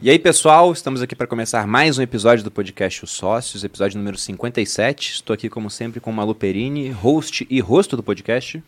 E 0.00 0.08
aí, 0.08 0.18
pessoal, 0.18 0.70
estamos 0.70 1.02
aqui 1.02 1.16
para 1.16 1.26
começar 1.26 1.66
mais 1.66 1.98
um 1.98 2.02
episódio 2.02 2.44
do 2.44 2.52
podcast 2.52 3.02
Os 3.02 3.10
Sócios, 3.10 3.64
episódio 3.64 3.98
número 3.98 4.16
57. 4.16 5.14
Estou 5.14 5.34
aqui, 5.34 5.48
como 5.48 5.68
sempre, 5.68 5.98
com 5.98 6.12
Malu 6.12 6.36
Perini, 6.36 6.88
host 6.90 7.44
e 7.50 7.58
rosto 7.58 7.96
do 7.96 8.02
podcast. 8.02 8.62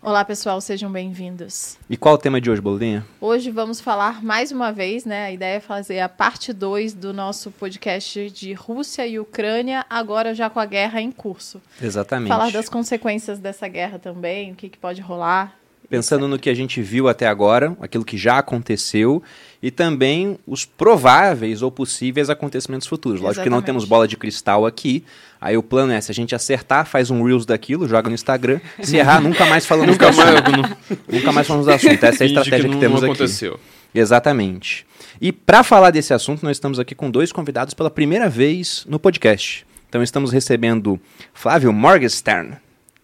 Olá, 0.00 0.24
pessoal, 0.24 0.62
sejam 0.62 0.90
bem-vindos. 0.90 1.76
E 1.90 1.96
qual 1.96 2.14
o 2.14 2.18
tema 2.18 2.40
de 2.40 2.50
hoje, 2.50 2.62
Bolinha? 2.62 3.04
Hoje 3.20 3.50
vamos 3.50 3.82
falar 3.82 4.24
mais 4.24 4.50
uma 4.50 4.72
vez, 4.72 5.04
né? 5.04 5.26
A 5.26 5.30
ideia 5.30 5.56
é 5.56 5.60
fazer 5.60 6.00
a 6.00 6.08
parte 6.08 6.54
2 6.54 6.94
do 6.94 7.12
nosso 7.12 7.50
podcast 7.50 8.30
de 8.30 8.54
Rússia 8.54 9.06
e 9.06 9.20
Ucrânia, 9.20 9.84
agora 9.90 10.34
já 10.34 10.48
com 10.48 10.58
a 10.58 10.64
guerra 10.64 11.02
em 11.02 11.12
curso. 11.12 11.60
Exatamente. 11.82 12.30
Falar 12.30 12.50
das 12.50 12.70
consequências 12.70 13.38
dessa 13.38 13.68
guerra 13.68 13.98
também, 13.98 14.52
o 14.52 14.54
que, 14.54 14.70
que 14.70 14.78
pode 14.78 15.02
rolar. 15.02 15.54
Pensando 15.92 16.26
no 16.26 16.38
que 16.38 16.48
a 16.48 16.54
gente 16.54 16.80
viu 16.80 17.06
até 17.06 17.26
agora, 17.26 17.76
aquilo 17.78 18.02
que 18.02 18.16
já 18.16 18.38
aconteceu 18.38 19.22
e 19.62 19.70
também 19.70 20.38
os 20.46 20.64
prováveis 20.64 21.60
ou 21.60 21.70
possíveis 21.70 22.30
acontecimentos 22.30 22.86
futuros. 22.86 23.20
Lógico 23.20 23.32
Exatamente. 23.42 23.44
que 23.44 23.50
não 23.54 23.60
temos 23.60 23.84
bola 23.84 24.08
de 24.08 24.16
cristal 24.16 24.64
aqui. 24.64 25.04
Aí 25.38 25.54
o 25.54 25.62
plano 25.62 25.92
é, 25.92 26.00
se 26.00 26.10
a 26.10 26.14
gente 26.14 26.34
acertar, 26.34 26.86
faz 26.86 27.10
um 27.10 27.22
Reels 27.22 27.44
daquilo, 27.44 27.86
joga 27.86 28.08
no 28.08 28.14
Instagram. 28.14 28.58
Se 28.82 28.96
errar, 28.96 29.20
nunca 29.22 29.44
mais 29.44 29.66
falamos 29.66 29.92
Nunca 29.92 30.10
do 30.10 30.16
mais, 30.16 30.30
assunto. 30.30 30.50
não, 30.50 30.96
Nunca 31.10 31.30
mais 31.30 31.46
falamos 31.46 31.66
do 31.66 31.72
assunto. 31.74 32.02
Essa 32.04 32.24
é 32.24 32.24
a 32.24 32.26
estratégia 32.26 32.68
que, 32.70 32.74
não, 32.74 32.80
temos 32.80 33.02
aqui. 33.02 33.12
aconteceu. 33.12 33.60
Exatamente. 33.94 34.86
E 35.20 35.30
para 35.30 35.62
falar 35.62 35.90
desse 35.90 36.14
assunto, 36.14 36.42
nós 36.42 36.56
estamos 36.56 36.78
aqui 36.78 36.94
com 36.94 37.10
dois 37.10 37.30
convidados 37.32 37.74
pela 37.74 37.90
primeira 37.90 38.30
vez 38.30 38.86
no 38.88 38.98
podcast. 38.98 39.66
Então 39.90 40.02
estamos 40.02 40.32
recebendo 40.32 40.98
Flávio 41.34 41.70
Morgenstern. 41.70 42.56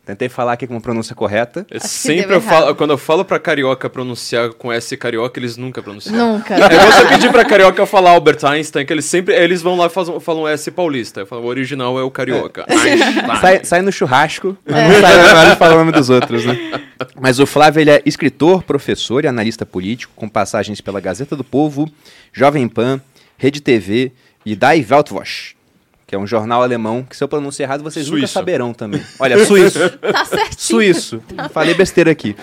Tentei 0.09 0.27
falar 0.31 0.55
aqui 0.55 0.67
com 0.67 0.75
a 0.75 0.81
pronúncia 0.81 1.15
correta. 1.15 1.67
Que 1.69 1.79
sempre 1.81 2.35
eu 2.35 2.41
falo, 2.41 2.75
quando 2.75 2.93
eu 2.93 2.97
falo 2.97 3.27
pra 3.27 3.39
carioca 3.39 3.91
pronunciar 3.91 4.55
com 4.55 4.73
S 4.73 4.97
carioca, 4.97 5.39
eles 5.39 5.59
nunca 5.59 5.83
pronunciam. 5.83 6.17
Nunca. 6.35 6.55
É 6.55 6.57
igual 6.65 6.91
você 6.93 7.07
pedir 7.09 7.31
pra 7.31 7.45
carioca 7.45 7.85
falar 7.85 8.13
Albert 8.13 8.43
Einstein, 8.43 8.87
que 8.87 8.93
eles 8.95 9.05
sempre. 9.05 9.35
Eles 9.35 9.61
vão 9.61 9.77
lá 9.77 9.85
e 9.85 9.91
fazem- 9.91 10.19
falam 10.19 10.49
S 10.49 10.71
paulista. 10.71 11.21
Eu 11.21 11.27
falo, 11.27 11.43
o 11.43 11.47
original 11.47 11.99
é 11.99 12.03
o 12.03 12.11
carioca. 12.11 12.65
Einstein. 12.67 13.37
Sai, 13.39 13.65
sai 13.65 13.83
no 13.83 13.93
churrasco, 13.93 14.57
mas 14.65 14.83
não 14.95 15.01
sai 15.03 15.17
na 15.35 15.41
hora 15.41 15.51
de 15.51 15.57
falar 15.57 15.75
o 15.75 15.79
nome 15.81 15.93
dos 15.93 16.09
outros, 16.09 16.43
né? 16.47 16.57
Mas 17.21 17.39
o 17.39 17.45
Flávio 17.45 17.81
ele 17.83 17.91
é 17.91 18.01
escritor, 18.07 18.63
professor 18.63 19.27
e 19.27 19.29
analista 19.29 19.67
político, 19.67 20.15
com 20.17 20.27
passagens 20.27 20.81
pela 20.81 21.01
Gazeta 21.03 21.37
do 21.37 21.45
Povo, 21.45 21.87
Jovem 22.33 22.67
Pan, 22.67 22.99
Rede 23.37 23.61
TV 23.61 24.11
e 24.47 24.57
Die 24.57 24.87
Weltwoche, 24.91 25.55
que 26.09 26.15
é 26.15 26.19
um 26.19 26.27
jornal 26.27 26.63
alemão 26.63 27.05
que 27.05 27.15
se 27.15 27.23
eu 27.23 27.29
pronunciar 27.29 27.69
errado 27.69 27.83
vocês 27.85 28.07
nunca 28.07 28.21
Suíço. 28.21 28.33
saberão 28.33 28.73
também. 28.73 29.03
Olha, 29.21 29.45
suíço. 29.45 29.79
Tá 30.01 30.25
certinho. 30.25 30.57
Suíço. 30.59 31.23
Falei 31.53 31.75
besteira 31.75 32.11
aqui. 32.11 32.35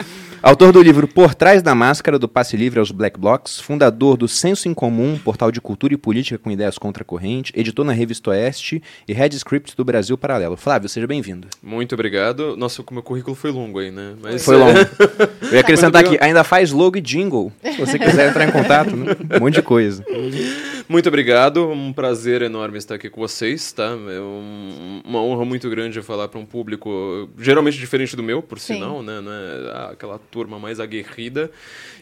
Autor 0.47 0.71
do 0.71 0.79
livro 0.79 1.07
Por 1.07 1.33
Trás 1.33 1.63
da 1.63 1.73
Máscara, 1.73 2.19
do 2.19 2.27
Passe 2.29 2.55
Livre 2.55 2.77
aos 2.79 2.91
Black 2.91 3.19
Blocs, 3.19 3.59
fundador 3.59 4.15
do 4.15 4.27
Senso 4.27 4.69
em 4.69 4.75
Comum, 4.75 5.17
portal 5.17 5.51
de 5.51 5.59
cultura 5.59 5.95
e 5.95 5.97
política 5.97 6.38
com 6.38 6.51
ideias 6.51 6.77
contra 6.77 7.01
a 7.01 7.05
corrente, 7.05 7.51
editor 7.55 7.83
na 7.83 7.91
Revista 7.93 8.29
Oeste 8.29 8.79
e 9.07 9.11
Head 9.13 9.35
Script 9.38 9.75
do 9.75 9.83
Brasil 9.83 10.16
Paralelo. 10.16 10.55
Flávio, 10.55 10.88
seja 10.88 11.07
bem-vindo. 11.07 11.47
Muito 11.63 11.95
obrigado. 11.95 12.55
Nossa, 12.55 12.83
o 12.88 12.93
meu 12.93 13.01
currículo 13.01 13.35
foi 13.35 13.49
longo 13.49 13.79
aí, 13.79 13.89
né? 13.89 14.13
Mas, 14.21 14.45
Foi 14.45 14.55
longo. 14.55 14.77
Eu 15.49 15.53
ia 15.53 15.61
acrescentar 15.61 16.05
aqui, 16.05 16.16
ainda 16.21 16.43
faz 16.43 16.71
logo 16.71 16.95
e 16.95 17.01
jingle, 17.01 17.51
se 17.63 17.79
você 17.79 17.97
quiser 17.97 18.29
entrar 18.29 18.47
em 18.47 18.51
contato, 18.51 18.95
né? 18.95 19.13
um 19.38 19.39
monte 19.39 19.55
de 19.55 19.61
coisa. 19.63 20.05
Muito 20.88 21.09
obrigado, 21.09 21.67
um 21.71 21.91
prazer 21.91 22.43
enorme 22.43 22.77
estar 22.77 22.93
aqui 22.95 23.09
com 23.09 23.19
vocês, 23.19 23.71
tá? 23.71 23.85
É 23.85 24.19
um- 24.19 25.01
uma 25.03 25.19
honra 25.23 25.43
muito 25.43 25.67
grande 25.71 25.99
falar 26.03 26.27
para 26.27 26.39
um 26.39 26.45
público 26.45 27.27
geralmente 27.39 27.79
diferente 27.79 28.16
do 28.16 28.21
meu, 28.21 28.43
por 28.43 28.59
Sim. 28.59 28.75
sinal, 28.75 29.01
né? 29.01 29.19
Não 29.21 29.31
é 29.31 29.91
aquela 29.91 30.19
turma 30.36 30.59
mais 30.59 30.81
aguerrida. 30.81 31.50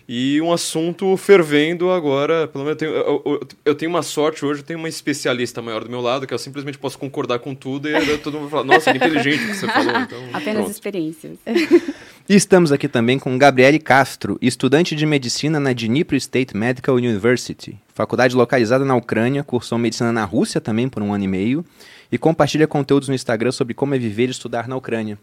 E 0.10 0.42
um 0.42 0.52
assunto 0.52 1.16
fervendo 1.16 1.90
agora, 1.92 2.46
pelo 2.48 2.66
menos 2.66 2.82
eu 2.82 2.90
tenho, 2.90 2.92
eu, 2.92 3.22
eu- 3.26 3.48
eu 3.64 3.76
tenho 3.76 3.90
uma 3.92 4.02
sorte 4.02 4.44
hoje, 4.44 4.60
eu 4.62 4.66
tenho 4.66 4.80
uma 4.80 4.90
especialista 4.90 5.62
maior 5.62 5.84
do 5.84 5.90
meu 5.90 6.02
lado, 6.02 6.26
que 6.28 6.34
eu 6.34 6.38
simplesmente 6.40 6.78
posso 6.78 6.98
concordar 6.98 7.40
com 7.40 7.54
tudo 7.56 7.88
e 7.88 7.96
aí 7.96 8.18
todo 8.18 8.38
mundo 8.40 8.50
fala, 8.50 8.64
nossa, 8.66 8.92
que 8.92 8.98
inteligente 8.98 9.44
o 9.44 9.48
que 9.48 9.54
você 9.56 9.68
falou. 9.68 9.94
Então, 10.02 10.20
Apenas 10.34 10.56
pronto. 10.64 10.72
experiências. 10.72 11.38
E 12.28 12.36
estamos 12.36 12.72
aqui 12.72 12.88
também 12.88 13.20
com 13.20 13.38
Gabriele 13.38 13.78
Castro, 13.78 14.38
estudante 14.42 14.96
de 14.96 15.06
medicina 15.06 15.60
na 15.60 15.74
Dnipro 15.74 16.16
State 16.16 16.56
Medical 16.56 16.96
University, 16.96 17.78
faculdade 17.94 18.34
localizada 18.34 18.86
na 18.86 18.96
Ucrânia, 18.96 19.44
cursou 19.44 19.78
medicina 19.78 20.10
na 20.10 20.24
Rússia 20.24 20.62
também 20.62 20.88
por 20.88 21.04
um 21.04 21.14
ano 21.14 21.26
e 21.26 21.28
meio 21.28 21.66
e 22.10 22.18
compartilha 22.18 22.66
conteúdos 22.66 23.10
no 23.10 23.14
Instagram 23.16 23.52
sobre 23.52 23.74
como 23.74 23.94
é 23.94 23.98
viver 24.00 24.28
e 24.30 24.32
estudar 24.32 24.70
na 24.70 24.78
Ucrânia. 24.78 25.20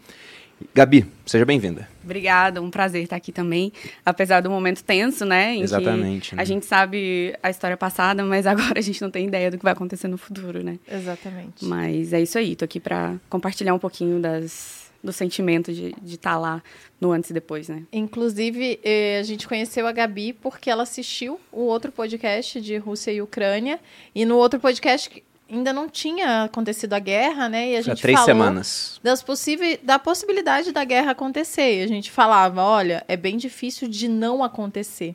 Gabi, 0.74 1.06
seja 1.26 1.44
bem-vinda. 1.44 1.88
Obrigada, 2.04 2.60
um 2.60 2.70
prazer 2.70 3.02
estar 3.02 3.16
aqui 3.16 3.32
também. 3.32 3.72
Apesar 4.04 4.40
do 4.40 4.50
momento 4.50 4.82
tenso, 4.82 5.24
né? 5.24 5.54
Em 5.54 5.62
Exatamente, 5.62 6.30
Que 6.30 6.36
né? 6.36 6.42
A 6.42 6.44
gente 6.44 6.66
sabe 6.66 7.34
a 7.42 7.50
história 7.50 7.76
passada, 7.76 8.22
mas 8.24 8.46
agora 8.48 8.78
a 8.78 8.82
gente 8.82 9.00
não 9.02 9.10
tem 9.10 9.26
ideia 9.26 9.50
do 9.50 9.58
que 9.58 9.64
vai 9.64 9.72
acontecer 9.72 10.08
no 10.08 10.18
futuro, 10.18 10.62
né? 10.62 10.78
Exatamente. 10.90 11.64
Mas 11.64 12.12
é 12.12 12.20
isso 12.20 12.38
aí, 12.38 12.54
tô 12.54 12.64
aqui 12.64 12.80
para 12.80 13.16
compartilhar 13.28 13.74
um 13.74 13.78
pouquinho 13.78 14.20
das, 14.20 14.90
do 15.02 15.12
sentimento 15.12 15.72
de 15.72 15.94
estar 16.04 16.38
lá 16.38 16.62
no 17.00 17.12
antes 17.12 17.30
e 17.30 17.32
depois, 17.32 17.68
né? 17.68 17.82
Inclusive, 17.92 18.78
eh, 18.84 19.18
a 19.18 19.22
gente 19.22 19.48
conheceu 19.48 19.86
a 19.86 19.92
Gabi 19.92 20.32
porque 20.34 20.70
ela 20.70 20.82
assistiu 20.82 21.40
o 21.50 21.62
outro 21.62 21.90
podcast 21.90 22.60
de 22.60 22.76
Rússia 22.76 23.10
e 23.10 23.22
Ucrânia. 23.22 23.80
E 24.14 24.24
no 24.24 24.36
outro 24.36 24.60
podcast 24.60 25.22
ainda 25.50 25.72
não 25.72 25.88
tinha 25.88 26.44
acontecido 26.44 26.92
a 26.92 26.98
guerra, 26.98 27.48
né? 27.48 27.70
E 27.70 27.76
a 27.76 27.78
Há 27.80 27.82
gente 27.82 28.02
três 28.02 28.18
falou 28.18 28.26
semanas. 28.26 29.00
das 29.02 29.22
possíveis, 29.22 29.78
da 29.82 29.98
possibilidade 29.98 30.72
da 30.72 30.84
guerra 30.84 31.10
acontecer. 31.12 31.80
E 31.80 31.82
a 31.82 31.86
gente 31.86 32.10
falava, 32.10 32.62
olha, 32.62 33.04
é 33.08 33.16
bem 33.16 33.36
difícil 33.36 33.88
de 33.88 34.08
não 34.08 34.44
acontecer. 34.44 35.14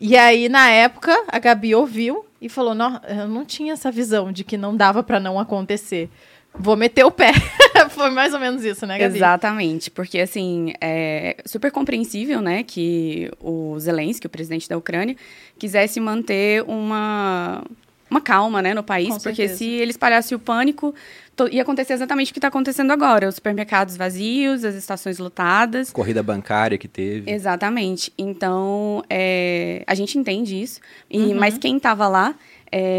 E 0.00 0.16
aí, 0.16 0.48
na 0.48 0.68
época, 0.68 1.16
a 1.28 1.38
Gabi 1.38 1.74
ouviu 1.74 2.26
e 2.40 2.48
falou, 2.48 2.74
não, 2.74 3.00
eu 3.08 3.28
não 3.28 3.44
tinha 3.44 3.72
essa 3.72 3.90
visão 3.90 4.32
de 4.32 4.44
que 4.44 4.56
não 4.56 4.76
dava 4.76 5.02
para 5.02 5.20
não 5.20 5.38
acontecer. 5.38 6.10
Vou 6.58 6.76
meter 6.76 7.04
o 7.04 7.10
pé. 7.10 7.32
Foi 7.90 8.10
mais 8.10 8.32
ou 8.32 8.40
menos 8.40 8.64
isso, 8.64 8.86
né, 8.86 8.98
Gabi? 8.98 9.16
Exatamente, 9.16 9.90
porque 9.90 10.18
assim, 10.18 10.72
é 10.80 11.36
super 11.44 11.70
compreensível, 11.70 12.40
né, 12.40 12.62
que 12.62 13.30
o 13.40 13.78
Zelensky, 13.78 14.26
o 14.26 14.30
presidente 14.30 14.68
da 14.68 14.76
Ucrânia, 14.76 15.16
quisesse 15.58 16.00
manter 16.00 16.62
uma 16.62 17.62
uma 18.10 18.20
calma, 18.20 18.62
né, 18.62 18.72
no 18.74 18.82
país, 18.82 19.08
Com 19.08 19.14
porque 19.20 19.48
certeza. 19.48 19.58
se 19.58 19.64
ele 19.68 19.90
espalhasse 19.90 20.34
o 20.34 20.38
pânico, 20.38 20.94
to- 21.34 21.48
ia 21.48 21.62
acontecer 21.62 21.92
exatamente 21.92 22.30
o 22.30 22.32
que 22.32 22.38
está 22.38 22.48
acontecendo 22.48 22.90
agora, 22.92 23.28
os 23.28 23.34
supermercados 23.34 23.96
vazios, 23.96 24.64
as 24.64 24.74
estações 24.76 25.18
lotadas. 25.18 25.90
Corrida 25.90 26.22
bancária 26.22 26.78
que 26.78 26.86
teve. 26.88 27.30
Exatamente. 27.30 28.12
Então, 28.16 29.02
é, 29.10 29.82
a 29.86 29.94
gente 29.94 30.16
entende 30.18 30.60
isso, 30.60 30.80
e, 31.10 31.18
Uhum. 31.18 31.34
mas 31.34 31.58
quem 31.58 31.76
estava 31.76 32.06
lá 32.08 32.34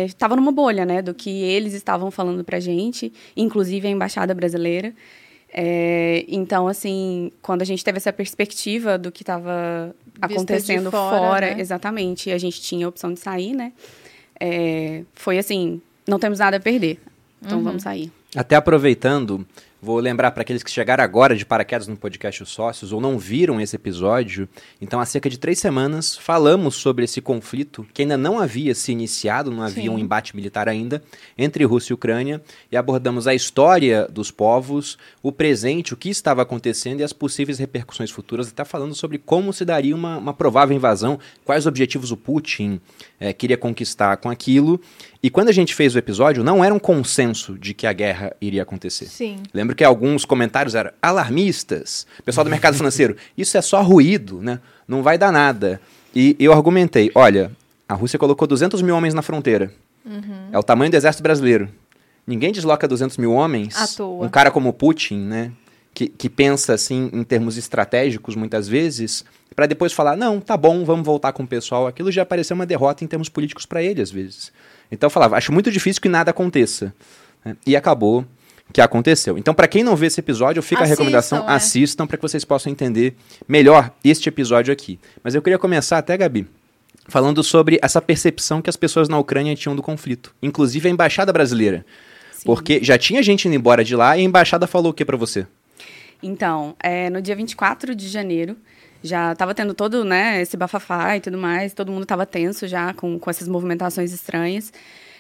estava 0.08 0.36
numa 0.36 0.52
bolha, 0.52 0.86
né, 0.86 1.02
do 1.04 1.14
que 1.14 1.30
eles 1.30 1.74
estavam 1.74 2.10
falando 2.10 2.44
pra 2.44 2.60
gente, 2.60 3.14
inclusive 3.36 3.88
a 3.88 3.92
embaixada 3.92 4.34
brasileira. 4.34 4.92
É, 5.54 6.26
então, 6.28 6.68
assim, 6.68 7.32
quando 7.42 7.62
a 7.62 7.66
gente 7.66 7.84
teve 7.84 7.98
essa 7.98 8.12
perspectiva 8.12 8.98
do 8.98 9.12
que 9.12 9.24
estava 9.24 9.96
acontecendo 10.22 10.92
fora, 10.92 11.18
fora, 11.20 11.56
né? 11.56 11.62
exatamente, 11.62 12.30
e 12.30 12.34
a 12.34 12.38
gente 12.38 12.60
tinha 12.62 12.86
a 12.86 12.90
opção 12.90 13.14
de 13.14 13.20
sair, 13.20 13.54
né? 13.54 13.72
É, 14.40 15.04
foi 15.14 15.38
assim, 15.38 15.82
não 16.08 16.20
temos 16.20 16.40
nada 16.40 16.58
a 16.58 16.60
perder. 16.60 17.00
Então 17.42 17.58
Uhum. 17.60 17.64
vamos 17.64 17.84
sair. 17.84 18.12
Até 18.36 18.56
aproveitando, 18.56 19.46
vou 19.82 20.00
lembrar 20.00 20.32
para 20.32 20.42
aqueles 20.42 20.64
que 20.64 20.72
chegaram 20.72 21.04
agora 21.04 21.36
de 21.36 21.46
paraquedas 21.46 21.88
no 21.88 21.96
podcast 21.96 22.44
Os 22.44 22.50
Sócios 22.50 22.92
ou 22.92 23.00
não 23.00 23.18
viram 23.18 23.62
esse 23.62 23.76
episódio. 23.76 24.50
Então, 24.82 25.00
há 25.00 25.06
cerca 25.06 25.30
de 25.30 25.38
três 25.38 25.60
semanas, 25.60 26.18
falamos 26.18 26.76
sobre 26.76 27.06
esse 27.06 27.22
conflito 27.22 27.86
que 27.94 28.02
ainda 28.02 28.18
não 28.18 28.40
havia 28.40 28.74
se 28.74 28.92
iniciado, 28.92 29.52
não 29.52 29.64
havia 29.64 29.84
Sim. 29.84 29.90
um 29.90 30.00
embate 30.00 30.36
militar 30.36 30.68
ainda 30.68 31.04
entre 31.38 31.64
Rússia 31.64 31.94
e 31.94 31.96
Ucrânia, 31.96 32.42
e 32.72 32.78
abordamos 32.78 33.28
a 33.28 33.36
história 33.36 34.08
dos 34.08 34.32
povos, 34.32 34.98
o 35.22 35.32
presente, 35.32 35.94
o 35.94 35.98
que 35.98 36.10
estava 36.10 36.42
acontecendo 36.42 37.02
e 37.02 37.04
as 37.04 37.14
possíveis 37.14 37.60
repercussões 37.60 38.10
futuras, 38.10 38.48
até 38.48 38.66
falando 38.66 38.96
sobre 38.96 39.18
como 39.18 39.54
se 39.54 39.64
daria 39.64 39.96
uma, 39.96 40.18
uma 40.18 40.34
provável 40.34 40.76
invasão, 40.76 41.20
quais 41.46 41.66
objetivos 41.66 42.12
o 42.12 42.18
Putin 42.18 42.82
eh, 43.20 43.34
queria 43.34 43.58
conquistar 43.58 44.18
com 44.18 44.30
aquilo. 44.30 44.82
E 45.28 45.30
quando 45.30 45.50
a 45.50 45.52
gente 45.52 45.76
fez 45.76 45.94
o 45.94 45.98
episódio, 45.98 46.42
não 46.42 46.64
era 46.64 46.74
um 46.74 46.80
consenso 46.80 47.60
de 47.60 47.74
que 47.74 47.86
a 47.86 47.92
guerra 47.92 48.34
iria 48.40 48.64
acontecer. 48.64 49.08
Sim. 49.08 49.44
Lembro 49.54 49.76
que 49.76 49.84
alguns 49.84 50.24
comentários 50.24 50.74
eram 50.74 50.90
alarmistas, 51.02 52.08
pessoal 52.24 52.46
do 52.46 52.50
mercado 52.50 52.78
financeiro, 52.78 53.18
isso 53.38 53.58
é 53.58 53.62
só 53.62 53.82
ruído, 53.82 54.42
né? 54.42 54.62
Não 54.88 55.04
vai 55.04 55.18
dar 55.18 55.34
nada. 55.34 55.82
E 56.16 56.34
eu 56.40 56.54
argumentei, 56.54 57.12
olha, 57.14 57.52
a 57.90 57.94
Rússia 57.94 58.18
colocou 58.18 58.48
200 58.48 58.82
mil 58.82 58.96
homens 58.96 59.14
na 59.14 59.22
fronteira. 59.22 59.70
É 60.50 60.58
o 60.58 60.64
tamanho 60.64 60.90
do 60.90 60.96
exército 60.96 61.22
brasileiro. 61.22 61.68
Ninguém 62.26 62.54
desloca 62.54 62.88
200 62.88 63.18
mil 63.18 63.34
homens. 63.34 63.76
À 63.76 63.86
toa. 63.86 64.26
Um 64.26 64.30
cara 64.30 64.50
como 64.50 64.72
Putin, 64.72 65.18
né? 65.18 65.52
Que, 65.94 66.08
que 66.08 66.30
pensa 66.30 66.74
assim 66.74 67.10
em 67.12 67.26
termos 67.26 67.58
estratégicos 67.58 68.34
muitas 68.34 68.66
vezes, 68.66 69.26
para 69.54 69.66
depois 69.66 69.92
falar, 69.92 70.16
não, 70.16 70.40
tá 70.40 70.56
bom, 70.56 70.86
vamos 70.86 71.06
voltar 71.06 71.34
com 71.34 71.44
o 71.44 71.48
pessoal. 71.48 71.86
Aquilo 71.86 72.14
já 72.14 72.26
pareceu 72.26 72.56
uma 72.56 72.66
derrota 72.66 73.04
em 73.04 73.08
termos 73.08 73.28
políticos 73.28 73.66
para 73.66 73.84
ele 73.84 74.02
às 74.02 74.10
vezes. 74.10 74.54
Então 74.92 75.08
eu 75.08 75.12
falava, 75.12 75.38
acho 75.38 75.52
muito 75.52 75.72
difícil 75.72 76.02
que 76.02 76.10
nada 76.10 76.32
aconteça. 76.32 76.94
né? 77.44 77.56
E 77.66 77.76
acabou 77.76 78.26
que 78.74 78.82
aconteceu. 78.82 79.38
Então, 79.38 79.54
para 79.54 79.68
quem 79.68 79.84
não 79.84 79.96
vê 79.96 80.08
esse 80.08 80.20
episódio, 80.20 80.62
fica 80.62 80.82
a 80.82 80.84
Assistam, 80.84 81.04
recomendação, 81.04 81.50
é. 81.50 81.54
assistam 81.54 82.06
para 82.08 82.18
que 82.18 82.22
vocês 82.22 82.44
possam 82.44 82.72
entender 82.72 83.16
melhor 83.48 83.92
este 84.04 84.30
episódio 84.30 84.74
aqui. 84.74 85.00
Mas 85.24 85.36
eu 85.36 85.42
queria 85.42 85.58
começar 85.58 85.98
até, 85.98 86.18
Gabi, 86.18 86.48
falando 87.08 87.44
sobre 87.44 87.80
essa 87.82 88.02
percepção 88.02 88.62
que 88.62 88.70
as 88.70 88.76
pessoas 88.76 89.08
na 89.08 89.18
Ucrânia 89.18 89.56
tinham 89.56 89.76
do 89.76 89.82
conflito, 89.82 90.36
inclusive 90.42 90.88
a 90.88 90.92
embaixada 90.92 91.32
brasileira. 91.32 91.86
Sim. 92.32 92.44
Porque 92.46 92.84
já 92.84 92.98
tinha 92.98 93.24
gente 93.24 93.48
indo 93.48 93.56
embora 93.56 93.84
de 93.84 93.96
lá 93.96 94.18
e 94.18 94.22
a 94.22 94.24
embaixada 94.24 94.68
falou 94.68 94.92
o 94.92 94.94
que 94.94 95.06
para 95.06 95.18
você? 95.18 95.48
Então, 96.22 96.76
é, 96.80 97.10
no 97.10 97.22
dia 97.22 97.36
24 97.36 97.96
de 97.96 98.08
janeiro, 98.08 98.58
já 99.04 99.32
estava 99.32 99.54
tendo 99.54 99.74
todo 99.74 100.04
né, 100.04 100.42
esse 100.42 100.58
bafafá 100.58 101.18
e 101.18 101.22
tudo 101.22 101.38
mais, 101.38 101.74
todo 101.74 101.92
mundo 101.92 102.04
estava 102.04 102.26
tenso 102.26 102.68
já 102.68 102.94
com, 102.94 103.20
com 103.20 103.30
essas 103.30 103.48
movimentações 103.48 104.12
estranhas. 104.12 104.72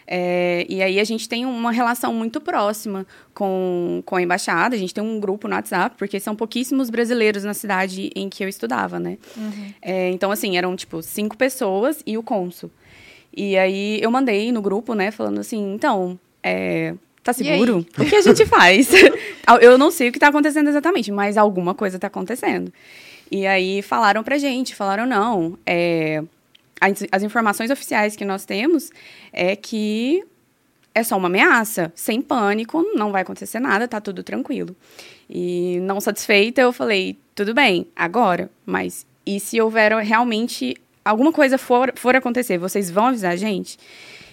É, 0.09 0.65
e 0.69 0.81
aí 0.81 1.01
a 1.01 1.03
gente 1.03 1.27
tem 1.27 1.45
uma 1.45 1.69
relação 1.69 2.13
muito 2.13 2.39
próxima 2.39 3.05
com, 3.33 4.01
com 4.05 4.15
a 4.15 4.21
embaixada, 4.21 4.73
a 4.73 4.79
gente 4.79 4.93
tem 4.93 5.03
um 5.03 5.19
grupo 5.19 5.49
no 5.49 5.55
WhatsApp, 5.55 5.97
porque 5.97 6.17
são 6.17 6.33
pouquíssimos 6.33 6.89
brasileiros 6.89 7.43
na 7.43 7.53
cidade 7.53 8.09
em 8.15 8.29
que 8.29 8.41
eu 8.41 8.47
estudava, 8.47 8.99
né? 8.99 9.17
Uhum. 9.35 9.73
É, 9.81 10.09
então, 10.11 10.31
assim, 10.31 10.57
eram, 10.57 10.73
tipo, 10.77 11.01
cinco 11.01 11.35
pessoas 11.35 12.01
e 12.05 12.17
o 12.17 12.23
cônsul. 12.23 12.71
E 13.35 13.57
aí 13.57 13.99
eu 14.01 14.09
mandei 14.09 14.49
no 14.51 14.61
grupo, 14.61 14.93
né, 14.93 15.11
falando 15.11 15.39
assim, 15.39 15.73
então, 15.73 16.17
é, 16.41 16.95
tá 17.21 17.33
seguro? 17.33 17.85
O 17.99 18.05
que 18.05 18.15
a 18.15 18.21
gente 18.21 18.45
faz? 18.45 18.89
eu 19.61 19.77
não 19.77 19.91
sei 19.91 20.07
o 20.07 20.11
que 20.13 20.19
tá 20.19 20.29
acontecendo 20.29 20.69
exatamente, 20.69 21.11
mas 21.11 21.37
alguma 21.37 21.75
coisa 21.75 21.99
tá 21.99 22.07
acontecendo. 22.07 22.71
E 23.31 23.45
aí 23.45 23.81
falaram 23.81 24.23
pra 24.23 24.37
gente, 24.37 24.75
falaram, 24.75 25.05
não, 25.05 25.57
é, 25.65 26.23
as, 26.79 27.03
as 27.11 27.23
informações 27.23 27.69
oficiais 27.69 28.15
que 28.15 28.25
nós 28.25 28.45
temos 28.45 28.91
é 29.33 29.55
que 29.55 30.23
é 30.93 31.03
só 31.03 31.15
uma 31.17 31.27
ameaça, 31.27 31.91
sem 31.93 32.21
pânico, 32.21 32.83
não 32.95 33.11
vai 33.11 33.21
acontecer 33.21 33.59
nada, 33.59 33.87
tá 33.87 34.01
tudo 34.01 34.23
tranquilo. 34.23 34.75
E 35.29 35.79
não 35.81 36.01
satisfeita, 36.01 36.61
eu 36.61 36.73
falei, 36.73 37.17
tudo 37.35 37.53
bem, 37.53 37.87
agora, 37.95 38.49
mas 38.65 39.05
e 39.25 39.39
se 39.39 39.59
houver 39.61 39.93
realmente 39.97 40.75
alguma 41.03 41.31
coisa 41.31 41.57
for, 41.57 41.93
for 41.95 42.15
acontecer, 42.15 42.57
vocês 42.57 42.89
vão 42.89 43.07
avisar 43.07 43.33
a 43.33 43.35
gente? 43.35 43.77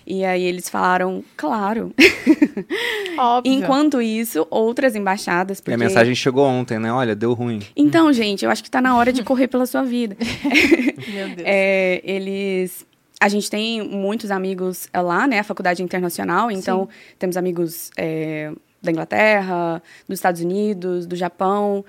E 0.06 0.24
aí 0.24 0.42
eles 0.42 0.68
falaram, 0.68 1.24
claro. 1.36 1.94
Óbvio. 3.16 3.52
Enquanto 3.52 4.02
isso, 4.02 4.46
outras 4.50 4.94
embaixadas. 4.94 5.58
E 5.58 5.62
Porque... 5.62 5.74
a 5.74 5.78
mensagem 5.78 6.14
chegou 6.14 6.46
ontem, 6.46 6.78
né? 6.78 6.92
Olha, 6.92 7.14
deu 7.16 7.32
ruim. 7.32 7.60
Então, 7.74 8.12
gente, 8.12 8.44
eu 8.44 8.50
acho 8.50 8.62
que 8.62 8.70
tá 8.70 8.80
na 8.80 8.96
hora 8.96 9.12
de 9.12 9.22
correr 9.22 9.48
pela 9.48 9.66
sua 9.66 9.82
vida. 9.82 10.16
Meu 11.08 11.28
Deus. 11.28 11.42
É, 11.44 12.00
eles. 12.04 12.86
A 13.20 13.28
gente 13.28 13.48
tem 13.48 13.80
muitos 13.82 14.30
amigos 14.30 14.88
é, 14.92 15.00
lá, 15.00 15.26
né? 15.26 15.38
A 15.38 15.44
faculdade 15.44 15.82
internacional, 15.82 16.50
então 16.50 16.88
temos 17.18 17.36
amigos 17.36 17.90
é, 17.96 18.52
da 18.82 18.90
Inglaterra, 18.90 19.82
dos 20.06 20.18
Estados 20.18 20.42
Unidos, 20.42 21.06
do 21.06 21.16
Japão, 21.16 21.84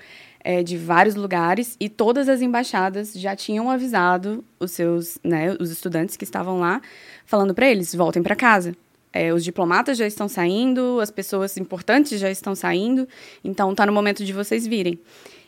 é, 0.46 0.62
de 0.62 0.76
vários 0.76 1.16
lugares, 1.16 1.76
e 1.80 1.88
todas 1.88 2.28
as 2.28 2.40
embaixadas 2.40 3.12
já 3.14 3.34
tinham 3.34 3.68
avisado 3.68 4.44
os 4.60 4.70
seus, 4.70 5.18
né, 5.24 5.56
os 5.58 5.72
estudantes 5.72 6.16
que 6.16 6.22
estavam 6.22 6.60
lá, 6.60 6.80
falando 7.26 7.54
para 7.54 7.68
eles: 7.68 7.94
voltem 7.94 8.22
para 8.22 8.34
casa. 8.34 8.74
É, 9.12 9.32
os 9.32 9.42
diplomatas 9.42 9.96
já 9.96 10.06
estão 10.06 10.28
saindo, 10.28 11.00
as 11.00 11.10
pessoas 11.10 11.56
importantes 11.56 12.20
já 12.20 12.30
estão 12.30 12.54
saindo, 12.54 13.08
então 13.42 13.74
tá 13.74 13.86
no 13.86 13.92
momento 13.92 14.24
de 14.24 14.32
vocês 14.32 14.66
virem. 14.66 15.00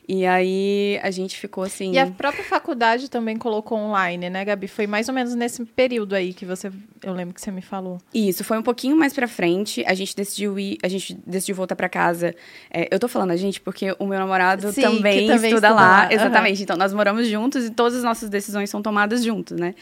E 0.08 0.24
aí 0.24 0.98
a 1.02 1.10
gente 1.10 1.36
ficou 1.36 1.62
assim. 1.62 1.92
E 1.92 1.98
a 1.98 2.06
própria 2.06 2.42
faculdade 2.42 3.10
também 3.10 3.36
colocou 3.36 3.76
online, 3.76 4.30
né, 4.30 4.42
Gabi? 4.42 4.66
Foi 4.66 4.86
mais 4.86 5.06
ou 5.06 5.14
menos 5.14 5.34
nesse 5.34 5.62
período 5.66 6.14
aí 6.14 6.32
que 6.32 6.46
você. 6.46 6.72
Eu 7.02 7.12
lembro 7.12 7.34
que 7.34 7.42
você 7.42 7.50
me 7.50 7.60
falou. 7.60 7.98
Isso, 8.14 8.42
foi 8.42 8.56
um 8.56 8.62
pouquinho 8.62 8.96
mais 8.96 9.12
pra 9.12 9.28
frente. 9.28 9.84
A 9.86 9.92
gente 9.92 10.16
decidiu 10.16 10.58
ir, 10.58 10.78
a 10.82 10.88
gente 10.88 11.12
decidiu 11.26 11.54
voltar 11.54 11.76
pra 11.76 11.90
casa. 11.90 12.34
É, 12.70 12.88
eu 12.90 12.98
tô 12.98 13.06
falando 13.06 13.32
a 13.32 13.36
gente 13.36 13.60
porque 13.60 13.94
o 13.98 14.06
meu 14.06 14.18
namorado 14.18 14.72
Sim, 14.72 14.80
também, 14.80 15.26
também 15.26 15.26
estuda, 15.26 15.46
estuda 15.48 15.70
lá. 15.74 16.04
lá, 16.04 16.12
Exatamente. 16.12 16.62
Então, 16.62 16.76
nós 16.78 16.94
moramos 16.94 17.28
juntos 17.28 17.66
e 17.66 17.70
todas 17.70 17.98
as 17.98 18.02
nossas 18.02 18.30
decisões 18.30 18.70
são 18.70 18.80
tomadas 18.80 19.22
juntos, 19.22 19.60
né? 19.60 19.74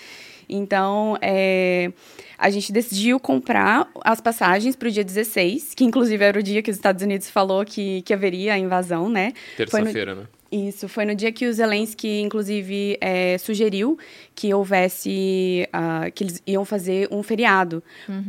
Então, 0.48 1.16
é, 1.20 1.90
a 2.38 2.50
gente 2.50 2.72
decidiu 2.72 3.18
comprar 3.20 3.88
as 4.04 4.20
passagens 4.20 4.76
pro 4.76 4.90
dia 4.90 5.04
16, 5.04 5.74
que 5.74 5.84
inclusive 5.84 6.22
era 6.24 6.38
o 6.38 6.42
dia 6.42 6.62
que 6.62 6.70
os 6.70 6.76
Estados 6.76 7.02
Unidos 7.02 7.28
falou 7.30 7.64
que, 7.64 8.02
que 8.02 8.12
haveria 8.14 8.54
a 8.54 8.58
invasão, 8.58 9.08
né? 9.08 9.32
Foi 9.68 9.80
no- 9.80 9.86
Terça-feira, 9.86 10.14
né? 10.14 10.22
Isso, 10.52 10.88
foi 10.88 11.04
no 11.04 11.12
dia 11.14 11.32
que 11.32 11.44
o 11.48 11.52
Zelensky, 11.52 12.20
inclusive, 12.20 12.96
é, 13.00 13.36
sugeriu 13.36 13.98
que 14.32 14.54
houvesse, 14.54 15.68
ah, 15.72 16.08
que 16.14 16.22
eles 16.22 16.40
iam 16.46 16.64
fazer 16.64 17.08
um 17.10 17.20
feriado. 17.22 17.82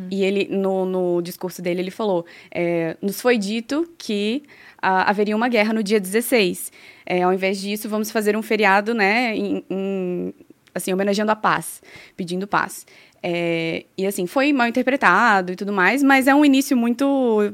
E 0.10 0.24
ele, 0.24 0.48
no, 0.50 0.84
no 0.86 1.22
discurso 1.22 1.62
dele, 1.62 1.81
ele 1.81 1.92
falou, 1.92 2.25
é, 2.52 2.98
nos 3.04 3.22
foi 3.22 3.38
dito 3.38 3.88
que 4.00 4.44
ah, 4.81 5.10
haveria 5.10 5.36
uma 5.36 5.48
guerra 5.48 5.72
no 5.74 5.84
dia 5.84 6.00
16. 6.00 6.72
É, 7.06 7.22
ao 7.22 7.31
invés 7.34 7.62
disso, 7.62 7.88
vamos 7.88 8.10
fazer 8.10 8.36
um 8.36 8.42
feriado, 8.42 8.94
né, 8.96 9.36
em- 9.36 9.64
em- 9.69 10.34
assim, 10.77 10.94
homenageando 10.94 11.31
a 11.31 11.35
paz, 11.35 11.81
pedindo 12.15 12.47
paz. 12.47 12.85
É, 13.21 13.85
e, 13.97 14.06
assim, 14.06 14.25
foi 14.27 14.53
mal 14.53 14.68
interpretado 14.68 15.51
e 15.51 15.56
tudo 15.56 15.74
mais, 15.74 16.01
mas 16.03 16.27
é 16.27 16.35
um 16.35 16.45
início 16.45 16.77
muito, 16.77 17.53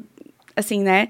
assim, 0.56 0.82
né, 0.84 1.08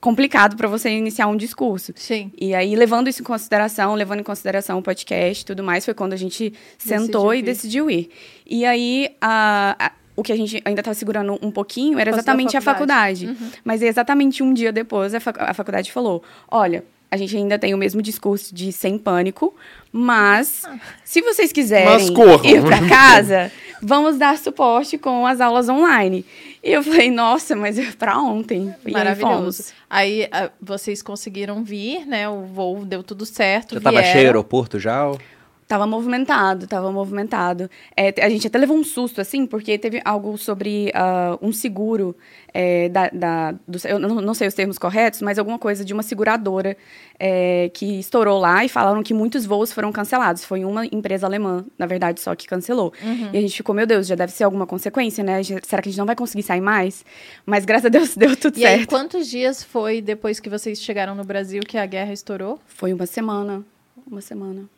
complicado 0.00 0.56
para 0.56 0.68
você 0.68 0.90
iniciar 0.90 1.26
um 1.26 1.36
discurso. 1.36 1.92
Sim. 1.96 2.30
E 2.38 2.54
aí, 2.54 2.76
levando 2.76 3.08
isso 3.08 3.22
em 3.22 3.24
consideração, 3.24 3.94
levando 3.94 4.20
em 4.20 4.22
consideração 4.22 4.78
o 4.78 4.82
podcast 4.82 5.42
e 5.42 5.46
tudo 5.46 5.64
mais, 5.64 5.84
foi 5.84 5.94
quando 5.94 6.12
a 6.12 6.16
gente 6.16 6.52
sentou 6.76 7.30
Decidiu 7.30 7.32
e 7.32 7.38
ir. 7.38 7.42
decidiu 7.42 7.90
ir. 7.90 8.10
E 8.46 8.64
aí, 8.66 9.08
a- 9.20 9.74
a- 9.86 9.92
o 10.16 10.22
que 10.22 10.30
a 10.30 10.36
gente 10.36 10.62
ainda 10.64 10.80
estava 10.82 10.94
segurando 10.94 11.36
um 11.42 11.50
pouquinho 11.50 11.98
era 11.98 12.10
exatamente 12.10 12.56
a 12.56 12.60
faculdade. 12.60 13.26
faculdade. 13.26 13.60
Mas 13.64 13.82
exatamente 13.82 14.42
um 14.42 14.52
dia 14.52 14.70
depois, 14.70 15.12
a, 15.14 15.18
fac- 15.20 15.40
a 15.40 15.54
faculdade 15.54 15.90
falou: 15.90 16.22
olha. 16.50 16.84
A 17.14 17.16
gente 17.16 17.36
ainda 17.36 17.56
tem 17.56 17.72
o 17.72 17.78
mesmo 17.78 18.02
discurso 18.02 18.52
de 18.52 18.72
sem 18.72 18.98
pânico, 18.98 19.54
mas 19.92 20.64
se 21.04 21.22
vocês 21.22 21.52
quiserem 21.52 22.08
ir 22.42 22.60
para 22.60 22.88
casa, 22.88 23.52
vamos 23.80 24.18
dar 24.18 24.36
suporte 24.36 24.98
com 24.98 25.24
as 25.24 25.40
aulas 25.40 25.68
online. 25.68 26.26
E 26.60 26.72
eu 26.72 26.82
falei, 26.82 27.12
nossa, 27.12 27.54
mas 27.54 27.78
é 27.78 27.92
para 27.92 28.18
ontem. 28.18 28.74
E 28.84 28.88
aí 28.88 28.92
Maravilhoso. 28.92 29.36
fomos. 29.36 29.72
Aí, 29.88 30.26
ah, 30.32 30.50
vocês 30.60 31.02
conseguiram 31.02 31.62
vir, 31.62 32.04
né? 32.04 32.28
O 32.28 32.46
voo 32.46 32.84
deu 32.84 33.04
tudo 33.04 33.24
certo. 33.24 33.76
Já 33.76 33.80
tava 33.80 33.98
vieram. 34.00 34.12
cheio 34.12 34.24
o 34.24 34.26
aeroporto 34.26 34.80
já? 34.80 35.06
ou- 35.06 35.20
Tava 35.66 35.86
movimentado, 35.86 36.66
tava 36.66 36.92
movimentado. 36.92 37.70
É, 37.96 38.12
a 38.22 38.28
gente 38.28 38.46
até 38.46 38.58
levou 38.58 38.76
um 38.76 38.84
susto, 38.84 39.20
assim, 39.20 39.46
porque 39.46 39.78
teve 39.78 40.00
algo 40.04 40.36
sobre 40.36 40.90
ah, 40.94 41.38
um 41.40 41.52
seguro 41.52 42.14
é, 42.52 42.88
da... 42.90 43.08
da 43.08 43.52
do- 43.66 43.78
eu 43.86 43.98
não, 43.98 44.16
não 44.16 44.34
sei 44.34 44.46
os 44.46 44.52
termos 44.54 44.78
corretos, 44.78 45.22
mas 45.22 45.38
alguma 45.38 45.58
coisa 45.58 45.82
de 45.82 45.92
uma 45.94 46.02
seguradora 46.02 46.76
é, 47.18 47.70
que 47.72 47.98
estourou 47.98 48.38
lá 48.38 48.62
e 48.64 48.68
falaram 48.68 49.02
que 49.02 49.14
muitos 49.14 49.46
voos 49.46 49.72
foram 49.72 49.90
cancelados. 49.90 50.44
Foi 50.44 50.64
uma 50.66 50.84
empresa 50.86 51.26
alemã, 51.26 51.64
na 51.78 51.86
verdade, 51.86 52.20
só 52.20 52.34
que 52.34 52.46
cancelou. 52.46 52.92
E 53.32 53.38
a 53.38 53.40
gente 53.40 53.56
ficou, 53.56 53.74
meu 53.74 53.86
Deus, 53.86 54.06
já 54.06 54.14
deve 54.14 54.32
ser 54.32 54.44
alguma 54.44 54.66
consequência, 54.66 55.24
né? 55.24 55.42
Será 55.42 55.80
que 55.80 55.88
a 55.88 55.92
gente 55.92 55.98
não 55.98 56.06
vai 56.06 56.14
conseguir 56.16 56.42
sair 56.42 56.60
mais? 56.60 57.04
Mas 57.46 57.64
graças 57.64 57.86
a 57.86 57.88
Deus 57.88 58.14
deu 58.16 58.36
tudo 58.36 58.58
E 58.58 58.66
aí, 58.66 58.78
certo. 58.78 58.90
quantos 58.90 59.28
dias 59.28 59.64
foi 59.64 60.02
depois 60.02 60.38
que 60.40 60.50
vocês 60.50 60.78
chegaram 60.80 61.14
no 61.14 61.24
Brasil 61.24 61.62
que 61.66 61.78
a 61.78 61.86
guerra 61.86 62.12
estourou? 62.12 62.60
Foi 62.66 62.92
uma 62.92 63.06
semana. 63.06 63.64
Uma 64.06 64.20
semana. 64.20 64.68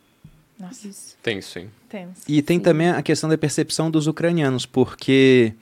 Nossa, 0.59 0.89
Tenso, 1.21 1.59
hein? 1.59 1.69
tenso. 1.87 2.21
E 2.27 2.41
tem 2.41 2.59
também 2.59 2.89
a 2.89 3.01
questão 3.01 3.29
da 3.29 3.37
percepção 3.37 3.91
dos 3.91 4.07
ucranianos, 4.07 4.65
porque 4.65 5.53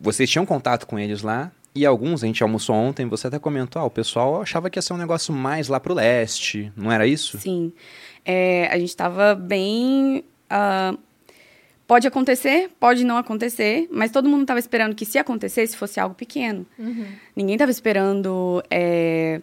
vocês 0.00 0.28
tinham 0.30 0.46
contato 0.46 0.86
com 0.86 0.98
eles 0.98 1.22
lá, 1.22 1.52
e 1.74 1.84
alguns, 1.86 2.24
a 2.24 2.26
gente 2.26 2.42
almoçou 2.42 2.74
ontem, 2.74 3.06
você 3.06 3.26
até 3.26 3.38
comentou, 3.38 3.80
ah, 3.80 3.84
o 3.84 3.90
pessoal 3.90 4.42
achava 4.42 4.68
que 4.70 4.78
ia 4.78 4.82
ser 4.82 4.92
um 4.92 4.96
negócio 4.96 5.32
mais 5.32 5.68
lá 5.68 5.78
pro 5.78 5.94
leste, 5.94 6.72
não 6.76 6.90
era 6.90 7.06
isso? 7.06 7.38
Sim. 7.38 7.72
É, 8.24 8.68
a 8.72 8.78
gente 8.78 8.88
estava 8.88 9.34
bem. 9.34 10.24
ah, 10.48 10.94
pode 11.86 12.06
acontecer, 12.06 12.70
pode 12.78 13.02
não 13.02 13.16
acontecer, 13.16 13.88
mas 13.90 14.12
todo 14.12 14.28
mundo 14.28 14.42
estava 14.42 14.60
esperando 14.60 14.94
que, 14.94 15.04
se 15.04 15.18
acontecesse, 15.18 15.76
fosse 15.76 15.98
algo 15.98 16.14
pequeno. 16.14 16.64
Uhum. 16.78 17.06
Ninguém 17.34 17.56
estava 17.56 17.70
esperando 17.72 18.62
é, 18.70 19.40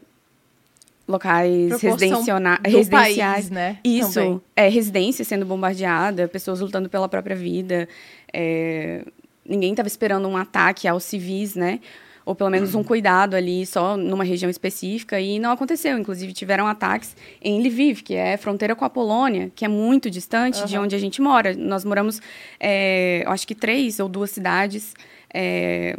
locais 1.07 1.81
residenciona- 1.81 2.59
residenciais. 2.65 3.17
país, 3.17 3.49
né? 3.49 3.77
Isso, 3.83 4.13
Também. 4.15 4.41
é, 4.55 4.67
residência 4.69 5.23
sendo 5.23 5.45
bombardeada, 5.45 6.27
pessoas 6.27 6.59
lutando 6.59 6.89
pela 6.89 7.07
própria 7.07 7.35
vida. 7.35 7.87
é, 8.33 9.03
ninguém 9.45 9.71
estava 9.71 9.87
esperando 9.87 10.27
um 10.27 10.35
ataque 10.35 10.87
aos 10.87 11.03
civis, 11.05 11.55
né? 11.55 11.79
Ou 12.25 12.35
pelo 12.35 12.49
menos 12.49 12.75
um 12.75 12.83
cuidado 12.83 13.35
ali 13.37 13.65
só 13.65 13.95
numa 13.95 14.25
região 14.25 14.49
específica, 14.49 15.17
e 15.17 15.39
não 15.39 15.49
aconteceu. 15.51 15.97
Inclusive, 15.97 16.33
tiveram 16.33 16.67
ataques 16.67 17.15
em 17.41 17.61
Lviv, 17.65 18.01
que 18.03 18.15
é 18.15 18.35
fronteira 18.35 18.75
com 18.75 18.83
a 18.83 18.89
Polônia, 18.89 19.49
que 19.55 19.63
é 19.63 19.67
muito 19.69 20.11
distante 20.11 20.65
de 20.65 20.75
Aham. 20.75 20.83
onde 20.83 20.93
a 20.93 20.99
gente 20.99 21.21
mora. 21.21 21.55
Nós 21.55 21.85
moramos, 21.85 22.21
é, 22.59 23.23
acho 23.27 23.47
que 23.47 23.55
três 23.55 24.01
ou 24.01 24.09
duas 24.09 24.29
cidades 24.31 24.93
é, 25.33 25.95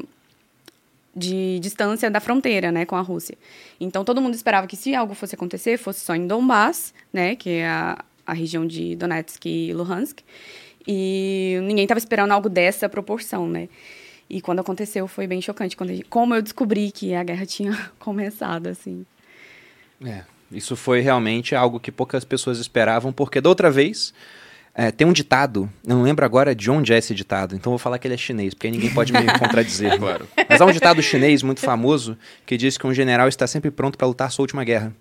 de 1.19 1.59
distância 1.61 2.11
da 2.11 2.21
fronteira, 2.21 2.71
né, 2.73 2.87
com 2.87 2.97
a 2.97 3.01
Rússia. 3.01 3.37
Então 3.81 4.05
todo 4.05 4.21
mundo 4.21 4.35
esperava 4.35 4.67
que 4.67 4.77
se 4.77 4.95
algo 4.95 5.15
fosse 5.15 5.35
acontecer, 5.35 5.77
fosse 5.77 6.01
só 6.01 6.15
em 6.15 6.27
Donbass, 6.27 6.95
né, 7.13 7.35
que 7.35 7.51
é 7.51 7.67
a, 7.69 8.05
a 8.27 8.33
região 8.33 8.67
de 8.67 8.95
Donetsk 8.97 9.45
e 9.47 9.73
Luhansk. 9.75 10.21
E 10.87 11.59
ninguém 11.65 11.85
estava 11.85 11.99
esperando 11.99 12.33
algo 12.33 12.49
dessa 12.49 12.89
proporção, 12.89 13.47
né? 13.49 13.69
E 14.31 14.41
quando 14.41 14.61
aconteceu 14.61 15.07
foi 15.07 15.27
bem 15.27 15.41
chocante, 15.41 15.77
quando 15.77 15.91
gente- 15.91 16.05
como 16.05 16.35
eu 16.35 16.41
descobri 16.43 16.91
que 16.91 17.15
a 17.15 17.23
guerra 17.23 17.45
tinha 17.45 17.73
começado, 17.99 18.69
assim. 18.69 19.05
É, 20.05 20.23
isso 20.53 20.77
foi 20.77 21.01
realmente 21.01 21.55
algo 21.55 21.81
que 21.81 21.91
poucas 21.93 22.25
pessoas 22.25 22.59
esperavam, 22.59 23.13
porque 23.13 23.41
da 23.41 23.49
outra 23.49 23.71
vez 23.71 24.15
É, 24.81 24.93
tem 24.93 25.05
um 25.05 25.13
ditado, 25.13 25.69
eu 25.85 25.97
não 25.97 26.05
lembro 26.05 26.25
agora 26.25 26.55
de 26.55 26.71
onde 26.71 26.93
é 26.93 26.99
esse 26.99 27.13
ditado, 27.13 27.57
então 27.57 27.73
vou 27.73 27.81
falar 27.81 27.99
que 27.99 28.07
ele 28.07 28.15
é 28.15 28.17
chinês, 28.17 28.55
porque 28.55 28.71
ninguém 28.71 28.91
pode 28.91 29.13
me 29.13 29.27
contradizer. 29.37 29.99
Claro. 29.99 30.29
Mas 30.49 30.61
há 30.61 30.65
um 30.65 30.71
ditado 30.71 31.03
chinês 31.03 31.43
muito 31.43 31.59
famoso 31.61 32.17
que 32.47 32.57
diz 32.57 32.79
que 32.79 32.87
um 32.87 32.95
general 32.95 33.27
está 33.27 33.45
sempre 33.45 33.73
pronto 33.73 33.99
para 33.99 34.07
lutar 34.07 34.31
sua 34.31 34.45
última 34.45 34.63
guerra. 34.63 34.93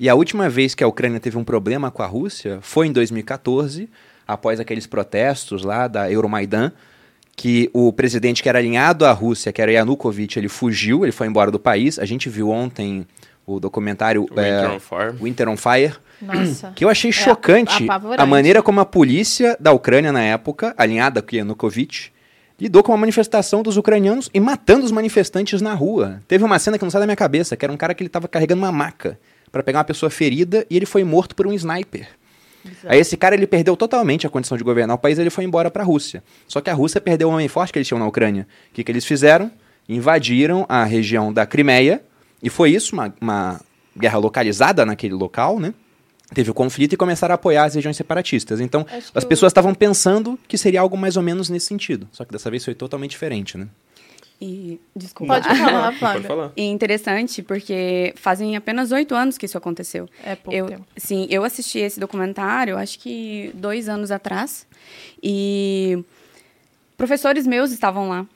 E 0.00 0.08
a 0.08 0.16
última 0.16 0.48
vez 0.48 0.74
que 0.74 0.82
a 0.82 0.88
Ucrânia 0.88 1.20
teve 1.20 1.38
um 1.38 1.44
problema 1.44 1.92
com 1.92 2.02
a 2.02 2.06
Rússia 2.06 2.58
foi 2.60 2.88
em 2.88 2.92
2014, 2.92 3.88
após 4.26 4.58
aqueles 4.58 4.88
protestos 4.88 5.62
lá 5.62 5.86
da 5.86 6.10
Euromaidan, 6.10 6.72
que 7.36 7.70
o 7.72 7.92
presidente 7.92 8.42
que 8.42 8.48
era 8.48 8.58
alinhado 8.58 9.06
à 9.06 9.12
Rússia, 9.12 9.52
que 9.52 9.62
era 9.62 9.70
Yanukovych, 9.70 10.40
ele 10.40 10.48
fugiu, 10.48 11.04
ele 11.04 11.12
foi 11.12 11.28
embora 11.28 11.52
do 11.52 11.60
país. 11.60 12.00
A 12.00 12.04
gente 12.04 12.28
viu 12.28 12.50
ontem 12.50 13.06
o 13.46 13.60
documentário 13.60 14.22
Winter 14.22 14.44
é, 14.44 14.68
on 14.68 14.80
Fire. 14.80 15.12
Winter 15.22 15.48
on 15.48 15.56
Fire, 15.56 15.94
Nossa. 16.20 16.72
que 16.74 16.84
eu 16.84 16.88
achei 16.88 17.10
chocante 17.10 17.84
apavorante. 17.84 18.22
a 18.22 18.26
maneira 18.26 18.62
como 18.62 18.80
a 18.80 18.84
polícia 18.84 19.56
da 19.58 19.72
Ucrânia 19.72 20.12
na 20.12 20.22
época, 20.22 20.74
alinhada 20.76 21.22
com 21.22 21.34
Yanukovych, 21.34 22.12
lidou 22.60 22.82
com 22.82 22.92
uma 22.92 22.98
manifestação 22.98 23.62
dos 23.62 23.76
ucranianos 23.76 24.28
e 24.34 24.38
matando 24.38 24.84
os 24.84 24.92
manifestantes 24.92 25.62
na 25.62 25.72
rua. 25.72 26.22
Teve 26.28 26.44
uma 26.44 26.58
cena 26.58 26.78
que 26.78 26.84
não 26.84 26.90
sai 26.90 27.00
da 27.00 27.06
minha 27.06 27.16
cabeça, 27.16 27.56
que 27.56 27.64
era 27.64 27.72
um 27.72 27.76
cara 27.76 27.94
que 27.94 28.02
ele 28.02 28.08
estava 28.08 28.28
carregando 28.28 28.62
uma 28.62 28.70
maca 28.70 29.18
para 29.50 29.62
pegar 29.62 29.78
uma 29.78 29.84
pessoa 29.84 30.10
ferida 30.10 30.66
e 30.68 30.76
ele 30.76 30.86
foi 30.86 31.02
morto 31.02 31.34
por 31.34 31.46
um 31.46 31.52
sniper. 31.52 32.06
Aí 32.84 32.98
esse 32.98 33.16
cara 33.16 33.34
ele 33.34 33.46
perdeu 33.46 33.74
totalmente 33.76 34.26
a 34.26 34.30
condição 34.30 34.58
de 34.58 34.62
governar 34.62 34.94
o 34.94 34.98
país, 34.98 35.18
ele 35.18 35.30
foi 35.30 35.44
embora 35.44 35.70
para 35.70 35.82
a 35.82 35.86
Rússia. 35.86 36.22
Só 36.46 36.60
que 36.60 36.68
a 36.68 36.74
Rússia 36.74 37.00
perdeu 37.00 37.28
o 37.28 37.32
homem 37.32 37.48
forte 37.48 37.72
que 37.72 37.78
eles 37.78 37.88
tinham 37.88 37.98
na 37.98 38.06
Ucrânia. 38.06 38.46
O 38.70 38.74
que, 38.74 38.84
que 38.84 38.92
eles 38.92 39.06
fizeram? 39.06 39.50
Invadiram 39.88 40.66
a 40.68 40.84
região 40.84 41.32
da 41.32 41.46
Crimeia 41.46 42.02
e 42.42 42.50
foi 42.50 42.70
isso, 42.70 42.94
uma, 42.94 43.12
uma 43.20 43.60
guerra 43.96 44.18
localizada 44.18 44.84
naquele 44.84 45.14
local, 45.14 45.58
né? 45.58 45.74
Teve 46.34 46.50
o 46.50 46.54
conflito 46.54 46.92
e 46.92 46.96
começaram 46.96 47.32
a 47.32 47.34
apoiar 47.34 47.64
as 47.64 47.74
regiões 47.74 47.96
separatistas. 47.96 48.60
Então, 48.60 48.86
Acho 48.90 49.10
as 49.14 49.24
pessoas 49.24 49.50
estavam 49.50 49.74
pensando 49.74 50.38
que 50.46 50.56
seria 50.56 50.80
algo 50.80 50.96
mais 50.96 51.16
ou 51.16 51.22
menos 51.22 51.48
nesse 51.48 51.66
sentido. 51.66 52.08
Só 52.12 52.24
que 52.24 52.32
dessa 52.32 52.50
vez 52.50 52.64
foi 52.64 52.74
totalmente 52.74 53.10
diferente, 53.10 53.58
né? 53.58 53.66
E, 54.40 54.80
desculpa. 54.96 55.34
Pode 55.34 55.58
falar, 55.58 55.82
Pode 55.88 55.98
Flávia. 55.98 56.22
falar. 56.28 56.52
E 56.56 56.62
interessante 56.62 57.42
porque 57.42 58.14
fazem 58.16 58.56
apenas 58.56 58.90
oito 58.90 59.14
anos 59.14 59.36
que 59.36 59.44
isso 59.44 59.58
aconteceu. 59.58 60.08
É 60.24 60.34
pouco 60.34 60.56
eu, 60.56 60.66
tempo. 60.66 60.86
Sim, 60.96 61.26
eu 61.28 61.44
assisti 61.44 61.78
esse 61.78 62.00
documentário, 62.00 62.78
acho 62.78 62.98
que 62.98 63.50
dois 63.54 63.86
anos 63.86 64.10
atrás, 64.10 64.66
e 65.22 66.02
professores 66.96 67.46
meus 67.46 67.70
estavam 67.70 68.08
lá. 68.08 68.26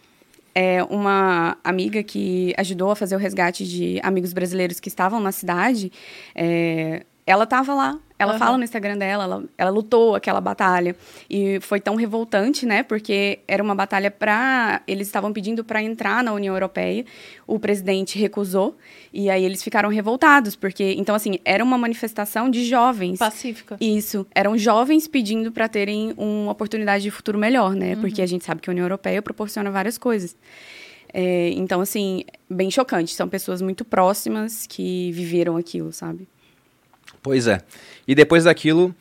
É, 0.55 0.85
uma 0.85 1.57
amiga 1.65 2.03
que 2.03 2.55
ajudou 2.59 2.91
a 2.91 2.97
fazer 2.97 3.17
o 3.17 3.19
resgate 3.19 3.67
de 3.67 3.99
amigos 4.05 4.33
brasileiros 4.33 4.79
que 4.79 4.89
estavam 4.89 5.21
na 5.21 5.33
cidade, 5.33 5.91
é, 6.33 7.03
ela 7.27 7.45
estava 7.45 7.75
lá. 7.75 7.99
Ela 8.17 8.33
Aham. 8.33 8.39
fala 8.39 8.59
no 8.59 8.65
Instagram 8.65 8.97
dela, 8.97 9.25
ela, 9.25 9.45
ela 9.59 9.71
lutou 9.71 10.15
aquela 10.15 10.41
batalha. 10.41 10.95
E 11.29 11.59
foi 11.61 11.81
tão 11.81 11.97
revoltante, 11.97 12.65
né? 12.65 12.83
Porque 12.83 13.41
era 13.49 13.63
uma 13.63 13.75
batalha 13.75 14.11
para. 14.11 14.83
Eles 14.87 15.09
estavam 15.09 15.33
pedindo 15.33 15.65
para 15.65 15.83
entrar 15.83 16.23
na 16.23 16.33
União 16.33 16.55
Europeia. 16.55 17.05
O 17.47 17.59
presidente 17.59 18.19
recusou. 18.19 18.77
E 19.13 19.29
aí 19.29 19.45
eles 19.45 19.63
ficaram 19.63 19.89
revoltados. 19.89 20.55
Porque. 20.55 20.95
Então, 20.97 21.15
assim, 21.15 21.39
era 21.45 21.65
uma 21.65 21.77
manifestação 21.77 22.49
de 22.49 22.65
jovens. 22.65 23.19
Pacífica. 23.19 23.77
Isso. 23.81 24.25
Eram 24.33 24.57
jovens 24.57 25.09
pedindo 25.09 25.51
para 25.51 25.67
terem 25.67 26.15
uma 26.17 26.53
oportunidade 26.53 27.03
de 27.03 27.11
futuro 27.11 27.37
melhor, 27.37 27.75
né? 27.75 27.97
Porque 27.97 28.23
a 28.23 28.27
gente 28.27 28.45
sabe 28.45 28.61
que 28.61 28.71
a 28.71 28.73
União 28.73 28.85
Europeia 28.85 29.21
proporciona 29.21 29.71
várias 29.73 29.99
coisas. 29.99 30.37
É, 31.13 31.51
então, 31.51 31.81
assim, 31.81 32.25
bem 32.49 32.71
chocante. 32.71 33.13
São 33.13 33.29
pessoas 33.29 33.61
muito 33.61 33.85
próximas 33.85 34.67
que 34.69 35.11
viveram 35.13 35.57
aquilo, 35.57 35.93
sabe? 35.93 36.29
Pois 37.25 37.47
é. 37.47 37.63
E 38.07 38.15
depois 38.15 38.45
daquilo, 38.45 38.95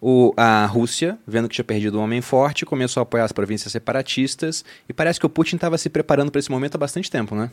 o- 0.00 0.32
a 0.34 0.64
Rússia, 0.64 1.18
vendo 1.26 1.46
que 1.46 1.54
tinha 1.56 1.64
perdido 1.64 1.98
um 1.98 2.02
homem 2.02 2.22
forte, 2.22 2.64
começou 2.64 3.02
a 3.02 3.02
apoiar 3.02 3.24
as 3.24 3.32
províncias 3.32 3.70
separatistas. 3.70 4.64
E 4.88 4.94
parece 4.94 5.20
que 5.20 5.26
o 5.26 5.28
Putin 5.28 5.56
estava 5.56 5.76
se 5.76 5.90
preparando 5.90 6.30
para 6.32 6.38
esse 6.38 6.50
momento 6.50 6.76
há 6.76 6.78
bastante 6.78 7.10
tempo, 7.10 7.34
né? 7.36 7.50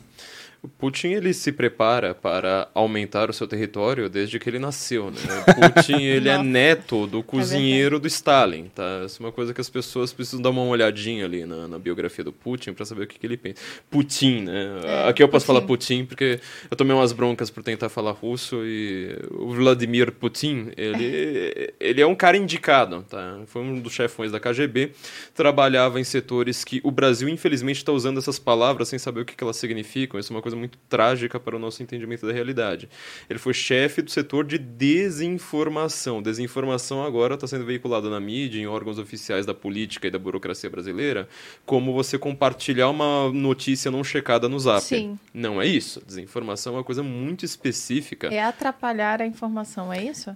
Putin 0.67 1.09
ele 1.09 1.33
se 1.33 1.51
prepara 1.51 2.13
para 2.15 2.69
aumentar 2.73 3.29
o 3.29 3.33
seu 3.33 3.45
território 3.45 4.09
desde 4.09 4.39
que 4.39 4.49
ele 4.49 4.59
nasceu, 4.59 5.11
né? 5.11 5.19
Putin 5.55 5.99
ele 6.01 6.29
é 6.29 6.41
neto 6.41 7.05
do 7.05 7.21
cozinheiro 7.21 7.99
do 7.99 8.07
Stalin, 8.07 8.69
tá? 8.73 9.01
Essa 9.03 9.21
é 9.21 9.25
uma 9.25 9.31
coisa 9.31 9.53
que 9.53 9.59
as 9.59 9.69
pessoas 9.69 10.13
precisam 10.13 10.41
dar 10.41 10.51
uma 10.51 10.63
olhadinha 10.63 11.25
ali 11.25 11.45
na, 11.45 11.67
na 11.67 11.77
biografia 11.77 12.23
do 12.23 12.31
Putin 12.31 12.71
para 12.71 12.85
saber 12.85 13.03
o 13.03 13.07
que, 13.07 13.19
que 13.19 13.25
ele 13.25 13.35
pensa. 13.35 13.61
Putin, 13.89 14.43
né? 14.43 14.79
É, 14.85 15.09
Aqui 15.09 15.21
eu 15.21 15.27
posso 15.27 15.45
Putin. 15.45 15.55
falar 15.57 15.67
Putin 15.67 16.05
porque 16.05 16.39
eu 16.71 16.77
tomei 16.77 16.95
umas 16.95 17.11
broncas 17.11 17.49
por 17.49 17.61
tentar 17.61 17.89
falar 17.89 18.11
russo 18.11 18.61
e 18.63 19.17
o 19.31 19.53
Vladimir 19.53 20.13
Putin, 20.13 20.71
ele, 20.77 21.73
ele 21.79 22.01
é 22.01 22.07
um 22.07 22.15
cara 22.15 22.37
indicado, 22.37 23.05
tá? 23.09 23.41
Foi 23.47 23.61
um 23.61 23.81
dos 23.81 23.91
chefões 23.91 24.31
da 24.31 24.39
KGB, 24.39 24.91
trabalhava 25.33 25.99
em 25.99 26.05
setores 26.05 26.63
que 26.63 26.79
o 26.85 26.91
Brasil 26.91 27.27
infelizmente 27.27 27.77
está 27.77 27.91
usando 27.91 28.17
essas 28.19 28.39
palavras 28.39 28.87
sem 28.87 28.97
saber 28.97 29.21
o 29.21 29.25
que, 29.25 29.35
que 29.35 29.43
elas 29.43 29.57
significam. 29.57 30.17
Isso 30.17 30.31
é 30.31 30.35
uma 30.35 30.41
coisa 30.41 30.52
muito 30.55 30.77
trágica 30.89 31.39
para 31.39 31.55
o 31.55 31.59
nosso 31.59 31.81
entendimento 31.81 32.25
da 32.25 32.33
realidade. 32.33 32.89
Ele 33.29 33.39
foi 33.39 33.53
chefe 33.53 34.01
do 34.01 34.11
setor 34.11 34.45
de 34.45 34.57
desinformação. 34.57 36.21
Desinformação 36.21 37.03
agora 37.03 37.35
está 37.35 37.47
sendo 37.47 37.65
veiculada 37.65 38.09
na 38.09 38.19
mídia, 38.19 38.59
em 38.59 38.67
órgãos 38.67 38.99
oficiais 38.99 39.45
da 39.45 39.53
política 39.53 40.07
e 40.07 40.11
da 40.11 40.19
burocracia 40.19 40.69
brasileira, 40.69 41.27
como 41.65 41.93
você 41.93 42.17
compartilhar 42.17 42.89
uma 42.89 43.31
notícia 43.31 43.89
não 43.89 44.03
checada 44.03 44.49
no 44.49 44.59
Zap. 44.59 44.81
Sim. 44.81 45.17
Não 45.33 45.61
é 45.61 45.67
isso. 45.67 46.01
Desinformação 46.05 46.73
é 46.73 46.77
uma 46.77 46.83
coisa 46.83 47.03
muito 47.03 47.45
específica. 47.45 48.27
É 48.27 48.43
atrapalhar 48.43 49.21
a 49.21 49.25
informação, 49.25 49.91
é 49.91 50.03
isso? 50.03 50.35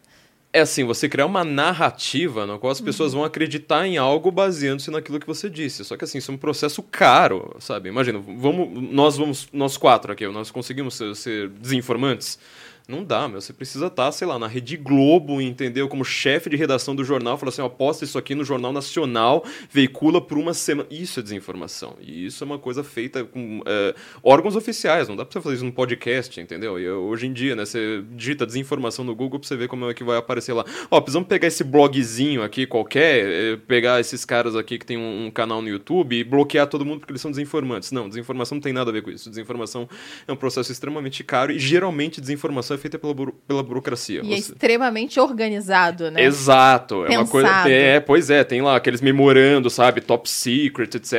É 0.57 0.61
assim, 0.61 0.83
você 0.83 1.07
criar 1.07 1.27
uma 1.27 1.43
narrativa 1.43 2.47
na 2.47 2.57
qual 2.57 2.71
as 2.71 2.81
pessoas 2.81 3.13
vão 3.13 3.23
acreditar 3.23 3.85
em 3.85 3.97
algo 3.97 4.31
baseando-se 4.31 4.89
naquilo 4.89 5.19
que 5.19 5.27
você 5.27 5.47
disse. 5.47 5.85
Só 5.85 5.95
que 5.95 6.03
assim, 6.03 6.17
isso 6.17 6.31
é 6.31 6.33
um 6.33 6.37
processo 6.37 6.81
caro, 6.81 7.55
sabe? 7.59 7.89
Imagina, 7.89 8.17
vamos, 8.17 8.67
nós 8.91 9.17
vamos, 9.17 9.47
nós 9.53 9.77
quatro 9.77 10.11
aqui, 10.11 10.27
nós 10.29 10.49
conseguimos 10.49 10.95
ser, 10.95 11.15
ser 11.15 11.49
desinformantes. 11.49 12.39
Não 12.87 13.03
dá, 13.03 13.27
meu. 13.27 13.41
Você 13.41 13.51
precisa 13.51 13.87
estar, 13.87 14.09
sei 14.13 14.25
lá, 14.25 14.39
na 14.39 14.47
Rede 14.47 14.77
Globo, 14.77 15.41
entendeu? 15.41 15.89
Como 15.89 16.05
chefe 16.05 16.49
de 16.49 16.55
redação 16.55 16.95
do 16.95 17.03
jornal, 17.03 17.37
falar 17.37 17.49
assim, 17.49 17.61
ó, 17.61 17.67
posta 17.67 18.05
isso 18.05 18.17
aqui 18.17 18.33
no 18.33 18.45
Jornal 18.45 18.71
Nacional, 18.71 19.43
veicula 19.69 20.21
por 20.21 20.37
uma 20.37 20.53
semana. 20.53 20.87
Isso 20.89 21.19
é 21.19 21.23
desinformação. 21.23 21.97
E 21.99 22.25
isso 22.25 22.41
é 22.41 22.45
uma 22.45 22.57
coisa 22.57 22.85
feita 22.85 23.25
com 23.25 23.61
é, 23.65 23.93
órgãos 24.23 24.55
oficiais. 24.55 25.09
Não 25.09 25.17
dá 25.17 25.25
pra 25.25 25.33
você 25.33 25.41
fazer 25.41 25.55
isso 25.57 25.65
num 25.65 25.71
podcast, 25.71 26.39
entendeu? 26.39 26.79
E 26.79 26.89
hoje 26.89 27.27
em 27.27 27.33
dia, 27.33 27.57
né, 27.57 27.65
você 27.65 28.01
digita 28.11 28.45
desinformação 28.45 29.03
no 29.03 29.13
Google 29.13 29.37
pra 29.37 29.49
você 29.49 29.57
ver 29.57 29.67
como 29.67 29.89
é 29.89 29.93
que 29.93 30.05
vai 30.05 30.17
aparecer 30.17 30.53
lá. 30.53 30.63
Ó, 30.89 31.01
precisamos 31.01 31.27
pegar 31.27 31.49
esse 31.49 31.65
blogzinho 31.65 32.41
aqui 32.41 32.65
qualquer, 32.65 33.25
eh, 33.25 33.57
pegar 33.67 33.99
esses 33.99 34.23
caras 34.23 34.55
aqui 34.55 34.79
que 34.79 34.85
tem 34.85 34.95
um, 34.95 35.25
um 35.25 35.31
canal 35.31 35.61
no 35.61 35.67
YouTube 35.67 36.15
e 36.15 36.23
bloquear 36.23 36.67
todo 36.67 36.85
mundo 36.85 37.01
porque 37.01 37.11
eles 37.11 37.21
são 37.21 37.31
desinformantes. 37.31 37.91
Não, 37.91 38.07
desinformação 38.07 38.55
não 38.55 38.61
tem 38.61 38.71
nada 38.71 38.91
a 38.91 38.93
ver 38.93 39.01
com 39.01 39.11
isso. 39.11 39.29
Desinformação 39.29 39.89
é 40.25 40.31
um 40.31 40.37
processo 40.37 40.71
extremamente 40.71 41.21
caro 41.21 41.51
e 41.51 41.59
geralmente 41.59 42.21
desinformação 42.21 42.75
é 42.75 42.76
feita 42.77 42.97
pela, 42.99 43.13
buru- 43.13 43.33
pela 43.47 43.61
burocracia. 43.63 44.21
E 44.23 44.33
é 44.33 44.35
Você- 44.37 44.53
extremamente 44.53 45.19
organizado, 45.19 46.09
né? 46.11 46.23
Exato. 46.23 47.05
É 47.05 47.17
uma 47.17 47.27
coisa. 47.27 47.47
Pensado. 47.47 47.69
É, 47.69 47.99
pois 47.99 48.29
é, 48.29 48.43
tem 48.43 48.61
lá 48.61 48.75
aqueles 48.75 49.01
memorandos, 49.01 49.73
sabe? 49.73 50.01
Top 50.01 50.29
secret, 50.29 50.93
etc. 50.95 51.13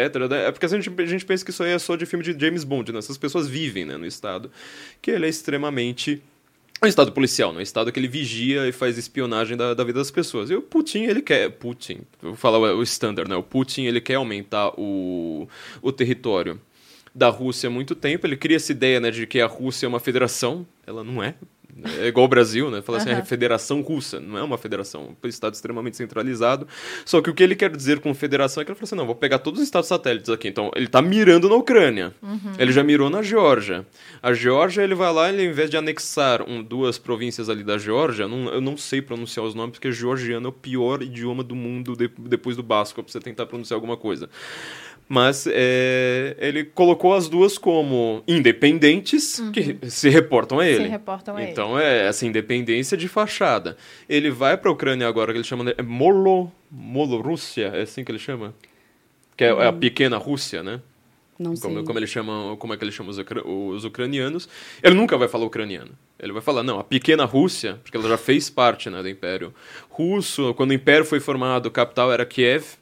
É 0.47 0.51
porque 0.53 0.67
a 0.67 0.69
gente, 0.69 0.91
a 0.97 1.07
gente 1.07 1.25
pensa 1.25 1.45
que 1.45 1.51
isso 1.51 1.63
aí 1.63 1.73
é 1.73 1.79
só 1.79 1.97
de 1.97 2.07
filme 2.07 2.25
de 2.25 2.39
James 2.39 2.65
Bond, 2.65 2.93
né? 2.93 2.99
Essas 2.99 3.19
pessoas 3.19 3.49
vivem 3.49 3.85
né, 3.85 3.97
no 3.97 4.07
estado. 4.07 4.51
Que 5.03 5.11
ele 5.11 5.27
é 5.27 5.29
extremamente. 5.29 6.23
É 6.81 6.87
um 6.87 6.89
estado 6.89 7.11
policial, 7.11 7.51
não 7.51 7.59
é 7.59 7.61
um 7.61 7.63
estado 7.63 7.91
que 7.91 7.99
ele 7.99 8.07
vigia 8.07 8.69
e 8.69 8.71
faz 8.73 8.97
espionagem 8.97 9.57
da, 9.57 9.75
da 9.75 9.83
vida 9.83 9.99
das 9.99 10.13
pessoas. 10.13 10.49
E 10.49 10.55
o 10.55 10.63
Putin, 10.63 11.01
ele 11.05 11.21
quer. 11.21 11.51
Putin, 11.51 12.03
vou 12.23 12.37
falar 12.37 12.59
o, 12.59 12.79
o 12.79 12.83
standard, 12.85 13.29
né? 13.29 13.35
O 13.35 13.43
Putin, 13.43 13.83
ele 13.83 14.01
quer 14.01 14.15
aumentar 14.15 14.71
o, 14.79 15.49
o 15.83 15.91
território 15.91 16.61
da 17.15 17.29
Rússia 17.29 17.69
há 17.69 17.71
muito 17.71 17.95
tempo. 17.95 18.27
Ele 18.27 18.37
cria 18.37 18.57
essa 18.57 18.73
ideia 18.73 19.01
né, 19.01 19.11
de 19.11 19.27
que 19.27 19.41
a 19.41 19.47
Rússia 19.47 19.87
é 19.87 19.89
uma 19.89 20.01
federação. 20.01 20.67
Ela 20.87 21.03
não 21.05 21.23
é. 21.23 21.35
É 22.01 22.09
igual 22.09 22.27
o 22.27 22.29
Brasil, 22.29 22.73
né? 22.73 22.83
Fala 22.83 22.99
assim, 22.99 23.11
Aham. 23.11 23.21
a 23.21 23.25
Federação 23.25 23.83
Russa. 23.83 24.19
Não 24.19 24.37
é 24.37 24.43
uma 24.43 24.59
federação, 24.59 25.15
é 25.23 25.27
um 25.27 25.29
estado 25.29 25.55
extremamente 25.55 25.97
centralizado. 25.97 26.67
Só 27.05 27.21
que 27.23 27.31
o 27.31 27.35
que 27.35 27.41
ele 27.41 27.55
quer 27.55 27.71
dizer 27.71 28.01
com 28.01 28.13
federação 28.15 28.61
é 28.61 28.65
que 28.65 28.73
ele 28.73 28.75
falou 28.77 28.87
assim: 28.89 28.97
não, 28.97 29.07
vou 29.07 29.15
pegar 29.15 29.39
todos 29.39 29.61
os 29.61 29.65
estados 29.67 29.87
satélites 29.89 30.29
aqui. 30.29 30.49
Então, 30.49 30.73
ele 30.75 30.89
tá 30.89 31.01
mirando 31.01 31.49
na 31.49 31.55
Ucrânia. 31.55 32.13
Ele 32.59 32.73
já 32.73 32.83
mirou 32.83 33.09
na 33.09 33.23
Geórgia. 33.23 33.87
A 34.21 34.33
Geórgia, 34.33 34.83
ele 34.83 34.97
vai 34.97 35.13
lá, 35.13 35.29
ele, 35.29 35.45
ao 35.47 35.53
invés 35.53 35.71
de 35.71 35.77
anexar 35.77 36.43
um, 36.51 36.65
duas 36.65 36.99
províncias 36.99 37.49
ali 37.49 37.63
da 37.63 37.79
Geórgia, 37.79 38.27
não- 38.27 38.49
eu 38.53 38.61
não 38.61 38.77
sei 38.77 39.01
pronunciar 39.01 39.47
os 39.47 39.55
nomes, 39.55 39.73
porque 39.79 39.93
georgiano 39.93 40.47
é 40.47 40.49
o 40.49 40.53
pior 40.53 41.01
idioma 41.01 41.45
do 41.45 41.55
mundo 41.55 41.95
de- 41.95 42.11
depois 42.19 42.57
do 42.57 42.63
basco, 42.65 43.01
pra 43.05 43.13
você 43.13 43.21
tentar 43.21 43.47
pronunciar 43.47 43.77
alguma 43.77 43.97
coisa. 43.97 44.29
Mas 45.09 45.47
é, 45.51 46.37
ele 46.39 46.65
colocou 46.65 47.15
as 47.15 47.29
duas 47.29 47.57
como 47.57 48.23
independentes 48.29 49.41
que 49.53 49.79
se 49.89 50.11
reportam 50.11 50.61
a 50.61 50.67
ele. 50.69 50.85
Se 50.85 50.91
reportam 50.91 51.37
a 51.37 51.43
ele. 51.43 51.51
então 51.51 51.79
é 51.79 52.07
essa 52.07 52.27
independência 52.27 52.97
de 52.97 53.09
fachada. 53.09 53.77
Ele 54.07 54.31
vai 54.31 54.57
para 54.59 54.71
a 54.71 54.73
Ucrânia 54.73 55.09
agora, 55.09 55.33
que 55.33 55.39
ele 55.39 55.47
chama 55.47 55.65
de 55.65 55.83
Molo, 55.83 56.53
Molorússia, 56.71 57.69
é 57.75 57.83
assim 57.83 58.05
que 58.05 58.13
ele 58.13 58.19
chama? 58.19 58.55
Que 59.35 59.45
é, 59.45 59.49
é 59.49 59.67
a 59.67 59.73
pequena 59.73 60.19
Rússia, 60.19 60.63
né? 60.63 60.81
Não 61.39 61.55
sei. 61.55 61.71
Como, 61.71 61.85
como 61.85 61.99
ele 61.99 62.07
chama, 62.07 62.57
como 62.57 62.75
é 62.75 62.77
que 62.77 62.85
ele 62.85 62.91
chama 62.91 63.11
os, 63.11 63.19
os 63.19 63.85
ucranianos? 63.85 64.49
Ele 64.83 64.95
nunca 64.95 65.17
vai 65.17 65.29
falar 65.29 65.45
ucraniano. 65.45 65.93
Ele 66.19 66.33
vai 66.33 66.43
falar, 66.43 66.65
não, 66.65 66.81
a 66.81 66.85
pequena 66.85 67.25
Rússia, 67.25 67.79
porque 67.83 67.97
ela 67.97 68.09
já 68.09 68.19
fez 68.19 68.51
parte 68.51 68.91
né, 68.91 69.01
do 69.01 69.09
Império 69.09 69.55
Russo. 69.89 70.53
Quando 70.55 70.71
o 70.71 70.75
Império 70.75 71.05
foi 71.05 71.21
formado, 71.21 71.69
a 71.69 71.71
capital 71.71 72.13
era 72.13 72.27
Kiev. 72.27 72.78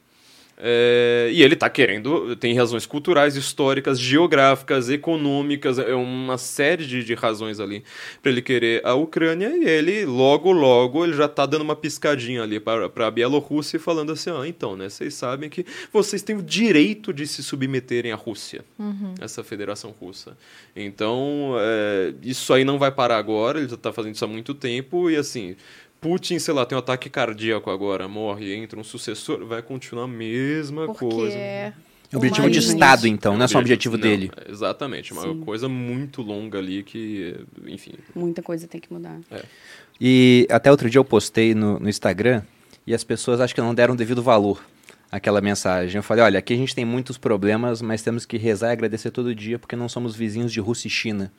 É, 0.59 1.29
e 1.31 1.43
ele 1.43 1.53
está 1.53 1.69
querendo, 1.69 2.35
tem 2.35 2.57
razões 2.57 2.87
culturais, 2.87 3.35
históricas, 3.35 3.99
geográficas, 3.99 4.89
econômicas, 4.89 5.77
é 5.77 5.93
uma 5.93 6.35
série 6.39 6.83
de, 6.83 7.03
de 7.03 7.13
razões 7.13 7.59
ali 7.59 7.83
para 8.23 8.31
ele 8.31 8.41
querer 8.41 8.83
a 8.83 8.95
Ucrânia. 8.95 9.55
E 9.55 9.65
ele, 9.65 10.03
logo, 10.05 10.51
logo, 10.51 11.05
ele 11.05 11.13
já 11.13 11.25
está 11.25 11.45
dando 11.45 11.61
uma 11.61 11.75
piscadinha 11.75 12.41
ali 12.41 12.59
para 12.59 12.89
a 13.07 13.11
Bielorrússia, 13.11 13.79
falando 13.79 14.11
assim: 14.11 14.31
ah, 14.31 14.47
então, 14.47 14.75
né, 14.75 14.89
vocês 14.89 15.13
sabem 15.13 15.47
que 15.47 15.63
vocês 15.93 16.23
têm 16.23 16.35
o 16.35 16.41
direito 16.41 17.13
de 17.13 17.27
se 17.27 17.43
submeterem 17.43 18.11
à 18.11 18.15
Rússia, 18.15 18.65
uhum. 18.79 19.13
essa 19.21 19.43
federação 19.43 19.91
russa. 19.91 20.35
Então, 20.75 21.55
é, 21.59 22.13
isso 22.23 22.51
aí 22.51 22.65
não 22.65 22.79
vai 22.79 22.91
parar 22.91 23.17
agora, 23.17 23.59
ele 23.59 23.69
já 23.69 23.75
está 23.75 23.93
fazendo 23.93 24.15
isso 24.15 24.25
há 24.25 24.27
muito 24.27 24.55
tempo, 24.55 25.09
e 25.09 25.15
assim 25.15 25.55
Putin, 25.99 26.39
sei 26.39 26.53
lá, 26.53 26.65
tem 26.65 26.75
um 26.75 26.79
ataque 26.79 27.09
cardíaco 27.09 27.69
agora, 27.69 28.07
morre, 28.07 28.53
entra 28.55 28.79
um 28.79 28.83
sucessor, 28.83 29.45
vai 29.45 29.61
continuar 29.61 30.05
a 30.05 30.07
mesma 30.07 30.85
Porque 30.85 31.05
coisa. 31.05 31.37
É 31.37 31.73
objetivo 32.15 32.49
de 32.49 32.59
Estado, 32.59 33.07
então, 33.07 33.35
não 33.35 33.43
é 33.43 33.47
só 33.47 33.57
um 33.57 33.61
objetivo 33.61 33.97
não, 33.97 34.01
dele. 34.01 34.31
Exatamente, 34.47 35.11
uma 35.11 35.23
Sim. 35.23 35.41
coisa 35.41 35.67
muito 35.67 36.21
longa 36.21 36.57
ali 36.57 36.83
que, 36.83 37.35
enfim. 37.65 37.93
Muita 38.15 38.41
coisa 38.41 38.67
tem 38.67 38.79
que 38.79 38.91
mudar. 38.93 39.19
É. 39.29 39.43
E 39.99 40.47
até 40.49 40.71
outro 40.71 40.89
dia 40.89 40.99
eu 40.99 41.05
postei 41.05 41.53
no, 41.53 41.79
no 41.79 41.89
Instagram 41.89 42.43
e 42.85 42.93
as 42.93 43.03
pessoas 43.03 43.41
acho 43.41 43.53
que 43.53 43.59
não 43.59 43.75
deram 43.75 43.95
devido 43.95 44.23
valor 44.23 44.63
àquela 45.11 45.41
mensagem. 45.41 45.97
Eu 45.97 46.03
falei, 46.03 46.23
olha, 46.23 46.39
aqui 46.39 46.53
a 46.53 46.57
gente 46.57 46.73
tem 46.73 46.85
muitos 46.85 47.17
problemas, 47.17 47.81
mas 47.81 48.01
temos 48.01 48.25
que 48.25 48.37
rezar 48.37 48.69
e 48.69 48.71
agradecer 48.71 49.11
todo 49.11 49.35
dia 49.35 49.59
porque 49.59 49.75
não 49.75 49.89
somos 49.89 50.15
vizinhos 50.15 50.53
de 50.53 50.61
Rússia 50.61 50.87
e 50.87 50.91
China. 50.91 51.31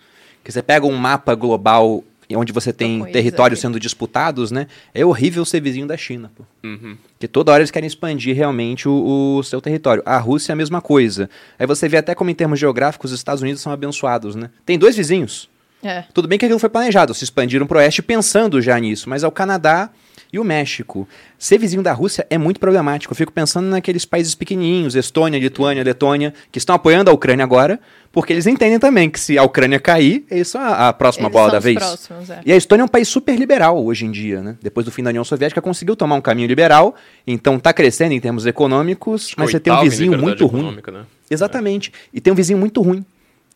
Que 0.45 0.53
você 0.53 0.63
pega 0.63 0.87
um 0.87 0.97
mapa 0.97 1.35
global 1.35 2.05
onde 2.37 2.53
você 2.53 2.73
tem 2.73 3.05
territórios 3.07 3.61
sendo 3.61 3.81
disputados, 3.81 4.51
né? 4.51 4.67
É 4.95 5.05
horrível 5.05 5.45
ser 5.45 5.61
vizinho 5.61 5.87
da 5.87 5.97
China, 5.97 6.31
pô. 6.37 6.45
Uhum. 6.63 6.97
Porque 7.13 7.27
toda 7.27 7.53
hora 7.53 7.63
eles 7.63 7.71
querem 7.71 7.87
expandir 7.87 8.37
realmente 8.37 8.89
o, 8.89 9.39
o, 9.39 9.43
seu 9.43 9.61
território. 9.61 10.03
A 10.05 10.19
Rússia 10.19 10.53
é 10.53 10.55
a 10.55 10.57
mesma 10.57 10.81
coisa. 10.81 11.31
Aí 11.59 11.67
você 11.67 11.89
vê 11.89 11.97
até 11.97 12.15
como 12.15 12.31
em 12.31 12.35
termos 12.35 12.59
geográficos 12.61 13.13
os 13.13 13.19
Estados 13.19 13.43
Unidos 13.43 13.63
são 13.63 13.73
abençoados, 13.73 14.35
né? 14.35 14.51
Tem 14.67 14.79
dois 14.79 14.97
vizinhos. 14.97 15.49
É. 15.83 16.05
Tudo 16.13 16.29
bem 16.29 16.39
que 16.39 16.45
aquilo 16.45 16.59
foi 16.59 16.69
planejado, 16.69 17.15
se 17.15 17.25
expandiram 17.25 17.67
para 17.67 17.79
o 17.79 17.81
oeste 17.81 18.03
pensando 18.03 18.61
já 18.61 18.79
nisso, 18.79 19.09
mas 19.09 19.23
é 19.23 19.29
o 19.29 19.33
Canadá 19.33 19.91
e 20.33 20.39
o 20.39 20.45
México. 20.45 21.09
Ser 21.39 21.59
vizinho 21.59 21.83
da 21.83 21.93
Rússia 21.93 22.27
é 22.29 22.37
muito 22.37 22.61
problemático. 22.61 23.13
Eu 23.13 23.17
fico 23.17 23.33
pensando 23.33 23.67
naqueles 23.67 24.05
países 24.05 24.35
pequenininhos, 24.35 24.95
Estônia, 24.95 25.39
Lituânia, 25.39 25.83
Letônia, 25.83 26.35
que 26.51 26.59
estão 26.59 26.75
apoiando 26.75 27.11
a 27.11 27.15
Ucrânia 27.15 27.45
agora, 27.45 27.81
porque 28.13 28.33
eles 28.33 28.47
entendem 28.47 28.79
também 28.79 29.09
que 29.09 29.19
se 29.19 29.39
a 29.39 29.43
Ucrânia 29.43 29.79
cair, 29.79 30.25
isso 30.31 30.59
é 30.59 30.61
a, 30.61 30.93
próxima 30.93 31.27
eles 31.27 31.33
bola 31.33 31.53
da 31.53 31.59
vez. 31.59 31.79
Próximos, 31.79 32.31
é. 32.31 32.41
E 32.45 32.53
a 32.53 32.57
Estônia 32.57 32.83
é 32.83 32.85
um 32.85 32.89
país 32.89 33.09
super 33.09 33.37
liberal 33.37 33.83
hoje 33.83 34.05
em 34.05 34.11
dia, 34.11 34.43
né? 34.43 34.57
Depois 34.63 34.85
do 34.85 34.93
fim 34.93 35.03
da 35.03 35.11
União 35.11 35.25
Soviética, 35.25 35.63
conseguiu 35.63 35.97
tomar 35.97 36.17
um 36.17 36.21
caminho 36.21 36.49
liberal, 36.49 36.95
então 37.27 37.57
está 37.57 37.73
crescendo 37.73 38.13
em 38.13 38.21
termos 38.21 38.47
econômicos, 38.47 39.35
mas 39.37 39.51
você 39.51 39.61
tem 39.61 39.73
um 39.73 39.81
vizinho 39.81 40.19
muito 40.19 40.47
ruim. 40.47 40.77
Né? 40.93 41.05
Exatamente. 41.31 41.93
É. 41.95 42.09
E 42.15 42.21
tem 42.21 42.33
um 42.33 42.37
vizinho 42.37 42.59
muito 42.59 42.83
ruim. 42.83 43.05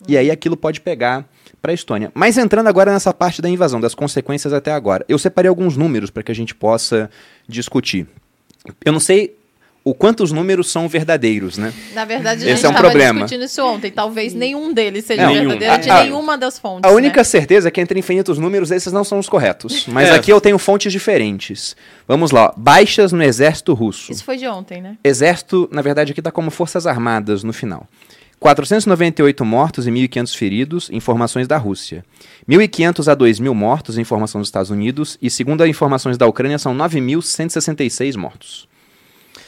E 0.09 0.17
aí 0.17 0.31
aquilo 0.31 0.57
pode 0.57 0.81
pegar 0.81 1.29
para 1.61 1.73
a 1.73 1.75
Estônia. 1.75 2.11
Mas 2.15 2.37
entrando 2.37 2.67
agora 2.67 2.93
nessa 2.93 3.13
parte 3.13 3.41
da 3.41 3.49
invasão, 3.49 3.81
das 3.81 3.95
consequências 3.95 4.53
até 4.53 4.73
agora, 4.73 5.05
eu 5.09 5.19
separei 5.19 5.49
alguns 5.49 5.77
números 5.77 6.11
para 6.11 6.23
que 6.23 6.33
a 6.33 6.35
gente 6.35 6.55
possa 6.55 7.09
discutir. 7.49 8.07
Eu 8.85 8.93
não 8.93 9.01
sei 9.01 9.37
o 9.85 9.93
quanto 9.93 10.23
os 10.23 10.31
números 10.31 10.71
são 10.71 10.89
verdadeiros, 10.89 11.59
né? 11.59 11.73
Na 11.93 12.05
verdade, 12.05 12.45
a 12.45 12.47
gente 12.47 12.57
estava 12.57 12.87
é 12.87 13.11
um 13.11 13.15
discutindo 13.15 13.45
isso 13.45 13.65
ontem. 13.65 13.91
Talvez 13.91 14.33
nenhum 14.33 14.73
deles 14.73 15.05
seja 15.05 15.27
não, 15.27 15.33
verdadeiro 15.35 15.83
de 15.83 15.91
a, 15.91 16.05
nenhuma 16.05 16.39
das 16.39 16.59
fontes. 16.59 16.89
A 16.89 16.95
única 16.95 17.21
né? 17.21 17.25
certeza 17.25 17.69
é 17.69 17.71
que 17.71 17.81
entre 17.81 17.99
infinitos 17.99 18.39
números, 18.39 18.71
esses 18.71 18.93
não 18.93 19.03
são 19.03 19.19
os 19.19 19.29
corretos. 19.29 19.87
Mas 19.91 20.09
é. 20.09 20.15
aqui 20.15 20.33
eu 20.33 20.41
tenho 20.41 20.59
fontes 20.59 20.93
diferentes. 20.93 21.75
Vamos 22.07 22.31
lá. 22.31 22.55
Baixas 22.57 23.13
no 23.13 23.23
exército 23.23 23.75
russo. 23.75 24.13
Isso 24.13 24.25
foi 24.25 24.37
de 24.37 24.47
ontem, 24.47 24.81
né? 24.81 24.97
Exército, 25.03 25.69
na 25.73 25.83
verdade, 25.83 26.13
aqui 26.13 26.21
está 26.21 26.31
como 26.31 26.51
Forças 26.51 26.87
Armadas 26.87 27.43
no 27.43 27.53
final. 27.53 27.89
498 28.43 29.45
mortos 29.45 29.87
e 29.87 29.91
1.500 29.93 30.37
feridos, 30.37 30.91
informações 30.91 31.47
da 31.47 31.57
Rússia. 31.57 32.05
1.500 32.49 33.13
a 33.13 33.17
2.000 33.17 33.55
mortos, 33.55 33.97
informação 33.97 34.41
dos 34.41 34.49
Estados 34.49 34.69
Unidos. 34.69 35.17
E, 35.23 35.31
segundo 35.31 35.63
as 35.63 35.69
informações 35.69 36.19
da 36.19 36.27
Ucrânia, 36.27 36.59
são 36.59 36.77
9.166 36.77 38.17
mortos. 38.17 38.69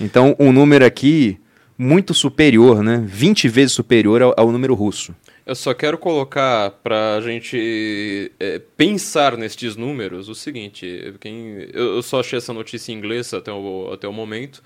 Então, 0.01 0.37
um 0.39 0.53
número 0.53 0.85
aqui 0.87 1.41
muito 1.77 2.15
superior, 2.15 2.85
né? 2.85 3.03
20 3.05 3.49
vezes 3.49 3.73
superior 3.73 4.23
ao, 4.23 4.35
ao 4.37 4.53
número 4.53 4.75
russo. 4.75 5.13
Eu 5.45 5.57
só 5.57 5.75
quero 5.75 5.99
colocar 5.99 6.71
para 6.71 7.17
a 7.17 7.21
gente 7.21 8.31
é, 8.39 8.61
pensar 8.77 9.37
nestes 9.37 9.75
números 9.75 10.29
o 10.29 10.37
seguinte: 10.37 11.15
quem, 11.21 11.69
eu, 11.73 11.97
eu, 11.97 12.03
só 12.03 12.21
achei 12.21 12.39
essa 12.39 12.53
notícia 12.53 12.93
em 12.93 12.95
inglês 12.95 13.35
até 13.35 13.53
o, 13.53 13.91
até 13.93 14.07
o 14.07 14.13
momento. 14.13 14.63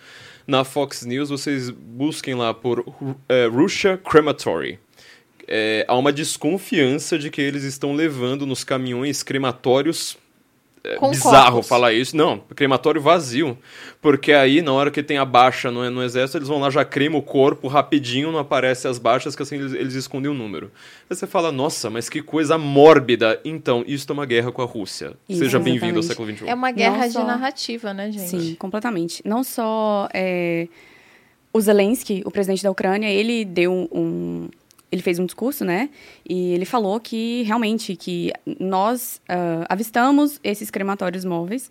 Na 0.49 0.65
Fox 0.65 1.05
News, 1.05 1.29
vocês 1.29 1.69
busquem 1.69 2.35
lá 2.35 2.55
por 2.55 2.83
é, 3.29 3.45
Russia 3.49 3.99
Crematory. 3.99 4.79
É, 5.47 5.85
há 5.87 5.95
uma 5.95 6.11
desconfiança 6.11 7.19
de 7.19 7.31
que 7.31 7.43
eles 7.43 7.65
estão 7.65 7.95
levando 7.95 8.47
nos 8.47 8.65
caminhões 8.65 9.23
crematórios 9.23 10.17
é 10.89 10.97
Com 10.97 11.11
bizarro 11.11 11.53
corpos. 11.53 11.69
falar 11.69 11.93
isso. 11.93 12.17
Não, 12.17 12.39
crematório 12.55 13.01
vazio. 13.01 13.59
Porque 14.01 14.33
aí, 14.33 14.63
na 14.63 14.73
hora 14.73 14.91
que 14.91 15.03
tem 15.03 15.19
a 15.19 15.25
baixa 15.25 15.71
no, 15.71 15.89
no 15.91 16.03
exército, 16.03 16.39
eles 16.39 16.49
vão 16.49 16.59
lá, 16.59 16.71
já 16.71 16.85
cremam 16.85 17.19
o 17.19 17.23
corpo 17.23 17.69
rapidinho, 17.69 18.33
não 18.33 18.39
aparece 18.39 18.89
as 18.89 18.99
baixas, 18.99 19.37
que 19.37 19.43
assim 19.43 19.57
eles, 19.57 19.73
eles 19.73 19.95
escondem 19.95 20.31
o 20.31 20.35
número. 20.35 20.71
Aí 21.11 21.17
você 21.17 21.27
fala, 21.27 21.53
nossa, 21.53 21.91
mas 21.91 22.09
que 22.09 22.23
coisa 22.23 22.57
mórbida. 22.57 23.41
Então, 23.45 23.85
isso 23.87 24.07
é 24.09 24.13
uma 24.13 24.27
guerra 24.27 24.51
com 24.51 24.63
a 24.63 24.65
Rússia. 24.67 25.13
Isso, 25.29 25.41
Seja 25.41 25.59
bem-vindo 25.59 25.99
ao 25.99 26.03
século 26.03 26.31
XXI. 26.35 26.49
É 26.49 26.55
uma 26.55 26.71
guerra 26.71 27.07
de 27.07 27.19
narrativa, 27.19 27.93
né, 27.93 28.11
gente? 28.11 28.29
Sim, 28.29 28.55
completamente. 28.55 29.23
Não 29.25 29.45
só 29.45 30.09
é, 30.15 30.69
o 31.53 31.61
Zelensky, 31.61 32.23
o 32.25 32.31
presidente 32.31 32.63
da 32.63 32.71
Ucrânia, 32.71 33.09
ele 33.09 33.45
deu 33.45 33.89
um 33.93 34.49
ele 34.91 35.03
fez 35.03 35.19
um 35.19 35.27
discurso, 35.27 35.65
né? 35.65 35.91
E 36.29 36.53
ele 36.53 36.65
falou 36.65 36.99
que 36.99 37.43
realmente 37.43 37.95
que 37.95 38.33
nós 38.59 39.21
uh, 39.29 39.65
avistamos 39.69 40.41
esses 40.43 40.71
crematórios 40.71 41.25
móveis, 41.25 41.71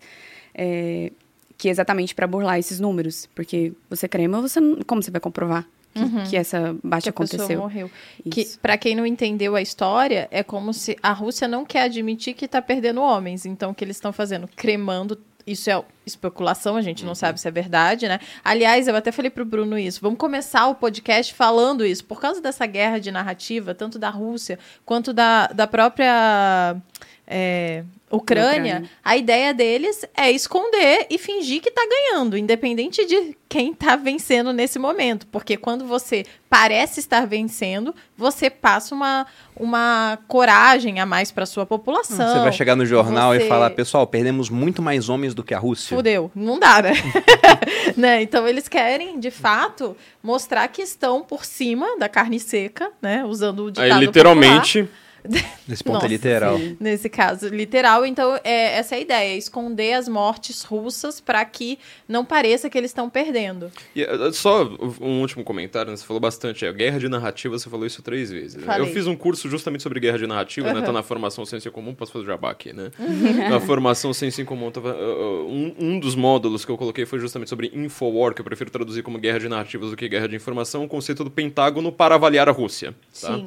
é, 0.54 1.12
que 1.56 1.68
é 1.68 1.70
exatamente 1.70 2.14
para 2.14 2.26
burlar 2.26 2.58
esses 2.58 2.78
números, 2.78 3.28
porque 3.34 3.72
você 3.90 4.06
crema, 4.08 4.40
você 4.40 4.60
não, 4.60 4.80
como 4.86 5.02
você 5.02 5.10
vai 5.10 5.20
comprovar? 5.20 5.66
Que, 5.92 6.00
uhum. 6.00 6.24
que, 6.24 6.36
essa 6.36 6.76
baixa 6.84 7.04
que 7.04 7.08
aconteceu. 7.08 7.58
morreu. 7.58 7.90
Que, 8.30 8.46
para 8.62 8.76
quem 8.76 8.94
não 8.94 9.04
entendeu 9.04 9.56
a 9.56 9.62
história, 9.62 10.28
é 10.30 10.44
como 10.44 10.72
se 10.72 10.96
a 11.02 11.12
Rússia 11.12 11.48
não 11.48 11.64
quer 11.64 11.82
admitir 11.82 12.34
que 12.34 12.44
está 12.44 12.62
perdendo 12.62 13.00
homens. 13.00 13.46
Então, 13.46 13.70
o 13.70 13.74
que 13.74 13.84
eles 13.84 13.96
estão 13.96 14.12
fazendo? 14.12 14.46
Cremando 14.54 15.18
isso 15.50 15.70
é 15.70 15.82
especulação, 16.06 16.76
a 16.76 16.82
gente 16.82 17.02
não 17.02 17.10
uhum. 17.10 17.14
sabe 17.14 17.40
se 17.40 17.46
é 17.46 17.50
verdade, 17.50 18.08
né? 18.08 18.18
Aliás, 18.44 18.88
eu 18.88 18.96
até 18.96 19.12
falei 19.12 19.30
pro 19.30 19.44
Bruno 19.44 19.78
isso. 19.78 20.00
Vamos 20.00 20.18
começar 20.18 20.66
o 20.68 20.74
podcast 20.74 21.34
falando 21.34 21.84
isso. 21.84 22.04
Por 22.04 22.20
causa 22.20 22.40
dessa 22.40 22.66
guerra 22.66 22.98
de 22.98 23.10
narrativa, 23.10 23.74
tanto 23.74 23.98
da 23.98 24.10
Rússia 24.10 24.58
quanto 24.84 25.12
da, 25.12 25.46
da 25.48 25.66
própria. 25.66 26.76
É, 27.30 27.84
Ucrânia, 28.10 28.78
Ucrânia, 28.78 28.90
a 29.04 29.16
ideia 29.18 29.52
deles 29.52 30.02
é 30.16 30.30
esconder 30.30 31.06
e 31.10 31.18
fingir 31.18 31.60
que 31.60 31.68
está 31.68 31.82
ganhando, 31.86 32.38
independente 32.38 33.04
de 33.04 33.36
quem 33.46 33.72
está 33.72 33.96
vencendo 33.96 34.50
nesse 34.50 34.78
momento. 34.78 35.26
Porque 35.26 35.58
quando 35.58 35.84
você 35.84 36.24
parece 36.48 37.00
estar 37.00 37.26
vencendo, 37.26 37.94
você 38.16 38.48
passa 38.48 38.94
uma, 38.94 39.26
uma 39.54 40.18
coragem 40.26 41.00
a 41.00 41.06
mais 41.06 41.30
para 41.30 41.44
sua 41.44 41.66
população. 41.66 42.16
Você 42.16 42.38
vai 42.38 42.52
chegar 42.52 42.74
no 42.74 42.86
jornal 42.86 43.34
você... 43.34 43.44
e 43.44 43.48
falar, 43.48 43.68
pessoal, 43.70 44.06
perdemos 44.06 44.48
muito 44.48 44.80
mais 44.80 45.10
homens 45.10 45.34
do 45.34 45.44
que 45.44 45.52
a 45.52 45.58
Rússia. 45.58 45.94
Fudeu, 45.94 46.30
não 46.34 46.58
dá, 46.58 46.80
né? 46.80 46.92
né? 47.94 48.22
Então 48.22 48.48
eles 48.48 48.68
querem, 48.68 49.20
de 49.20 49.30
fato, 49.30 49.94
mostrar 50.22 50.66
que 50.68 50.80
estão 50.80 51.22
por 51.22 51.44
cima 51.44 51.98
da 51.98 52.08
carne 52.08 52.40
seca, 52.40 52.90
né? 53.02 53.22
Usando 53.26 53.66
o 53.66 53.70
ditado 53.70 53.92
Aí, 53.92 54.06
literalmente... 54.06 54.84
Popular 54.84 55.07
Nesse 55.68 55.84
ponto 55.84 55.96
é 55.96 56.00
Nossa, 56.00 56.06
é 56.06 56.08
literal. 56.08 56.58
Sim. 56.58 56.76
Nesse 56.80 57.08
caso, 57.08 57.48
literal. 57.48 58.06
Então, 58.06 58.38
é, 58.44 58.78
essa 58.78 58.94
é 58.94 58.98
a 58.98 59.00
ideia: 59.00 59.36
esconder 59.36 59.94
as 59.94 60.08
mortes 60.08 60.62
russas 60.62 61.20
para 61.20 61.44
que 61.44 61.78
não 62.08 62.24
pareça 62.24 62.70
que 62.70 62.78
eles 62.78 62.90
estão 62.90 63.10
perdendo. 63.10 63.70
E, 63.94 64.02
uh, 64.04 64.32
só 64.32 64.64
um 65.00 65.20
último 65.20 65.44
comentário: 65.44 65.90
né? 65.90 65.96
você 65.96 66.04
falou 66.04 66.20
bastante. 66.20 66.64
É, 66.64 66.72
guerra 66.72 66.98
de 66.98 67.08
narrativa, 67.08 67.58
você 67.58 67.68
falou 67.68 67.86
isso 67.86 68.02
três 68.02 68.30
vezes. 68.30 68.56
Né? 68.56 68.78
Eu 68.78 68.86
fiz 68.86 69.06
um 69.06 69.16
curso 69.16 69.48
justamente 69.48 69.82
sobre 69.82 70.00
guerra 70.00 70.18
de 70.18 70.26
narrativa, 70.26 70.68
uhum. 70.68 70.74
né? 70.74 70.82
Tá 70.82 70.92
na 70.92 71.02
formação 71.02 71.44
Ciência 71.44 71.70
Comum, 71.70 71.94
posso 71.94 72.12
fazer 72.12 72.26
jabá 72.26 72.50
aqui, 72.50 72.72
né? 72.72 72.90
Uhum. 72.98 73.50
Na 73.50 73.60
formação 73.60 74.12
Ciência 74.12 74.44
Comum, 74.44 74.70
tava, 74.70 74.94
uh, 74.94 75.48
um, 75.48 75.74
um 75.78 76.00
dos 76.00 76.14
módulos 76.14 76.64
que 76.64 76.70
eu 76.70 76.78
coloquei 76.78 77.04
foi 77.04 77.18
justamente 77.18 77.48
sobre 77.48 77.70
Infowar, 77.74 78.34
que 78.34 78.40
eu 78.40 78.44
prefiro 78.44 78.70
traduzir 78.70 79.02
como 79.02 79.18
guerra 79.18 79.40
de 79.40 79.48
narrativas 79.48 79.90
do 79.90 79.96
que 79.96 80.08
guerra 80.08 80.28
de 80.28 80.36
informação, 80.36 80.84
o 80.84 80.88
conceito 80.88 81.24
do 81.24 81.30
Pentágono 81.30 81.92
para 81.92 82.14
avaliar 82.14 82.48
a 82.48 82.52
Rússia. 82.52 82.94
Tá? 83.20 83.36
Sim. 83.36 83.46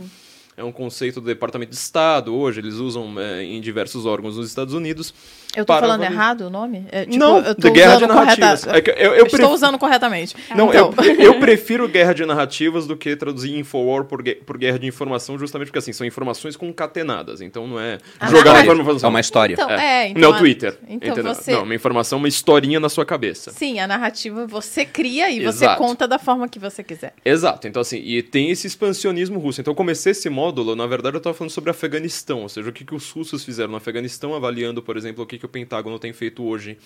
É 0.57 0.63
um 0.63 0.71
conceito 0.71 1.19
do 1.21 1.27
Departamento 1.27 1.71
de 1.71 1.77
Estado. 1.77 2.35
Hoje 2.35 2.59
eles 2.59 2.75
usam 2.75 3.13
é, 3.19 3.43
em 3.43 3.59
diversos 3.61 4.05
órgãos 4.05 4.37
nos 4.37 4.47
Estados 4.47 4.73
Unidos. 4.73 5.13
Eu 5.55 5.65
tô 5.65 5.73
para 5.73 5.81
falando 5.81 6.01
avali- 6.01 6.13
errado 6.15 6.41
o 6.41 6.49
nome? 6.49 6.85
É, 6.91 7.03
tipo, 7.03 7.17
não, 7.17 7.39
eu 7.39 7.53
tô 7.55 7.71
guerra 7.71 7.97
de 7.97 8.03
usando 8.05 8.13
correta- 8.17 8.39
narrativas. 8.41 8.67
É 8.73 8.81
que 8.81 8.89
eu, 8.91 8.95
eu 8.95 9.13
Eu 9.15 9.25
estou 9.25 9.53
usando 9.53 9.77
corretamente. 9.77 10.33
Não, 10.55 10.69
então, 10.69 10.93
eu, 11.03 11.13
eu 11.21 11.39
prefiro 11.41 11.89
guerra 11.89 12.13
de 12.13 12.25
narrativas 12.25 12.87
do 12.87 12.95
que 12.95 13.15
traduzir 13.17 13.57
Infowar 13.57 14.05
por, 14.05 14.23
por 14.45 14.57
guerra 14.57 14.79
de 14.79 14.87
informação, 14.87 15.37
justamente 15.37 15.67
porque 15.67 15.79
assim, 15.79 15.91
são 15.91 16.07
informações 16.07 16.55
concatenadas, 16.55 17.41
então 17.41 17.67
não 17.67 17.79
é 17.79 17.97
Ah, 18.19 18.29
jogar 18.29 18.53
uma 18.53 18.61
informação. 18.61 19.07
É 19.07 19.09
uma 19.09 19.19
história. 19.19 19.53
Então, 19.53 19.69
é, 19.69 20.07
então 20.09 20.21
não 20.21 20.29
é 20.29 20.35
o 20.35 20.37
Twitter. 20.37 20.77
então 20.87 21.11
entendeu? 21.11 21.33
você- 21.35 21.51
Não, 21.51 21.63
uma 21.63 21.75
informação, 21.75 22.17
uma 22.17 22.27
historinha 22.29 22.79
na 22.79 22.87
sua 22.89 23.05
cabeça. 23.05 23.51
Sim, 23.51 23.79
a 23.79 23.87
narrativa 23.87 24.47
você 24.47 24.85
cria 24.85 25.29
e 25.29 25.39
você 25.43 25.65
Exato. 25.65 25.77
conta 25.81 26.07
da 26.07 26.17
forma 26.17 26.47
que 26.47 26.59
você 26.59 26.81
quiser. 26.83 27.13
Exato, 27.25 27.67
então 27.67 27.81
assim, 27.81 27.97
e 27.97 28.21
tem 28.23 28.51
esse 28.51 28.67
expansionismo 28.67 29.37
russo. 29.37 29.59
Então 29.59 29.71
eu 29.71 29.75
comecei 29.75 30.11
esse 30.13 30.29
módulo, 30.29 30.40
na 30.75 30.87
verdade 30.87 31.15
eu 31.15 31.19
estava 31.19 31.35
falando 31.35 31.51
sobre 31.51 31.69
Afeganistão, 31.69 32.41
ou 32.41 32.49
seja, 32.49 32.69
o 32.69 32.73
que, 32.73 32.83
que 32.83 32.95
os 32.95 33.09
russos 33.11 33.43
fizeram 33.43 33.71
no 33.71 33.77
Afeganistão, 33.77 34.33
avaliando, 34.33 34.81
por 34.81 34.97
exemplo, 34.97 35.23
o 35.23 35.27
que, 35.27 35.37
que 35.37 35.45
o 35.45 35.49
Pentágono 35.49 35.99
tem 35.99 36.13
feito 36.13 36.43
hoje 36.43 36.77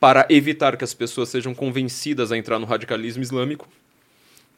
para 0.00 0.26
evitar 0.30 0.76
que 0.76 0.84
as 0.84 0.94
pessoas 0.94 1.28
sejam 1.28 1.54
convencidas 1.54 2.32
a 2.32 2.36
entrar 2.36 2.58
no 2.58 2.66
radicalismo 2.66 3.22
islâmico. 3.22 3.68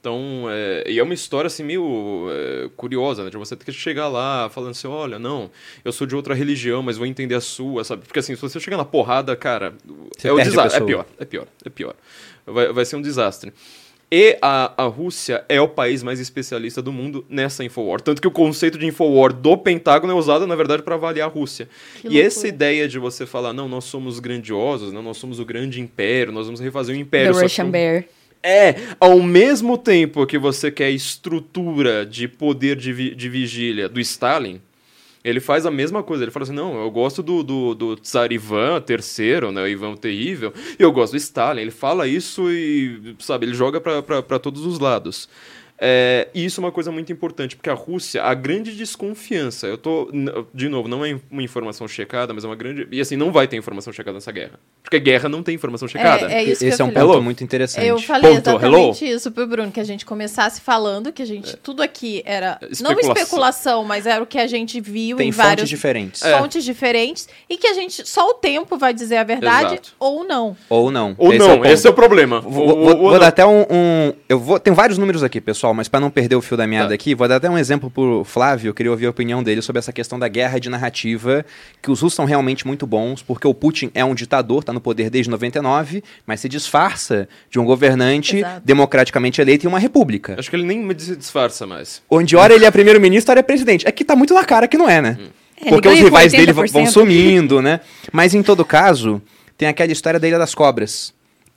Então, 0.05 0.45
é, 0.51 0.85
e 0.87 0.99
é 0.99 1.03
uma 1.03 1.15
história 1.15 1.47
assim 1.47 1.63
meio 1.63 2.27
é, 2.31 2.69
curiosa, 2.77 3.25
né? 3.25 3.31
De 3.31 3.39
você 3.39 3.57
ter 3.57 3.65
que 3.65 3.73
chegar 3.73 4.07
lá 4.07 4.51
falando 4.51 4.73
assim, 4.73 4.87
olha, 4.87 5.19
não, 5.19 5.51
eu 5.83 5.93
sou 5.93 6.07
de 6.07 6.15
outra 6.15 6.35
religião, 6.35 6.83
mas 6.83 6.99
vou 6.99 7.07
entender 7.07 7.35
a 7.35 7.41
sua, 7.41 7.83
sabe? 7.85 8.03
Porque 8.05 8.19
assim, 8.19 8.37
se 8.37 8.43
você 8.43 8.61
chegar 8.61 8.77
na 8.77 8.85
porrada, 8.85 9.35
cara, 9.35 9.73
Você 10.15 10.29
é 10.29 10.33
o 10.33 10.39
desastre. 10.39 10.83
É 10.83 10.87
pior, 10.87 11.07
é 11.19 11.25
pior, 11.25 11.47
é 11.65 11.71
pior. 11.71 11.95
Vai, 12.45 12.71
vai 12.71 12.85
ser 12.85 12.97
um 12.97 13.01
desastre. 13.01 13.51
E 14.17 14.39
a, 14.41 14.85
a 14.85 14.87
Rússia 14.87 15.45
é 15.49 15.61
o 15.61 15.67
país 15.67 16.01
mais 16.05 16.21
especialista 16.21 16.81
do 16.81 16.93
mundo 16.93 17.27
nessa 17.29 17.65
Infowar. 17.65 18.01
Tanto 18.01 18.23
que 18.23 18.29
o 18.29 18.31
conceito 18.31 18.79
de 18.79 18.87
Infowar 18.87 19.33
do 19.33 19.57
Pentágono 19.57 20.13
é 20.13 20.15
usado, 20.15 20.47
na 20.47 20.55
verdade, 20.55 20.85
para 20.85 20.95
avaliar 20.95 21.29
a 21.29 21.33
Rússia. 21.33 21.69
Que 21.97 22.03
e 22.07 22.11
loucura. 22.11 22.27
essa 22.27 22.47
ideia 22.47 22.87
de 22.87 22.97
você 22.97 23.27
falar, 23.27 23.53
não, 23.53 23.67
nós 23.69 23.87
somos 23.87 24.21
grandiosos, 24.21 24.93
não, 24.93 25.03
nós 25.03 25.17
somos 25.17 25.41
o 25.41 25.45
grande 25.45 25.81
império, 25.81 26.33
nós 26.33 26.47
vamos 26.47 26.61
refazer 26.61 26.95
o 26.95 26.99
The 26.99 27.03
império. 27.03 27.35
que 27.35 27.41
Russian 27.43 27.65
com- 27.65 27.71
Bear. 27.73 28.05
é, 28.41 28.77
ao 29.01 29.21
mesmo 29.21 29.77
tempo 29.77 30.25
que 30.27 30.39
você 30.39 30.71
quer 30.71 30.91
estrutura 30.91 32.07
de 32.07 32.29
poder 32.29 32.77
de, 32.77 32.93
vi- 32.93 33.15
de 33.17 33.29
vigília 33.29 33.89
do 33.89 33.99
Stalin, 33.99 34.61
ele 35.25 35.41
faz 35.41 35.65
a 35.65 35.71
mesma 35.71 36.03
coisa. 36.03 36.23
Ele 36.23 36.31
fala 36.31 36.45
assim: 36.45 36.53
não, 36.53 36.81
eu 36.81 36.91
gosto 36.91 37.23
do, 37.23 37.43
do, 37.43 37.75
do 37.75 37.97
Tsar 37.97 38.31
Ivan 38.31 38.83
III, 38.87 39.51
né, 39.51 39.63
o 39.63 39.67
Ivan 39.67 39.97
Terrível, 39.97 40.53
e 40.79 40.83
eu 40.83 40.93
gosto 40.93 41.13
do 41.13 41.17
Stalin. 41.17 41.63
Ele 41.63 41.71
fala 41.71 42.07
isso 42.07 42.51
e, 42.51 43.17
sabe, 43.19 43.47
ele 43.47 43.55
joga 43.55 43.81
para 43.81 44.39
todos 44.39 44.67
os 44.67 44.79
lados. 44.79 45.29
É, 45.79 46.29
e 46.33 46.45
isso 46.45 46.61
é 46.61 46.65
uma 46.65 46.71
coisa 46.73 46.93
muito 46.93 47.13
importante, 47.13 47.57
porque 47.57 47.69
a 47.69 47.75
Rússia, 47.75 48.23
a 48.23 48.33
grande 48.33 48.75
desconfiança, 48.77 49.67
eu 49.67 49.77
tô, 49.77 50.09
de 50.55 50.69
novo, 50.69 50.89
não 50.89 51.05
é 51.05 51.19
uma 51.31 51.43
informação 51.43 51.89
checada, 51.89 52.33
mas 52.33 52.45
é 52.45 52.47
uma 52.47 52.55
grande. 52.57 52.87
E 52.93 53.01
assim, 53.01 53.17
não 53.17 53.33
vai 53.33 53.49
ter 53.49 53.57
informação 53.57 53.93
checada 53.93 54.15
nessa 54.15 54.31
guerra. 54.31 54.53
Porque 54.83 55.01
guerra 55.01 55.29
não 55.29 55.43
tem 55.43 55.55
informação 55.55 55.89
checada. 55.89 56.31
É, 56.31 56.37
é 56.37 56.45
isso 56.45 56.65
Esse 56.65 56.81
é 56.81 56.85
um 56.85 56.89
falei. 56.89 57.03
ponto 57.03 57.13
Hello? 57.15 57.23
muito 57.23 57.43
interessante. 57.43 57.87
Eu 57.87 57.99
falei 57.99 58.35
Ponto, 58.37 58.49
exatamente 58.51 59.05
isso 59.05 59.33
pro 59.33 59.47
Bruno, 59.47 59.73
que 59.73 59.81
a 59.81 59.85
gente 59.85 60.07
começasse 60.07 60.61
falando, 60.61 61.13
que 61.13 61.23
a 61.23 61.27
gente. 61.27 61.57
Tudo 61.57 61.83
aqui 61.83 62.23
era. 62.25 62.59
Não 62.61 62.69
Especulação. 62.93 63.13
especulação, 63.13 63.85
mas 63.85 64.07
era 64.07 64.23
o 64.23 64.27
que 64.27 64.39
a 64.39 64.47
gente 64.47 64.81
viu 64.81 65.17
Tem 65.17 65.29
em 65.29 65.33
fontes 65.33 65.47
vários 65.49 65.69
diferentes. 65.69 66.23
É. 66.23 66.39
fontes 66.39 66.65
diferentes. 66.65 67.29
E 67.49 67.57
que 67.57 67.67
a 67.67 67.75
gente. 67.75 68.07
Só 68.09 68.31
o 68.31 68.35
tempo 68.35 68.77
vai 68.79 68.95
dizer 68.95 69.17
a 69.17 69.25
verdade 69.25 69.75
Exato. 69.75 69.93
ou 69.99 70.23
não. 70.25 70.57
Ou 70.69 70.91
não. 70.91 71.15
Ou 71.19 71.33
Esse 71.33 71.39
não, 71.39 71.65
é 71.65 71.73
esse 71.73 71.87
é 71.87 71.91
o 71.91 71.95
problema. 71.95 72.41
Vou, 72.41 72.63
Ou- 72.63 72.69
vou- 72.69 72.79
ou- 72.79 72.89
ou 72.91 72.97
vou 72.99 73.13
não. 73.13 73.19
dar 73.19 73.29
até 73.29 73.45
um, 73.45 73.63
um- 73.71 74.13
Eu 74.29 74.39
vou. 74.39 74.61
Tem 74.61 74.73
vários 74.73 74.99
números 74.99 75.23
aqui, 75.23 75.41
pessoal, 75.41 75.64
mas 75.73 75.89
para 75.89 76.01
não 76.01 76.11
perder 76.11 76.37
o 76.37 76.43
fio 76.43 76.57
da 76.57 76.67
meada 76.67 76.89
Tá. 76.89 76.95
aqui, 76.95 77.15
vou 77.15 77.27
dar 77.29 77.37
até 77.37 77.49
um 77.49 77.57
exemplo 77.57 77.89
pro 77.91 78.25
Flávio. 78.25 78.69
Eu 78.71 78.75
queria 78.75 78.91
ouvir 78.91 79.07
a 79.07 79.11
opinião 79.11 79.43
dele 79.43 79.63
sobre 79.63 79.79
essa 79.79 79.93
questão 79.93 80.19
da 80.19 80.27
guerra 80.29 80.59
de 80.59 80.69
narrativa. 80.69 81.47
Que 81.81 81.91
os 81.91 82.01
russos 82.01 82.15
são 82.17 82.25
realmente 82.25 82.67
muito 82.67 82.87
bons, 82.87 83.23
porque 83.23 83.47
o 83.47 83.55
Putin 83.55 83.91
é 83.95 84.05
um 84.05 84.15
ditador, 84.15 84.65
tá 84.65 84.73
no 84.73 84.81
poder 84.81 85.09
desde 85.09 85.31
99, 85.31 86.03
mas 86.27 86.41
se 86.41 86.49
disfarça 86.49 87.29
de 87.51 87.59
um 87.59 87.65
governante 87.65 88.39
Exato. 88.39 88.63
democraticamente 88.65 89.41
eleito 89.41 89.65
em 89.65 89.69
uma 89.69 89.79
república. 89.79 90.35
Acho 90.39 90.51
que 90.51 90.57
ele 90.57 90.65
nem 90.67 90.79
me 90.81 90.93
dis- 90.93 91.17
disfarça 91.17 91.67
mais. 91.67 92.03
Onde 92.11 92.37
ora 92.37 92.53
ele 92.53 92.65
é 92.65 92.71
primeiro-ministro, 92.71 93.31
ora 93.31 93.41
é 93.41 93.43
presidente. 93.43 93.87
É 93.87 93.93
que 93.93 94.05
tá 94.05 94.17
muito 94.17 94.35
na 94.35 94.45
cara 94.45 94.67
que 94.67 94.77
não 94.77 94.89
é, 94.91 95.01
né? 95.01 95.19
É, 95.65 95.69
Porque 95.69 95.89
os 95.89 95.99
rivais 96.01 96.33
dele 96.33 96.53
vão- 96.53 96.67
vão 96.67 96.83
80%. 96.83 96.93
sumindo, 96.93 97.63
né? 97.63 97.81
Mas 98.13 98.35
em 98.35 98.43
todo 98.43 98.65
caso, 98.65 99.23
tem 99.57 99.69
aquela 99.69 99.93
história 99.93 100.19
da 100.19 100.27
Ilha 100.27 100.39
das 100.39 100.55
Cobras. 100.55 101.15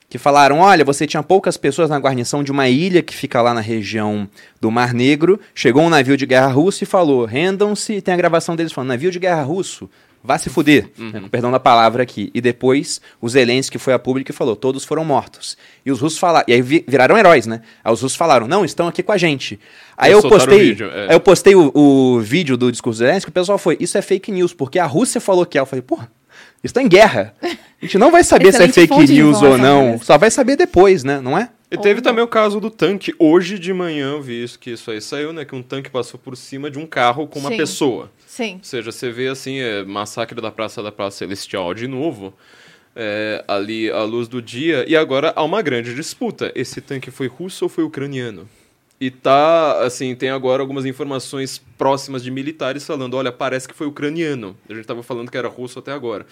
Que 0.09 0.17
falaram: 0.17 0.59
olha, 0.59 0.85
você 0.85 1.05
tinha 1.05 1.21
poucas 1.21 1.57
pessoas 1.57 1.89
na 1.89 1.97
guarnição 1.99 2.41
de 2.43 2.51
uma 2.51 2.69
ilha 2.69 3.01
que 3.01 3.13
fica 3.13 3.41
lá 3.41 3.53
na 3.53 3.59
região 3.61 4.27
do 4.61 4.71
Mar 4.71 4.93
Negro. 4.93 5.39
Chegou 5.53 5.83
um 5.83 5.89
navio 5.89 6.15
de 6.15 6.25
guerra 6.25 6.47
russo 6.47 6.83
e 6.83 6.87
falou: 6.87 7.25
rendam-se. 7.25 8.01
Tem 8.01 8.13
a 8.13 8.17
gravação 8.17 8.55
deles 8.55 8.71
falando: 8.71 8.89
navio 8.89 9.11
de 9.11 9.19
guerra 9.19 9.43
russo, 9.43 9.89
vá 10.23 10.37
se 10.37 10.49
fuder. 10.49 10.89
né, 10.97 11.19
com 11.19 11.27
perdão 11.27 11.51
da 11.51 11.59
palavra 11.59 12.03
aqui. 12.03 12.31
E 12.33 12.39
depois 12.39 13.01
o 13.19 13.27
Zelensky 13.27 13.77
foi 13.77 13.91
a 13.91 13.99
público 13.99 14.31
e 14.31 14.33
falou: 14.33 14.55
todos 14.55 14.85
foram 14.85 15.03
mortos. 15.03 15.57
E 15.85 15.91
os 15.91 15.99
russos 15.99 16.17
falaram. 16.19 16.45
E 16.47 16.53
aí 16.53 16.61
vi- 16.61 16.85
viraram 16.87 17.17
heróis, 17.17 17.45
né? 17.45 17.61
Aí 17.83 17.91
os 17.91 18.01
russos 18.01 18.17
falaram: 18.17 18.47
não, 18.47 18.63
estão 18.63 18.87
aqui 18.87 19.03
com 19.03 19.11
a 19.11 19.17
gente. 19.17 19.59
Aí 19.97 20.13
Eles 20.13 20.23
eu 20.23 20.29
o 20.29 20.31
postei. 20.31 20.59
vídeo, 20.59 20.89
é. 20.89 21.07
aí 21.09 21.15
eu 21.15 21.19
postei 21.19 21.53
o, 21.53 21.69
o 21.75 22.19
vídeo 22.21 22.55
do 22.55 22.71
discurso 22.71 22.99
do 22.99 23.05
Zelensky, 23.05 23.29
o 23.29 23.33
pessoal 23.33 23.57
foi, 23.57 23.75
isso 23.79 23.97
é 23.97 24.01
fake 24.01 24.31
news, 24.31 24.53
porque 24.53 24.79
a 24.79 24.85
Rússia 24.85 25.19
falou 25.19 25.45
que 25.45 25.57
é. 25.57 25.61
Eu 25.61 25.65
falei, 25.65 25.81
porra, 25.81 26.09
está 26.63 26.81
em 26.81 26.87
guerra. 26.87 27.33
A 27.41 27.85
gente 27.85 27.97
não 27.97 28.11
vai 28.11 28.23
saber 28.23 28.53
se 28.53 28.63
é 28.63 28.67
fake 28.67 29.07
news 29.07 29.41
ou 29.41 29.57
não. 29.57 29.99
Só 29.99 30.17
vai 30.17 30.31
saber 30.31 30.55
depois, 30.55 31.03
né? 31.03 31.19
Não 31.21 31.37
é? 31.37 31.49
E 31.69 31.77
teve 31.77 32.01
também 32.01 32.23
o 32.23 32.27
caso 32.27 32.59
do 32.59 32.69
tanque. 32.71 33.13
Hoje 33.19 33.59
de 33.59 33.73
manhã 33.73 34.11
eu 34.13 34.21
vi 34.21 34.41
isso, 34.43 34.57
que 34.57 34.71
isso 34.71 34.89
aí 34.89 35.01
saiu, 35.01 35.33
né? 35.33 35.43
Que 35.43 35.53
um 35.53 35.61
tanque 35.61 35.89
passou 35.89 36.19
por 36.19 36.35
cima 36.37 36.71
de 36.71 36.79
um 36.79 36.85
carro 36.85 37.27
com 37.27 37.39
uma 37.39 37.49
Sim. 37.49 37.57
pessoa. 37.57 38.11
Sim. 38.25 38.53
Ou 38.55 38.63
seja, 38.63 38.91
você 38.91 39.11
vê 39.11 39.27
assim, 39.27 39.59
é, 39.59 39.83
massacre 39.83 40.39
da 40.41 40.49
Praça 40.49 40.81
da 40.81 40.91
Praça 40.91 41.17
Celestial 41.17 41.73
de 41.73 41.87
novo. 41.87 42.33
é, 42.99 43.43
ali 43.47 43.91
à 43.91 44.01
luz 44.03 44.27
do 44.27 44.41
dia. 44.41 44.83
E 44.87 44.95
agora 44.95 45.31
há 45.35 45.43
uma 45.43 45.61
grande 45.61 45.93
disputa. 45.93 46.51
Esse 46.55 46.81
tanque 46.81 47.11
foi 47.11 47.27
russo 47.27 47.65
ou 47.65 47.69
foi 47.69 47.83
ucraniano? 47.83 48.49
E 48.99 49.11
tá, 49.11 49.83
assim, 49.83 50.15
tem 50.15 50.29
agora 50.29 50.61
algumas 50.61 50.85
informações 50.85 51.61
próximas 51.77 52.23
de 52.23 52.31
militares 52.31 52.85
falando, 52.85 53.15
olha, 53.15 53.31
parece 53.31 53.67
que 53.67 53.73
foi 53.75 53.85
ucraniano. 53.85 54.57
A 54.67 54.73
gente 54.73 54.85
tava 54.85 55.03
falando 55.03 55.29
que 55.29 55.37
era 55.37 55.47
russo 55.47 55.77
até 55.77 55.91
agora. 55.91 56.25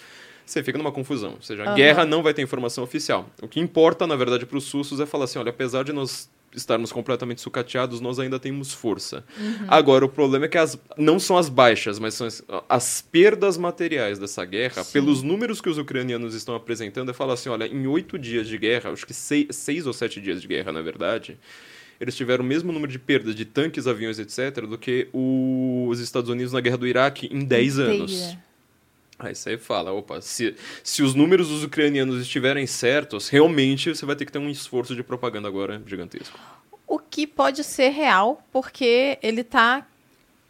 Você 0.44 0.62
fica 0.62 0.76
numa 0.76 0.92
confusão. 0.92 1.32
Ou 1.34 1.42
seja, 1.42 1.62
a 1.62 1.66
Aham. 1.66 1.74
guerra 1.74 2.04
não 2.04 2.22
vai 2.22 2.34
ter 2.34 2.42
informação 2.42 2.82
oficial. 2.82 3.28
O 3.40 3.46
que 3.46 3.60
importa, 3.60 4.06
na 4.06 4.16
verdade, 4.16 4.46
para 4.46 4.58
os 4.58 4.70
russos 4.70 4.98
é 4.98 5.06
falar 5.06 5.24
assim, 5.24 5.38
olha, 5.38 5.50
apesar 5.50 5.84
de 5.84 5.92
nós 5.92 6.28
estarmos 6.54 6.90
completamente 6.90 7.40
sucateados, 7.40 8.00
nós 8.00 8.18
ainda 8.18 8.38
temos 8.38 8.72
força. 8.72 9.24
Agora, 9.68 10.04
o 10.04 10.08
problema 10.08 10.46
é 10.46 10.48
que 10.48 10.56
as, 10.56 10.78
não 10.96 11.18
são 11.20 11.36
as 11.36 11.48
baixas, 11.48 11.98
mas 11.98 12.14
são 12.14 12.26
as, 12.26 12.42
as 12.68 13.02
perdas 13.02 13.58
materiais 13.58 14.18
dessa 14.18 14.44
guerra, 14.44 14.82
Sim. 14.82 14.92
pelos 14.92 15.22
números 15.22 15.60
que 15.60 15.68
os 15.68 15.76
ucranianos 15.76 16.34
estão 16.34 16.54
apresentando, 16.54 17.10
é 17.10 17.14
falar 17.14 17.34
assim, 17.34 17.48
olha, 17.50 17.66
em 17.66 17.86
oito 17.86 18.18
dias 18.18 18.48
de 18.48 18.56
guerra, 18.56 18.90
acho 18.90 19.06
que 19.06 19.12
seis, 19.12 19.48
seis 19.50 19.86
ou 19.86 19.92
sete 19.92 20.20
dias 20.20 20.40
de 20.40 20.48
guerra, 20.48 20.72
na 20.72 20.80
verdade, 20.80 21.38
eles 22.00 22.16
tiveram 22.16 22.44
o 22.44 22.46
mesmo 22.46 22.72
número 22.72 22.90
de 22.90 22.98
perdas 22.98 23.34
de 23.34 23.44
tanques, 23.44 23.86
aviões, 23.86 24.18
etc., 24.18 24.66
do 24.66 24.78
que 24.78 25.08
os 25.12 26.00
Estados 26.00 26.30
Unidos 26.30 26.52
na 26.52 26.60
guerra 26.60 26.78
do 26.78 26.86
Iraque 26.86 27.28
em 27.32 27.44
10 27.44 27.78
anos. 27.78 28.12
Inteira. 28.12 28.46
Aí 29.18 29.34
você 29.34 29.56
fala, 29.56 29.92
opa, 29.92 30.20
se, 30.20 30.54
se 30.82 31.02
os 31.02 31.14
números 31.14 31.48
dos 31.48 31.64
ucranianos 31.64 32.20
estiverem 32.20 32.66
certos, 32.66 33.28
realmente 33.28 33.94
você 33.94 34.04
vai 34.04 34.14
ter 34.14 34.26
que 34.26 34.32
ter 34.32 34.38
um 34.38 34.50
esforço 34.50 34.94
de 34.94 35.02
propaganda 35.02 35.48
agora 35.48 35.82
gigantesco. 35.86 36.38
O 36.86 36.98
que 36.98 37.26
pode 37.26 37.64
ser 37.64 37.88
real, 37.88 38.46
porque 38.52 39.18
ele 39.22 39.40
está 39.40 39.86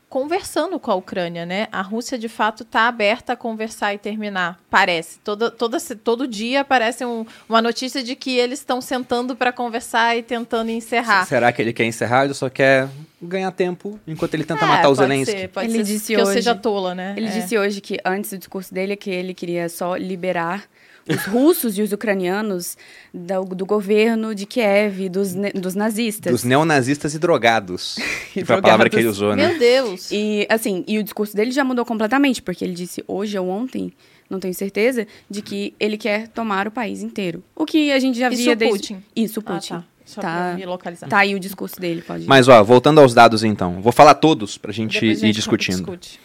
conversando 0.08 0.78
com 0.78 0.90
a 0.90 0.94
Ucrânia, 0.94 1.44
né? 1.44 1.66
A 1.72 1.82
Rússia, 1.82 2.16
de 2.18 2.28
fato, 2.28 2.62
está 2.62 2.88
aberta 2.88 3.32
a 3.32 3.36
conversar 3.36 3.92
e 3.92 3.98
terminar. 3.98 4.58
Parece. 4.70 5.18
Todo, 5.18 5.50
toda, 5.50 5.78
todo 6.02 6.28
dia 6.28 6.60
aparece 6.60 7.04
um- 7.04 7.26
uma 7.48 7.60
notícia 7.60 8.02
de 8.02 8.14
que 8.14 8.36
eles 8.38 8.60
estão 8.60 8.80
sentando 8.80 9.34
para 9.34 9.52
conversar 9.52 10.16
e 10.16 10.22
tentando 10.22 10.70
encerrar. 10.70 11.26
Será 11.26 11.52
que 11.52 11.60
ele 11.60 11.72
quer 11.72 11.84
encerrar? 11.84 12.24
Ele 12.24 12.34
só 12.34 12.48
quer 12.48 12.88
ganhar 13.20 13.50
tempo 13.50 13.98
enquanto 14.06 14.34
ele 14.34 14.44
tenta 14.44 14.64
É, 14.64 14.68
matar 14.68 14.88
o 14.88 14.94
pode 14.94 14.98
Zelensky. 14.98 15.38
ser, 15.38 15.48
pode 15.48 15.66
Ele 15.68 15.78
ser 15.78 15.84
disse 15.92 16.06
que 16.14 16.20
eu 16.20 16.24
hoje- 16.24 16.32
seja 16.34 16.54
tola, 16.54 16.94
né? 16.94 17.14
Ele 17.16 17.26
É. 17.26 17.30
disse 17.30 17.58
hoje 17.58 17.80
que, 17.80 17.98
antes 18.04 18.30
do 18.30 18.38
discurso 18.38 18.72
dele, 18.72 18.94
que 18.96 19.10
ele 19.10 19.34
queria 19.34 19.68
só 19.68 19.96
liberar 19.96 20.64
os 21.08 21.24
russos 21.26 21.78
e 21.78 21.82
os 21.82 21.92
ucranianos 21.92 22.76
do, 23.12 23.44
do 23.54 23.66
governo 23.66 24.34
de 24.34 24.46
Kiev, 24.46 25.08
dos, 25.08 25.34
dos 25.54 25.74
nazistas. 25.74 26.32
Dos 26.32 26.44
neonazistas 26.44 27.14
e 27.14 27.18
drogados. 27.18 27.96
que 28.32 28.44
foi 28.44 28.56
a 28.56 28.62
palavra 28.62 28.90
que 28.90 28.96
ele 28.96 29.08
usou, 29.08 29.34
né? 29.36 29.48
Meu 29.48 29.58
Deus. 29.58 30.10
E, 30.10 30.46
assim, 30.50 30.84
e 30.88 30.98
o 30.98 31.02
discurso 31.04 31.36
dele 31.36 31.50
já 31.52 31.64
mudou 31.64 31.84
completamente, 31.84 32.42
porque 32.42 32.64
ele 32.64 32.74
disse 32.74 33.04
hoje 33.06 33.38
ou 33.38 33.48
ontem, 33.48 33.92
não 34.28 34.40
tenho 34.40 34.54
certeza, 34.54 35.06
de 35.30 35.42
que 35.42 35.74
ele 35.78 35.96
quer 35.96 36.28
tomar 36.28 36.66
o 36.66 36.70
país 36.70 37.02
inteiro. 37.02 37.42
O 37.54 37.64
que 37.64 37.92
a 37.92 37.98
gente 37.98 38.18
já 38.18 38.28
Isso 38.28 38.42
via 38.42 38.52
o 38.52 38.56
desde... 38.56 38.76
Putin? 38.78 39.02
Isso, 39.14 39.40
o 39.40 39.42
Ah, 39.46 39.52
Putin. 39.54 39.68
tá. 39.74 39.84
Só 40.04 40.20
Tá. 40.20 40.28
pra 40.50 40.54
me 40.54 40.64
localizar. 40.64 41.08
Tá 41.08 41.18
aí 41.18 41.34
o 41.34 41.40
discurso 41.40 41.80
dele, 41.80 42.00
pode 42.00 42.26
Mas, 42.28 42.46
ó, 42.46 42.62
voltando 42.62 43.00
aos 43.00 43.12
dados 43.12 43.42
então. 43.42 43.80
Vou 43.82 43.90
falar 43.92 44.14
todos 44.14 44.56
pra 44.56 44.70
gente 44.72 44.92
Depois 45.00 45.10
a 45.10 45.24
ir 45.24 45.26
gente 45.26 45.34
discutindo. 45.34 45.78
discute. 45.78 46.20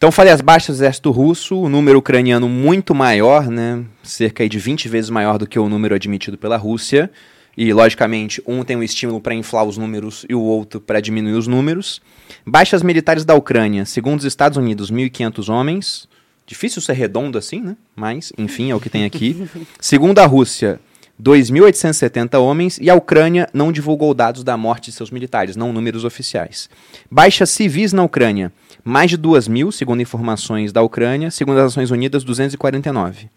Então, 0.00 0.10
falei 0.10 0.32
as 0.32 0.40
baixas 0.40 0.78
do 0.78 0.80
exército 0.80 1.10
russo, 1.10 1.60
o 1.60 1.68
número 1.68 1.98
ucraniano 1.98 2.48
muito 2.48 2.94
maior, 2.94 3.50
né? 3.50 3.84
Cerca 4.02 4.42
aí 4.42 4.48
de 4.48 4.58
20 4.58 4.88
vezes 4.88 5.10
maior 5.10 5.36
do 5.36 5.46
que 5.46 5.58
o 5.58 5.68
número 5.68 5.94
admitido 5.94 6.38
pela 6.38 6.56
Rússia. 6.56 7.10
E, 7.54 7.70
logicamente, 7.70 8.42
um 8.46 8.64
tem 8.64 8.78
um 8.78 8.82
estímulo 8.82 9.20
para 9.20 9.34
inflar 9.34 9.62
os 9.62 9.76
números 9.76 10.24
e 10.26 10.34
o 10.34 10.40
outro 10.40 10.80
para 10.80 11.02
diminuir 11.02 11.34
os 11.34 11.46
números. 11.46 12.00
Baixas 12.46 12.82
militares 12.82 13.26
da 13.26 13.34
Ucrânia, 13.34 13.84
segundo 13.84 14.20
os 14.20 14.24
Estados 14.24 14.56
Unidos, 14.56 14.90
1.500 14.90 15.52
homens. 15.52 16.08
Difícil 16.46 16.80
ser 16.80 16.94
redondo 16.94 17.36
assim, 17.36 17.60
né? 17.60 17.76
Mas, 17.94 18.32
enfim, 18.38 18.70
é 18.70 18.74
o 18.74 18.80
que 18.80 18.88
tem 18.88 19.04
aqui. 19.04 19.46
segundo 19.78 20.18
a 20.20 20.24
Rússia, 20.24 20.80
2.870 21.22 22.40
homens. 22.40 22.78
E 22.80 22.88
a 22.88 22.94
Ucrânia 22.94 23.50
não 23.52 23.70
divulgou 23.70 24.14
dados 24.14 24.42
da 24.42 24.56
morte 24.56 24.86
de 24.86 24.92
seus 24.92 25.10
militares, 25.10 25.56
não 25.56 25.74
números 25.74 26.04
oficiais. 26.04 26.70
Baixas 27.10 27.50
civis 27.50 27.92
na 27.92 28.02
Ucrânia, 28.02 28.50
mais 28.84 29.10
de 29.10 29.16
2 29.16 29.48
mil, 29.48 29.70
segundo 29.72 30.00
informações 30.02 30.72
da 30.72 30.82
Ucrânia. 30.82 31.30
Segundo 31.30 31.58
as 31.58 31.64
Nações 31.64 31.90
Unidas, 31.90 32.24
249. 32.24 33.28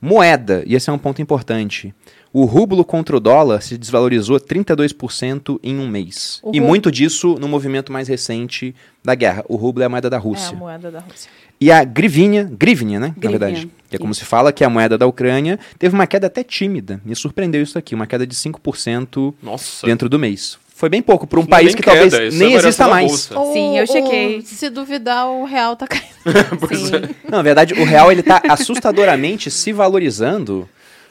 Moeda, 0.00 0.62
e 0.64 0.74
esse 0.76 0.88
é 0.88 0.92
um 0.92 0.98
ponto 0.98 1.20
importante. 1.20 1.92
O 2.32 2.44
rublo 2.44 2.84
contra 2.84 3.16
o 3.16 3.20
dólar 3.20 3.60
se 3.62 3.76
desvalorizou 3.76 4.38
32% 4.38 5.58
em 5.62 5.78
um 5.78 5.88
mês. 5.88 6.38
O 6.42 6.54
e 6.54 6.60
muito 6.60 6.90
disso 6.92 7.36
no 7.40 7.48
movimento 7.48 7.92
mais 7.92 8.06
recente 8.06 8.74
da 9.04 9.14
guerra. 9.14 9.44
O 9.48 9.56
rublo 9.56 9.82
é 9.82 9.86
a 9.86 9.88
moeda 9.88 10.08
da 10.08 10.16
É 10.18 10.20
Rússia. 10.20 10.50
a 10.50 10.58
moeda 10.58 10.90
da 10.90 11.00
Rússia. 11.00 11.28
E 11.60 11.72
a 11.72 11.82
grivinha, 11.82 12.44
grivinha, 12.44 13.00
né? 13.00 13.08
Grivinha, 13.16 13.24
Na 13.24 13.46
verdade. 13.46 13.70
Que 13.90 13.96
é 13.96 13.98
como 13.98 14.12
isso. 14.12 14.20
se 14.20 14.26
fala, 14.26 14.52
que 14.52 14.62
é 14.62 14.66
a 14.66 14.70
moeda 14.70 14.96
da 14.96 15.06
Ucrânia, 15.06 15.58
teve 15.78 15.94
uma 15.96 16.06
queda 16.06 16.28
até 16.28 16.44
tímida. 16.44 17.00
Me 17.04 17.16
surpreendeu 17.16 17.60
isso 17.60 17.76
aqui, 17.76 17.94
uma 17.96 18.06
queda 18.06 18.24
de 18.24 18.36
5% 18.36 19.34
Nossa. 19.42 19.84
dentro 19.84 20.08
do 20.08 20.18
mês. 20.18 20.56
Foi 20.78 20.88
bem 20.88 21.02
pouco 21.02 21.26
para 21.26 21.40
um 21.40 21.42
Isso 21.42 21.50
país 21.50 21.66
nem 21.66 21.74
que 21.74 21.82
queda, 21.82 22.08
talvez 22.08 22.34
nem 22.36 22.54
é 22.54 22.56
exista 22.56 22.86
mais. 22.86 23.28
Sim, 23.52 23.76
eu 23.76 23.84
chequei. 23.84 24.42
se 24.42 24.70
duvidar, 24.70 25.28
o 25.28 25.44
real 25.44 25.74
tá 25.74 25.88
caindo. 25.88 26.06
É. 26.28 27.28
Não, 27.28 27.38
na 27.38 27.42
verdade, 27.42 27.74
o 27.74 27.84
real 27.84 28.12
ele 28.12 28.22
tá 28.22 28.40
assustadoramente 28.48 29.50
se 29.50 29.72
valorizando, 29.72 30.68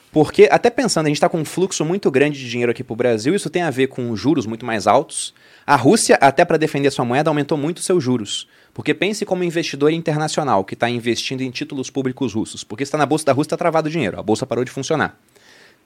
porque 0.09 0.47
até 0.49 0.69
pensando, 0.69 1.07
a 1.07 1.09
gente 1.09 1.17
está 1.17 1.27
com 1.27 1.39
um 1.39 1.43
fluxo 1.43 1.83
muito 1.83 2.09
grande 2.09 2.39
de 2.39 2.49
dinheiro 2.49 2.71
aqui 2.71 2.81
para 2.81 2.93
o 2.93 2.95
Brasil, 2.95 3.35
isso 3.35 3.49
tem 3.49 3.61
a 3.61 3.69
ver 3.69 3.87
com 3.87 4.15
juros 4.15 4.45
muito 4.45 4.65
mais 4.65 4.87
altos. 4.87 5.33
A 5.65 5.75
Rússia, 5.75 6.17
até 6.21 6.45
para 6.45 6.55
defender 6.55 6.89
sua 6.89 7.03
moeda, 7.03 7.29
aumentou 7.29 7.57
muito 7.57 7.81
seus 7.81 8.01
juros. 8.01 8.47
Porque 8.73 8.93
pense 8.93 9.25
como 9.25 9.43
investidor 9.43 9.91
internacional 9.91 10.63
que 10.63 10.75
está 10.75 10.89
investindo 10.89 11.41
em 11.41 11.51
títulos 11.51 11.89
públicos 11.89 12.33
russos. 12.33 12.63
Porque 12.63 12.83
está 12.83 12.97
na 12.97 13.05
bolsa 13.05 13.25
da 13.25 13.33
Rússia, 13.33 13.47
está 13.47 13.57
travado 13.57 13.89
o 13.89 13.91
dinheiro. 13.91 14.17
A 14.17 14.23
bolsa 14.23 14.45
parou 14.45 14.63
de 14.63 14.71
funcionar. 14.71 15.19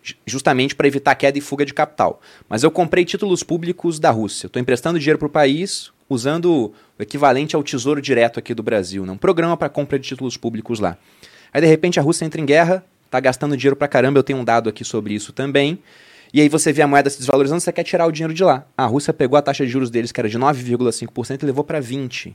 Ju- 0.03 0.15
Justamente 0.25 0.75
para 0.75 0.87
evitar 0.87 1.13
queda 1.15 1.37
e 1.37 1.41
fuga 1.41 1.65
de 1.65 1.73
capital. 1.73 2.21
Mas 2.49 2.63
eu 2.63 2.71
comprei 2.71 3.05
títulos 3.05 3.43
públicos 3.43 3.99
da 3.99 4.09
Rússia. 4.11 4.47
Estou 4.47 4.61
emprestando 4.61 4.99
dinheiro 4.99 5.19
para 5.19 5.27
o 5.27 5.29
país 5.29 5.91
usando 6.09 6.73
o 6.99 7.01
equivalente 7.01 7.55
ao 7.55 7.63
Tesouro 7.63 8.01
Direto 8.01 8.37
aqui 8.39 8.53
do 8.53 8.61
Brasil. 8.63 9.05
Né? 9.05 9.11
Um 9.13 9.17
programa 9.17 9.55
para 9.55 9.69
compra 9.69 9.97
de 9.97 10.07
títulos 10.07 10.35
públicos 10.37 10.79
lá. 10.79 10.97
Aí, 11.53 11.61
de 11.61 11.67
repente, 11.67 11.99
a 11.99 12.03
Rússia 12.03 12.25
entra 12.25 12.39
em 12.41 12.45
guerra, 12.45 12.83
está 13.05 13.19
gastando 13.19 13.55
dinheiro 13.55 13.75
para 13.75 13.87
caramba. 13.87 14.19
Eu 14.19 14.23
tenho 14.23 14.39
um 14.39 14.43
dado 14.43 14.69
aqui 14.69 14.83
sobre 14.83 15.13
isso 15.13 15.31
também. 15.31 15.79
E 16.33 16.39
aí 16.41 16.47
você 16.49 16.71
vê 16.71 16.81
a 16.81 16.87
moeda 16.87 17.09
se 17.09 17.17
desvalorizando, 17.17 17.59
você 17.61 17.71
quer 17.73 17.83
tirar 17.83 18.05
o 18.07 18.11
dinheiro 18.11 18.33
de 18.33 18.43
lá. 18.43 18.65
A 18.77 18.85
Rússia 18.85 19.11
pegou 19.13 19.37
a 19.37 19.41
taxa 19.41 19.65
de 19.65 19.71
juros 19.71 19.89
deles, 19.89 20.11
que 20.13 20.19
era 20.19 20.29
de 20.29 20.39
9,5%, 20.39 21.43
e 21.43 21.45
levou 21.45 21.63
para 21.63 21.79
20%. 21.81 22.33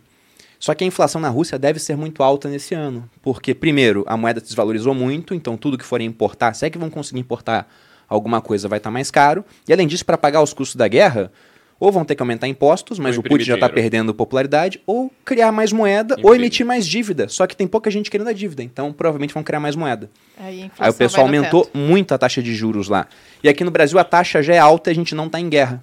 Só 0.58 0.74
que 0.74 0.84
a 0.84 0.86
inflação 0.86 1.20
na 1.20 1.28
Rússia 1.28 1.58
deve 1.58 1.78
ser 1.78 1.96
muito 1.96 2.22
alta 2.22 2.48
nesse 2.48 2.74
ano. 2.74 3.08
Porque, 3.22 3.54
primeiro, 3.54 4.04
a 4.06 4.16
moeda 4.16 4.40
se 4.40 4.46
desvalorizou 4.46 4.94
muito, 4.94 5.34
então 5.34 5.56
tudo 5.56 5.78
que 5.78 5.84
forem 5.84 6.06
importar, 6.06 6.54
se 6.54 6.66
é 6.66 6.70
que 6.70 6.78
vão 6.78 6.90
conseguir 6.90 7.20
importar 7.20 7.68
alguma 8.08 8.40
coisa, 8.40 8.68
vai 8.68 8.78
estar 8.78 8.90
mais 8.90 9.10
caro. 9.10 9.44
E 9.68 9.72
além 9.72 9.86
disso, 9.86 10.04
para 10.04 10.16
pagar 10.16 10.42
os 10.42 10.52
custos 10.54 10.76
da 10.76 10.88
guerra, 10.88 11.30
ou 11.78 11.92
vão 11.92 12.04
ter 12.04 12.14
que 12.14 12.22
aumentar 12.22 12.48
impostos, 12.48 12.98
mas 12.98 13.16
Ou 13.16 13.20
o 13.20 13.22
Putin 13.22 13.44
já 13.44 13.54
está 13.54 13.68
perdendo 13.68 14.14
popularidade, 14.14 14.80
ou 14.86 15.12
criar 15.24 15.52
mais 15.52 15.72
moeda, 15.72 16.16
ou 16.22 16.34
emitir 16.34 16.64
mais 16.64 16.86
dívida. 16.86 17.28
Só 17.28 17.46
que 17.46 17.54
tem 17.54 17.66
pouca 17.66 17.90
gente 17.90 18.10
querendo 18.10 18.28
a 18.28 18.32
dívida, 18.32 18.62
então 18.62 18.92
provavelmente 18.92 19.34
vão 19.34 19.42
criar 19.42 19.60
mais 19.60 19.76
moeda. 19.76 20.10
Aí, 20.38 20.70
a 20.78 20.86
Aí 20.86 20.90
o 20.90 20.94
pessoal 20.94 21.26
aumentou 21.26 21.64
teto. 21.64 21.76
muito 21.76 22.14
a 22.14 22.18
taxa 22.18 22.42
de 22.42 22.54
juros 22.54 22.88
lá. 22.88 23.06
E 23.42 23.48
aqui 23.48 23.62
no 23.62 23.70
Brasil 23.70 23.98
a 23.98 24.04
taxa 24.04 24.42
já 24.42 24.54
é 24.54 24.58
alta 24.58 24.90
e 24.90 24.92
a 24.92 24.94
gente 24.94 25.14
não 25.14 25.26
está 25.26 25.38
em 25.38 25.48
guerra. 25.48 25.82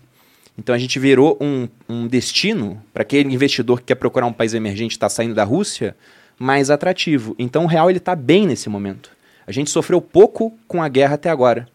Então 0.57 0.73
a 0.75 0.77
gente 0.77 0.99
virou 0.99 1.37
um, 1.41 1.67
um 1.89 2.07
destino 2.07 2.81
para 2.93 3.01
aquele 3.01 3.33
investidor 3.33 3.79
que 3.79 3.87
quer 3.87 3.95
procurar 3.95 4.27
um 4.27 4.33
país 4.33 4.53
emergente 4.53 4.93
e 4.93 4.95
está 4.95 5.09
saindo 5.09 5.33
da 5.33 5.43
Rússia 5.43 5.95
mais 6.37 6.69
atrativo. 6.69 7.35
Então 7.39 7.63
o 7.63 7.67
real 7.67 7.89
ele 7.89 7.97
está 7.97 8.15
bem 8.15 8.45
nesse 8.45 8.69
momento. 8.69 9.09
A 9.47 9.51
gente 9.51 9.69
sofreu 9.69 9.99
pouco 9.99 10.53
com 10.67 10.81
a 10.81 10.87
guerra 10.87 11.15
até 11.15 11.29
agora. 11.29 11.67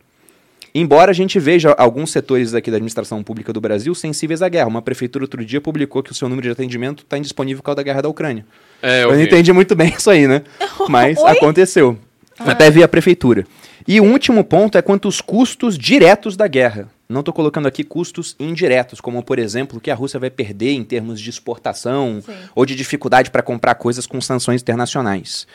Embora 0.75 1.11
a 1.11 1.15
gente 1.15 1.41
veja 1.41 1.75
alguns 1.77 2.13
setores 2.13 2.55
aqui 2.55 2.71
da 2.71 2.77
administração 2.77 3.23
pública 3.23 3.53
do 3.53 3.61
Brasil 3.61 3.95
sensíveis 3.95 4.43
à 4.43 4.49
guerra. 4.49 4.69
Uma 4.69 4.83
prefeitura 4.83 5.25
outro 5.25 5.45
dia 5.45 5.61
publicou 5.61 6.03
que 6.03 6.13
o 6.13 6.15
seu 6.15 6.29
número 6.29 6.47
de 6.47 6.53
atendimento 6.53 7.03
está 7.03 7.19
indisponível 7.19 7.63
por 7.63 7.67
causa 7.67 7.77
da 7.77 7.83
guerra 7.83 8.03
da 8.03 8.09
Ucrânia. 8.09 8.47
É, 8.83 9.03
Eu 9.03 9.11
não 9.11 9.17
vi. 9.17 9.25
entendi 9.25 9.53
muito 9.53 9.75
bem 9.75 9.89
isso 9.97 10.09
aí, 10.11 10.29
né? 10.29 10.43
Mas 10.89 11.19
Oi? 11.19 11.31
aconteceu. 11.31 11.99
Até 12.39 12.71
vi 12.71 12.83
a 12.83 12.89
prefeitura. 12.89 13.45
E 13.87 14.01
o 14.01 14.05
último 14.05 14.45
ponto 14.45 14.79
é 14.79 14.83
quanto 14.83 15.09
os 15.09 15.21
custos 15.21 15.77
diretos 15.77 16.37
da 16.37 16.47
guerra. 16.47 16.89
Não 17.11 17.21
estou 17.21 17.33
colocando 17.33 17.67
aqui 17.67 17.83
custos 17.85 18.37
indiretos, 18.39 19.01
como, 19.01 19.23
por 19.23 19.39
exemplo, 19.39 19.79
o 19.79 19.81
que 19.81 19.91
a 19.91 19.95
Rússia 19.95 20.21
vai 20.21 20.29
perder 20.29 20.73
em 20.73 20.85
termos 20.85 21.19
de 21.19 21.31
exportação 21.31 22.21
Sim. 22.21 22.33
ou 22.55 22.67
de 22.67 22.75
dificuldade 22.75 23.31
para 23.31 23.43
comprar 23.43 23.77
coisas 23.77 24.07
com 24.07 24.21
sanções 24.21 24.61
internacionais. 24.61 25.47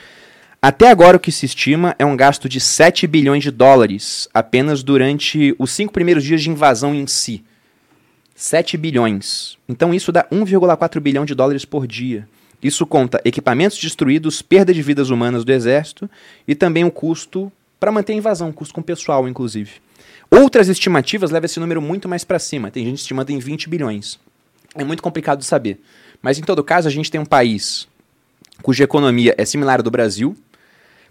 Até 0.59 0.89
agora, 0.89 1.17
o 1.17 1.19
que 1.19 1.31
se 1.31 1.45
estima 1.45 1.95
é 1.99 2.05
um 2.05 2.17
gasto 2.17 2.49
de 2.49 2.59
7 2.59 3.05
bilhões 3.05 3.43
de 3.43 3.51
dólares 3.51 4.27
apenas 4.33 4.81
durante 4.81 5.55
os 5.59 5.69
cinco 5.69 5.93
primeiros 5.93 6.23
dias 6.23 6.41
de 6.41 6.49
invasão 6.49 6.95
em 6.95 7.05
si. 7.05 7.43
7 8.33 8.75
bilhões. 8.75 9.55
Então 9.69 9.93
isso 9.93 10.11
dá 10.11 10.23
1,4 10.31 10.99
bilhão 10.99 11.23
de 11.23 11.35
dólares 11.35 11.65
por 11.65 11.85
dia. 11.85 12.27
Isso 12.63 12.83
conta 12.83 13.21
equipamentos 13.23 13.77
destruídos, 13.77 14.41
perda 14.41 14.73
de 14.73 14.81
vidas 14.81 15.11
humanas 15.11 15.45
do 15.45 15.51
exército 15.51 16.09
e 16.47 16.55
também 16.55 16.83
o 16.83 16.89
custo 16.89 17.51
para 17.79 17.91
manter 17.91 18.13
a 18.13 18.15
invasão, 18.15 18.51
custo 18.51 18.73
com 18.73 18.81
pessoal, 18.81 19.27
inclusive. 19.27 19.73
Outras 20.35 20.67
estimativas 20.67 21.29
levam 21.29 21.45
esse 21.45 21.59
número 21.59 21.79
muito 21.79 22.09
mais 22.09 22.23
para 22.23 22.39
cima. 22.39 22.71
Tem 22.71 22.83
gente 22.83 22.97
estimando 22.97 23.29
em 23.29 23.37
20 23.37 23.69
bilhões. 23.69 24.19
É 24.73 24.83
muito 24.83 25.03
complicado 25.03 25.37
de 25.37 25.45
saber. 25.45 25.79
Mas 26.23 26.39
em 26.39 26.41
todo 26.41 26.63
caso, 26.63 26.87
a 26.87 26.91
gente 26.91 27.11
tem 27.11 27.21
um 27.21 27.25
país 27.25 27.87
cuja 28.63 28.83
economia 28.83 29.35
é 29.37 29.45
similar 29.45 29.79
à 29.79 29.83
do 29.83 29.91
Brasil, 29.91 30.35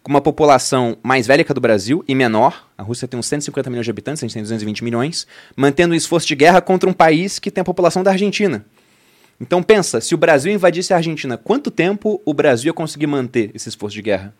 com 0.02 0.10
uma 0.10 0.20
população 0.20 0.96
mais 1.04 1.24
velha 1.24 1.44
que 1.44 1.52
a 1.52 1.54
do 1.54 1.60
Brasil 1.60 2.04
e 2.08 2.16
menor. 2.16 2.68
A 2.76 2.82
Rússia 2.82 3.06
tem 3.06 3.16
uns 3.20 3.26
150 3.26 3.70
milhões 3.70 3.84
de 3.84 3.92
habitantes, 3.92 4.24
a 4.24 4.26
gente 4.26 4.34
tem 4.34 4.42
220 4.42 4.82
milhões, 4.82 5.24
mantendo 5.54 5.94
um 5.94 5.96
esforço 5.96 6.26
de 6.26 6.34
guerra 6.34 6.60
contra 6.60 6.90
um 6.90 6.92
país 6.92 7.38
que 7.38 7.48
tem 7.48 7.62
a 7.62 7.64
população 7.64 8.02
da 8.02 8.10
Argentina. 8.10 8.66
Então 9.40 9.62
pensa, 9.62 10.00
se 10.00 10.16
o 10.16 10.18
Brasil 10.18 10.52
invadisse 10.52 10.92
a 10.92 10.96
Argentina, 10.96 11.36
quanto 11.36 11.70
tempo 11.70 12.20
o 12.24 12.34
Brasil 12.34 12.70
ia 12.70 12.74
conseguir 12.74 13.06
manter 13.06 13.52
esse 13.54 13.68
esforço 13.68 13.94
de 13.94 14.02
guerra? 14.02 14.34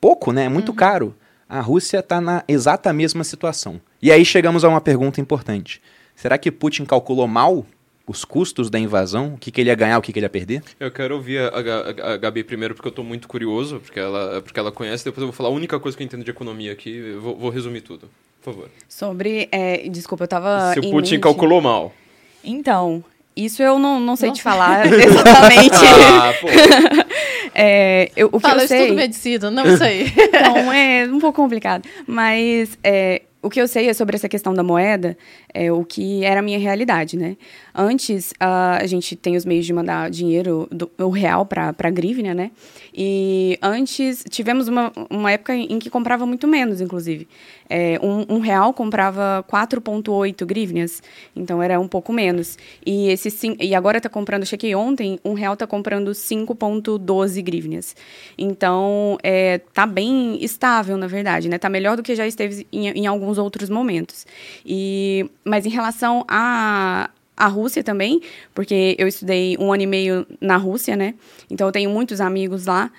Pouco, 0.00 0.30
né? 0.30 0.44
É 0.44 0.48
muito 0.48 0.72
caro. 0.72 1.16
A 1.48 1.60
Rússia 1.60 1.98
está 1.98 2.20
na 2.20 2.44
exata 2.46 2.92
mesma 2.92 3.24
situação. 3.24 3.80
E 4.00 4.12
aí 4.12 4.24
chegamos 4.24 4.64
a 4.64 4.68
uma 4.68 4.80
pergunta 4.80 5.20
importante. 5.20 5.80
Será 6.14 6.36
que 6.38 6.50
Putin 6.50 6.84
calculou 6.84 7.26
mal 7.26 7.64
os 8.06 8.24
custos 8.24 8.70
da 8.70 8.78
invasão? 8.78 9.34
O 9.34 9.38
que, 9.38 9.50
que 9.50 9.60
ele 9.60 9.70
ia 9.70 9.74
ganhar, 9.74 9.98
o 9.98 10.02
que, 10.02 10.12
que 10.12 10.18
ele 10.18 10.26
ia 10.26 10.30
perder? 10.30 10.62
Eu 10.78 10.90
quero 10.90 11.14
ouvir 11.16 11.38
a, 11.40 11.48
a- 11.48 12.12
a 12.14 12.16
Gabi 12.16 12.42
primeiro, 12.44 12.74
porque 12.74 12.88
eu 12.88 12.92
tô 12.92 13.02
muito 13.02 13.26
curioso, 13.28 13.80
porque 13.80 13.98
ela, 14.00 14.40
porque 14.42 14.58
ela 14.58 14.72
conhece. 14.72 15.04
Depois 15.04 15.20
eu 15.22 15.26
vou 15.28 15.32
falar 15.32 15.48
a 15.48 15.52
única 15.52 15.78
coisa 15.78 15.96
que 15.96 16.02
eu 16.02 16.06
entendo 16.06 16.24
de 16.24 16.30
economia 16.30 16.72
aqui. 16.72 16.90
Eu 16.96 17.20
vou, 17.20 17.36
vou 17.36 17.50
resumir 17.50 17.80
tudo, 17.82 18.08
por 18.42 18.52
favor. 18.52 18.70
Sobre. 18.88 19.48
é, 19.52 19.88
desculpa, 19.88 20.24
eu 20.24 20.28
tava. 20.28 20.72
Se 20.74 20.80
o 20.80 20.82
Putin 20.90 21.12
mente- 21.14 21.18
calculou 21.20 21.60
mal. 21.60 21.92
Então, 22.42 23.04
isso 23.36 23.62
eu 23.62 23.78
não, 23.78 23.98
não 24.00 24.14
sei 24.16 24.30
te 24.32 24.42
falar 24.42 24.86
exatamente. 24.92 25.74
Ah, 25.76 26.32
pô. 26.40 26.48
É, 27.60 28.12
eu, 28.14 28.28
o 28.28 28.32
que 28.32 28.40
Fala, 28.40 28.58
eu 28.60 28.62
eu 28.62 28.68
sei. 28.68 28.80
estudo 28.82 28.96
medicina, 28.96 29.50
não 29.50 29.76
sei. 29.76 30.06
Então, 30.16 30.72
é 30.72 31.06
um 31.10 31.18
pouco 31.18 31.42
complicado. 31.42 31.88
Mas 32.06 32.78
é, 32.84 33.22
o 33.40 33.48
que 33.48 33.60
eu 33.60 33.68
sei 33.68 33.88
é 33.88 33.94
sobre 33.94 34.16
essa 34.16 34.28
questão 34.28 34.52
da 34.52 34.62
moeda, 34.62 35.16
é 35.54 35.70
o 35.70 35.84
que 35.84 36.24
era 36.24 36.40
a 36.40 36.42
minha 36.42 36.58
realidade, 36.58 37.16
né? 37.16 37.36
Antes, 37.74 38.32
a 38.40 38.84
gente 38.86 39.14
tem 39.14 39.36
os 39.36 39.44
meios 39.44 39.64
de 39.64 39.72
mandar 39.72 40.10
dinheiro, 40.10 40.68
do, 40.70 40.90
o 40.98 41.10
real 41.10 41.46
para 41.46 41.74
a 41.78 41.90
grívnia, 41.90 42.34
né? 42.34 42.50
E 42.92 43.58
antes, 43.62 44.24
tivemos 44.28 44.66
uma, 44.66 44.92
uma 45.08 45.30
época 45.30 45.54
em 45.54 45.78
que 45.78 45.88
comprava 45.88 46.26
muito 46.26 46.48
menos, 46.48 46.80
inclusive. 46.80 47.28
É, 47.68 47.98
um, 48.02 48.36
um 48.36 48.38
real 48.38 48.72
comprava 48.72 49.44
4,8 49.50 50.46
grivnias, 50.46 51.02
então 51.36 51.62
era 51.62 51.78
um 51.78 51.88
pouco 51.88 52.12
menos. 52.12 52.56
E, 52.84 53.08
esse, 53.10 53.56
e 53.60 53.74
agora 53.74 53.98
está 53.98 54.08
comprando, 54.08 54.46
chequei 54.46 54.74
ontem, 54.74 55.18
um 55.24 55.34
real 55.34 55.54
está 55.54 55.66
comprando 55.66 56.12
5,12 56.12 57.42
grivnias. 57.42 57.94
Então, 58.36 59.18
é, 59.22 59.58
tá 59.72 59.86
bem 59.86 60.42
estável, 60.42 60.96
na 60.96 61.06
verdade, 61.06 61.48
né? 61.48 61.58
Tá 61.58 61.68
melhor 61.68 61.96
do 61.96 62.02
que 62.02 62.14
já 62.14 62.26
esteve 62.26 62.66
em, 62.72 62.88
em 62.88 63.06
alguns 63.06 63.38
outros 63.38 63.68
momentos. 63.68 64.26
E, 64.64 65.28
mas 65.44 65.66
em 65.66 65.70
relação 65.70 66.24
a, 66.28 67.10
a 67.36 67.46
Rússia 67.46 67.84
também, 67.84 68.20
porque 68.54 68.96
eu 68.98 69.06
estudei 69.06 69.56
um 69.58 69.72
ano 69.72 69.82
e 69.82 69.86
meio 69.86 70.26
na 70.40 70.56
Rússia, 70.56 70.96
né? 70.96 71.14
Então 71.50 71.66
eu 71.68 71.72
tenho 71.72 71.90
muitos 71.90 72.20
amigos 72.20 72.66
lá. 72.66 72.90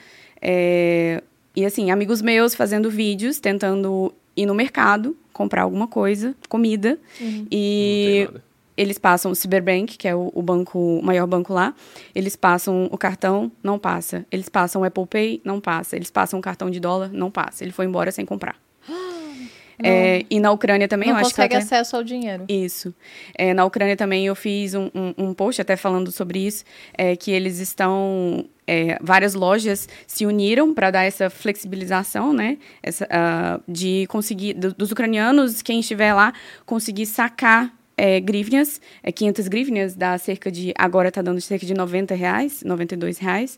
é, 0.41 1.21
e 1.55 1.65
assim, 1.65 1.91
amigos 1.91 2.21
meus 2.21 2.55
fazendo 2.55 2.89
vídeos, 2.89 3.39
tentando 3.39 4.13
ir 4.41 4.45
no 4.45 4.56
mercado, 4.56 5.15
comprar 5.34 5.63
alguma 5.63 5.88
coisa, 5.88 6.36
comida. 6.47 6.97
Não 7.19 7.47
E 7.52 8.28
eles 8.80 8.97
passam 8.97 9.32
o 9.32 9.36
Cyberbank, 9.36 9.97
que 9.97 10.08
é 10.08 10.15
o, 10.15 10.32
o 10.34 10.41
banco, 10.41 10.80
o 10.80 11.04
maior 11.04 11.28
banco 11.28 11.54
lá. 11.54 11.73
Eles 12.15 12.38
passam 12.38 12.88
o 12.89 12.97
cartão, 12.97 13.52
não 13.62 13.78
passa. 13.78 14.25
Eles 14.32 14.47
passam 14.47 14.82
o 14.82 14.86
Apple 14.86 15.06
Pay, 15.06 15.41
não 15.43 15.60
passa. 15.60 15.97
Eles 15.97 16.10
passam 16.10 16.39
o 16.39 16.41
cartão 16.41 16.69
de 16.69 16.80
dólar, 16.80 17.10
não 17.12 17.30
passa. 17.30 17.63
Ele 17.63 17.73
foi 17.73 17.86
embora 17.86 18.10
sem 18.12 18.25
comprar. 18.25 18.56
É, 19.82 20.26
e 20.30 20.39
na 20.39 20.52
Ucrânia 20.52 20.88
também, 20.88 21.10
não 21.10 21.15
eu 21.15 21.22
acho 21.26 21.34
que 21.34 21.39
eu 21.42 21.46
consegue 21.46 21.63
acesso 21.63 21.96
ao 21.96 22.04
dinheiro. 22.04 22.46
Isso. 22.50 22.94
É, 23.38 23.54
na 23.54 23.63
Ucrânia 23.65 23.96
também 23.96 24.26
eu 24.26 24.36
fiz 24.36 24.74
um, 24.76 24.89
um, 24.94 25.13
um 25.18 25.34
post 25.34 25.62
até 25.62 25.76
falando 25.76 26.12
sobre 26.12 26.39
isso, 26.46 26.63
é, 26.98 27.15
que 27.15 27.32
eles 27.32 27.60
estão. 27.60 28.46
é, 28.68 28.98
várias 29.02 29.34
lojas 29.34 29.88
se 30.06 30.26
uniram 30.26 30.74
para 30.74 30.92
dar 30.92 31.04
essa 31.04 31.30
flexibilização, 31.30 32.34
né? 32.34 32.58
Essa, 32.84 33.08
ah, 33.10 33.60
de 33.68 34.06
conseguir, 34.08 34.54
do- 34.54 34.74
dos 34.74 34.92
ucranianos, 34.92 35.62
quem 35.62 35.80
estiver 35.80 36.13
lá, 36.13 36.34
conseguir 36.65 37.06
sacar 37.06 37.74
é, 37.98 38.20
grivnias, 38.20 38.80
é, 39.04 39.12
500 39.12 39.48
grivnias, 39.48 39.96
dá 39.96 40.18
cerca 40.18 40.52
de. 40.52 40.74
Agora 40.78 41.10
está 41.10 41.22
dando 41.22 41.42
cerca 41.42 41.65
de 41.65 41.74
90 41.74 42.15
reais, 42.15 42.63
92 42.63 43.18
reais. 43.18 43.58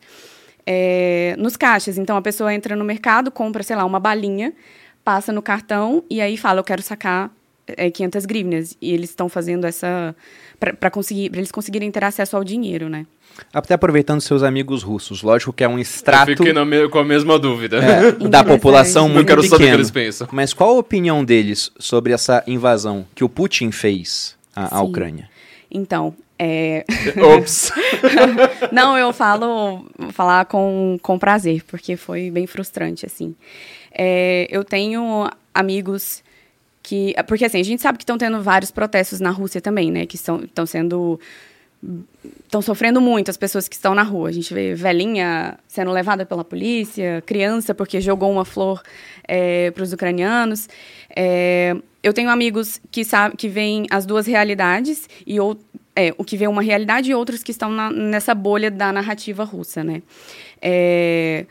é, 0.65 1.35
nos 1.37 1.57
caixas. 1.57 1.97
Então 1.97 2.15
a 2.15 2.21
pessoa 2.21 2.53
entra 2.53 2.75
no 2.75 2.85
mercado, 2.85 3.31
compra, 3.31 3.63
sei 3.63 3.75
lá, 3.75 3.83
uma 3.85 3.99
balinha, 3.99 4.53
passa 5.03 5.31
no 5.31 5.41
cartão 5.41 6.03
e 6.09 6.21
aí 6.21 6.37
fala, 6.37 6.59
eu 6.59 6.63
quero 6.63 6.81
sacar 6.81 7.31
é, 7.67 7.89
500 7.89 8.25
grivnas. 8.25 8.77
E 8.81 8.91
eles 8.93 9.09
estão 9.09 9.27
fazendo 9.29 9.65
essa 9.65 10.15
para 10.59 10.91
conseguir, 10.91 11.29
para 11.29 11.39
eles 11.39 11.51
conseguirem 11.51 11.89
ter 11.91 12.03
acesso 12.03 12.37
ao 12.37 12.43
dinheiro, 12.43 12.87
né? 12.87 13.05
Até 13.53 13.73
aproveitando 13.73 14.19
seus 14.21 14.43
amigos 14.43 14.83
russos. 14.83 15.23
Lógico 15.23 15.53
que 15.53 15.63
é 15.63 15.67
um 15.67 15.73
Eu 15.73 15.79
extrato 15.79 16.31
fiquei 16.35 16.53
na 16.53 16.65
me- 16.65 16.87
com 16.89 16.99
a 16.99 17.03
mesma 17.03 17.39
dúvida. 17.39 17.77
é, 17.77 18.11
da 18.29 18.43
população 18.43 19.07
Eu 19.07 19.13
muito 19.13 19.27
quero 19.27 19.41
saber 19.43 19.63
o 19.63 19.67
que 19.67 19.73
eles 19.73 19.89
pensam. 19.89 20.27
Mas 20.31 20.53
qual 20.53 20.75
a 20.75 20.79
opinião 20.79 21.23
deles 21.23 21.71
sobre 21.79 22.13
essa 22.13 22.43
invasão 22.45 23.05
que 23.15 23.23
o 23.23 23.29
Putin 23.29 23.71
fez 23.71 24.35
à, 24.55 24.77
à. 24.77 24.81
Ucrânia? 24.81 25.29
Então, 25.71 26.13
é, 26.37 26.83
Ops. 27.37 27.71
Não, 28.71 28.97
eu 28.97 29.13
falo 29.13 29.85
falar 30.11 30.45
com, 30.45 30.97
com 31.01 31.17
prazer, 31.17 31.63
porque 31.65 31.95
foi 31.95 32.29
bem 32.29 32.45
frustrante, 32.45 33.05
assim. 33.05 33.33
É, 33.91 34.47
eu 34.49 34.63
tenho 34.63 35.29
amigos 35.53 36.23
que... 36.81 37.13
Porque, 37.27 37.45
assim, 37.45 37.59
a 37.59 37.63
gente 37.63 37.81
sabe 37.81 37.97
que 37.97 38.03
estão 38.03 38.17
tendo 38.17 38.41
vários 38.41 38.71
protestos 38.71 39.19
na 39.19 39.29
Rússia 39.29 39.61
também, 39.61 39.91
né? 39.91 40.05
Que 40.05 40.15
estão 40.15 40.65
sendo... 40.65 41.19
Estão 42.45 42.61
sofrendo 42.61 43.01
muito 43.01 43.31
as 43.31 43.37
pessoas 43.37 43.67
que 43.67 43.75
estão 43.75 43.95
na 43.95 44.03
rua. 44.03 44.29
A 44.29 44.31
gente 44.31 44.53
vê 44.53 44.75
velhinha 44.75 45.57
sendo 45.67 45.91
levada 45.91 46.23
pela 46.27 46.43
polícia, 46.43 47.23
criança 47.25 47.73
porque 47.73 47.99
jogou 47.99 48.31
uma 48.31 48.45
flor 48.45 48.83
para 49.73 49.83
os 49.83 49.91
ucranianos. 49.91 50.69
É, 51.15 51.75
eu 52.03 52.13
tenho 52.13 52.29
amigos 52.29 52.79
que, 52.91 53.03
sabe, 53.03 53.35
que 53.35 53.47
veem 53.47 53.87
as 53.89 54.05
duas 54.05 54.27
realidades 54.27 55.09
e 55.25 55.39
ou, 55.39 55.59
é, 55.95 56.13
o 56.19 56.23
que 56.23 56.37
vê 56.37 56.47
uma 56.47 56.61
realidade 56.61 57.09
e 57.09 57.15
outros 57.15 57.41
que 57.41 57.49
estão 57.49 57.71
na- 57.71 57.91
nessa 57.91 58.35
bolha 58.35 58.69
da 58.69 58.91
narrativa 58.91 59.43
russa, 59.43 59.83
né? 59.83 60.03
É, 60.61 61.47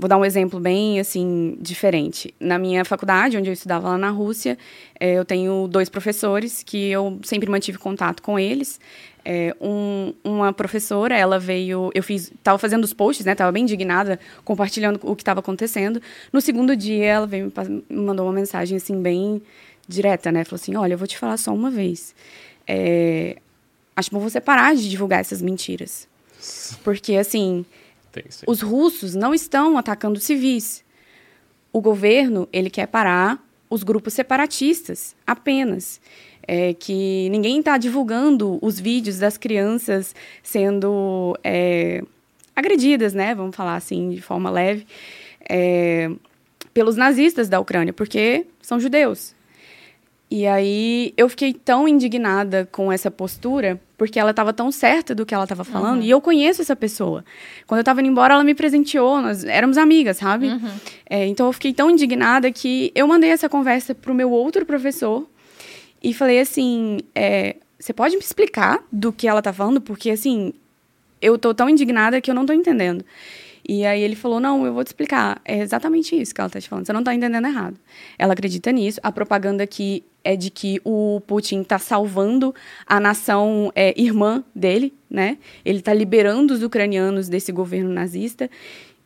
vou 0.00 0.08
dar 0.08 0.16
um 0.16 0.24
exemplo 0.24 0.58
bem 0.58 0.98
assim 0.98 1.56
diferente. 1.60 2.34
Na 2.40 2.58
minha 2.58 2.84
faculdade, 2.84 3.36
onde 3.36 3.48
eu 3.50 3.52
estudava 3.52 3.90
lá 3.90 3.98
na 3.98 4.10
Rússia, 4.10 4.56
é, 4.98 5.12
eu 5.18 5.24
tenho 5.24 5.68
dois 5.68 5.88
professores 5.88 6.62
que 6.62 6.88
eu 6.90 7.18
sempre 7.22 7.48
mantive 7.50 7.78
contato 7.78 8.22
com 8.22 8.38
eles. 8.38 8.80
É, 9.22 9.54
um- 9.60 10.14
uma 10.24 10.50
professora, 10.52 11.14
ela 11.14 11.38
veio, 11.38 11.90
eu 11.94 12.02
fiz, 12.02 12.32
estava 12.32 12.58
fazendo 12.58 12.82
os 12.84 12.94
posts, 12.94 13.26
né? 13.26 13.34
Tava 13.34 13.52
bem 13.52 13.64
indignada, 13.64 14.18
compartilhando 14.44 14.98
o 15.02 15.14
que 15.14 15.20
estava 15.22 15.40
acontecendo. 15.40 16.00
No 16.32 16.40
segundo 16.40 16.74
dia, 16.74 17.04
ela 17.04 17.26
veio 17.26 17.52
me, 17.68 17.84
mandou 17.96 18.24
uma 18.26 18.32
mensagem 18.32 18.78
assim 18.78 19.00
bem 19.02 19.42
direta, 19.86 20.32
né? 20.32 20.42
Falou 20.44 20.56
assim, 20.60 20.74
olha, 20.74 20.94
eu 20.94 20.98
vou 20.98 21.06
te 21.06 21.18
falar 21.18 21.36
só 21.36 21.52
uma 21.52 21.70
vez. 21.70 22.14
É, 22.66 23.36
acho 23.94 24.10
bom 24.10 24.20
você 24.20 24.40
parar 24.40 24.74
de 24.74 24.88
divulgar 24.88 25.20
essas 25.20 25.42
mentiras, 25.42 26.08
porque 26.82 27.16
assim 27.16 27.66
Tem, 28.12 28.24
os 28.46 28.60
russos 28.60 29.14
não 29.14 29.32
estão 29.32 29.78
atacando 29.78 30.18
civis. 30.18 30.84
O 31.72 31.80
governo 31.80 32.48
ele 32.52 32.68
quer 32.68 32.86
parar 32.86 33.44
os 33.68 33.82
grupos 33.82 34.14
separatistas 34.14 35.14
apenas. 35.26 36.00
É, 36.48 36.74
que 36.74 37.28
ninguém 37.30 37.60
está 37.60 37.78
divulgando 37.78 38.58
os 38.60 38.80
vídeos 38.80 39.18
das 39.18 39.36
crianças 39.36 40.14
sendo 40.42 41.38
é, 41.44 42.02
agredidas, 42.56 43.14
né? 43.14 43.34
Vamos 43.34 43.54
falar 43.54 43.76
assim 43.76 44.10
de 44.10 44.20
forma 44.20 44.50
leve, 44.50 44.84
é, 45.48 46.10
pelos 46.74 46.96
nazistas 46.96 47.48
da 47.48 47.60
Ucrânia, 47.60 47.92
porque 47.92 48.46
são 48.60 48.80
judeus. 48.80 49.34
E 50.30 50.46
aí 50.46 51.12
eu 51.16 51.28
fiquei 51.28 51.52
tão 51.52 51.88
indignada 51.88 52.68
com 52.70 52.92
essa 52.92 53.10
postura, 53.10 53.80
porque 53.98 54.18
ela 54.18 54.30
estava 54.30 54.52
tão 54.52 54.70
certa 54.70 55.12
do 55.12 55.26
que 55.26 55.34
ela 55.34 55.42
estava 55.42 55.64
falando, 55.64 56.04
e 56.04 56.10
eu 56.10 56.20
conheço 56.20 56.62
essa 56.62 56.76
pessoa. 56.76 57.24
Quando 57.66 57.78
eu 57.78 57.82
estava 57.82 58.00
indo 58.00 58.10
embora, 58.10 58.34
ela 58.34 58.44
me 58.44 58.54
presenteou, 58.54 59.20
nós 59.20 59.42
éramos 59.42 59.76
amigas, 59.76 60.18
sabe? 60.18 60.46
É, 61.08 61.26
então 61.26 61.46
eu 61.46 61.52
fiquei 61.52 61.72
tão 61.72 61.90
indignada 61.90 62.50
que 62.52 62.92
eu 62.94 63.08
mandei 63.08 63.30
essa 63.30 63.48
conversa 63.48 63.92
pro 63.92 64.14
meu 64.14 64.30
outro 64.30 64.64
professor 64.64 65.26
e 66.00 66.14
falei 66.14 66.38
assim: 66.38 67.00
é, 67.12 67.56
você 67.76 67.92
pode 67.92 68.14
me 68.16 68.22
explicar 68.22 68.84
do 68.92 69.12
que 69.12 69.26
ela 69.26 69.42
tá 69.42 69.52
falando? 69.52 69.80
Porque 69.80 70.12
assim, 70.12 70.52
eu 71.20 71.36
tô 71.36 71.52
tão 71.52 71.68
indignada 71.68 72.20
que 72.20 72.30
eu 72.30 72.34
não 72.36 72.46
tô 72.46 72.52
entendendo. 72.52 73.04
E 73.68 73.84
aí 73.84 74.00
ele 74.00 74.14
falou: 74.16 74.38
não, 74.38 74.64
eu 74.64 74.72
vou 74.72 74.84
te 74.84 74.88
explicar. 74.88 75.40
É 75.44 75.58
exatamente 75.58 76.18
isso 76.18 76.34
que 76.34 76.40
ela 76.40 76.48
tá 76.48 76.60
te 76.60 76.68
falando. 76.68 76.86
Você 76.86 76.92
não 76.92 77.02
tá 77.02 77.14
entendendo 77.14 77.46
errado. 77.46 77.76
Ela 78.18 78.32
acredita 78.32 78.70
nisso. 78.70 79.00
A 79.02 79.10
propaganda 79.12 79.62
aqui 79.62 80.04
é 80.24 80.36
de 80.36 80.50
que 80.50 80.80
o 80.84 81.20
Putin 81.26 81.62
tá 81.62 81.78
salvando 81.78 82.54
a 82.86 83.00
nação 83.00 83.72
é, 83.74 83.98
irmã 84.00 84.44
dele, 84.54 84.94
né? 85.08 85.38
Ele 85.64 85.80
tá 85.80 85.92
liberando 85.92 86.54
os 86.54 86.62
ucranianos 86.62 87.28
desse 87.28 87.52
governo 87.52 87.90
nazista. 87.90 88.50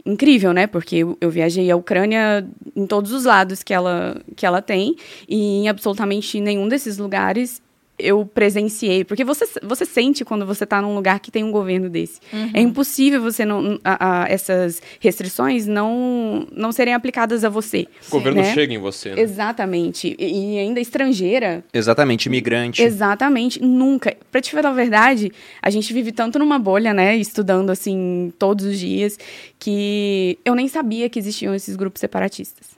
Incrível, 0.07 0.53
né? 0.53 0.67
Porque 0.67 0.97
eu, 0.97 1.17
eu 1.21 1.31
viajei 1.31 1.71
a 1.71 1.77
Ucrânia 1.77 2.47
em 2.77 2.87
todos 2.87 3.11
os 3.13 3.25
lados 3.25 3.63
que 3.63 3.73
ela, 3.73 4.21
que 4.37 4.45
ela 4.45 4.61
tem, 4.61 4.97
e 5.27 5.61
em 5.61 5.69
absolutamente 5.69 6.41
nenhum 6.41 6.69
desses 6.69 6.99
lugares 6.99 7.63
eu 7.99 8.25
presenciei. 8.27 9.05
Porque 9.05 9.25
você, 9.25 9.47
você 9.63 9.85
sente 9.85 10.25
quando 10.25 10.45
você 10.45 10.65
está 10.65 10.81
num 10.83 10.95
lugar 10.95 11.21
que 11.21 11.31
tem 11.31 11.45
um 11.45 11.51
governo 11.53 11.89
desse. 11.89 12.21
É 12.53 12.61
impossível 12.61 13.21
você 13.23 13.45
não. 13.45 13.79
a- 13.85 14.23
a- 14.25 14.29
essas 14.29 14.81
restrições 15.01 15.67
não, 15.67 16.47
não 16.53 16.73
serem 16.73 16.95
aplicadas 16.95 17.45
a 17.45 17.49
você. 17.49 17.87
O 18.09 18.11
governo 18.11 18.41
né? 18.43 18.53
chega 18.55 18.73
em 18.75 18.79
você, 18.79 19.15
né? 19.15 19.21
Exatamente. 19.21 20.17
E, 20.19 20.55
e 20.57 20.59
ainda 20.59 20.81
estrangeira, 20.81 21.65
Exatamente, 21.73 22.27
imigrante. 22.27 22.83
Exatamente, 22.83 23.63
nunca. 23.63 24.17
Pra 24.31 24.41
te 24.41 24.51
falar 24.51 24.71
a 24.71 24.73
verdade, 24.73 25.31
a 25.63 25.71
gente 25.71 25.93
vive 25.93 26.11
tanto 26.13 26.39
numa 26.39 26.59
bolha, 26.59 26.93
né, 26.95 27.17
estudando 27.17 27.71
assim 27.71 28.33
todos 28.39 28.65
os 28.65 28.79
dias, 28.79 29.19
que 29.59 30.39
eu 30.45 30.55
nem 30.55 30.69
sabia 30.69 31.09
que 31.09 31.19
existiam 31.19 31.55
esses 31.55 31.77
grupos 31.77 32.01
separatistas, 32.01 32.69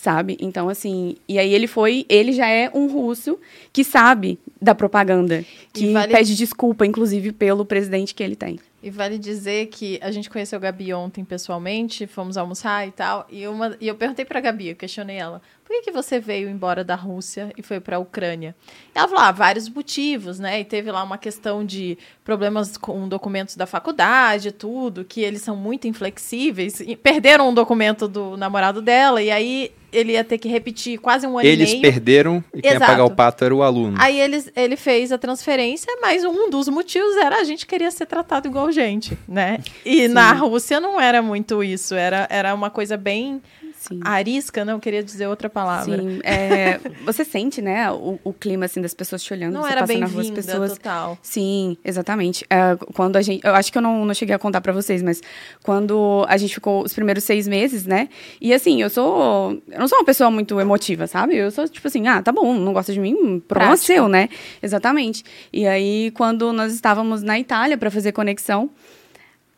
sabe? 0.00 0.36
Então, 0.40 0.68
assim, 0.68 1.16
e 1.28 1.38
aí 1.38 1.52
ele 1.52 1.66
foi, 1.66 2.06
ele 2.08 2.32
já 2.32 2.48
é 2.48 2.70
um 2.72 2.86
russo 2.86 3.38
que 3.72 3.84
sabe 3.84 4.38
da 4.60 4.74
propaganda, 4.74 5.44
que 5.74 5.92
vale- 5.92 6.12
pede 6.12 6.34
desculpa, 6.34 6.86
inclusive, 6.86 7.32
pelo 7.32 7.64
presidente 7.66 8.14
que 8.14 8.22
ele 8.22 8.34
tem. 8.34 8.58
E 8.82 8.88
vale 8.88 9.18
dizer 9.18 9.66
que 9.66 9.98
a 10.02 10.10
gente 10.10 10.30
conheceu 10.30 10.56
a 10.56 10.60
Gabi 10.60 10.94
ontem 10.94 11.22
pessoalmente, 11.22 12.06
fomos 12.06 12.38
almoçar 12.38 12.88
e 12.88 12.90
tal, 12.90 13.26
e, 13.30 13.46
uma, 13.46 13.76
e 13.78 13.88
eu 13.88 13.94
perguntei 13.94 14.24
pra 14.24 14.40
Gabi, 14.40 14.68
eu 14.68 14.76
questionei 14.76 15.16
ela, 15.16 15.42
por 15.70 15.76
que, 15.76 15.82
que 15.82 15.92
você 15.92 16.18
veio 16.18 16.48
embora 16.48 16.82
da 16.82 16.96
Rússia 16.96 17.52
e 17.56 17.62
foi 17.62 17.78
pra 17.78 18.00
Ucrânia? 18.00 18.56
E 18.92 18.98
ela 18.98 19.06
falou, 19.06 19.22
ah, 19.22 19.30
vários 19.30 19.68
motivos, 19.68 20.40
né? 20.40 20.58
E 20.58 20.64
teve 20.64 20.90
lá 20.90 21.00
uma 21.00 21.16
questão 21.16 21.64
de 21.64 21.96
problemas 22.24 22.76
com 22.76 23.08
documentos 23.08 23.54
da 23.54 23.66
faculdade, 23.66 24.50
tudo, 24.50 25.04
que 25.04 25.20
eles 25.20 25.42
são 25.42 25.54
muito 25.54 25.86
inflexíveis, 25.86 26.80
e 26.80 26.96
perderam 26.96 27.50
um 27.50 27.54
documento 27.54 28.08
do 28.08 28.36
namorado 28.36 28.82
dela, 28.82 29.22
e 29.22 29.30
aí 29.30 29.70
ele 29.92 30.12
ia 30.12 30.24
ter 30.24 30.38
que 30.38 30.48
repetir 30.48 30.98
quase 30.98 31.24
um 31.24 31.38
ano 31.38 31.46
Eles 31.46 31.70
e 31.70 31.72
meio. 31.72 31.82
perderam 31.82 32.44
e 32.52 32.62
quem 32.62 32.72
ia 32.72 32.80
pagar 32.80 33.04
o 33.04 33.10
pato 33.10 33.44
era 33.44 33.54
o 33.54 33.62
aluno. 33.62 33.96
Aí 34.00 34.20
eles, 34.20 34.50
ele 34.56 34.76
fez 34.76 35.12
a 35.12 35.18
transferência, 35.18 35.92
mas 36.00 36.24
um 36.24 36.50
dos 36.50 36.68
motivos 36.68 37.16
era 37.16 37.36
a 37.38 37.44
gente 37.44 37.64
queria 37.64 37.90
ser 37.92 38.06
tratado 38.06 38.48
igual 38.48 38.72
gente, 38.72 39.16
né? 39.28 39.58
E 39.84 40.08
na 40.08 40.32
Rússia 40.32 40.80
não 40.80 41.00
era 41.00 41.22
muito 41.22 41.62
isso, 41.62 41.94
era, 41.94 42.26
era 42.28 42.54
uma 42.54 42.70
coisa 42.70 42.96
bem 42.96 43.40
Sim. 43.80 43.98
arisca, 44.04 44.62
não 44.62 44.78
queria 44.78 45.02
dizer 45.02 45.26
outra 45.26 45.48
palavra. 45.48 45.96
Sim, 45.96 46.20
é, 46.22 46.78
você 47.02 47.24
sente, 47.24 47.62
né, 47.62 47.90
o, 47.90 48.20
o 48.22 48.30
clima 48.30 48.66
assim 48.66 48.78
das 48.78 48.92
pessoas 48.92 49.22
te 49.22 49.32
olhando, 49.32 49.54
Não 49.54 49.66
era 49.66 49.86
na 49.86 50.06
rua, 50.06 50.20
as 50.20 50.30
pessoas 50.30 50.72
total. 50.74 51.16
Sim, 51.22 51.78
exatamente. 51.82 52.44
É, 52.50 52.76
quando 52.94 53.16
a 53.16 53.22
gente. 53.22 53.42
Eu 53.42 53.54
acho 53.54 53.72
que 53.72 53.78
eu 53.78 53.82
não, 53.82 54.04
não 54.04 54.12
cheguei 54.12 54.34
a 54.34 54.38
contar 54.38 54.60
pra 54.60 54.70
vocês, 54.70 55.02
mas 55.02 55.22
quando 55.62 56.26
a 56.28 56.36
gente 56.36 56.52
ficou 56.52 56.84
os 56.84 56.92
primeiros 56.92 57.24
seis 57.24 57.48
meses, 57.48 57.86
né? 57.86 58.10
E 58.38 58.52
assim, 58.52 58.82
eu 58.82 58.90
sou. 58.90 59.58
Eu 59.66 59.78
não 59.78 59.88
sou 59.88 59.98
uma 59.98 60.04
pessoa 60.04 60.30
muito 60.30 60.60
emotiva, 60.60 61.06
sabe? 61.06 61.36
Eu 61.36 61.50
sou 61.50 61.66
tipo 61.66 61.88
assim, 61.88 62.06
ah, 62.06 62.20
tá 62.20 62.30
bom, 62.30 62.52
não 62.52 62.74
gosta 62.74 62.92
de 62.92 63.00
mim, 63.00 63.40
problema 63.40 63.72
Prática. 63.72 63.76
seu, 63.78 64.08
né? 64.08 64.28
Exatamente. 64.62 65.24
E 65.50 65.66
aí, 65.66 66.10
quando 66.10 66.52
nós 66.52 66.74
estávamos 66.74 67.22
na 67.22 67.40
Itália 67.40 67.78
pra 67.78 67.90
fazer 67.90 68.12
conexão, 68.12 68.68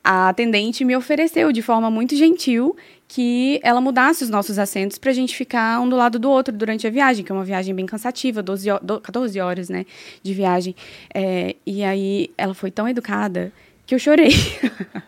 a 0.04 0.28
atendente 0.28 0.84
me 0.84 0.96
ofereceu 0.96 1.52
de 1.52 1.62
forma 1.62 1.90
muito 1.90 2.16
gentil 2.16 2.76
que 3.14 3.60
ela 3.62 3.78
mudasse 3.80 4.24
os 4.24 4.30
nossos 4.30 4.58
assentos 4.58 4.96
pra 4.96 5.12
gente 5.12 5.36
ficar 5.36 5.78
um 5.80 5.88
do 5.88 5.96
lado 5.96 6.18
do 6.18 6.30
outro 6.30 6.54
durante 6.56 6.86
a 6.86 6.90
viagem, 6.90 7.22
que 7.24 7.30
é 7.30 7.34
uma 7.34 7.44
viagem 7.44 7.74
bem 7.74 7.84
cansativa, 7.84 8.42
12, 8.42 8.70
ho- 8.70 8.78
do- 8.82 9.00
14 9.00 9.38
horas, 9.38 9.68
né, 9.68 9.84
de 10.22 10.32
viagem. 10.32 10.74
É, 11.12 11.54
e 11.66 11.84
aí 11.84 12.30
ela 12.38 12.54
foi 12.54 12.70
tão 12.70 12.88
educada 12.88 13.52
que 13.86 13.94
eu 13.94 13.98
chorei. 13.98 14.30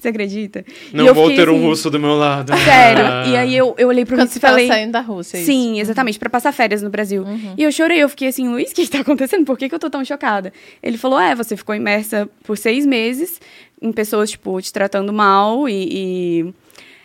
Você 0.00 0.08
acredita? 0.08 0.64
E 0.92 0.96
Não 0.96 1.06
eu 1.06 1.14
vou 1.14 1.28
fiquei 1.28 1.44
ter 1.44 1.50
um 1.50 1.54
assim, 1.56 1.64
russo 1.66 1.90
do 1.90 2.00
meu 2.00 2.16
lado. 2.16 2.52
Sério. 2.64 3.04
Ah. 3.04 3.24
E 3.28 3.36
aí 3.36 3.56
eu, 3.56 3.74
eu 3.78 3.88
olhei 3.88 4.04
pro 4.04 4.16
Quando 4.16 4.22
Luiz 4.22 4.32
você 4.32 4.38
e 4.38 4.40
falei. 4.40 4.66
tava 4.66 4.78
saindo 4.78 4.92
da 4.92 5.00
Rússia, 5.00 5.36
é 5.36 5.40
isso? 5.40 5.46
Sim, 5.52 5.78
exatamente, 5.80 6.18
pra 6.18 6.28
passar 6.30 6.52
férias 6.52 6.82
no 6.82 6.90
Brasil. 6.90 7.24
E 7.56 7.62
eu 7.62 7.70
chorei, 7.70 8.02
eu 8.02 8.08
fiquei 8.08 8.28
assim, 8.28 8.48
Luiz, 8.48 8.70
o 8.72 8.74
que, 8.74 8.84
que 8.84 8.90
tá 8.90 9.00
acontecendo? 9.00 9.44
Por 9.44 9.56
que, 9.56 9.68
que 9.68 9.74
eu 9.74 9.78
tô 9.78 9.88
tão 9.88 10.04
chocada? 10.04 10.52
Ele 10.82 10.98
falou: 10.98 11.20
é, 11.20 11.34
você 11.34 11.56
ficou 11.56 11.74
imersa 11.74 12.28
por 12.44 12.58
seis 12.58 12.84
meses 12.84 13.40
em 13.80 13.92
pessoas, 13.92 14.30
tipo, 14.30 14.60
te 14.60 14.72
tratando 14.72 15.12
mal 15.12 15.68
e. 15.68 15.88
e- 16.48 16.54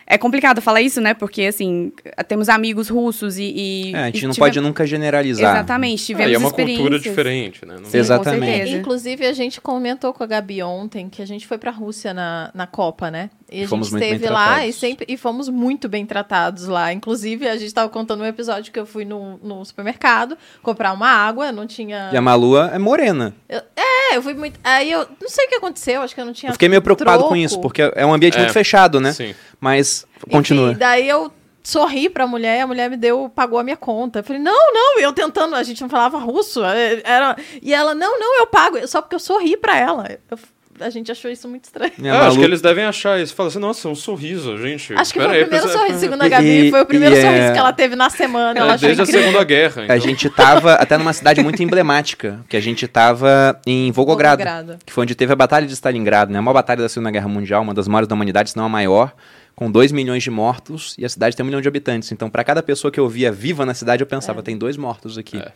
É 0.06 0.18
complicado 0.18 0.60
falar 0.60 0.80
isso, 0.82 1.00
né? 1.00 1.14
Porque, 1.14 1.42
assim, 1.42 1.92
temos 2.28 2.48
amigos 2.48 2.88
russos 2.88 3.38
e. 3.38 3.42
e 3.44 3.94
É, 3.94 3.98
a 3.98 4.06
gente 4.06 4.18
e 4.22 4.26
não 4.26 4.32
tive- 4.32 4.40
pode 4.46 4.60
nunca 4.60 4.86
generalizar. 4.86 5.54
Exatamente, 5.56 6.02
Ah, 6.02 6.06
tivemos 6.06 6.32
e 6.32 6.34
é 6.34 6.38
uma 6.38 6.50
cultura 6.50 6.98
diferente, 6.98 7.64
né? 7.66 7.76
Não- 7.80 7.88
Sim, 7.90 7.98
Exatamente. 7.98 8.56
Certeza. 8.56 8.76
Inclusive, 8.78 9.26
a 9.26 9.32
gente 9.32 9.60
comentou 9.60 10.12
com 10.12 10.22
a 10.22 10.26
Gabi 10.26 10.62
ontem 10.62 11.08
que 11.08 11.22
a 11.22 11.26
gente 11.26 11.46
foi 11.46 11.58
pra 11.58 11.70
Rússia 11.70 12.12
na, 12.12 12.50
na 12.54 12.66
Copa, 12.66 13.10
né? 13.10 13.30
E 13.50 13.64
a 13.64 13.68
Fomos 13.68 13.88
gente 13.88 13.92
muito 13.92 14.00
bem 14.04 14.12
esteve 14.14 14.32
lá 14.32 14.46
tratados. 14.46 14.68
e, 14.68 14.72
sempre, 14.78 15.06
e 15.08 15.16
fomos 15.18 15.48
muito 15.50 15.86
bem 15.86 16.06
tratados 16.06 16.66
lá. 16.66 16.90
Inclusive, 16.90 17.46
a 17.46 17.56
gente 17.56 17.72
tava 17.74 17.90
contando 17.90 18.22
um 18.22 18.26
episódio 18.26 18.72
que 18.72 18.80
eu 18.80 18.86
fui 18.86 19.04
no, 19.04 19.38
no 19.42 19.62
supermercado 19.64 20.38
comprar 20.62 20.92
uma 20.94 21.08
água, 21.08 21.52
não 21.52 21.66
tinha. 21.66 22.08
E 22.12 22.16
a 22.16 22.20
Malua 22.22 22.70
é 22.72 22.78
morena. 22.78 23.34
É, 23.50 24.16
eu 24.16 24.22
fui 24.22 24.32
muito. 24.32 24.58
Aí 24.64 24.90
eu 24.90 25.06
não 25.20 25.28
sei 25.28 25.44
o 25.44 25.48
que 25.50 25.54
aconteceu, 25.56 26.00
acho 26.00 26.14
que 26.14 26.20
eu 26.20 26.24
não 26.24 26.32
tinha. 26.32 26.48
Eu 26.48 26.54
fiquei 26.54 26.68
meio 26.68 26.80
preocupado 26.80 27.18
troco. 27.18 27.28
com 27.30 27.36
isso, 27.36 27.60
porque 27.60 27.82
é 27.94 28.06
um 28.06 28.14
ambiente 28.14 28.36
É. 28.36 28.40
muito 28.40 28.52
fechado, 28.54 28.98
né? 29.00 29.12
Sim. 29.12 29.34
Mas 29.60 29.91
continua. 30.30 30.70
Enfim, 30.70 30.78
daí 30.78 31.08
eu 31.08 31.32
sorri 31.62 32.08
pra 32.08 32.26
mulher 32.26 32.58
e 32.58 32.60
a 32.60 32.66
mulher 32.66 32.90
me 32.90 32.96
deu, 32.96 33.30
pagou 33.34 33.58
a 33.58 33.62
minha 33.64 33.76
conta. 33.76 34.18
Eu 34.20 34.24
falei, 34.24 34.42
não, 34.42 34.72
não, 34.72 34.98
eu 35.00 35.12
tentando, 35.12 35.54
a 35.54 35.62
gente 35.62 35.80
não 35.80 35.88
falava 35.88 36.18
russo. 36.18 36.62
é, 36.64 37.00
Era, 37.04 37.36
e 37.62 37.72
ela, 37.72 37.94
não, 37.94 38.18
não, 38.18 38.38
eu 38.40 38.46
pago, 38.46 38.84
só 38.88 39.00
porque 39.00 39.14
eu 39.14 39.20
sorri 39.20 39.56
pra 39.56 39.78
ela. 39.78 40.08
Eu- 40.30 40.38
a 40.80 40.90
gente 40.90 41.12
achou 41.12 41.30
isso 41.30 41.46
muito 41.48 41.64
estranho. 41.64 41.92
E 41.98 42.08
a 42.08 42.14
Eu 42.14 42.20
acho 42.22 42.38
que 42.38 42.44
eles 42.44 42.60
devem 42.60 42.82
achar 42.84 43.20
isso. 43.20 43.32
Fala 43.36 43.50
assim, 43.50 43.58
nossa, 43.60 43.86
é 43.86 43.90
um 43.90 43.94
sorriso, 43.94 44.56
gente. 44.58 44.92
Acho 44.94 45.12
que 45.12 45.18
Pera 45.20 45.28
foi 45.30 45.38
aí, 45.38 45.44
o 45.44 45.46
primeiro 45.46 45.66
pensa- 45.68 45.78
sorriso, 45.78 46.00
segundo 46.00 46.22
a 46.22 46.26
E- 46.26 46.30
Gabi, 46.30 46.70
foi 46.70 46.80
o 46.80 46.86
primeiro 46.86 47.14
e 47.14 47.18
é- 47.18 47.22
sorriso 47.22 47.52
que 47.52 47.58
ela 47.58 47.72
teve 47.72 47.94
na 47.94 48.10
semana. 48.10 48.58
É, 48.58 48.62
ela 48.62 48.74
achou 48.74 48.86
desde 48.88 49.02
a. 49.02 49.06
Segunda 49.06 49.44
Guerra. 49.44 49.82
A 49.82 49.84
então. 49.84 50.00
gente 50.00 50.28
tava 50.30 50.72
até 50.74 50.98
numa 50.98 51.12
cidade 51.12 51.40
muito 51.42 51.62
emblemática, 51.62 52.40
que 52.48 52.56
a 52.56 52.60
gente 52.60 52.88
tava 52.88 53.60
em 53.64 53.92
Volgogrado, 53.92 54.42
Volgogrado. 54.42 54.78
que 54.84 54.92
foi 54.92 55.02
onde 55.02 55.14
teve 55.14 55.32
a 55.32 55.36
Batalha 55.36 55.66
de 55.66 55.72
Stalingrado, 55.74 56.32
né? 56.32 56.40
Uma 56.40 56.54
batalha 56.54 56.82
da 56.82 56.88
Segunda 56.88 57.12
Guerra 57.12 57.28
Mundial, 57.28 57.62
uma 57.62 57.74
das 57.74 57.86
maiores 57.86 58.08
da 58.08 58.14
humanidade, 58.16 58.50
se 58.50 58.56
não 58.56 58.64
a 58.64 58.68
maior, 58.68 59.12
com 59.54 59.70
2 59.70 59.92
milhões 59.92 60.22
de 60.22 60.30
mortos, 60.30 60.94
e 60.98 61.04
a 61.04 61.08
cidade 61.08 61.36
tem 61.36 61.44
um 61.44 61.46
milhão 61.46 61.60
de 61.60 61.68
habitantes. 61.68 62.10
Então, 62.10 62.30
para 62.30 62.42
cada 62.42 62.62
pessoa 62.62 62.90
que 62.90 62.98
eu 62.98 63.08
via 63.08 63.30
viva 63.30 63.66
na 63.66 63.74
cidade, 63.74 64.02
eu 64.02 64.06
pensava, 64.06 64.42
tem 64.42 64.56
dois 64.56 64.76
mortos 64.76 65.18
aqui. 65.18 65.36
É. 65.36 65.52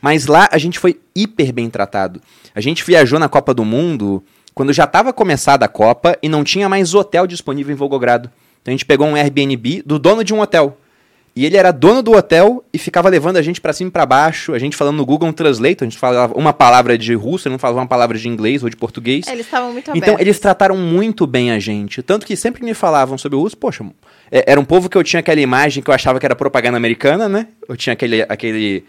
Mas 0.00 0.26
lá 0.26 0.48
a 0.50 0.58
gente 0.58 0.78
foi 0.78 1.00
hiper 1.14 1.52
bem 1.52 1.70
tratado. 1.70 2.20
A 2.54 2.60
gente 2.60 2.84
viajou 2.84 3.18
na 3.18 3.28
Copa 3.28 3.54
do 3.54 3.64
Mundo 3.64 4.22
quando 4.54 4.72
já 4.72 4.84
estava 4.84 5.12
começada 5.12 5.64
a 5.64 5.68
Copa 5.68 6.18
e 6.22 6.28
não 6.28 6.42
tinha 6.42 6.68
mais 6.68 6.94
hotel 6.94 7.26
disponível 7.26 7.72
em 7.72 7.76
Volgogrado. 7.76 8.30
Então 8.62 8.72
a 8.72 8.74
gente 8.74 8.86
pegou 8.86 9.06
um 9.06 9.14
Airbnb 9.14 9.82
do 9.84 9.98
dono 9.98 10.24
de 10.24 10.34
um 10.34 10.40
hotel. 10.40 10.78
E 11.36 11.44
ele 11.44 11.56
era 11.58 11.70
dono 11.70 12.02
do 12.02 12.12
hotel 12.12 12.64
e 12.72 12.78
ficava 12.78 13.10
levando 13.10 13.36
a 13.36 13.42
gente 13.42 13.60
pra 13.60 13.70
cima 13.74 13.88
e 13.88 13.90
pra 13.90 14.06
baixo, 14.06 14.54
a 14.54 14.58
gente 14.58 14.74
falando 14.74 14.96
no 14.96 15.04
Google 15.04 15.30
Translate, 15.34 15.76
a 15.82 15.84
gente 15.84 15.98
falava 15.98 16.32
uma 16.34 16.50
palavra 16.54 16.96
de 16.96 17.12
russo, 17.14 17.46
ele 17.46 17.52
não 17.52 17.58
falava 17.58 17.78
uma 17.80 17.86
palavra 17.86 18.16
de 18.16 18.26
inglês 18.26 18.62
ou 18.62 18.70
de 18.70 18.76
português. 18.76 19.26
Eles 19.28 19.44
estavam 19.44 19.70
muito 19.70 19.90
abertos. 19.90 20.08
Então, 20.08 20.18
eles 20.18 20.38
trataram 20.40 20.78
muito 20.78 21.26
bem 21.26 21.50
a 21.50 21.58
gente. 21.58 22.02
Tanto 22.02 22.24
que 22.24 22.34
sempre 22.36 22.60
que 22.60 22.64
me 22.66 22.72
falavam 22.72 23.18
sobre 23.18 23.36
o 23.36 23.40
russo, 23.42 23.54
poxa, 23.56 23.84
é- 24.32 24.44
era 24.50 24.58
um 24.58 24.64
povo 24.64 24.88
que 24.88 24.96
eu 24.96 25.04
tinha 25.04 25.20
aquela 25.20 25.38
imagem 25.40 25.82
que 25.82 25.90
eu 25.90 25.94
achava 25.94 26.18
que 26.18 26.24
era 26.24 26.34
propaganda 26.34 26.78
americana, 26.78 27.28
né? 27.28 27.48
Eu 27.68 27.76
tinha 27.76 27.92
aquele, 27.92 28.22
aquele 28.22 28.82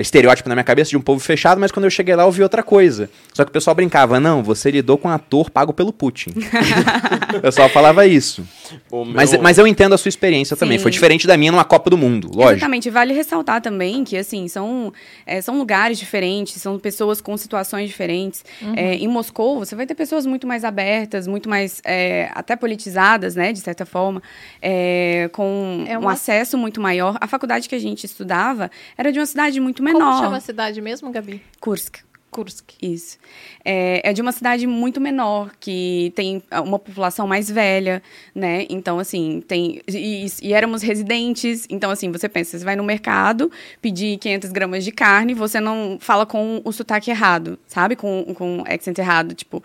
estereótipo 0.00 0.48
na 0.48 0.54
minha 0.54 0.64
cabeça 0.64 0.90
de 0.90 0.96
um 0.96 1.00
povo 1.00 1.20
fechado, 1.20 1.60
mas 1.60 1.70
quando 1.70 1.84
eu 1.84 1.90
cheguei 1.90 2.14
lá 2.16 2.22
eu 2.24 2.30
vi 2.30 2.42
outra 2.42 2.62
coisa. 2.62 3.10
Só 3.34 3.44
que 3.44 3.50
o 3.50 3.52
pessoal 3.52 3.74
brincava, 3.74 4.18
não, 4.18 4.42
você 4.42 4.70
lidou 4.70 4.96
com 4.96 5.08
um 5.08 5.10
ator 5.10 5.50
pago 5.50 5.72
pelo 5.72 5.92
Putin. 5.92 6.30
o 7.36 7.40
pessoal 7.40 7.68
falava 7.68 8.06
isso. 8.06 8.44
Meu- 8.90 9.04
Mas, 9.04 9.36
mas 9.38 9.58
eu 9.58 9.66
entendo 9.66 9.94
a 9.94 9.98
sua 9.98 10.08
experiência 10.08 10.56
também. 10.56 10.78
Sim. 10.78 10.82
Foi 10.82 10.90
diferente 10.90 11.26
da 11.26 11.36
minha 11.36 11.52
numa 11.52 11.64
Copa 11.64 11.90
do 11.90 11.98
Mundo, 11.98 12.28
lógico. 12.34 12.52
Exatamente. 12.58 12.90
Vale 12.90 13.12
ressaltar 13.12 13.60
também 13.60 14.02
que, 14.04 14.16
assim, 14.16 14.48
são, 14.48 14.92
é, 15.26 15.40
são 15.40 15.58
lugares 15.58 15.98
diferentes, 15.98 16.60
são 16.60 16.78
pessoas 16.78 17.20
com 17.20 17.36
situações 17.36 17.88
diferentes. 17.88 18.44
Uhum. 18.62 18.72
É, 18.76 18.94
em 18.94 19.08
Moscou, 19.08 19.58
você 19.58 19.74
vai 19.74 19.86
ter 19.86 19.94
pessoas 19.94 20.24
muito 20.26 20.46
mais 20.46 20.64
abertas, 20.64 21.26
muito 21.26 21.48
mais, 21.48 21.80
é, 21.84 22.30
até 22.34 22.56
politizadas, 22.56 23.34
né, 23.36 23.52
de 23.52 23.60
certa 23.60 23.84
forma, 23.84 24.22
é, 24.60 25.28
com 25.32 25.84
É 25.86 25.98
um 25.98 26.02
uma- 26.02 26.12
acesso 26.12 26.56
muito 26.56 26.80
maior. 26.80 27.16
A 27.20 27.26
faculdade 27.26 27.68
que 27.68 27.74
a 27.74 27.78
gente 27.78 28.04
estudava 28.04 28.70
era 28.96 29.12
de 29.12 29.18
uma 29.18 29.26
cidade 29.26 29.60
muito 29.60 29.81
Como 29.82 29.98
menor. 29.98 30.22
chama 30.22 30.36
a 30.36 30.40
cidade 30.40 30.80
mesmo, 30.80 31.10
Gabi? 31.10 31.42
Kursk. 31.60 31.98
Kursk. 32.30 32.70
Isso. 32.80 33.18
É, 33.62 34.08
é 34.08 34.12
de 34.14 34.22
uma 34.22 34.32
cidade 34.32 34.66
muito 34.66 34.98
menor, 35.00 35.52
que 35.60 36.10
tem 36.16 36.42
uma 36.64 36.78
população 36.78 37.26
mais 37.26 37.50
velha, 37.50 38.02
né? 38.34 38.64
Então, 38.70 38.98
assim, 38.98 39.42
tem. 39.46 39.82
E, 39.86 40.26
e 40.40 40.52
éramos 40.54 40.80
residentes. 40.80 41.66
Então, 41.68 41.90
assim, 41.90 42.10
você 42.10 42.30
pensa, 42.30 42.58
você 42.58 42.64
vai 42.64 42.74
no 42.74 42.82
mercado 42.82 43.52
pedir 43.82 44.16
500 44.16 44.50
gramas 44.50 44.82
de 44.82 44.92
carne, 44.92 45.34
você 45.34 45.60
não 45.60 45.98
fala 46.00 46.24
com 46.24 46.62
o 46.64 46.72
sotaque 46.72 47.10
errado, 47.10 47.58
sabe? 47.66 47.96
Com, 47.96 48.32
com 48.34 48.60
o 48.60 48.64
accent 48.66 48.96
errado. 48.96 49.34
Tipo, 49.34 49.62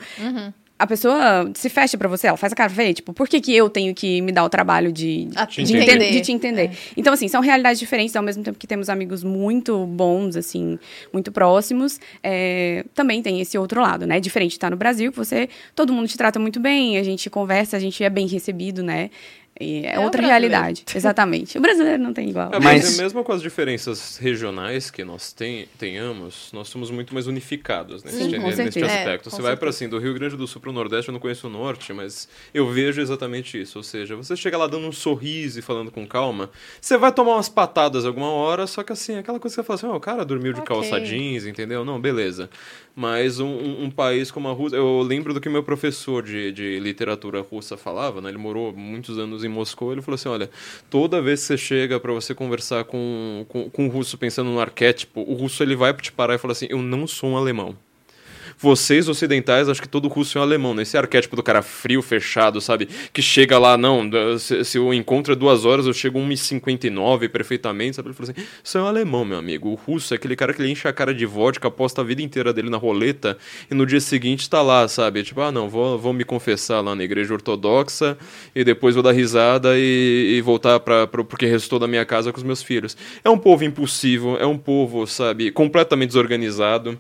a 0.80 0.86
pessoa 0.86 1.50
se 1.56 1.70
fecha 1.70 1.98
pra 1.98 2.08
você, 2.08 2.28
ela 2.28 2.38
faz 2.38 2.54
a 2.54 2.56
cara 2.56 2.70
feia. 2.70 2.94
Tipo, 2.94 3.12
por 3.14 3.28
que, 3.28 3.42
que 3.42 3.56
eu 3.56 3.70
tenho 3.70 3.96
que 3.96 4.22
me 4.22 4.32
dar 4.32 4.44
o 4.44 4.50
trabalho 4.50 4.92
de, 4.92 5.28
Ah, 5.36 5.46
de, 5.46 5.64
de 5.64 5.74
enten- 5.76 5.82
entender. 5.96 6.12
de 6.12 6.22
te 6.22 6.32
entender? 6.32 6.72
Então, 6.96 7.14
assim, 7.14 7.28
são 7.28 7.42
realidades 7.42 7.80
diferentes, 7.80 8.16
ao 8.16 8.22
mesmo 8.24 8.44
tempo 8.44 8.58
que 8.60 8.68
temos 8.68 8.88
amigos 8.90 9.24
muito 9.24 9.86
bons, 9.88 10.36
assim, 10.36 10.78
muito 11.12 11.32
próximos. 11.32 12.00
é, 12.24 12.86
também 12.94 13.22
tem 13.22 13.42
esse 13.42 13.58
outro 13.58 13.82
lado, 13.82 14.06
né? 14.06 14.20
Diferente 14.20 14.50
de 14.52 14.56
estar 14.58 14.70
no 14.70 14.78
Brasil, 14.78 15.12
que 15.12 15.18
você, 15.18 15.50
todo 15.76 15.92
mundo 15.92 16.08
te 16.08 16.18
trata 16.18 16.40
muito 16.40 16.60
bem, 16.60 16.98
a 16.98 17.04
gente 17.04 17.30
conversa, 17.30 17.78
a 17.78 17.80
gente 17.80 18.04
é 18.04 18.10
bem 18.10 18.28
recebido, 18.28 18.84
né? 18.84 19.10
E 19.60 19.86
é, 19.86 19.96
É 19.96 20.00
outra 20.00 20.22
realidade. 20.22 20.84
Exatamente. 20.94 21.58
O 21.58 21.62
brasileiro 21.62 22.02
não 22.02 22.14
tem 22.14 22.30
igual. 22.30 22.50
É, 22.54 22.60
Mas- 22.60 22.84
mas... 22.86 22.98
mesmo 23.00 23.24
com 23.24 23.32
as 23.32 23.42
diferenças 23.42 24.18
regionais 24.18 24.92
que 24.92 25.04
nós 25.04 25.34
ten- 25.34 25.68
tenhamos, 25.78 26.50
nós 26.54 26.68
somos 26.70 26.90
muito 26.92 27.14
mais 27.14 27.28
unificados 27.28 28.04
nesse, 28.04 28.18
Sim, 28.24 28.40
com 28.40 28.48
nesse 28.48 28.62
aspecto. 28.84 29.28
É, 29.28 29.32
você 29.32 29.38
com 29.38 29.44
vai 29.44 29.58
para 29.58 29.70
assim, 29.70 29.88
do 29.90 29.98
Rio 30.00 30.14
Grande 30.14 30.36
do 30.36 30.48
Sul 30.48 30.62
para 30.62 30.70
o 30.70 30.74
Nordeste, 30.74 31.10
eu 31.10 31.14
não 31.14 31.20
conheço 31.20 31.48
o 31.48 31.50
Norte, 31.50 31.92
mas 31.94 32.28
eu 32.54 32.70
vejo 32.70 33.02
exatamente 33.02 33.60
isso. 33.62 33.78
Ou 33.80 33.84
seja, 33.84 34.16
você 34.16 34.36
chega 34.36 34.58
lá 34.58 34.68
dando 34.68 34.88
um 34.88 34.92
sorriso 34.92 35.60
e 35.60 35.62
falando 35.62 35.92
com 35.92 36.06
calma, 36.06 36.50
você 36.80 36.98
vai 36.98 37.12
tomar 37.12 37.34
umas 37.36 37.50
patadas 37.50 38.06
alguma 38.06 38.30
hora, 38.32 38.68
só 38.68 38.84
que 38.84 38.92
assim, 38.94 39.18
aquela 39.18 39.40
coisa 39.40 39.56
que 39.56 39.62
você 39.62 39.66
fala 39.66 39.76
assim, 39.78 39.88
"Ó, 39.88 39.96
o 39.96 40.00
cara 40.00 40.24
dormiu 40.26 40.54
de 40.54 40.62
Ok. 40.62 40.76
calça 40.76 41.00
jeans, 41.02 41.46
entendeu? 41.46 41.84
Não, 41.84 42.00
beleza. 42.00 42.50
Mas 43.00 43.40
um, 43.40 43.84
um- 43.84 43.92
país 43.92 44.32
como 44.32 44.48
a 44.48 44.54
Rússia, 44.54 44.76
eu 44.78 45.02
lembro 45.04 45.32
do 45.32 45.40
que 45.40 45.48
meu 45.48 45.62
professor 45.62 46.24
de, 46.24 46.52
de 46.52 46.80
literatura 46.80 47.42
russa 47.42 47.78
falava, 47.78 48.20
né? 48.22 48.30
Ele 48.30 48.40
morou 48.40 48.74
muitos 48.74 49.20
anos 49.20 49.44
em 49.44 49.48
Moscou, 49.48 49.92
ele 49.92 50.02
falou 50.02 50.16
assim, 50.16 50.30
olha, 50.30 50.50
toda 50.90 51.22
vez 51.22 51.42
que 51.42 51.46
você 51.48 51.58
chega 51.58 52.00
para 52.00 52.12
você 52.12 52.34
conversar 52.34 52.86
com, 52.86 53.46
com, 53.50 53.70
com 53.70 53.86
um 53.86 53.88
russo 53.88 54.18
pensando 54.18 54.50
no 54.50 54.60
arquétipo, 54.60 55.22
o 55.22 55.36
russo 55.36 55.62
ele 55.62 55.76
vai 55.76 55.94
te 55.94 56.12
parar 56.12 56.34
e 56.36 56.38
falar 56.40 56.54
assim, 56.54 56.66
eu 56.72 56.82
não 56.82 57.06
sou 57.06 57.30
um 57.30 57.38
alemão. 57.38 57.78
Vocês 58.60 59.08
ocidentais, 59.08 59.70
acho 59.70 59.82
que 59.82 59.88
todo 59.88 60.08
russo 60.08 60.38
é 60.38 60.42
um 60.42 60.44
alemão, 60.44 60.74
né? 60.74 60.82
Esse 60.82 60.98
arquétipo 60.98 61.36
do 61.36 61.44
cara 61.44 61.62
frio, 61.62 62.02
fechado, 62.02 62.60
sabe? 62.60 62.90
Que 63.14 63.22
chega 63.22 63.60
lá, 63.60 63.78
não, 63.78 64.10
se, 64.40 64.64
se 64.64 64.80
encontro 64.80 65.34
é 65.34 65.36
duas 65.36 65.64
horas, 65.64 65.86
eu 65.86 65.94
chego 65.94 66.20
1h59 66.20 67.30
perfeitamente, 67.30 67.96
sabe? 67.96 68.10
Ele 68.10 68.16
falou 68.16 68.32
assim, 68.32 68.48
isso 68.64 68.78
é 68.78 68.82
um 68.82 68.86
alemão, 68.86 69.24
meu 69.24 69.38
amigo. 69.38 69.70
O 69.70 69.76
russo 69.76 70.14
é 70.14 70.18
aquele 70.18 70.36
cara 70.36 70.54
que 70.54 70.62
ele 70.62 70.72
enche 70.72 70.88
a 70.88 70.94
cara 70.94 71.14
de 71.14 71.26
vodka, 71.26 71.68
aposta 71.68 72.02
a 72.02 72.04
vida 72.04 72.22
inteira 72.22 72.52
dele 72.52 72.70
na 72.70 72.78
roleta 72.78 73.38
e 73.70 73.76
no 73.76 73.86
dia 73.86 74.02
seguinte 74.02 74.50
tá 74.50 74.62
lá, 74.62 74.88
sabe? 74.88 75.24
Tipo, 75.24 75.42
ah, 75.42 75.52
não, 75.52 75.70
vou, 75.70 75.98
vou 75.98 76.12
me 76.12 76.24
confessar 76.24 76.82
lá 76.82 76.96
na 76.96 77.04
igreja 77.04 77.34
ortodoxa 77.34 78.18
e 78.56 78.64
depois 78.64 78.96
vou 78.96 79.04
dar 79.04 79.12
risada 79.12 79.78
e, 79.78 80.36
e 80.38 80.42
voltar 80.42 80.80
para 80.80 81.08
porque 81.08 81.46
restou 81.46 81.78
da 81.78 81.88
minha 81.88 82.06
casa 82.06 82.32
com 82.32 82.38
os 82.38 82.44
meus 82.44 82.64
filhos. 82.64 82.98
É 83.24 83.30
um 83.30 83.38
povo 83.38 83.64
impulsivo, 83.64 84.36
é 84.38 84.46
um 84.46 84.58
povo, 84.58 85.06
sabe, 85.06 85.52
completamente 85.52 86.10
desorganizado. 86.10 86.98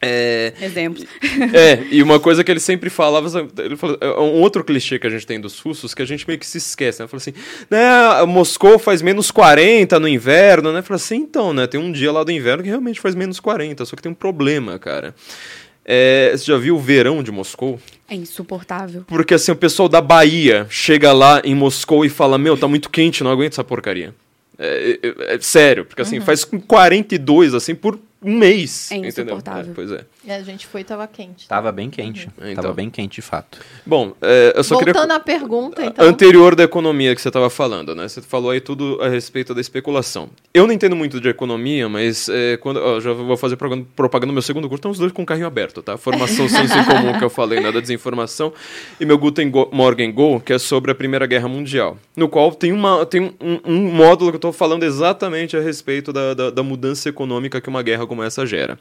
É, 0.00 0.52
Exemplos. 0.60 1.04
é, 1.52 1.82
e 1.90 2.02
uma 2.02 2.20
coisa 2.20 2.44
que 2.44 2.50
ele 2.50 2.60
sempre 2.60 2.88
falava, 2.88 3.48
ele 3.58 3.76
falou, 3.76 3.98
é 4.00 4.08
um 4.20 4.40
outro 4.40 4.62
clichê 4.62 4.98
que 4.98 5.06
a 5.06 5.10
gente 5.10 5.26
tem 5.26 5.40
dos 5.40 5.58
russos 5.58 5.92
que 5.92 6.00
a 6.02 6.04
gente 6.06 6.24
meio 6.26 6.38
que 6.38 6.46
se 6.46 6.58
esquece, 6.58 7.02
né? 7.02 7.08
Fala 7.08 7.20
assim, 7.20 7.32
né, 7.68 8.24
Moscou 8.26 8.78
faz 8.78 9.02
menos 9.02 9.30
40 9.32 9.98
no 9.98 10.06
inverno, 10.06 10.72
né? 10.72 10.82
Fala 10.82 10.96
assim, 10.96 11.16
então, 11.16 11.52
né, 11.52 11.66
tem 11.66 11.80
um 11.80 11.90
dia 11.90 12.12
lá 12.12 12.22
do 12.22 12.30
inverno 12.30 12.62
que 12.62 12.68
realmente 12.68 13.00
faz 13.00 13.14
menos 13.16 13.40
40, 13.40 13.84
só 13.84 13.96
que 13.96 14.02
tem 14.02 14.12
um 14.12 14.14
problema, 14.14 14.78
cara. 14.78 15.14
É, 15.84 16.30
você 16.36 16.44
já 16.44 16.56
viu 16.58 16.76
o 16.76 16.78
verão 16.78 17.22
de 17.22 17.32
Moscou? 17.32 17.80
É 18.08 18.14
insuportável. 18.14 19.04
Porque 19.08 19.34
assim, 19.34 19.50
o 19.52 19.56
pessoal 19.56 19.88
da 19.88 20.00
Bahia 20.02 20.66
chega 20.70 21.12
lá 21.12 21.40
em 21.42 21.54
Moscou 21.54 22.04
e 22.04 22.08
fala, 22.10 22.36
meu, 22.38 22.56
tá 22.56 22.68
muito 22.68 22.90
quente, 22.90 23.24
não 23.24 23.30
aguento 23.30 23.54
essa 23.54 23.64
porcaria. 23.64 24.14
É, 24.58 24.98
é- 25.02 25.34
é 25.34 25.38
sério, 25.40 25.84
porque 25.84 26.02
assim, 26.02 26.20
faz 26.20 26.44
com 26.44 26.60
42, 26.60 27.54
assim, 27.54 27.74
por 27.74 27.98
um 28.22 28.36
mês. 28.36 28.90
É 28.90 28.96
entendeu? 28.96 29.24
insuportável. 29.24 29.70
É, 29.70 29.74
pois 29.74 29.92
é. 29.92 30.04
É, 30.26 30.34
a 30.36 30.42
gente 30.42 30.66
foi 30.66 30.80
e 30.80 30.84
tava 30.84 31.06
quente. 31.06 31.46
Tava 31.48 31.70
bem 31.72 31.88
quente. 31.88 32.28
É, 32.40 32.52
então. 32.52 32.62
Tava 32.62 32.74
bem 32.74 32.90
quente, 32.90 33.16
de 33.16 33.22
fato. 33.22 33.58
Bom, 33.86 34.12
é, 34.20 34.52
eu 34.56 34.64
só 34.64 34.74
Voltando 34.74 34.94
queria. 35.00 35.14
à 35.16 35.20
pergunta, 35.20 35.84
então. 35.84 36.04
Anterior 36.04 36.54
da 36.54 36.64
economia 36.64 37.14
que 37.14 37.20
você 37.20 37.28
estava 37.28 37.48
falando, 37.48 37.94
né? 37.94 38.08
Você 38.08 38.20
falou 38.20 38.50
aí 38.50 38.60
tudo 38.60 38.98
a 39.00 39.08
respeito 39.08 39.54
da 39.54 39.60
especulação. 39.60 40.28
Eu 40.52 40.66
não 40.66 40.72
entendo 40.74 40.96
muito 40.96 41.20
de 41.20 41.28
economia, 41.28 41.88
mas 41.88 42.28
é, 42.28 42.56
quando 42.56 42.78
ó, 42.78 42.98
já 43.00 43.12
vou 43.12 43.36
fazer 43.36 43.56
propaganda 43.56 44.26
no 44.26 44.32
meu 44.32 44.42
segundo 44.42 44.68
curso, 44.68 44.78
estão 44.80 44.90
os 44.90 44.98
dois 44.98 45.12
com 45.12 45.22
o 45.22 45.26
carrinho 45.26 45.46
aberto, 45.46 45.82
tá? 45.82 45.96
Formação 45.96 46.46
em 46.46 46.84
Comum 46.84 47.18
que 47.18 47.24
eu 47.24 47.30
falei, 47.30 47.60
né? 47.60 47.70
Da 47.70 47.80
desinformação, 47.80 48.52
e 48.98 49.04
meu 49.06 49.16
Guten 49.18 49.50
Go- 49.50 49.68
Morgen 49.72 50.10
Go, 50.12 50.40
que 50.40 50.52
é 50.52 50.58
sobre 50.58 50.90
a 50.90 50.94
Primeira 50.94 51.26
Guerra 51.26 51.48
Mundial, 51.48 51.96
no 52.16 52.28
qual 52.28 52.52
tem, 52.52 52.72
uma, 52.72 53.06
tem 53.06 53.34
um, 53.40 53.60
um 53.64 53.92
módulo 53.92 54.30
que 54.30 54.36
eu 54.36 54.38
estou 54.38 54.52
falando 54.52 54.82
exatamente 54.82 55.56
a 55.56 55.60
respeito 55.60 56.12
da, 56.12 56.34
da, 56.34 56.50
da 56.50 56.62
mudança 56.62 57.08
econômica 57.08 57.60
que 57.60 57.68
uma 57.68 57.82
guerra 57.82 58.06
como 58.08 58.22
essa 58.22 58.44
gera. 58.44 58.78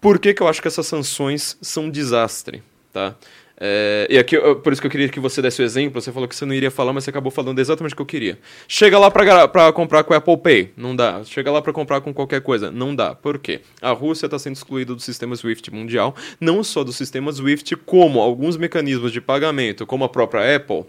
Por 0.00 0.18
que, 0.18 0.34
que 0.34 0.42
eu 0.42 0.48
acho 0.48 0.60
que 0.60 0.68
essas 0.68 0.86
sanções 0.86 1.56
são 1.62 1.84
um 1.84 1.90
desastre, 1.90 2.62
tá? 2.92 3.14
É, 3.56 4.08
e 4.10 4.18
aqui, 4.18 4.36
por 4.36 4.72
isso 4.72 4.82
que 4.82 4.86
eu 4.86 4.90
queria 4.90 5.08
que 5.08 5.20
você 5.20 5.40
desse 5.40 5.62
o 5.62 5.64
exemplo. 5.64 6.00
Você 6.00 6.10
falou 6.10 6.28
que 6.28 6.34
você 6.34 6.44
não 6.44 6.52
iria 6.52 6.70
falar, 6.70 6.92
mas 6.92 7.04
você 7.04 7.10
acabou 7.10 7.30
falando 7.30 7.58
exatamente 7.58 7.92
o 7.92 7.96
que 7.96 8.02
eu 8.02 8.06
queria. 8.06 8.38
Chega 8.66 8.98
lá 8.98 9.10
pra 9.10 9.72
comprar 9.72 10.02
com 10.02 10.12
Apple 10.12 10.36
Pay, 10.38 10.72
não 10.76 10.94
dá. 10.94 11.22
Chega 11.24 11.50
lá 11.50 11.62
pra 11.62 11.72
comprar 11.72 12.00
com 12.00 12.12
qualquer 12.12 12.40
coisa, 12.40 12.70
não 12.70 12.94
dá. 12.94 13.14
Por 13.14 13.38
quê? 13.38 13.60
A 13.80 13.92
Rússia 13.92 14.26
está 14.26 14.38
sendo 14.38 14.56
excluída 14.56 14.94
do 14.94 15.00
sistema 15.00 15.36
SWIFT 15.36 15.70
mundial, 15.72 16.14
não 16.40 16.64
só 16.64 16.82
do 16.82 16.92
sistema 16.92 17.30
SWIFT, 17.30 17.76
como 17.76 18.20
alguns 18.20 18.56
mecanismos 18.56 19.12
de 19.12 19.20
pagamento, 19.20 19.86
como 19.86 20.04
a 20.04 20.08
própria 20.08 20.56
Apple. 20.56 20.84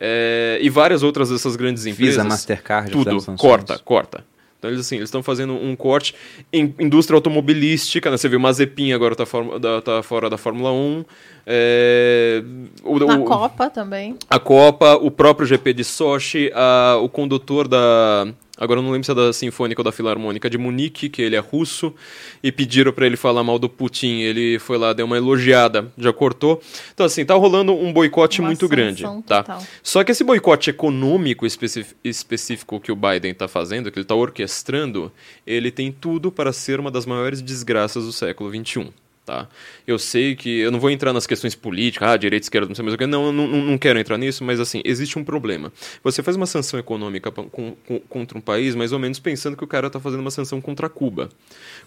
é, 0.00 0.58
e 0.62 0.70
várias 0.70 1.02
outras 1.02 1.28
dessas 1.28 1.56
grandes 1.56 1.84
empresas. 1.84 2.14
Visa, 2.14 2.24
Mastercard, 2.24 2.92
Tudo, 2.92 3.36
corta, 3.36 3.78
corta. 3.80 4.24
Então 4.58 4.68
eles 4.70 4.80
assim, 4.80 4.96
eles 4.96 5.08
estão 5.08 5.22
fazendo 5.22 5.52
um 5.54 5.76
corte 5.76 6.14
em 6.52 6.74
indústria 6.80 7.14
automobilística, 7.16 8.10
né? 8.10 8.16
Você 8.16 8.28
viu 8.28 8.40
Mazepin 8.40 8.92
agora 8.92 9.14
tá, 9.14 9.24
forma- 9.24 9.58
da- 9.60 9.80
tá 9.80 10.02
fora 10.02 10.28
da 10.28 10.36
Fórmula 10.36 10.72
1. 10.72 11.04
é, 11.50 12.42
o- 12.82 12.98
Na 12.98 13.16
o- 13.18 13.24
Copa 13.24 13.70
também. 13.70 14.16
a 14.28 14.38
Copa, 14.38 14.96
o 14.96 15.10
próprio 15.10 15.46
GP 15.46 15.72
de 15.72 15.84
Sochi, 15.84 16.50
a- 16.54 16.98
o 17.00 17.08
condutor 17.08 17.66
da. 17.68 18.28
Agora 18.58 18.80
eu 18.80 18.82
não 18.82 18.90
lembro 18.90 19.04
se 19.04 19.10
é 19.10 19.14
da 19.14 19.32
Sinfônica 19.32 19.80
ou 19.80 19.84
da 19.84 19.92
Filarmônica 19.92 20.50
de 20.50 20.58
Munique, 20.58 21.08
que 21.08 21.22
ele 21.22 21.36
é 21.36 21.38
russo, 21.38 21.94
e 22.42 22.50
pediram 22.50 22.92
pra 22.92 23.06
ele 23.06 23.16
falar 23.16 23.44
mal 23.44 23.58
do 23.58 23.68
Putin. 23.68 24.18
Ele 24.20 24.58
foi 24.58 24.76
lá, 24.76 24.92
deu 24.92 25.06
uma 25.06 25.16
elogiada, 25.16 25.90
já 25.96 26.12
cortou. 26.12 26.60
Então, 26.92 27.06
assim, 27.06 27.24
tá 27.24 27.34
rolando 27.34 27.72
um 27.72 27.92
boicote 27.92 28.40
Uma 28.40 28.48
muito 28.48 28.68
grande. 28.68 29.02
Tá? 29.26 29.42
total. 29.42 29.62
Só 29.82 30.02
que 30.02 30.12
esse 30.12 30.24
boicote 30.24 30.70
econômico 30.70 31.46
específico 31.46 32.80
que 32.80 32.90
o 32.90 32.96
Biden 32.96 33.30
está 33.30 33.46
fazendo, 33.46 33.90
que 33.90 33.98
ele 33.98 34.04
está 34.04 34.14
orquestrando, 34.14 35.12
ele 35.46 35.70
tem 35.70 35.92
tudo 35.92 36.32
para 36.32 36.52
ser 36.52 36.80
uma 36.80 36.90
das 36.90 37.06
maiores 37.06 37.40
desgraças 37.40 38.04
do 38.04 38.12
século 38.12 38.50
XXI. 38.50 38.90
Tá? 39.28 39.46
Eu 39.86 39.98
sei 39.98 40.34
que 40.34 40.60
eu 40.60 40.70
não 40.70 40.80
vou 40.80 40.90
entrar 40.90 41.12
nas 41.12 41.26
questões 41.26 41.54
políticas, 41.54 42.08
ah, 42.08 42.16
direita, 42.16 42.46
esquerda, 42.46 42.66
não 42.66 42.74
sei 42.74 42.82
mais 42.82 42.94
o 42.94 42.96
que, 42.96 43.06
não, 43.06 43.30
não, 43.30 43.46
não, 43.46 43.76
quero 43.76 43.98
entrar 43.98 44.16
nisso, 44.16 44.42
mas 44.42 44.58
assim, 44.58 44.80
existe 44.86 45.18
um 45.18 45.22
problema. 45.22 45.70
Você 46.02 46.22
faz 46.22 46.34
uma 46.34 46.46
sanção 46.46 46.80
econômica 46.80 47.30
com- 47.30 47.50
com- 47.50 48.00
contra 48.08 48.38
um 48.38 48.40
país, 48.40 48.74
mais 48.74 48.90
ou 48.90 48.98
menos 48.98 49.18
pensando 49.18 49.54
que 49.54 49.62
o 49.62 49.66
cara 49.66 49.88
está 49.88 50.00
fazendo 50.00 50.20
uma 50.20 50.30
sanção 50.30 50.62
contra 50.62 50.88
Cuba. 50.88 51.28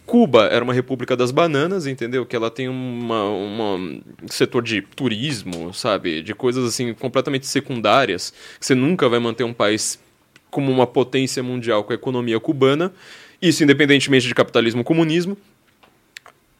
Cuba 0.06 0.44
era 0.52 0.64
uma 0.64 0.72
república 0.72 1.18
das 1.18 1.32
bananas, 1.32 1.88
entendeu? 1.88 2.28
Que 2.28 2.36
ela 2.36 2.52
tem 2.52 2.70
uma, 2.70 3.24
uma- 3.24 3.74
um 3.76 4.02
setor 4.30 4.62
de 4.62 4.84
turismo, 4.84 5.74
sabe? 5.74 6.22
De 6.22 6.36
coisas 6.36 6.64
assim 6.64 6.94
completamente 6.94 7.48
secundárias, 7.48 8.32
que 8.60 8.64
você 8.68 8.76
nunca 8.76 9.10
vai 9.10 9.20
manter 9.20 9.46
um 9.46 9.54
país 9.54 10.00
como 10.52 10.72
uma 10.72 10.86
potência 10.86 11.42
mundial 11.42 11.84
com 11.84 11.92
a 11.92 11.96
economia 11.96 12.40
cubana, 12.40 12.94
isso 13.42 13.64
independentemente 13.64 14.28
de 14.28 14.36
capitalismo 14.36 14.82
ou 14.82 14.86
comunismo. 14.86 15.36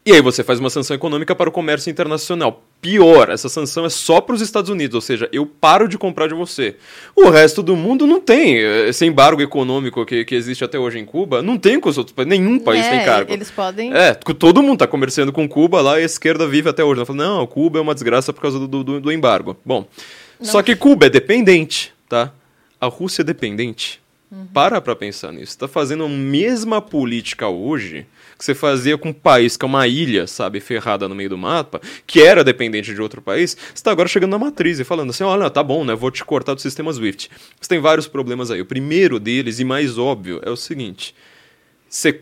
E 0.04 0.10
aí 0.10 0.20
você 0.20 0.42
faz 0.42 0.58
uma 0.58 0.68
sanção 0.68 0.96
econômica 0.96 1.32
para 1.32 1.48
o 1.48 1.52
comércio 1.52 1.88
internacional. 1.88 2.64
Pior, 2.80 3.30
essa 3.30 3.48
sanção 3.48 3.84
é 3.84 3.88
só 3.88 4.20
para 4.20 4.34
os 4.34 4.40
Estados 4.40 4.68
Unidos, 4.68 4.96
ou 4.96 5.00
seja, 5.00 5.28
eu 5.32 5.46
paro 5.46 5.86
de 5.86 5.96
comprar 5.96 6.26
de 6.26 6.34
você. 6.34 6.74
O 7.14 7.30
resto 7.30 7.62
do 7.62 7.76
mundo 7.76 8.04
não 8.04 8.20
tem. 8.20 8.56
Esse 8.56 9.06
embargo 9.06 9.40
econômico 9.40 10.04
que, 10.04 10.24
que 10.24 10.34
existe 10.34 10.64
até 10.64 10.76
hoje 10.76 10.98
em 10.98 11.04
Cuba, 11.04 11.40
não 11.40 11.56
tem 11.56 11.78
com 11.78 11.88
os 11.88 11.96
outros 11.96 12.12
países. 12.12 12.36
Nenhum 12.36 12.58
país 12.58 12.84
É, 12.84 12.90
tem 12.90 13.04
cargo. 13.04 13.32
Eles 13.32 13.52
podem. 13.52 13.94
É, 13.94 14.12
todo 14.14 14.60
mundo 14.60 14.80
tá 14.80 14.88
comerciando 14.88 15.32
com 15.32 15.48
Cuba 15.48 15.80
lá 15.80 16.00
e 16.00 16.02
a 16.02 16.06
esquerda 16.06 16.48
vive 16.48 16.68
até 16.68 16.82
hoje. 16.82 16.98
Ela 16.98 17.06
fala, 17.06 17.18
não, 17.24 17.46
Cuba 17.46 17.78
é 17.78 17.82
uma 17.82 17.94
desgraça 17.94 18.32
por 18.32 18.42
causa 18.42 18.58
do, 18.58 18.82
do, 18.82 19.00
do 19.00 19.12
embargo. 19.12 19.56
Bom, 19.64 19.86
só 20.40 20.60
que 20.62 20.74
Cuba 20.74 21.06
é 21.06 21.10
dependente, 21.10 21.94
tá? 22.08 22.32
A 22.80 22.86
Rússia 22.86 23.22
é 23.22 23.24
dependente. 23.24 24.01
Para 24.52 24.80
pra 24.80 24.96
pensar 24.96 25.32
nisso. 25.32 25.58
Tá 25.58 25.68
fazendo 25.68 26.04
a 26.04 26.08
mesma 26.08 26.80
política 26.80 27.48
hoje 27.48 28.06
que 28.38 28.44
você 28.44 28.54
fazia 28.54 28.96
com 28.96 29.10
um 29.10 29.12
país 29.12 29.56
que 29.56 29.64
é 29.64 29.68
uma 29.68 29.86
ilha, 29.86 30.26
sabe, 30.26 30.58
ferrada 30.58 31.08
no 31.08 31.14
meio 31.14 31.28
do 31.28 31.38
mapa, 31.38 31.80
que 32.06 32.20
era 32.20 32.42
dependente 32.42 32.94
de 32.94 33.00
outro 33.00 33.22
país, 33.22 33.56
você 33.72 33.84
tá 33.84 33.92
agora 33.92 34.08
chegando 34.08 34.30
na 34.30 34.38
matriz 34.38 34.80
e 34.80 34.84
falando 34.84 35.10
assim, 35.10 35.22
olha, 35.22 35.48
tá 35.48 35.62
bom, 35.62 35.84
né, 35.84 35.94
vou 35.94 36.10
te 36.10 36.24
cortar 36.24 36.54
do 36.54 36.60
sistema 36.60 36.92
SWIFT. 36.92 37.30
Você 37.60 37.68
tem 37.68 37.78
vários 37.78 38.08
problemas 38.08 38.50
aí. 38.50 38.60
O 38.60 38.66
primeiro 38.66 39.20
deles, 39.20 39.60
e 39.60 39.64
mais 39.64 39.96
óbvio, 39.96 40.40
é 40.44 40.50
o 40.50 40.56
seguinte. 40.56 41.14
Você, 41.88 42.18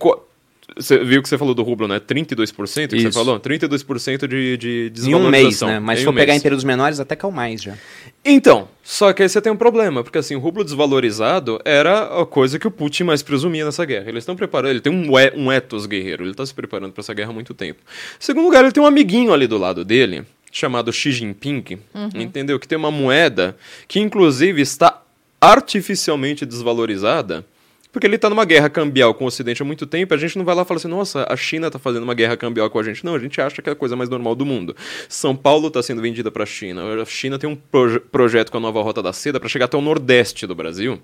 você 0.77 1.03
viu 1.05 1.23
que 1.23 1.29
você 1.29 1.37
falou 1.39 1.55
do 1.55 1.63
rublo, 1.63 1.87
né? 1.89 1.99
32% 2.01 2.89
que 2.89 3.01
você 3.01 3.09
Isso. 3.09 3.13
falou? 3.19 3.39
32% 3.41 4.27
de, 4.27 4.57
de 4.57 4.69
Em 4.69 4.87
um 4.87 4.91
desvalorização. 4.91 5.31
mês, 5.31 5.61
né? 5.63 5.81
Mas 5.81 5.99
Em 5.99 6.03
se 6.03 6.09
um 6.09 6.13
for 6.13 6.19
pegar 6.19 6.35
em 6.35 6.41
períodos 6.41 6.65
menores, 6.65 7.01
até 7.01 7.15
que 7.17 7.25
é 7.25 7.29
o 7.29 7.33
mais 7.33 7.63
já. 7.63 7.75
Então, 8.25 8.69
só 8.83 9.13
que 9.13 9.23
aí 9.23 9.29
você 9.29 9.41
tem 9.41 9.53
um 9.53 9.57
problema, 9.57 10.03
porque 10.05 10.19
assim, 10.19 10.35
o 10.35 10.39
rublo 10.39 10.63
desvalorizado 10.63 11.59
era 11.65 12.21
a 12.21 12.27
coisa 12.27 12.59
que 12.59 12.67
o 12.67 12.71
Putin 12.71 13.05
mais 13.05 13.23
presumia 13.23 13.65
nessa 13.65 13.85
guerra. 13.85 14.09
Eles 14.09 14.23
estão 14.23 14.37
preparando, 14.37 14.71
ele 14.71 14.81
tem 14.81 14.93
um, 14.93 15.19
e- 15.19 15.33
um 15.37 15.51
ethos 15.51 15.87
guerreiro, 15.87 16.23
ele 16.25 16.33
está 16.33 16.45
se 16.45 16.53
preparando 16.55 16.93
para 16.93 17.01
essa 17.01 17.15
guerra 17.15 17.31
há 17.31 17.35
muito 17.35 17.55
tempo. 17.55 17.81
Em 17.87 18.17
segundo 18.25 18.45
lugar, 18.45 18.63
ele 18.65 18.73
tem 18.73 18.83
um 18.83 18.87
amiguinho 18.87 19.33
ali 19.33 19.47
do 19.47 19.57
lado 19.59 19.85
dele, 19.85 20.23
chamado 20.53 20.93
Xi 20.93 21.13
Jinping, 21.13 21.79
entendeu? 22.15 22.59
Que 22.59 22.67
tem 22.69 22.77
uma 22.77 22.91
moeda 22.91 23.57
que 23.89 24.01
inclusive 24.01 24.61
está 24.61 25.01
artificialmente 25.41 26.45
desvalorizada. 26.47 27.45
Porque 27.93 28.07
ele 28.07 28.17
está 28.17 28.31
numa 28.31 28.45
guerra 28.45 28.71
cambial 28.71 29.13
com 29.15 29.25
o 29.25 29.27
Ocidente 29.27 29.63
há 29.63 29.65
muito 29.65 29.85
tempo, 29.87 30.15
a 30.15 30.17
gente 30.17 30.39
não 30.39 30.45
vai 30.45 30.55
lá 30.55 30.63
e 30.63 30.65
fala 30.65 30.79
assim, 30.79 30.89
nossa, 30.89 31.27
a 31.29 31.37
China 31.37 31.67
está 31.67 31.79
fazendo 31.79 32.05
uma 32.05 32.15
guerra 32.15 32.37
cambial 32.37 32.71
com 32.71 32.79
a 32.79 32.83
gente. 32.83 33.05
Não, 33.05 33.15
a 33.15 33.19
gente 33.19 33.41
acha 33.41 33.61
que 33.61 33.69
é 33.69 33.73
a 33.73 33.77
coisa 33.77 33.97
mais 33.97 34.09
normal 34.09 34.35
do 34.35 34.47
mundo. 34.47 34.77
São 35.09 35.35
Paulo 35.35 35.69
está 35.69 35.83
sendo 35.83 36.01
vendida 36.01 36.31
para 36.31 36.45
a 36.45 36.47
China. 36.47 36.83
A 37.03 37.05
China 37.05 37.39
tem 37.39 37.51
um 37.51 37.57
proje- 37.57 37.99
projeto 37.99 38.53
com 38.53 38.59
a 38.59 38.61
nova 38.61 38.81
Rota 38.81 39.03
da 39.03 39.13
Seda 39.13 39.41
para 39.41 39.49
chegar 39.49 39.65
até 39.65 39.77
o 39.77 39.81
nordeste 39.81 40.47
do 40.47 40.55
Brasil. 40.55 41.01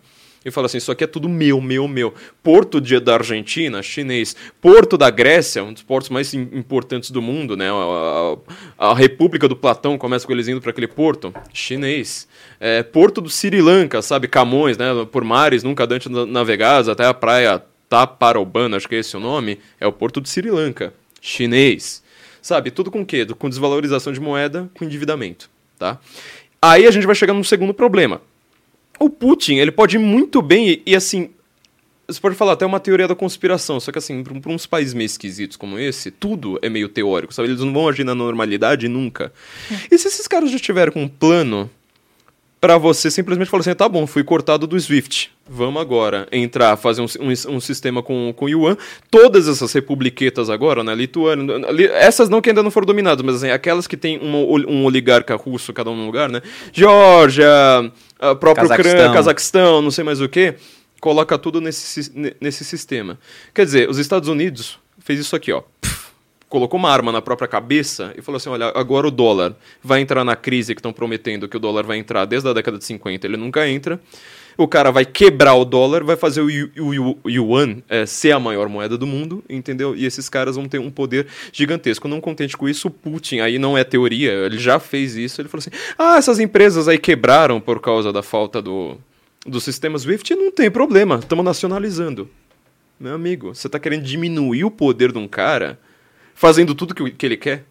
E 0.47 0.51
fala 0.53 0.67
assim, 0.67 0.79
isso 0.79 0.93
aqui 0.93 1.03
é 1.03 1.07
tudo 1.09 1.29
meu, 1.29 1.61
meu, 1.61 1.89
meu. 1.89 2.15
Porto 2.41 2.81
de, 2.81 3.01
da 3.01 3.15
Argentina, 3.15 3.83
chinês. 3.83 4.37
Porto 4.61 4.97
da 4.97 5.11
Grécia, 5.11 5.65
um 5.65 5.73
dos 5.73 5.83
portos 5.83 6.09
mais 6.09 6.33
im- 6.33 6.49
importantes 6.53 7.11
do 7.11 7.21
mundo, 7.21 7.57
né? 7.57 7.69
A, 7.69 8.37
a- 8.79 8.91
a 8.91 8.95
República 8.95 9.49
do 9.49 9.57
Platão 9.57 9.99
começa 9.99 10.25
com 10.25 10.33
eles 10.33 10.47
indo 10.47 10.61
para 10.61 10.71
aquele 10.71 10.87
porto, 10.87 11.35
chinês. 11.53 12.29
É, 12.61 12.83
porto 12.85 13.21
do 13.21 13.29
Sri 13.29 13.61
Lanka, 13.61 14.01
sabe? 14.03 14.29
Camões, 14.29 14.79
né? 14.79 14.87
Por 15.11 15.25
mares 15.25 15.65
nunca 15.65 15.83
antes 15.91 16.09
na- 16.09 16.25
navegados, 16.25 16.89
até 16.89 17.05
a 17.05 17.13
praia 17.13 17.61
Taparobana, 17.89 18.77
acho 18.77 18.89
que 18.89 18.95
é 18.95 18.99
esse 18.99 19.17
o 19.17 19.21
nome, 19.21 19.59
é 19.81 19.87
o 19.87 19.93
porto 19.93 20.21
do 20.21 20.29
Sri 20.29 20.49
Lanka, 20.51 20.95
chinês. 21.21 22.05
Sabe? 22.41 22.71
Tudo 22.71 22.91
com 22.93 23.01
o 23.01 23.07
quê? 23.07 23.27
Com 23.37 23.49
desvalorização 23.49 24.13
de 24.13 24.21
moeda, 24.21 24.71
com 24.75 24.85
endividamento, 24.85 25.51
tá? 25.77 25.99
Aí 26.63 26.87
a 26.87 26.91
gente 26.93 27.05
vai 27.07 27.17
chegar 27.17 27.33
num 27.35 27.43
segundo 27.43 27.75
problema. 27.75 28.21
O 28.99 29.11
Putin, 29.11 29.57
ele 29.57 29.71
pode 29.71 29.97
ir 29.97 29.99
muito 29.99 30.41
bem 30.43 30.69
e, 30.69 30.83
e, 30.87 30.97
assim. 30.97 31.31
Você 32.09 32.21
pode 32.21 32.37
falar 32.37 32.53
até 32.53 32.65
uma 32.65 32.79
teoria 32.79 33.09
da 33.09 33.17
conspiração, 33.17 33.81
só 33.81 33.91
que 33.91 33.99
assim, 33.99 34.23
para 34.23 34.53
uns 34.53 34.65
países 34.65 34.95
meio 34.95 35.07
esquisitos 35.07 35.57
como 35.57 35.77
esse, 35.77 36.09
tudo 36.09 36.57
é 36.63 36.69
meio 36.69 36.89
teórico, 36.89 37.35
sabe? 37.35 37.49
Eles 37.49 37.61
não 37.61 37.73
vão 37.73 37.89
agir 37.89 38.05
na 38.05 38.15
normalidade 38.15 38.87
nunca. 38.87 39.33
E 39.91 39.99
se 39.99 40.07
esses 40.07 40.29
caras 40.29 40.53
já 40.53 40.59
tiveram 40.61 40.93
com 40.93 41.03
um 41.03 41.09
plano 41.09 41.69
pra 42.61 42.79
você 42.79 43.11
simplesmente 43.11 43.49
falar 43.51 43.61
assim, 43.61 43.75
tá 43.75 43.89
bom, 43.89 44.07
fui 44.07 44.25
cortado 44.25 44.67
do 44.67 44.79
SWIFT, 44.81 45.31
vamos 45.49 45.81
agora 45.81 46.27
entrar, 46.33 46.77
fazer 46.77 47.03
um, 47.03 47.07
um, 47.21 47.57
um 47.57 47.61
sistema 47.61 48.03
com, 48.03 48.33
com 48.35 48.45
o 48.47 48.49
Yuan, 48.49 48.77
todas 49.11 49.47
essas 49.47 49.73
republiquetas 49.73 50.49
agora, 50.51 50.83
né, 50.83 50.95
Lituânia, 50.95 51.71
li- 51.71 51.87
essas 51.87 52.29
não 52.29 52.41
que 52.41 52.49
ainda 52.49 52.63
não 52.63 52.71
foram 52.71 52.87
dominadas, 52.87 53.25
mas 53.25 53.37
assim, 53.37 53.51
aquelas 53.51 53.87
que 53.87 53.97
tem 53.97 54.19
um, 54.19 54.35
ol- 54.35 54.69
um 54.69 54.85
oligarca 54.85 55.37
russo 55.37 55.73
cada 55.73 55.91
um 55.91 55.97
no 55.97 56.07
lugar, 56.07 56.29
né, 56.29 56.41
Geórgia, 56.73 57.47
a 58.19 58.35
próprio 58.35 58.69
Cazaquistão. 58.69 59.13
Cazaquistão. 59.13 59.83
Não 59.83 59.91
sei 59.91 60.05
mais 60.05 60.21
o 60.21 60.29
que, 60.29 60.55
coloca 61.01 61.37
tudo 61.39 61.61
nesse, 61.61 62.11
nesse 62.41 62.65
sistema. 62.65 63.19
Quer 63.55 63.65
dizer, 63.65 63.89
os 63.91 63.99
Estados 63.99 64.29
Unidos 64.29 64.79
fez 64.99 65.21
isso 65.21 65.37
aqui, 65.37 65.53
ó. 65.53 65.63
Pff, 65.81 65.96
colocou 66.49 66.79
uma 66.79 66.91
arma 66.91 67.11
na 67.13 67.21
própria 67.23 67.49
cabeça 67.49 68.13
e 68.17 68.23
falou 68.23 68.37
assim: 68.37 68.49
olha, 68.49 68.67
agora 68.75 69.07
o 69.07 69.11
dólar 69.11 69.55
vai 69.83 70.01
entrar 70.01 70.25
na 70.25 70.37
crise 70.37 70.75
que 70.75 70.79
estão 70.81 70.93
prometendo 70.93 71.49
que 71.49 71.57
o 71.57 71.61
dólar 71.61 71.85
vai 71.85 71.99
entrar 71.99 72.25
desde 72.25 72.49
a 72.49 72.53
década 72.53 72.79
de 72.79 72.85
50, 72.85 73.27
ele 73.27 73.37
nunca 73.37 73.69
entra. 73.69 74.01
O 74.59 74.67
cara 74.67 74.91
vai 74.91 75.05
quebrar 75.05 75.55
o 75.55 75.67
dólar, 75.67 76.03
vai 76.03 76.17
fazer 76.17 76.41
o 76.41 76.47
o 76.47 76.95
yu- 76.95 77.19
o 77.23 77.29
yuan 77.29 77.83
é, 77.91 78.07
ser 78.07 78.33
a 78.33 78.41
maior 78.41 78.71
moeda 78.71 78.97
do 78.97 79.07
mundo, 79.07 79.45
entendeu? 79.51 79.95
E 79.95 80.07
esses 80.07 80.31
caras 80.31 80.57
vão 80.57 80.67
ter 80.67 80.79
um 80.79 80.91
poder 80.91 81.27
gigantesco. 81.53 82.09
Não 82.09 82.23
contente 82.23 82.57
com 82.57 82.67
isso, 82.67 82.89
o 82.89 82.91
Putin, 82.91 83.41
aí 83.41 83.59
não 83.59 83.77
é 83.77 83.85
teoria, 83.85 84.33
ele 84.33 84.57
já 84.59 84.79
fez 84.81 85.15
isso. 85.15 85.43
Ele 85.43 85.49
falou 85.49 85.61
assim: 85.61 85.71
ah, 85.99 86.17
essas 86.17 86.39
empresas 86.39 86.89
aí 86.89 86.97
quebraram 86.97 87.61
por 87.61 87.81
causa 87.81 88.11
da 88.11 88.23
falta 88.23 88.63
do, 88.63 88.97
do 89.45 89.61
sistema 89.61 89.99
SWIFT, 89.99 90.35
não 90.35 90.51
tem 90.51 90.71
problema, 90.71 91.17
estamos 91.17 91.45
nacionalizando. 91.45 92.27
Meu 92.99 93.15
amigo, 93.15 93.55
você 93.55 93.69
tá 93.69 93.79
querendo 93.79 94.05
diminuir 94.05 94.65
o 94.65 94.71
poder 94.71 95.13
de 95.13 95.19
um 95.19 95.29
cara 95.29 95.79
fazendo 96.37 96.75
tudo 96.75 96.95
que, 96.95 97.11
que 97.11 97.27
ele 97.27 97.37
quer? 97.37 97.65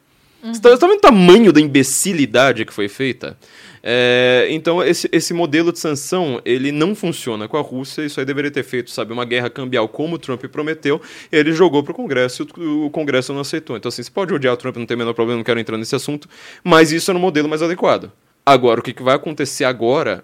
Você 0.44 0.62
tá, 0.62 0.70
você 0.70 0.78
tá 0.78 0.88
vendo 0.88 0.98
o 0.98 1.02
tamanho 1.02 1.54
da 1.54 1.62
imbecilidade 1.62 2.66
que 2.66 2.74
foi 2.74 2.88
feita? 2.88 3.38
É, 3.82 4.48
então, 4.50 4.84
esse, 4.84 5.08
esse 5.12 5.34
modelo 5.34 5.72
de 5.72 5.80
sanção, 5.80 6.42
ele 6.44 6.72
não 6.72 6.94
funciona 6.94 7.48
com 7.48 7.58
a 7.58 7.62
Rússia, 7.62 8.04
isso 8.04 8.20
aí 8.20 8.26
deveria 8.26 8.52
ter 8.52 8.64
feito, 8.64 8.92
sabe, 8.92 9.14
uma 9.14 9.26
guerra 9.26 9.50
cambial 9.50 9.88
como 9.88 10.16
o 10.16 10.20
Trump 10.20 10.44
prometeu, 10.46 11.02
ele 11.32 11.52
jogou 11.52 11.84
pro 11.84 11.94
Congresso 11.94 12.44
e 12.44 12.62
o, 12.62 12.86
o 12.86 12.90
Congresso 12.90 13.34
não 13.34 13.42
aceitou. 13.42 13.78
Então, 13.78 13.90
assim, 13.90 14.04
você 14.04 14.12
pode 14.12 14.34
odiar 14.34 14.54
o 14.54 14.58
Trump, 14.58 14.76
não 14.78 14.86
tem 14.86 14.96
o 14.96 14.98
menor 14.98 15.14
problema, 15.14 15.38
não 15.38 15.44
quero 15.44 15.60
entrar 15.60 15.78
nesse 15.78 15.96
assunto, 15.96 16.28
mas 16.64 16.92
isso 16.92 17.10
era 17.10 17.18
um 17.18 17.22
modelo 17.22 17.50
mais 17.50 17.62
adequado. 17.62 18.12
Agora, 18.46 18.80
o 18.80 18.84
que, 18.84 18.94
que 18.94 19.02
vai 19.02 19.16
acontecer 19.16 19.66
agora 19.66 20.24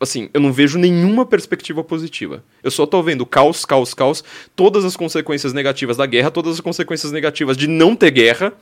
assim, 0.00 0.30
eu 0.32 0.40
não 0.40 0.52
vejo 0.52 0.78
nenhuma 0.78 1.26
perspectiva 1.26 1.84
positiva. 1.84 2.42
Eu 2.62 2.70
só 2.70 2.86
tô 2.86 3.02
vendo 3.02 3.26
caos, 3.26 3.64
caos, 3.64 3.92
caos, 3.92 4.24
todas 4.56 4.84
as 4.84 4.96
consequências 4.96 5.52
negativas 5.52 5.96
da 5.96 6.06
guerra, 6.06 6.30
todas 6.30 6.54
as 6.54 6.60
consequências 6.60 7.12
negativas 7.12 7.56
de 7.56 7.66
não 7.66 7.94
ter 7.94 8.10
guerra, 8.10 8.52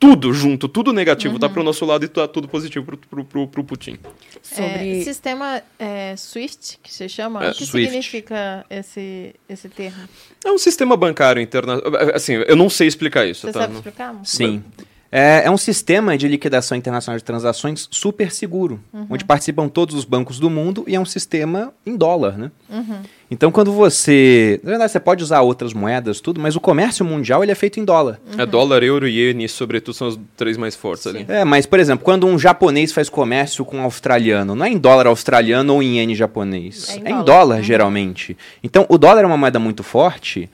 tudo 0.00 0.34
junto, 0.34 0.68
tudo 0.68 0.92
negativo 0.92 1.38
tá 1.38 1.48
pro 1.48 1.62
nosso 1.62 1.84
lado 1.84 2.04
e 2.04 2.08
tá 2.08 2.26
tudo 2.26 2.48
positivo 2.48 2.84
pro, 2.84 2.96
pro, 2.96 3.24
pro, 3.24 3.48
pro 3.48 3.64
Putin. 3.64 3.96
Sobre... 4.42 5.00
É, 5.00 5.04
sistema 5.04 5.62
é, 5.78 6.16
SWIFT, 6.16 6.80
que 6.82 6.92
se 6.92 7.08
chama, 7.08 7.44
É, 7.44 7.50
o 7.50 7.54
que 7.54 7.64
Swift. 7.64 7.86
significa 7.86 8.66
esse, 8.68 9.34
esse 9.48 9.68
termo? 9.68 10.08
É 10.44 10.50
um 10.50 10.58
sistema 10.58 10.96
bancário 10.96 11.40
internacional. 11.40 12.12
Assim, 12.12 12.34
eu 12.34 12.56
não 12.56 12.68
sei 12.68 12.88
explicar 12.88 13.24
isso, 13.24 13.46
Você 13.46 13.52
tá? 13.52 13.60
sabe 13.60 13.74
explicar? 13.76 14.20
Sim. 14.24 14.62
É, 15.16 15.42
é 15.44 15.50
um 15.50 15.56
sistema 15.56 16.18
de 16.18 16.26
liquidação 16.26 16.76
internacional 16.76 17.16
de 17.16 17.22
transações 17.22 17.86
super 17.88 18.32
seguro, 18.32 18.80
onde 19.08 19.24
participam 19.24 19.68
todos 19.68 19.94
os 19.94 20.04
bancos 20.04 20.40
do 20.40 20.50
mundo 20.50 20.84
e 20.88 20.96
é 20.96 20.98
um 21.00 21.04
sistema 21.04 21.72
em 21.86 21.96
dólar, 21.96 22.36
né? 22.36 22.50
Então, 23.30 23.52
quando 23.52 23.72
você... 23.72 24.60
Na 24.64 24.70
verdade, 24.70 24.90
você 24.90 24.98
pode 24.98 25.22
usar 25.22 25.40
outras 25.40 25.72
moedas, 25.72 26.20
tudo, 26.20 26.40
mas 26.40 26.56
o 26.56 26.60
comércio 26.60 27.04
mundial 27.04 27.44
ele 27.44 27.52
é 27.52 27.54
feito 27.54 27.78
em 27.78 27.84
dólar. 27.84 28.20
É 28.36 28.44
dólar, 28.44 28.82
euro 28.82 29.06
e 29.06 29.18
iene, 29.28 29.48
sobretudo, 29.48 29.94
são 29.94 30.08
os 30.08 30.18
três 30.36 30.56
mais 30.56 30.74
fortes 30.74 31.06
ali. 31.06 31.24
É, 31.28 31.44
mas, 31.44 31.64
por 31.64 31.78
exemplo, 31.78 32.04
quando 32.04 32.26
um 32.26 32.36
japonês 32.36 32.90
faz 32.92 33.08
comércio 33.08 33.64
com 33.64 33.78
um 33.78 33.82
australiano, 33.82 34.56
não 34.56 34.66
é 34.66 34.68
em 34.68 34.78
dólar 34.78 35.06
australiano 35.06 35.74
ou 35.74 35.82
em 35.82 35.98
iene 35.98 36.14
japonês. 36.16 36.88
É 36.90 36.96
em 36.96 36.96
É 36.96 37.00
em 37.10 37.12
dólar. 37.12 37.24
dólar, 37.24 37.62
geralmente. 37.62 38.36
Então, 38.62 38.84
o 38.88 38.98
dólar 38.98 39.22
é 39.22 39.26
uma 39.26 39.36
moeda 39.36 39.60
muito 39.60 39.82
forte 39.84 40.50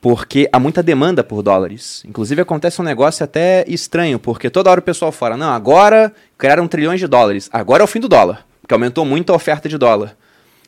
porque 0.00 0.48
há 0.52 0.58
muita 0.58 0.82
demanda 0.82 1.22
por 1.22 1.42
dólares. 1.42 2.02
Inclusive, 2.06 2.40
acontece 2.40 2.80
um 2.80 2.84
negócio 2.84 3.22
até 3.22 3.64
estranho, 3.68 4.18
porque 4.18 4.48
toda 4.48 4.70
hora 4.70 4.80
o 4.80 4.82
pessoal 4.82 5.12
fala, 5.12 5.36
não, 5.36 5.50
agora 5.50 6.12
criaram 6.38 6.66
trilhões 6.66 7.00
de 7.00 7.06
dólares. 7.06 7.50
Agora 7.52 7.82
é 7.82 7.84
o 7.84 7.86
fim 7.86 8.00
do 8.00 8.08
dólar, 8.08 8.46
porque 8.62 8.72
aumentou 8.72 9.04
muito 9.04 9.32
a 9.32 9.36
oferta 9.36 9.68
de 9.68 9.76
dólar. 9.76 10.16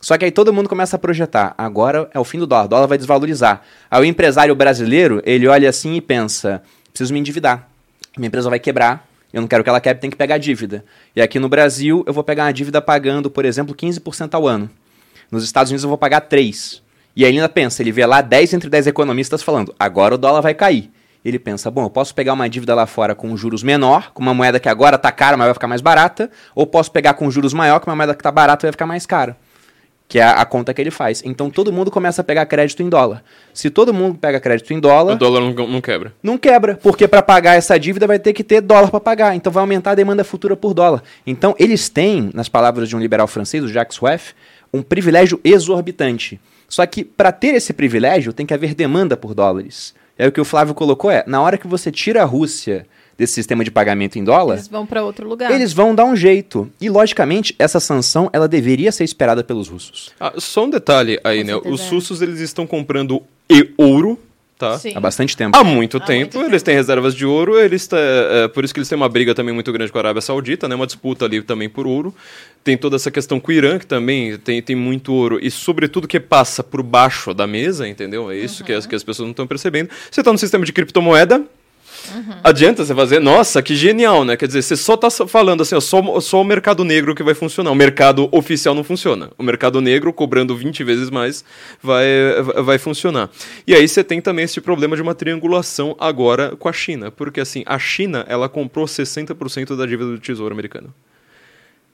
Só 0.01 0.19
que 0.19 0.25
aí 0.25 0.31
todo 0.33 0.53
mundo 0.53 0.69
começa 0.69 0.97
a 0.97 0.99
projetar, 0.99 1.55
agora 1.57 2.11
é 2.13 2.19
o 2.19 2.25
fim 2.25 2.39
do 2.39 2.47
dólar, 2.47 2.65
o 2.65 2.69
dólar 2.69 2.87
vai 2.89 2.99
desvalorizar. 2.99 3.63
Aí 3.91 4.03
o 4.03 4.05
empresário 4.05 4.55
brasileiro, 4.55 5.23
ele 5.25 5.47
olha 5.47 5.69
assim 5.69 5.95
e 5.95 6.01
pensa, 6.01 6.61
preciso 6.93 7.13
me 7.13 7.21
endividar. 7.21 7.69
Minha 8.19 8.27
empresa 8.27 8.51
vai 8.51 8.59
quebrar, 8.59 9.09
eu 9.33 9.41
não 9.41 9.49
quero 9.49 9.63
que 9.63 9.71
ela 9.71 9.81
quebre, 9.81 10.01
tem 10.01 10.11
que 10.11 10.17
pegar 10.17 10.39
dívida. 10.39 10.85
E 11.15 11.23
aqui 11.23 11.39
no 11.39 11.49
Brasil, 11.49 12.03
eu 12.07 12.13
vou 12.13 12.25
pegar 12.25 12.45
uma 12.45 12.53
dívida 12.53 12.83
pagando, 12.83 13.31
por 13.31 13.45
exemplo, 13.45 13.75
15% 13.75 14.35
ao 14.35 14.47
ano. 14.47 14.69
Nos 15.31 15.45
Estados 15.45 15.71
Unidos 15.71 15.85
eu 15.85 15.89
vou 15.89 15.97
pagar 15.97 16.29
3%. 16.29 16.83
E 17.15 17.25
aí 17.25 17.31
ele 17.31 17.39
ainda 17.39 17.49
pensa, 17.49 17.83
ele 17.83 17.93
vê 17.93 18.07
lá 18.07 18.21
10 18.21 18.55
entre 18.55 18.71
10 18.71 18.87
economistas 18.87 19.43
falando, 19.43 19.75
agora 19.79 20.15
o 20.15 20.19
dólar 20.19 20.41
vai 20.41 20.55
cair. 20.55 20.91
Ele 21.25 21.39
pensa, 21.39 21.71
bom, 21.71 21.85
eu 21.85 21.91
posso 21.91 22.15
pegar 22.15 22.33
uma 22.33 22.49
dívida 22.49 22.75
lá 22.75 22.85
fora 22.87 23.15
com 23.15 23.37
juros 23.37 23.63
menor, 23.63 24.11
com 24.13 24.21
uma 24.23 24.35
moeda 24.35 24.59
que 24.59 24.69
agora 24.69 24.99
tá 24.99 25.13
cara, 25.13 25.37
mas 25.37 25.47
vai 25.47 25.55
ficar 25.55 25.69
mais 25.69 25.81
barata, 25.81 26.31
ou 26.55 26.67
posso 26.67 26.91
pegar 26.91 27.15
com 27.15 27.31
juros 27.31 27.53
maior, 27.55 27.79
com 27.79 27.89
uma 27.91 27.95
moeda 27.97 28.15
que 28.15 28.23
tá 28.23 28.31
barata 28.33 28.65
e 28.65 28.69
vai 28.69 28.73
ficar 28.73 28.87
mais 28.87 29.07
cara. 29.07 29.37
Que 30.09 30.19
é 30.19 30.25
a, 30.25 30.33
a 30.33 30.45
conta 30.45 30.75
que 30.75 30.81
ele 30.81 30.91
faz. 30.91 31.23
Então 31.25 31.49
todo 31.49 31.73
mundo 31.73 31.91
começa 31.93 32.23
a 32.23 32.25
pegar 32.25 32.45
crédito 32.47 32.83
em 32.83 32.89
dólar. 32.89 33.23
Se 33.55 33.71
todo 33.71 33.95
mundo 33.95 34.19
pega 34.19 34.41
crédito 34.41 34.75
em 34.75 34.81
dólar, 34.81 35.15
O 35.15 35.19
dólar 35.19 35.41
não, 35.41 35.53
não 35.69 35.81
quebra. 35.81 36.13
não 36.23 36.37
quebra, 36.37 36.75
porque 36.83 37.07
para 37.07 37.23
pagar 37.23 37.55
essa 37.55 37.79
dívida 37.79 38.07
vai 38.07 38.19
ter 38.19 38.33
que 38.33 38.43
ter 38.43 38.61
dólar 38.61 38.91
para 38.91 38.99
pagar, 39.01 39.37
então 39.37 39.53
vai 39.53 39.61
aumentar 39.63 39.93
a 39.93 39.95
demanda 39.95 40.25
futura 40.25 40.57
por 40.57 40.75
dólar. 40.75 41.03
Então 41.25 41.55
eles 41.57 41.89
têm, 41.89 42.31
nas 42.35 42.49
palavras 42.49 42.89
de 42.89 42.97
um 42.97 42.99
liberal 42.99 43.29
francês, 43.29 43.63
o 43.63 43.69
Jacques 43.69 43.97
Rueff, 43.97 44.35
um 44.75 44.83
privilégio 44.83 45.41
exorbitante. 45.45 46.41
Só 46.73 46.87
que 46.87 47.05
para 47.05 47.31
ter 47.31 47.49
esse 47.55 47.75
privilégio 47.75 48.33
tem 48.33 48.47
que 48.47 48.55
haver 48.55 48.75
demanda 48.75 49.15
por 49.15 49.35
dólares. 49.35 49.95
É 50.17 50.27
o 50.27 50.33
que 50.33 50.41
o 50.41 50.45
Flávio 50.45 50.75
colocou 50.75 51.11
é, 51.11 51.23
na 51.27 51.43
hora 51.43 51.59
que 51.59 51.67
você 51.67 51.93
tira 51.93 52.23
a 52.23 52.25
Rússia 52.25 52.87
desse 53.19 53.35
sistema 53.35 53.63
de 53.63 53.71
pagamento 53.71 54.19
em 54.19 54.25
dólar, 54.25 54.55
Eles 54.55 54.69
vão 54.69 54.87
para 54.87 55.05
outro 55.05 55.29
lugar. 55.29 55.51
eles 55.53 55.75
vão 55.75 55.95
dar 55.95 56.07
um 56.07 56.17
jeito. 56.17 56.73
E 56.81 56.89
logicamente 56.89 57.55
essa 57.59 57.79
sanção 57.79 58.31
ela 58.33 58.49
deveria 58.49 58.91
ser 58.91 59.05
esperada 59.05 59.45
pelos 59.45 59.69
russos. 59.69 60.13
Ah, 60.19 60.33
só 60.39 60.65
um 60.65 60.71
detalhe 60.71 61.21
aí, 61.23 61.41
Com 61.41 61.47
né? 61.47 61.53
certeza 61.53 61.75
Os 61.75 61.81
é. 61.83 61.91
russos, 61.91 62.23
eles 62.23 62.41
estão 62.41 62.67
comprando 62.67 63.23
e 63.51 63.71
ouro, 63.77 64.19
tá? 64.63 64.79
Sim. 64.79 64.93
Há 64.95 65.01
bastante 65.01 65.37
tempo. 65.37 65.57
Há 65.59 65.65
muito 65.65 65.97
Há 65.97 66.01
tempo, 66.01 66.39
muito 66.39 66.51
eles 66.51 66.63
tempo. 66.63 66.67
têm 66.67 66.75
reservas 66.77 67.15
de 67.17 67.27
ouro, 67.27 67.59
eles 67.59 67.85
tá, 67.89 67.97
é, 67.99 68.47
por 68.47 68.65
isso 68.65 68.73
que 68.73 68.79
eles 68.79 68.89
têm 68.89 68.95
uma 68.95 69.09
briga 69.09 69.35
também 69.35 69.53
muito 69.53 69.73
grande 69.73 69.91
com 69.91 69.99
a 69.99 70.01
Arábia 70.01 70.23
Saudita, 70.23 70.69
né? 70.69 70.77
Uma 70.77 70.87
disputa 70.87 71.25
ali 71.25 71.43
também 71.43 71.69
por 71.69 71.85
ouro. 71.85 72.15
Tem 72.63 72.77
toda 72.77 72.95
essa 72.95 73.11
questão 73.11 73.41
com 73.41 73.51
o 73.51 73.53
Irã, 73.53 73.77
que 73.77 73.87
também 73.87 74.39
tem, 74.39 74.63
tem 74.63 74.77
muito 74.77 75.13
ouro, 75.13 75.41
e 75.43 75.51
sobretudo 75.51 76.07
que 76.07 76.21
passa 76.21 76.63
por 76.63 76.81
baixo 76.81 77.35
da 77.35 77.45
mesa, 77.45 77.89
entendeu? 77.89 78.31
É 78.31 78.37
isso 78.37 78.63
que, 78.63 78.73
as, 78.73 78.87
que 78.87 78.95
as 78.95 79.03
pessoas 79.03 79.27
não 79.27 79.33
estão 79.33 79.49
percebendo. 79.49 79.91
Você 80.09 80.21
está 80.21 80.31
no 80.31 80.39
sistema 80.39 80.65
de 80.65 80.73
criptomoeda, 80.73 81.43
Adianta 82.43 82.85
você 82.85 82.95
fazer, 82.95 83.21
nossa, 83.21 83.63
que 83.63 83.75
genial, 83.75 84.25
né? 84.25 84.37
Quer 84.37 84.47
dizer, 84.47 84.63
você 84.63 84.77
só 84.77 84.97
tá 84.97 85.11
falando 85.11 85.63
assim, 85.63 85.75
ó, 85.75 85.81
só, 85.81 86.21
só 86.21 86.41
o 86.41 86.45
mercado 86.45 86.85
negro 86.85 87.15
que 87.15 87.23
vai 87.23 87.35
funcionar. 87.35 87.71
O 87.71 87.75
mercado 87.75 88.29
oficial 88.33 88.75
não 88.75 88.85
funciona. 88.85 89.31
O 89.39 89.43
mercado 89.43 89.81
negro, 89.81 90.13
cobrando 90.13 90.57
20 90.57 90.85
vezes 90.85 91.11
mais, 91.11 91.45
vai, 91.83 92.07
vai 92.65 92.79
funcionar. 92.79 93.31
E 93.67 93.75
aí 93.75 93.87
você 93.87 94.03
tem 94.03 94.21
também 94.21 94.45
esse 94.45 94.61
problema 94.61 94.97
de 94.97 95.03
uma 95.03 95.15
triangulação 95.15 95.97
agora 95.99 96.57
com 96.57 96.69
a 96.69 96.73
China. 96.73 97.11
Porque 97.11 97.41
assim, 97.41 97.63
a 97.67 97.79
China, 97.79 98.25
ela 98.29 98.49
comprou 98.49 98.87
60% 98.87 99.77
da 99.77 99.87
dívida 99.87 100.11
do 100.11 100.19
Tesouro 100.19 100.53
americano. 100.53 100.93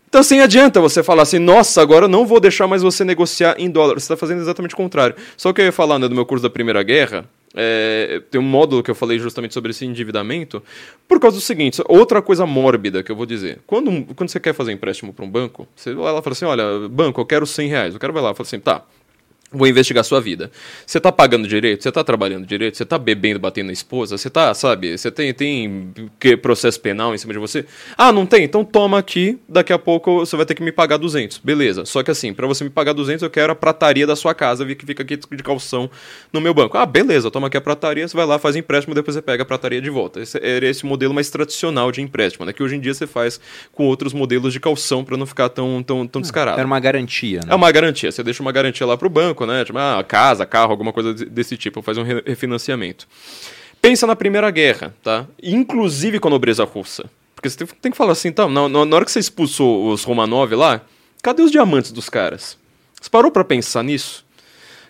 Então, 0.09 0.23
assim, 0.23 0.41
adianta 0.41 0.81
você 0.81 1.03
falar 1.03 1.23
assim, 1.23 1.39
nossa, 1.39 1.83
agora 1.83 2.07
eu 2.07 2.09
não 2.09 2.25
vou 2.25 2.41
deixar 2.41 2.67
mais 2.67 2.83
você 2.83 3.05
negociar 3.05 3.57
em 3.59 3.71
dólar. 3.71 3.95
Você 3.95 4.05
está 4.05 4.17
fazendo 4.17 4.41
exatamente 4.41 4.73
o 4.73 4.77
contrário. 4.77 5.15
Só 5.37 5.53
que 5.53 5.61
eu 5.61 5.67
ia 5.67 5.73
falar 5.73 5.99
né, 5.99 6.09
do 6.09 6.15
meu 6.15 6.25
curso 6.25 6.43
da 6.43 6.49
Primeira 6.49 6.83
Guerra, 6.83 7.29
é, 7.55 8.23
tem 8.31 8.41
um 8.41 8.45
módulo 8.45 8.83
que 8.83 8.91
eu 8.91 8.95
falei 8.95 9.19
justamente 9.19 9.55
sobre 9.55 9.71
esse 9.71 9.85
endividamento, 9.85 10.63
por 11.07 11.19
causa 11.19 11.37
do 11.39 11.41
seguinte, 11.41 11.83
outra 11.89 12.21
coisa 12.21 12.47
mórbida 12.47 13.03
que 13.03 13.11
eu 13.11 13.17
vou 13.17 13.27
dizer. 13.27 13.61
Quando, 13.67 14.15
quando 14.15 14.29
você 14.29 14.39
quer 14.41 14.53
fazer 14.53 14.73
empréstimo 14.73 15.13
para 15.13 15.25
um 15.25 15.31
banco, 15.31 15.67
você 15.75 15.95
vai 15.95 16.13
lá 16.13 16.19
e 16.19 16.23
fala 16.23 16.33
assim, 16.33 16.45
olha, 16.45 16.89
banco, 16.89 17.21
eu 17.21 17.27
quero 17.27 17.47
100 17.47 17.69
reais. 17.69 17.95
O 17.95 17.99
cara 17.99 18.13
vai 18.13 18.23
lá 18.23 18.31
e 18.31 18.35
fala 18.35 18.47
assim, 18.47 18.61
tá, 18.61 18.85
Vou 19.51 19.67
investigar 19.67 20.05
sua 20.05 20.21
vida. 20.21 20.51
Você 20.87 21.01
tá 21.01 21.11
pagando 21.11 21.49
direito? 21.49 21.83
Você 21.83 21.91
tá 21.91 22.05
trabalhando 22.05 22.47
direito? 22.47 22.77
Você 22.77 22.85
tá 22.85 22.99
bebendo, 22.99 23.41
batendo 23.41 23.69
na 23.69 23.73
esposa? 23.73 24.19
Você 24.19 24.29
tá, 24.29 24.53
sabe? 24.53 24.99
Você 24.99 25.11
tem, 25.11 25.33
tem 25.33 25.95
que, 26.21 26.37
processo 26.37 26.79
penal 26.79 27.15
em 27.15 27.19
cima 27.19 27.33
de 27.33 27.39
você? 27.39 27.65
Ah, 27.97 28.13
não 28.13 28.27
tem? 28.27 28.45
Então 28.45 28.63
toma 28.63 28.99
aqui. 28.99 29.39
Daqui 29.49 29.73
a 29.73 29.79
pouco 29.79 30.19
você 30.19 30.37
vai 30.37 30.45
ter 30.45 30.55
que 30.55 30.63
me 30.63 30.71
pagar 30.71 30.99
200. 30.99 31.39
Beleza. 31.39 31.87
Só 31.87 32.03
que 32.03 32.11
assim, 32.11 32.35
para 32.35 32.47
você 32.47 32.63
me 32.63 32.69
pagar 32.69 32.93
200, 32.93 33.23
eu 33.23 33.31
quero 33.31 33.51
a 33.51 33.55
prataria 33.55 34.07
da 34.07 34.15
sua 34.15 34.35
casa, 34.35 34.67
que 34.67 34.85
fica 34.85 35.03
aqui 35.03 35.17
de 35.17 35.43
calção 35.43 35.89
no 36.31 36.43
meu 36.43 36.53
banco. 36.53 36.77
Ah, 36.77 36.85
beleza. 36.85 37.31
Toma 37.31 37.47
aqui 37.47 37.57
a 37.57 37.61
prataria, 37.61 38.07
você 38.07 38.15
vai 38.15 38.27
lá, 38.27 38.39
faz 38.39 38.55
empréstimo, 38.55 38.95
depois 38.95 39.15
você 39.15 39.23
pega 39.23 39.45
a 39.45 39.47
prataria 39.47 39.81
de 39.81 39.89
volta. 39.89 40.21
Esse 40.21 40.39
era 40.43 40.67
esse 40.67 40.85
modelo 40.85 41.15
mais 41.15 41.31
tradicional 41.31 41.91
de 41.91 42.03
empréstimo, 42.03 42.45
né? 42.45 42.53
Que 42.53 42.63
hoje 42.63 42.77
em 42.77 42.81
dia 42.81 42.93
você 42.93 43.07
faz 43.07 43.41
com 43.73 43.87
outros 43.87 44.13
modelos 44.13 44.53
de 44.53 44.61
calção 44.61 45.03
para 45.03 45.17
não 45.17 45.25
ficar 45.25 45.49
tão, 45.49 45.83
tão, 45.83 46.07
tão 46.07 46.21
descarado. 46.21 46.59
Era 46.59 46.67
uma 46.67 46.81
garantia, 46.81 47.41
né? 47.41 47.53
É 47.53 47.55
uma 47.55 47.73
garantia. 47.73 48.13
Você 48.13 48.23
deixa 48.23 48.43
uma 48.43 48.53
garantia 48.53 48.87
lá 48.87 48.97
pro 48.97 49.09
banco, 49.09 49.38
né? 49.47 49.65
Tipo, 49.65 49.79
ah, 49.79 50.05
casa, 50.07 50.45
carro, 50.47 50.71
alguma 50.71 50.93
coisa 50.93 51.13
de- 51.15 51.25
desse 51.27 51.57
tipo, 51.57 51.83
faz 51.83 51.97
um 51.99 52.03
re- 52.03 52.23
refinanciamento. 52.27 53.07
Pensa 53.81 54.07
na 54.07 54.17
Primeira 54.17 54.51
Guerra, 54.51 54.95
tá? 55.03 55.27
Inclusive 55.43 56.19
com 56.19 56.29
a 56.29 56.31
nobreza 56.31 56.65
russa. 56.65 57.05
Porque 57.35 57.49
você 57.49 57.65
tem, 57.81 57.93
que 57.93 57.97
falar 57.97 58.13
assim, 58.13 58.33
tá, 58.33 58.49
na, 58.49 58.69
na 58.69 58.97
hora 58.97 59.05
que 59.05 59.13
você 59.13 59.21
expulsou 59.21 59.93
os 59.93 60.03
Romanov 60.03 60.53
lá, 60.55 60.81
cadê 61.23 61.43
os 61.43 61.51
diamantes 61.53 61.93
dos 61.93 62.09
caras? 62.09 62.59
Você 63.01 63.09
parou 63.09 63.31
pra 63.31 63.45
pensar 63.45 63.85
nisso? 63.85 64.25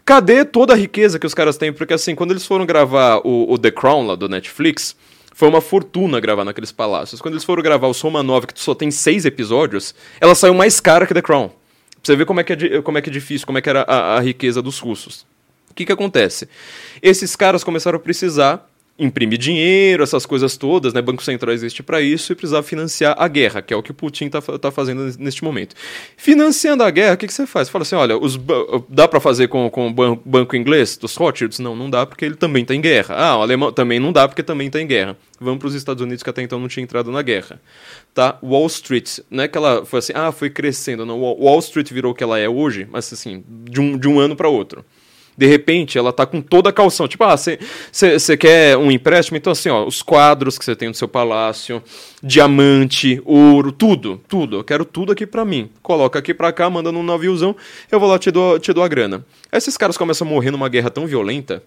Cadê 0.04 0.42
toda 0.44 0.72
a 0.72 0.76
riqueza 0.76 1.18
que 1.18 1.26
os 1.26 1.34
caras 1.34 1.58
têm? 1.58 1.70
Porque 1.72 1.92
assim, 1.92 2.14
quando 2.14 2.30
eles 2.30 2.46
foram 2.46 2.64
gravar 2.64 3.18
o, 3.24 3.52
o 3.52 3.58
The 3.58 3.70
Crown 3.70 4.06
lá 4.06 4.14
do 4.14 4.26
Netflix, 4.28 4.96
foi 5.34 5.46
uma 5.48 5.60
fortuna 5.60 6.18
gravar 6.18 6.44
naqueles 6.46 6.72
palácios. 6.72 7.20
Quando 7.20 7.34
eles 7.34 7.44
foram 7.44 7.62
gravar 7.62 7.86
o 7.88 7.92
Romanov, 7.92 8.46
que 8.46 8.58
só 8.58 8.74
tem 8.74 8.90
seis 8.90 9.26
episódios, 9.26 9.94
ela 10.18 10.34
saiu 10.34 10.54
mais 10.54 10.80
cara 10.80 11.06
que 11.06 11.12
The 11.12 11.20
Crown. 11.20 11.50
Você 12.02 12.16
ver 12.16 12.24
como 12.24 12.40
é 12.40 12.44
que 12.44 12.52
é, 12.52 12.82
como 12.82 12.98
é, 12.98 13.02
que 13.02 13.10
é 13.10 13.12
difícil, 13.12 13.46
como 13.46 13.58
é 13.58 13.60
que 13.60 13.68
era 13.68 13.82
a, 13.82 14.16
a 14.16 14.20
riqueza 14.20 14.62
dos 14.62 14.78
russos. 14.78 15.26
O 15.70 15.74
que, 15.74 15.84
que 15.84 15.92
acontece? 15.92 16.48
Esses 17.02 17.36
caras 17.36 17.62
começaram 17.62 17.96
a 17.96 18.00
precisar 18.00 18.68
imprimir 18.98 19.38
dinheiro, 19.38 20.02
essas 20.02 20.26
coisas 20.26 20.56
todas, 20.56 20.92
né? 20.92 21.00
Banco 21.00 21.22
Central 21.22 21.52
existe 21.54 21.82
para 21.82 22.00
isso 22.00 22.32
e 22.32 22.34
precisava 22.34 22.62
financiar 22.64 23.14
a 23.18 23.28
guerra, 23.28 23.62
que 23.62 23.72
é 23.72 23.76
o 23.76 23.82
que 23.82 23.92
o 23.92 23.94
Putin 23.94 24.28
tá, 24.28 24.40
fa- 24.40 24.58
tá 24.58 24.70
fazendo 24.72 25.04
nes- 25.04 25.16
neste 25.16 25.44
momento. 25.44 25.74
Financiando 26.16 26.82
a 26.82 26.90
guerra, 26.90 27.14
o 27.14 27.16
que, 27.16 27.26
que 27.26 27.32
você 27.32 27.46
faz? 27.46 27.68
Você 27.68 27.72
fala 27.72 27.82
assim, 27.82 27.94
olha, 27.94 28.16
os 28.18 28.38
dá 28.88 29.06
para 29.06 29.20
fazer 29.20 29.46
com, 29.48 29.70
com 29.70 29.86
o 29.86 29.92
ban- 29.92 30.18
banco 30.24 30.56
inglês 30.56 30.96
dos 30.96 31.14
Rothschilds? 31.14 31.58
Não, 31.60 31.76
não 31.76 31.88
dá 31.88 32.04
porque 32.04 32.24
ele 32.24 32.34
também 32.34 32.64
tá 32.64 32.74
em 32.74 32.80
guerra. 32.80 33.14
Ah, 33.16 33.38
o 33.38 33.42
alemão 33.42 33.70
também 33.72 34.00
não 34.00 34.12
dá 34.12 34.26
porque 34.26 34.42
também 34.42 34.68
tá 34.68 34.80
em 34.80 34.86
guerra. 34.86 35.16
Vamos 35.40 35.60
para 35.60 35.68
os 35.68 35.74
Estados 35.74 36.02
Unidos 36.02 36.22
que 36.24 36.30
até 36.30 36.42
então 36.42 36.58
não 36.58 36.66
tinha 36.66 36.82
entrado 36.82 37.12
na 37.12 37.22
guerra. 37.22 37.60
Tá? 38.12 38.36
Wall 38.42 38.66
Street, 38.66 39.18
não 39.30 39.44
é 39.44 39.48
que 39.48 39.56
ela 39.56 39.84
foi 39.84 40.00
assim, 40.00 40.12
ah, 40.16 40.32
foi 40.32 40.50
crescendo, 40.50 41.06
não. 41.06 41.20
Wall 41.20 41.58
Street 41.60 41.92
virou 41.92 42.10
o 42.10 42.14
que 42.14 42.24
ela 42.24 42.38
é 42.38 42.48
hoje, 42.48 42.88
mas 42.90 43.12
assim, 43.12 43.44
de 43.70 43.80
um, 43.80 43.96
de 43.96 44.08
um 44.08 44.18
ano 44.18 44.34
para 44.34 44.48
outro. 44.48 44.84
De 45.38 45.46
repente, 45.46 45.96
ela 45.96 46.12
tá 46.12 46.26
com 46.26 46.42
toda 46.42 46.70
a 46.70 46.72
calção. 46.72 47.06
Tipo, 47.06 47.22
ah, 47.22 47.36
você 47.36 48.36
quer 48.36 48.76
um 48.76 48.90
empréstimo? 48.90 49.36
Então, 49.36 49.52
assim, 49.52 49.68
ó, 49.68 49.86
os 49.86 50.02
quadros 50.02 50.58
que 50.58 50.64
você 50.64 50.74
tem 50.74 50.88
no 50.88 50.94
seu 50.94 51.06
palácio, 51.06 51.80
diamante, 52.20 53.22
ouro, 53.24 53.70
tudo, 53.70 54.20
tudo. 54.26 54.56
Eu 54.56 54.64
quero 54.64 54.84
tudo 54.84 55.12
aqui 55.12 55.24
para 55.24 55.44
mim. 55.44 55.70
Coloca 55.80 56.18
aqui 56.18 56.34
pra 56.34 56.50
cá, 56.50 56.68
manda 56.68 56.90
num 56.90 57.04
naviozão, 57.04 57.54
eu 57.88 58.00
vou 58.00 58.08
lá 58.08 58.18
te 58.18 58.32
dou, 58.32 58.58
te 58.58 58.72
dou 58.72 58.82
a 58.82 58.88
grana. 58.88 59.24
Aí 59.52 59.58
esses 59.58 59.76
caras 59.76 59.96
começam 59.96 60.26
a 60.26 60.30
morrer 60.30 60.50
numa 60.50 60.68
guerra 60.68 60.90
tão 60.90 61.06
violenta 61.06 61.62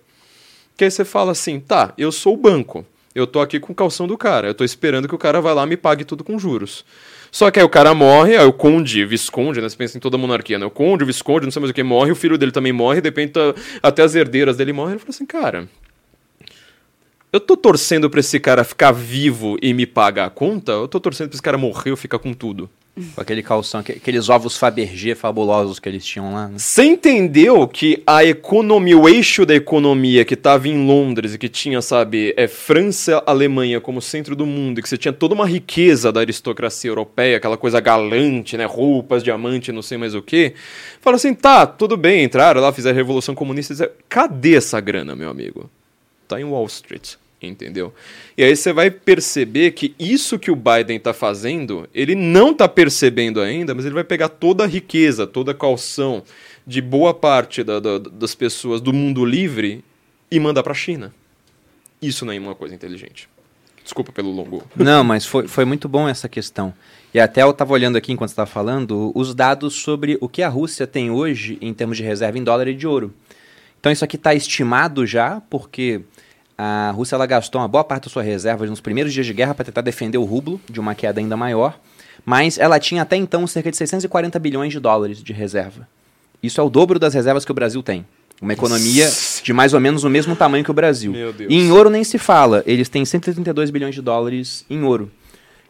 que 0.75 0.83
aí 0.83 0.91
você 0.91 1.05
fala 1.05 1.31
assim, 1.31 1.57
tá, 1.57 1.93
eu 1.97 2.11
sou 2.11 2.33
o 2.33 2.37
banco. 2.37 2.85
Eu 3.15 3.25
tô 3.25 3.39
aqui 3.39 3.57
com 3.57 3.71
o 3.71 3.75
calção 3.75 4.05
do 4.05 4.17
cara. 4.17 4.47
Eu 4.47 4.53
tô 4.53 4.65
esperando 4.65 5.07
que 5.07 5.15
o 5.15 5.17
cara 5.17 5.39
vá 5.39 5.53
lá 5.53 5.63
e 5.63 5.69
me 5.69 5.77
pague 5.77 6.03
tudo 6.03 6.25
com 6.25 6.37
juros. 6.37 6.83
Só 7.31 7.49
que 7.49 7.59
aí 7.59 7.65
o 7.65 7.69
cara 7.69 7.93
morre, 7.93 8.35
aí 8.35 8.45
o 8.45 8.51
conde, 8.51 9.05
visconde, 9.05 9.61
né? 9.61 9.69
Você 9.69 9.77
pensa 9.77 9.97
em 9.97 10.01
toda 10.01 10.17
a 10.17 10.19
monarquia, 10.19 10.59
né? 10.59 10.65
O 10.65 10.69
conde, 10.69 11.03
o 11.03 11.07
visconde, 11.07 11.45
não 11.45 11.51
sei 11.51 11.61
mais 11.61 11.71
o 11.71 11.73
que, 11.73 11.81
morre, 11.81 12.11
o 12.11 12.15
filho 12.15 12.37
dele 12.37 12.51
também 12.51 12.73
morre, 12.73 12.99
de 12.99 13.07
repente 13.07 13.33
até 13.81 14.03
as 14.03 14.13
herdeiras 14.15 14.57
dele 14.57 14.73
morrem. 14.73 14.93
Ele 14.93 14.99
fala 14.99 15.09
assim, 15.11 15.25
cara, 15.25 15.69
eu 17.33 17.39
tô 17.39 17.55
torcendo 17.55 18.09
pra 18.09 18.19
esse 18.19 18.39
cara 18.39 18.63
ficar 18.63 18.91
vivo 18.91 19.57
e 19.61 19.73
me 19.73 19.85
pagar 19.85 20.25
a 20.25 20.29
conta, 20.29 20.73
eu 20.73 20.87
tô 20.87 20.99
torcendo 20.99 21.29
pra 21.29 21.35
esse 21.35 21.41
cara 21.41 21.57
morrer 21.57 21.91
ou 21.91 21.97
ficar 21.97 22.19
com 22.19 22.33
tudo. 22.33 22.69
Com 23.15 23.21
aquele 23.21 23.41
calção, 23.41 23.79
aqueles 23.79 24.27
ovos 24.27 24.57
Fabergé 24.57 25.15
fabulosos 25.15 25.79
que 25.79 25.87
eles 25.87 26.05
tinham 26.05 26.33
lá. 26.33 26.49
Né? 26.49 26.55
Você 26.57 26.83
entendeu 26.83 27.65
que 27.65 28.03
a 28.05 28.25
economia, 28.25 28.97
o 28.97 29.07
eixo 29.07 29.45
da 29.45 29.55
economia 29.55 30.25
que 30.25 30.33
estava 30.33 30.67
em 30.67 30.85
Londres 30.85 31.33
e 31.33 31.37
que 31.37 31.47
tinha, 31.47 31.81
sabe, 31.81 32.33
é 32.35 32.49
França, 32.49 33.23
Alemanha 33.25 33.79
como 33.79 34.01
centro 34.01 34.35
do 34.35 34.45
mundo 34.45 34.79
e 34.79 34.83
que 34.83 34.89
você 34.89 34.97
tinha 34.97 35.13
toda 35.13 35.33
uma 35.33 35.47
riqueza 35.47 36.11
da 36.11 36.19
aristocracia 36.19 36.89
europeia, 36.91 37.37
aquela 37.37 37.55
coisa 37.55 37.79
galante, 37.79 38.57
né, 38.57 38.65
roupas, 38.65 39.23
diamante, 39.23 39.71
não 39.71 39.81
sei 39.81 39.97
mais 39.97 40.13
o 40.13 40.21
que. 40.21 40.53
Fala 40.99 41.15
assim, 41.15 41.33
tá, 41.33 41.65
tudo 41.65 41.95
bem, 41.95 42.25
entraram 42.25 42.59
lá, 42.59 42.73
fizeram 42.73 42.95
a 42.95 42.97
revolução 42.97 43.33
comunista, 43.33 43.89
cadê 44.09 44.55
essa 44.55 44.81
grana, 44.81 45.15
meu 45.15 45.29
amigo? 45.29 45.69
Tá 46.35 46.41
em 46.41 46.45
Wall 46.45 46.65
Street 46.65 47.15
entendeu? 47.47 47.91
E 48.37 48.43
aí 48.43 48.55
você 48.55 48.71
vai 48.71 48.91
perceber 48.91 49.71
que 49.71 49.95
isso 49.97 50.37
que 50.37 50.51
o 50.51 50.55
Biden 50.55 50.97
está 50.97 51.11
fazendo, 51.11 51.89
ele 51.93 52.13
não 52.13 52.51
está 52.51 52.67
percebendo 52.67 53.41
ainda, 53.41 53.73
mas 53.73 53.83
ele 53.83 53.95
vai 53.95 54.03
pegar 54.03 54.29
toda 54.29 54.63
a 54.63 54.67
riqueza, 54.67 55.25
toda 55.25 55.51
a 55.51 55.55
calção 55.55 56.23
de 56.67 56.81
boa 56.81 57.13
parte 57.13 57.63
da, 57.63 57.79
da, 57.79 57.97
das 57.97 58.35
pessoas 58.35 58.79
do 58.79 58.93
mundo 58.93 59.25
livre 59.25 59.83
e 60.29 60.39
mandar 60.39 60.61
para 60.61 60.73
a 60.73 60.75
China. 60.75 61.13
Isso 62.01 62.25
não 62.25 62.33
é 62.33 62.39
uma 62.39 62.55
coisa 62.55 62.75
inteligente. 62.75 63.27
Desculpa 63.83 64.11
pelo 64.11 64.31
longo. 64.31 64.63
Não, 64.75 65.03
mas 65.03 65.25
foi, 65.25 65.47
foi 65.47 65.65
muito 65.65 65.89
bom 65.89 66.07
essa 66.07 66.29
questão. 66.29 66.71
E 67.13 67.19
até 67.19 67.41
eu 67.41 67.49
estava 67.49 67.73
olhando 67.73 67.97
aqui 67.97 68.11
enquanto 68.11 68.29
estava 68.29 68.49
falando 68.49 69.11
os 69.15 69.33
dados 69.33 69.73
sobre 69.73 70.19
o 70.21 70.29
que 70.29 70.43
a 70.43 70.49
Rússia 70.49 70.85
tem 70.85 71.09
hoje 71.09 71.57
em 71.59 71.73
termos 71.73 71.97
de 71.97 72.03
reserva 72.03 72.37
em 72.37 72.43
dólar 72.43 72.67
e 72.67 72.75
de 72.75 72.85
ouro. 72.85 73.11
Então 73.79 73.91
isso 73.91 74.05
aqui 74.05 74.15
está 74.15 74.35
estimado 74.35 75.05
já, 75.05 75.41
porque 75.49 76.01
a 76.63 76.91
Rússia 76.91 77.15
ela 77.15 77.25
gastou 77.25 77.59
uma 77.59 77.67
boa 77.67 77.83
parte 77.83 78.03
das 78.03 78.11
suas 78.11 78.23
reservas 78.23 78.69
nos 78.69 78.79
primeiros 78.79 79.11
dias 79.11 79.25
de 79.25 79.33
guerra 79.33 79.55
para 79.55 79.65
tentar 79.65 79.81
defender 79.81 80.19
o 80.19 80.23
rublo 80.23 80.61
de 80.69 80.79
uma 80.79 80.93
queda 80.93 81.19
ainda 81.19 81.35
maior, 81.35 81.75
mas 82.23 82.59
ela 82.59 82.79
tinha 82.79 83.01
até 83.01 83.15
então 83.15 83.47
cerca 83.47 83.71
de 83.71 83.77
640 83.77 84.37
bilhões 84.37 84.71
de 84.71 84.79
dólares 84.79 85.23
de 85.23 85.33
reserva. 85.33 85.87
Isso 86.43 86.61
é 86.61 86.63
o 86.63 86.69
dobro 86.69 86.99
das 86.99 87.15
reservas 87.15 87.43
que 87.43 87.51
o 87.51 87.55
Brasil 87.55 87.81
tem. 87.81 88.05
Uma 88.39 88.53
economia 88.53 89.11
de 89.41 89.51
mais 89.53 89.73
ou 89.73 89.79
menos 89.79 90.03
o 90.03 90.09
mesmo 90.09 90.35
tamanho 90.35 90.63
que 90.63 90.69
o 90.69 90.73
Brasil. 90.73 91.15
E 91.49 91.57
em 91.57 91.71
ouro 91.71 91.89
nem 91.89 92.03
se 92.03 92.19
fala, 92.19 92.61
eles 92.67 92.89
têm 92.89 93.03
132 93.05 93.71
bilhões 93.71 93.95
de 93.95 94.01
dólares 94.03 94.63
em 94.69 94.83
ouro. 94.83 95.11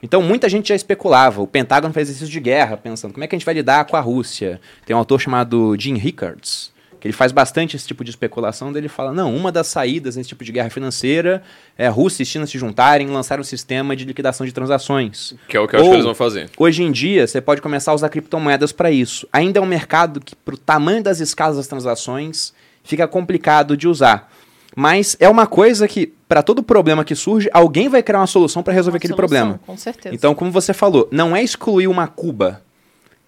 Então 0.03 0.21
muita 0.21 0.49
gente 0.49 0.69
já 0.69 0.75
especulava. 0.75 1.41
O 1.41 1.47
Pentágono 1.47 1.93
fez 1.93 2.09
exercício 2.09 2.33
de 2.33 2.39
guerra, 2.41 2.75
pensando 2.75 3.13
como 3.13 3.23
é 3.23 3.27
que 3.27 3.35
a 3.35 3.37
gente 3.39 3.45
vai 3.45 3.53
lidar 3.53 3.85
com 3.85 3.95
a 3.95 4.01
Rússia. 4.01 4.59
Tem 4.85 4.93
um 4.93 4.99
autor 4.99 5.21
chamado 5.21 5.73
Jim 5.79 5.95
Rickards, 5.95 6.69
que 7.01 7.07
ele 7.07 7.13
faz 7.13 7.31
bastante 7.31 7.75
esse 7.75 7.87
tipo 7.87 8.03
de 8.03 8.11
especulação, 8.11 8.71
ele 8.77 8.87
fala, 8.87 9.11
não, 9.11 9.35
uma 9.35 9.51
das 9.51 9.65
saídas 9.65 10.15
nesse 10.15 10.29
tipo 10.29 10.43
de 10.43 10.51
guerra 10.51 10.69
financeira 10.69 11.41
é 11.75 11.87
a 11.87 11.89
Rússia 11.89 12.21
e 12.21 12.23
a 12.23 12.25
China 12.27 12.45
se 12.45 12.59
juntarem 12.59 13.07
e 13.07 13.09
lançar 13.09 13.39
um 13.39 13.43
sistema 13.43 13.95
de 13.95 14.05
liquidação 14.05 14.45
de 14.45 14.53
transações. 14.53 15.33
Que 15.47 15.57
é 15.57 15.59
o 15.59 15.67
que 15.67 15.75
eu 15.75 15.79
Ou, 15.79 15.83
acho 15.83 15.89
que 15.89 15.95
eles 15.95 16.05
vão 16.05 16.13
fazer. 16.13 16.47
Hoje 16.55 16.83
em 16.83 16.91
dia, 16.91 17.25
você 17.25 17.41
pode 17.41 17.59
começar 17.59 17.91
a 17.91 17.95
usar 17.95 18.07
criptomoedas 18.09 18.71
para 18.71 18.91
isso. 18.91 19.27
Ainda 19.33 19.57
é 19.57 19.61
um 19.61 19.65
mercado 19.65 20.21
que, 20.21 20.35
para 20.35 20.53
o 20.53 20.57
tamanho 20.57 21.01
das 21.01 21.19
escalas 21.19 21.57
das 21.57 21.67
transações, 21.67 22.53
fica 22.83 23.07
complicado 23.07 23.75
de 23.75 23.87
usar. 23.87 24.31
Mas 24.75 25.17
é 25.19 25.27
uma 25.27 25.47
coisa 25.47 25.87
que, 25.87 26.13
para 26.29 26.43
todo 26.43 26.61
problema 26.61 27.03
que 27.03 27.15
surge, 27.15 27.49
alguém 27.51 27.89
vai 27.89 28.03
criar 28.03 28.19
uma 28.19 28.27
solução 28.27 28.61
para 28.61 28.73
resolver 28.73 28.97
uma 28.97 28.99
aquele 28.99 29.15
solução, 29.15 29.37
problema. 29.39 29.59
Com 29.65 29.75
certeza. 29.75 30.13
Então, 30.13 30.35
como 30.35 30.51
você 30.51 30.71
falou, 30.71 31.09
não 31.11 31.35
é 31.35 31.41
excluir 31.41 31.87
uma 31.87 32.07
Cuba, 32.07 32.61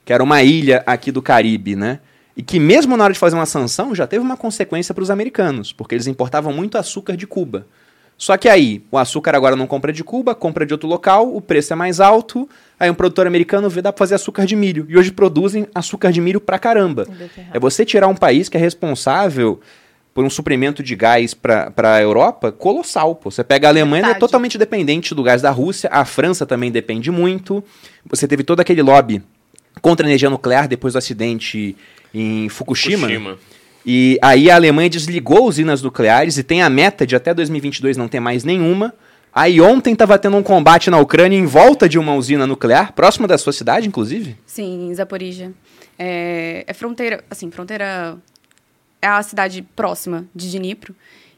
que 0.06 0.14
era 0.14 0.24
uma 0.24 0.44
ilha 0.44 0.84
aqui 0.86 1.12
do 1.12 1.24
Caribe, 1.24 1.76
né? 1.76 2.00
E 2.36 2.42
que 2.42 2.60
mesmo 2.60 2.98
na 2.98 3.04
hora 3.04 3.14
de 3.14 3.20
fazer 3.20 3.36
uma 3.36 3.46
sanção 3.46 3.94
já 3.94 4.08
teve 4.08 4.24
uma 4.24 4.36
consequência 4.36 4.94
para 4.94 5.04
os 5.04 5.12
americanos, 5.12 5.72
porque 5.72 5.96
eles 5.96 6.08
importavam 6.08 6.52
muito 6.52 6.78
açúcar 6.78 7.16
de 7.16 7.28
Cuba. 7.28 7.68
Só 8.18 8.38
que 8.38 8.48
aí, 8.48 8.84
o 8.92 8.98
açúcar 8.98 9.36
agora 9.36 9.56
não 9.56 9.68
compra 9.68 9.92
de 9.92 10.04
Cuba, 10.04 10.34
compra 10.34 10.66
de 10.66 10.74
outro 10.74 10.88
local, 10.88 11.36
o 11.36 11.42
preço 11.42 11.74
é 11.74 11.76
mais 11.76 12.00
alto, 12.00 12.48
aí 12.80 12.90
um 12.90 12.94
produtor 12.94 13.28
americano 13.28 13.70
vê 13.70 13.82
dá 13.82 13.92
para 13.92 14.00
fazer 14.00 14.16
açúcar 14.16 14.46
de 14.46 14.56
milho. 14.56 14.86
E 14.88 14.98
hoje 14.98 15.12
produzem 15.12 15.68
açúcar 15.74 16.12
de 16.12 16.22
milho 16.22 16.40
pra 16.40 16.58
caramba. 16.58 17.08
É 17.54 17.60
você 17.60 17.86
tirar 17.86 18.08
um 18.08 18.16
país 18.16 18.50
que 18.50 18.58
é 18.58 18.60
responsável 18.60 19.60
por 20.14 20.24
um 20.24 20.30
suprimento 20.30 20.84
de 20.84 20.96
gás 20.96 21.34
para 21.34 21.72
a 21.96 22.02
Europa 22.02 22.52
colossal. 22.52 23.16
Pô. 23.16 23.32
Você 23.32 23.44
pega 23.44 23.68
a 23.68 23.72
Alemanha, 23.72 24.12
é 24.12 24.14
totalmente 24.14 24.58
dependente 24.58 25.16
do 25.16 25.24
gás 25.24 25.42
da 25.42 25.50
Rússia, 25.50 25.90
a 25.92 26.06
França 26.06 26.46
também 26.46 26.72
depende 26.72 27.10
muito. 27.10 27.64
Você 28.06 28.28
teve 28.28 28.44
todo 28.44 28.60
aquele 28.60 28.82
lobby 28.82 29.24
contra 29.82 30.06
a 30.06 30.10
energia 30.10 30.30
nuclear 30.30 30.68
depois 30.68 30.94
do 30.94 30.98
acidente 30.98 31.76
em 32.14 32.49
Fukushima. 32.49 33.07
Fukushima. 33.07 33.38
E 33.86 34.18
aí 34.22 34.49
a 34.49 34.55
Alemanha 34.55 34.89
desligou 34.89 35.47
usinas 35.47 35.82
nucleares 35.82 36.38
e 36.38 36.43
tem 36.43 36.61
a 36.61 36.70
meta 36.70 37.05
de 37.05 37.16
até 37.16 37.34
2022 37.34 37.97
não 37.97 38.07
ter 38.07 38.20
mais 38.20 38.43
nenhuma. 38.43 38.93
Aí 39.36 39.59
ontem 39.59 39.93
estava 39.93 40.18
tendo 40.20 40.38
um 40.38 40.43
combate 40.43 40.89
na 40.89 40.99
Ucrânia 40.99 41.38
em 41.38 41.45
volta 41.45 41.89
de 41.89 41.97
uma 41.97 42.14
usina 42.14 42.45
nuclear, 42.45 42.93
próxima 42.93 43.28
da 43.28 43.38
sua 43.38 43.51
cidade, 43.51 43.88
inclusive? 43.88 44.38
Sim, 44.45 44.89
em 44.89 44.95
Zaporizhia. 44.95 45.51
É, 45.97 46.64
é 46.68 46.74
fronteira, 46.74 47.24
assim, 47.30 47.49
fronteira... 47.49 48.18
É 49.01 49.07
a 49.07 49.22
cidade 49.22 49.61
próxima 49.76 50.26
de 50.34 50.49
Dnipro. 50.49 50.95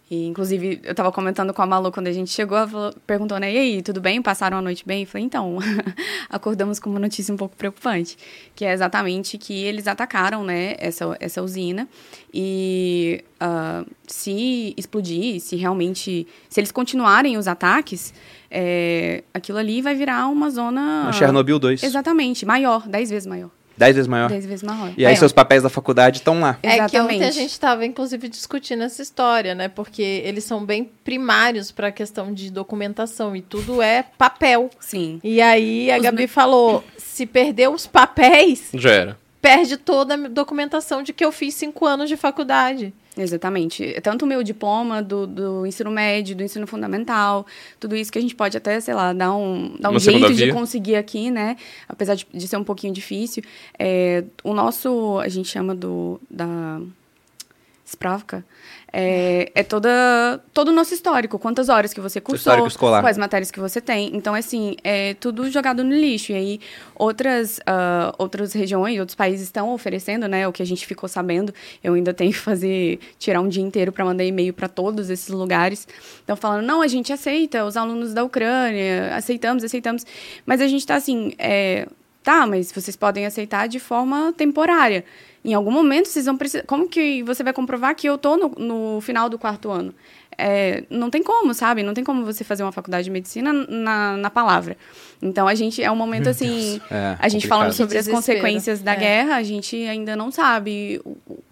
E, 0.10 0.28
inclusive, 0.28 0.80
eu 0.84 0.91
estava 0.91 1.12
comentando 1.12 1.51
com 1.51 1.62
a 1.64 1.66
Malu 1.66 1.91
quando 1.91 2.08
a 2.08 2.12
gente 2.12 2.30
chegou, 2.30 2.56
ela 2.56 2.68
falou, 2.68 2.93
perguntou, 3.08 3.39
né, 3.39 3.51
e 3.51 3.58
aí, 3.58 3.82
tudo 3.82 3.99
bem? 3.99 4.22
Passaram 4.22 4.58
a 4.58 4.62
noite 4.62 4.84
bem? 4.86 5.01
Eu 5.01 5.08
falei, 5.08 5.26
então, 5.26 5.58
acordamos 6.30 6.80
com 6.80 6.91
uma 6.91 6.99
notícia 6.99 7.34
um 7.34 7.38
pouco 7.38 7.56
preocupante, 7.56 8.16
que 8.56 8.64
é 8.64 8.72
exatamente 8.72 9.36
que 9.39 9.64
eles 9.64 9.88
atacaram, 9.88 10.43
né, 10.43 10.76
essa, 10.78 11.18
essa 11.20 11.41
usina, 11.41 11.88
e 12.32 13.24
uh, 13.41 13.89
se 14.06 14.76
explodir, 14.78 15.39
se 15.41 15.56
realmente, 15.56 16.28
se 16.49 16.60
eles 16.60 16.72
continuarem 16.72 17.36
os 17.36 17.47
ataques, 17.47 18.14
é, 18.51 19.24
aquilo 19.34 19.58
ali 19.58 19.82
vai 19.82 19.95
virar 19.95 20.28
uma 20.28 20.51
zona... 20.51 21.01
Uma 21.06 21.14
Chernobyl 21.14 21.58
2. 21.58 21.82
Exatamente, 21.82 22.45
maior, 22.45 22.88
dez 22.88 23.10
vezes 23.10 23.26
maior. 23.26 23.49
Dez 23.78 23.95
vezes 23.95 24.07
maior? 24.07 24.30
Dez 24.30 24.45
vezes 24.45 24.63
maior. 24.63 24.93
E 24.97 25.05
aí 25.05 25.13
é. 25.13 25.15
seus 25.15 25.32
papéis 25.32 25.63
da 25.63 25.69
faculdade 25.69 26.19
estão 26.19 26.39
lá. 26.39 26.57
É 26.63 26.76
Exatamente. 26.76 26.91
que 26.91 26.99
ontem 26.99 27.28
a 27.28 27.32
gente 27.32 27.51
estava, 27.51 27.86
inclusive, 27.86 28.30
discutindo 28.30 28.84
essa 28.84 29.01
história, 29.01 29.53
né? 29.53 29.67
Porque 29.67 30.01
eles 30.01 30.43
são 30.43 30.65
bem 30.65 30.89
primários 31.03 31.71
para 31.71 31.88
a 31.88 31.91
questão 31.91 32.34
de 32.34 32.49
documentação 32.49 33.36
e 33.36 33.41
tudo 33.41 33.82
é 33.82 34.03
papel. 34.17 34.69
Sim. 34.80 35.19
E 35.23 35.41
aí 35.41 35.91
a 35.91 35.97
os 35.97 36.03
Gabi 36.03 36.23
me... 36.23 36.28
falou, 36.28 36.84
se 36.97 37.26
perder 37.26 37.69
os 37.69 37.86
papéis... 37.86 38.69
Já 38.73 38.91
era. 38.91 39.17
Perde 39.41 39.78
toda 39.78 40.15
a 40.15 40.17
documentação 40.17 41.03
de 41.03 41.13
que 41.13 41.23
eu 41.23 41.32
fiz 41.32 41.53
cinco 41.53 41.86
anos 41.86 42.09
de 42.09 42.17
faculdade. 42.17 42.93
Exatamente. 43.18 43.99
Tanto 44.01 44.26
o 44.26 44.28
meu 44.28 44.43
diploma 44.43 45.01
do, 45.01 45.26
do 45.26 45.66
ensino 45.66 45.89
médio, 45.89 46.36
do 46.36 46.43
ensino 46.43 46.68
fundamental, 46.68 47.45
tudo 47.80 47.95
isso 47.95 48.11
que 48.11 48.18
a 48.18 48.22
gente 48.22 48.36
pode 48.36 48.57
até, 48.57 48.80
sei 48.80 48.93
lá, 48.93 49.13
dar 49.13 49.34
um, 49.36 49.76
dar 49.80 49.89
um 49.89 49.99
jeito 49.99 50.34
de 50.34 50.51
conseguir 50.51 50.95
aqui, 50.95 51.32
né? 51.32 51.55
Apesar 51.88 52.16
de, 52.16 52.28
de 52.34 52.47
ser 52.47 52.57
um 52.57 52.63
pouquinho 52.63 52.93
difícil. 52.93 53.43
É, 53.80 54.24
o 54.43 54.53
nosso, 54.53 55.20
a 55.20 55.30
gente 55.30 55.47
chama 55.47 55.74
do, 55.74 56.20
da 56.30 56.82
Spravka, 57.86 58.44
é, 58.92 59.52
é 59.54 59.62
toda, 59.62 60.42
todo 60.52 60.70
o 60.70 60.72
nosso 60.72 60.92
histórico. 60.92 61.38
Quantas 61.38 61.70
horas 61.70 61.94
que 61.94 62.02
você 62.02 62.20
cursou, 62.20 62.54
quais 63.02 63.18
matérias 63.18 63.52
que 63.52 63.60
você 63.60 63.80
tem. 63.80 64.16
Então, 64.16 64.34
assim, 64.34 64.76
é 64.84 65.14
tudo 65.14 65.52
jogado 65.52 65.84
no 65.84 65.94
lixo. 65.94 66.32
E 66.32 66.36
aí, 66.36 66.60
outras, 66.96 67.60
uh, 67.60 68.16
outras 68.18 68.54
regiões, 68.54 69.00
outros 69.00 69.16
países 69.16 69.44
estão 69.44 69.72
oferecendo, 69.72 70.28
né? 70.28 70.48
O 70.48 70.52
que 70.52 70.64
a 70.64 70.66
gente 70.66 70.88
ficou 70.88 71.08
sabendo. 71.08 71.54
Eu 71.84 71.94
ainda 71.94 72.12
tenho 72.12 72.32
que 72.32 72.40
fazer, 72.40 73.00
tirar 73.20 73.40
um 73.40 73.48
dia 73.48 73.62
inteiro 73.62 73.92
para 73.92 74.04
mandar 74.04 74.24
e-mail 74.24 74.54
para 74.54 74.68
todos 74.68 75.12
esses 75.12 75.30
lugares. 75.30 75.88
Então, 76.24 76.36
falando, 76.36 76.66
não, 76.66 76.82
a 76.82 76.88
gente 76.88 77.14
aceita 77.14 77.66
os 77.66 77.78
alunos 77.78 78.16
da 78.16 78.24
Ucrânia, 78.24 79.16
aceitamos, 79.16 79.64
aceitamos. 79.64 80.06
Mas 80.44 80.60
a 80.60 80.68
gente 80.68 80.80
está 80.80 80.96
assim, 80.96 81.34
é, 81.38 81.88
tá, 82.24 82.48
mas 82.48 82.72
vocês 82.72 82.96
podem 82.96 83.28
aceitar 83.28 83.68
de 83.68 83.80
forma 83.80 84.34
temporária. 84.36 85.06
Em 85.46 85.54
algum 85.54 85.72
momento 85.72 86.08
vocês 86.08 86.26
vão 86.26 86.36
precisar. 86.36 86.64
Como 86.64 86.89
que 86.89 87.22
você 87.24 87.43
vai 87.43 87.54
comprovar 87.54 87.96
que 87.96 88.08
eu 88.08 88.16
estou 88.16 88.36
no, 88.36 88.50
no, 88.58 89.02
final 89.02 89.30
do 89.30 89.38
quarto 89.38 89.70
ano? 89.70 89.93
é, 90.38 90.84
não 90.89 91.10
tem 91.10 91.24
como, 91.24 91.54
sabe? 91.54 91.84
Não 91.84 91.93
tem 91.93 92.04
como 92.04 92.26
você 92.26 92.43
fazer 92.43 92.64
uma 92.64 92.72
faculdade 92.72 93.06
de 93.06 93.12
medicina 93.12 93.54
na, 93.54 94.18
na 94.18 94.30
palavra. 94.30 94.78
Então, 95.22 95.48
a 95.48 95.56
gente, 95.56 95.82
é 95.82 95.89
um 95.89 95.96
momento 95.96 96.30
assim, 96.30 96.80
É, 96.91 97.16
a 97.20 97.30
gente 97.30 97.43
complicado. 97.43 97.60
falando 97.60 97.74
sobre 97.74 97.98
as 97.98 98.08
consequências 98.08 98.82
da 98.82 98.93
É. 98.93 98.98
guerra, 98.98 99.36
a 99.36 99.43
gente 99.43 99.76
ainda 99.88 100.16
não 100.16 100.32
sabe 100.32 101.02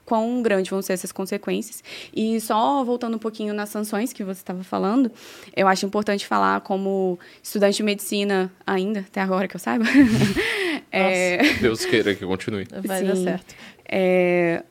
quão 0.05 0.41
grandes 0.41 0.69
vão 0.69 0.81
ser 0.81 0.93
essas 0.93 1.11
consequências. 1.11 1.83
E 2.13 2.39
só 2.41 2.83
voltando 2.83 3.15
um 3.15 3.19
pouquinho 3.19 3.53
nas 3.53 3.69
sanções 3.69 4.11
que 4.11 4.23
você 4.23 4.41
estava 4.41 4.63
falando, 4.63 5.11
eu 5.55 5.67
acho 5.67 5.85
importante 5.85 6.27
falar 6.27 6.61
como 6.61 7.17
estudante 7.41 7.77
de 7.77 7.83
medicina 7.83 8.51
ainda, 8.67 8.99
até 8.99 9.21
agora 9.21 9.47
que 9.47 9.55
eu 9.55 9.59
saiba. 9.59 9.85
é, 10.99 11.53
Deus 11.59 11.85
queira 11.85 12.13
que 12.13 12.25
continue. 12.25 12.67
Vai 12.83 13.03
dar 13.03 13.15
Sim. 13.15 13.23
certo. 13.23 13.55
é, 13.89 14.63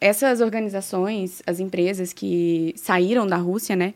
essas 0.00 0.40
organizações, 0.40 1.42
as 1.46 1.60
empresas 1.60 2.12
que 2.12 2.74
saíram 2.76 3.26
da 3.26 3.36
Rússia, 3.36 3.76
né? 3.76 3.94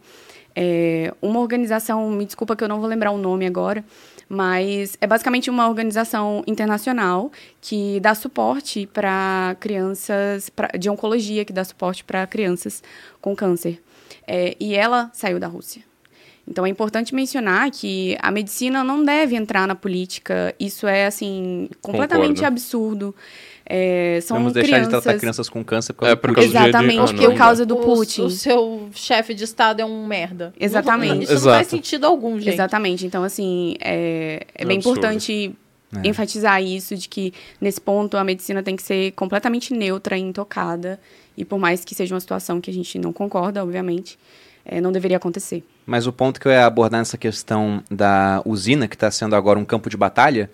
É, 0.54 1.12
uma 1.20 1.40
organização, 1.40 2.08
me 2.10 2.24
desculpa 2.24 2.56
que 2.56 2.64
eu 2.64 2.68
não 2.68 2.80
vou 2.80 2.88
lembrar 2.88 3.10
o 3.10 3.18
nome 3.18 3.44
agora, 3.44 3.84
mas 4.28 4.96
é 5.00 5.06
basicamente 5.06 5.50
uma 5.50 5.68
organização 5.68 6.42
internacional 6.46 7.30
que 7.60 8.00
dá 8.00 8.14
suporte 8.14 8.86
para 8.86 9.56
crianças, 9.60 10.48
pra, 10.48 10.68
de 10.78 10.88
oncologia, 10.88 11.44
que 11.44 11.52
dá 11.52 11.62
suporte 11.64 12.04
para 12.04 12.26
crianças 12.26 12.82
com 13.20 13.36
câncer. 13.36 13.82
É, 14.26 14.56
e 14.58 14.74
ela 14.74 15.10
saiu 15.12 15.38
da 15.38 15.46
Rússia. 15.46 15.82
Então 16.48 16.64
é 16.64 16.68
importante 16.68 17.14
mencionar 17.14 17.70
que 17.70 18.16
a 18.20 18.30
medicina 18.30 18.84
não 18.84 19.02
deve 19.04 19.34
entrar 19.34 19.66
na 19.66 19.74
política. 19.74 20.54
Isso 20.60 20.86
é 20.86 21.06
assim 21.06 21.68
completamente 21.82 22.36
Concordo. 22.36 22.46
absurdo. 22.46 23.14
É, 23.68 24.20
são 24.22 24.36
Vamos 24.36 24.52
deixar 24.52 24.68
crianças... 24.76 24.86
de 24.86 25.02
tratar 25.02 25.18
crianças 25.18 25.48
com 25.48 25.64
câncer 25.64 25.92
por 25.92 26.02
causa 26.02 26.12
É, 26.12 26.14
do 26.14 26.20
por 26.20 26.28
Putin. 26.34 26.52
causa 26.52 26.68
Exatamente, 26.68 26.98
Ah, 26.98 27.00
não, 27.06 27.14
por 27.14 27.28
não 27.30 27.34
causa 27.36 27.66
do 27.66 27.74
O- 27.76 27.80
Putin. 27.80 28.22
O, 28.22 28.30
seu 28.30 28.88
chefe 28.94 29.34
de 29.34 29.42
estado 29.42 29.80
é 29.80 29.84
um 29.84 30.06
merda. 30.06 30.54
Exatamente. 30.58 31.14
Não- 31.14 31.22
isso 31.22 31.32
não 31.32 31.38
Exato. 31.38 31.56
faz 31.56 31.66
sentido 31.66 32.04
algum, 32.06 32.38
gente. 32.38 32.54
Exatamente. 32.54 33.04
Então, 33.04 33.24
assim, 33.24 33.74
é, 33.80 34.46
é 34.54 34.62
É 34.62 34.64
bem 34.64 34.76
absurdo. 34.76 34.98
importante 35.00 35.52
É. 35.96 36.08
enfatizar 36.08 36.62
isso, 36.62 36.94
de 36.94 37.08
que 37.08 37.32
nesse 37.60 37.80
ponto 37.80 38.16
a 38.16 38.22
medicina 38.22 38.62
tem 38.62 38.76
que 38.76 38.84
ser 38.84 39.10
completamente 39.12 39.74
neutra 39.74 40.16
e 40.16 40.20
intocada. 40.20 41.00
E 41.36 41.44
por 41.44 41.58
mais 41.58 41.84
que 41.84 41.92
seja 41.92 42.14
uma 42.14 42.20
situação 42.20 42.60
que 42.60 42.70
a 42.70 42.72
gente 42.72 43.00
não 43.00 43.12
concorda, 43.12 43.60
obviamente, 43.64 44.16
é, 44.64 44.80
não 44.80 44.92
deveria 44.92 45.16
acontecer. 45.16 45.64
Mas 45.86 46.06
o 46.06 46.12
ponto 46.12 46.40
que 46.40 46.48
eu 46.48 46.52
ia 46.52 46.66
abordar 46.66 47.00
nessa 47.00 47.16
questão 47.16 47.82
da 47.90 48.42
usina, 48.44 48.88
que 48.88 48.96
está 48.96 49.10
sendo 49.10 49.36
agora 49.36 49.58
um 49.58 49.64
campo 49.64 49.88
de 49.88 49.96
batalha, 49.96 50.50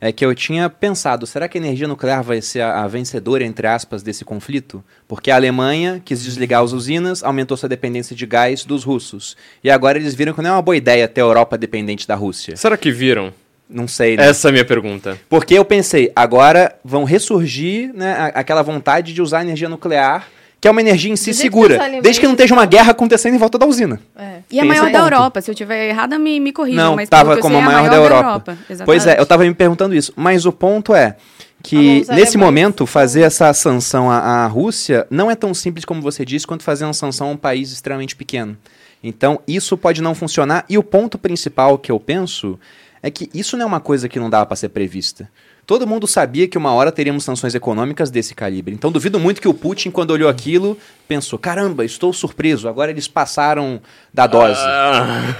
é 0.00 0.12
que 0.12 0.24
eu 0.24 0.34
tinha 0.34 0.68
pensado, 0.68 1.26
será 1.26 1.48
que 1.48 1.58
a 1.58 1.60
energia 1.60 1.88
nuclear 1.88 2.22
vai 2.22 2.40
ser 2.40 2.60
a, 2.60 2.84
a 2.84 2.88
vencedora, 2.88 3.44
entre 3.44 3.66
aspas, 3.66 4.02
desse 4.02 4.24
conflito? 4.24 4.84
Porque 5.08 5.30
a 5.30 5.36
Alemanha 5.36 6.00
quis 6.04 6.22
desligar 6.22 6.62
as 6.62 6.72
usinas, 6.72 7.24
aumentou 7.24 7.56
sua 7.56 7.68
dependência 7.68 8.14
de 8.14 8.26
gás 8.26 8.64
dos 8.64 8.84
russos. 8.84 9.36
E 9.64 9.70
agora 9.70 9.98
eles 9.98 10.14
viram 10.14 10.32
que 10.32 10.42
não 10.42 10.50
é 10.50 10.52
uma 10.52 10.62
boa 10.62 10.76
ideia 10.76 11.08
ter 11.08 11.20
a 11.20 11.24
Europa 11.24 11.56
dependente 11.58 12.06
da 12.06 12.14
Rússia. 12.14 12.56
Será 12.56 12.76
que 12.76 12.90
viram? 12.90 13.32
Não 13.68 13.88
sei, 13.88 14.16
né? 14.16 14.28
Essa 14.28 14.48
é 14.48 14.50
a 14.50 14.52
minha 14.52 14.64
pergunta. 14.64 15.18
Porque 15.28 15.54
eu 15.54 15.64
pensei, 15.64 16.12
agora 16.14 16.76
vão 16.84 17.02
ressurgir 17.02 17.92
né, 17.92 18.30
aquela 18.34 18.62
vontade 18.62 19.12
de 19.12 19.20
usar 19.20 19.40
a 19.40 19.42
energia 19.42 19.68
nuclear, 19.68 20.28
que 20.66 20.68
é 20.68 20.70
uma 20.72 20.80
energia 20.80 21.12
em 21.12 21.16
si 21.16 21.30
que 21.30 21.34
segura, 21.34 21.76
alemães 21.76 22.02
desde 22.02 22.20
que 22.20 22.26
não 22.26 22.34
esteja 22.34 22.52
uma 22.52 22.66
guerra 22.66 22.90
acontecendo 22.90 23.36
em 23.36 23.38
volta 23.38 23.56
da 23.56 23.66
usina. 23.66 24.00
É. 24.18 24.38
E 24.50 24.58
a 24.58 24.64
maior 24.64 24.90
da. 24.90 24.98
Europa, 24.98 25.40
se 25.40 25.48
eu 25.48 25.54
tiver 25.54 25.90
errada, 25.90 26.18
me, 26.18 26.40
me 26.40 26.50
corrijam. 26.52 26.86
Não, 26.86 26.96
mas 26.96 27.08
pelo 27.08 27.20
tava 27.20 27.32
que 27.34 27.38
eu 27.38 27.42
como 27.42 27.54
sei, 27.54 27.62
a 27.62 27.64
é 27.64 27.72
maior 27.72 27.88
da 27.88 27.96
Europa. 27.96 28.58
Exatamente. 28.68 28.84
Pois 28.84 29.06
é, 29.06 29.20
eu 29.20 29.24
tava 29.24 29.44
me 29.44 29.54
perguntando 29.54 29.94
isso. 29.94 30.12
Mas 30.16 30.44
o 30.44 30.50
ponto 30.50 30.92
é 30.92 31.16
que, 31.62 32.04
nesse 32.08 32.36
momento, 32.36 32.84
fazer 32.84 33.22
essa 33.22 33.52
sanção 33.54 34.10
à, 34.10 34.18
à 34.18 34.46
Rússia 34.48 35.06
não 35.08 35.30
é 35.30 35.36
tão 35.36 35.54
simples 35.54 35.84
como 35.84 36.02
você 36.02 36.24
disse, 36.24 36.44
quanto 36.44 36.64
fazer 36.64 36.84
uma 36.84 36.92
sanção 36.92 37.28
a 37.28 37.30
um 37.30 37.36
país 37.36 37.70
extremamente 37.70 38.16
pequeno. 38.16 38.56
Então, 39.04 39.40
isso 39.46 39.76
pode 39.76 40.02
não 40.02 40.16
funcionar. 40.16 40.64
E 40.68 40.76
o 40.76 40.82
ponto 40.82 41.16
principal 41.16 41.78
que 41.78 41.92
eu 41.92 42.00
penso 42.00 42.58
é 43.00 43.08
que 43.08 43.30
isso 43.32 43.56
não 43.56 43.62
é 43.62 43.66
uma 43.66 43.80
coisa 43.80 44.08
que 44.08 44.18
não 44.18 44.28
dava 44.28 44.46
para 44.46 44.56
ser 44.56 44.70
prevista. 44.70 45.30
Todo 45.66 45.86
mundo 45.86 46.06
sabia 46.06 46.46
que 46.46 46.56
uma 46.56 46.72
hora 46.72 46.92
teríamos 46.92 47.24
sanções 47.24 47.54
econômicas 47.54 48.08
desse 48.10 48.34
calibre. 48.34 48.72
Então, 48.72 48.92
duvido 48.92 49.18
muito 49.18 49.40
que 49.40 49.48
o 49.48 49.54
Putin, 49.54 49.90
quando 49.90 50.12
olhou 50.12 50.28
aquilo, 50.28 50.78
pensou: 51.08 51.38
caramba, 51.38 51.84
estou 51.84 52.12
surpreso, 52.12 52.68
agora 52.68 52.90
eles 52.92 53.08
passaram 53.08 53.80
da 54.14 54.26
dose. 54.28 54.60
Ah. 54.62 55.34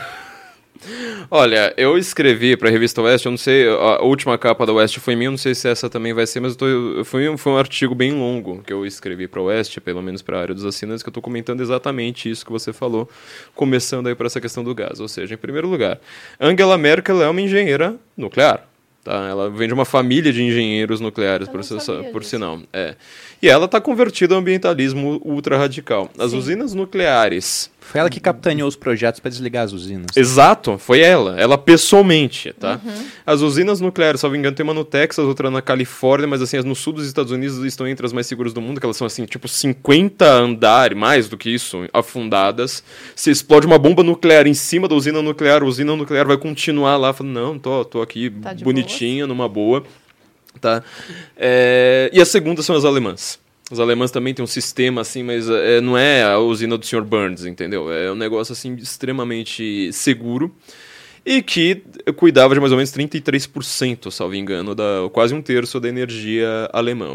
Olha, 1.31 1.73
eu 1.77 1.97
escrevi 1.99 2.57
pra 2.57 2.71
revista 2.71 3.01
Oeste, 3.03 3.27
eu 3.27 3.31
não 3.31 3.39
sei, 3.39 3.67
a 3.69 4.03
última 4.03 4.37
capa 4.39 4.65
da 4.67 4.73
Oeste 4.75 5.01
foi 5.01 5.17
minha, 5.17 5.31
não 5.31 5.39
sei 5.39 5.55
se 5.55 5.67
essa 5.69 5.89
também 5.91 6.13
vai 6.13 6.27
ser, 6.27 6.39
mas 6.39 6.55
tô, 6.55 6.67
foi, 7.05 7.29
um- 7.29 7.37
foi 7.37 7.53
um 7.53 7.57
artigo 7.59 7.95
bem 7.95 8.13
longo 8.13 8.63
que 8.63 8.73
eu 8.73 8.87
escrevi 8.87 9.27
pra 9.27 9.41
Oeste, 9.41 9.81
pelo 9.81 10.03
menos 10.03 10.23
pra 10.23 10.39
área 10.41 10.55
dos 10.55 10.65
assinantes, 10.65 11.03
que 11.03 11.09
eu 11.09 11.13
tô 11.13 11.21
comentando 11.23 11.61
exatamente 11.61 12.31
isso 12.31 12.45
que 12.45 12.53
você 12.53 12.73
falou, 12.73 13.09
começando 13.55 14.07
aí 14.07 14.15
por 14.15 14.27
essa 14.27 14.41
questão 14.41 14.63
do 14.63 14.75
gás. 14.75 15.01
Ou 15.01 15.09
seja, 15.09 15.35
em 15.35 15.39
primeiro 15.39 15.67
lugar, 15.67 15.99
Angela 16.39 16.77
Merkel 16.79 17.23
é 17.23 17.29
uma 17.29 17.41
engenheira 17.41 17.97
nuclear. 18.17 18.63
Tá? 19.07 19.29
Ela 19.29 19.49
vem 19.49 19.69
de 19.69 19.73
uma 19.73 19.85
família 19.85 20.33
de 20.33 20.43
engenheiros 20.43 21.01
nucleares, 21.01 21.49
por, 21.49 21.61
por 22.11 22.25
sinal. 22.25 22.61
É. 22.73 22.97
E 23.43 23.49
ela 23.49 23.67
está 23.67 23.81
convertida 23.81 24.35
ao 24.35 24.41
ambientalismo 24.41 25.21
ultra 25.25 25.59
radical. 25.59 26.11
As 26.19 26.31
Sim. 26.31 26.39
usinas 26.39 26.75
nucleares 26.75 27.71
Foi 27.81 28.01
ela 28.01 28.09
que 28.09 28.19
capitaneou 28.19 28.69
os 28.69 28.75
projetos 28.77 29.21
para 29.21 29.31
desligar 29.31 29.65
as 29.65 29.73
usinas. 29.73 30.17
Exato, 30.17 30.79
foi 30.79 31.01
ela, 31.01 31.39
ela 31.39 31.59
pessoalmente, 31.59 32.53
tá? 32.53 32.81
Uhum. 32.85 33.05
As 33.25 33.43
usinas 33.43 33.81
nucleares, 33.81 34.21
se 34.21 34.27
não 34.27 34.33
me 34.33 34.39
engano, 34.39 34.57
tem 34.57 34.65
uma 34.65 34.75
no 34.75 34.85
Texas, 34.85 35.25
outra 35.25 35.51
na 35.51 35.63
Califórnia, 35.63 36.27
mas 36.27 36.41
assim, 36.43 36.57
as 36.57 36.65
no 36.65 36.75
sul 36.75 36.95
dos 36.95 37.07
Estados 37.07 37.31
Unidos 37.31 37.59
estão 37.65 37.87
entre 37.87 38.05
as 38.05 38.13
mais 38.13 38.27
seguras 38.27 38.53
do 38.53 38.61
mundo, 38.61 38.81
que 38.81 38.87
elas 38.87 38.97
são 38.97 39.07
assim, 39.07 39.25
tipo 39.27 39.47
50 39.47 40.27
andares, 40.27 40.97
mais 40.99 41.29
do 41.29 41.37
que 41.37 41.51
isso, 41.51 41.87
afundadas. 41.93 42.83
Se 43.15 43.31
explode 43.31 43.67
uma 43.67 43.79
bomba 43.79 44.03
nuclear 44.03 44.47
em 44.47 44.55
cima 44.55 44.89
da 44.89 44.95
usina 44.95 45.23
nuclear, 45.23 45.63
a 45.63 45.67
usina 45.67 45.95
nuclear 45.95 46.27
vai 46.27 46.39
continuar 46.39 46.97
lá, 46.97 47.13
falando, 47.13 47.35
não, 47.35 47.59
tô, 47.59 47.85
tô 47.85 48.03
aqui 48.03 48.31
Tá 48.31 48.55
bonitinha, 48.55 49.27
numa 49.27 49.49
boa, 49.49 49.85
tá? 50.61 50.83
É, 51.37 52.11
E 52.13 52.21
a 52.21 52.25
segunda 52.25 52.63
são 52.63 52.77
as 52.77 52.85
alemãs. 52.85 53.39
Os 53.71 53.81
alemães 53.81 54.11
também 54.13 54.33
têm 54.33 54.45
um 54.45 54.47
sistema 54.47 55.01
assim, 55.01 55.25
mas 55.25 55.49
é, 55.49 55.81
não 55.81 55.99
é 55.99 56.23
a 56.23 56.39
usina 56.39 56.79
do 56.79 56.87
Sr. 56.87 57.03
Burns, 57.03 57.45
entendeu? 57.45 57.91
É 57.93 58.13
um 58.13 58.15
negócio 58.15 58.53
assim 58.53 58.75
extremamente 58.75 59.93
seguro 59.93 60.55
e 61.27 61.43
que 61.43 61.83
cuidava 62.15 62.55
de 62.55 62.61
mais 62.61 62.71
ou 62.71 62.79
menos 62.79 62.93
33%, 62.93 64.13
salvo 64.13 64.37
engano, 64.37 64.77
da, 64.77 64.85
quase 65.13 65.35
um 65.35 65.43
terço 65.43 65.81
da 65.81 65.89
energia 65.89 66.71
alemã. 66.73 67.09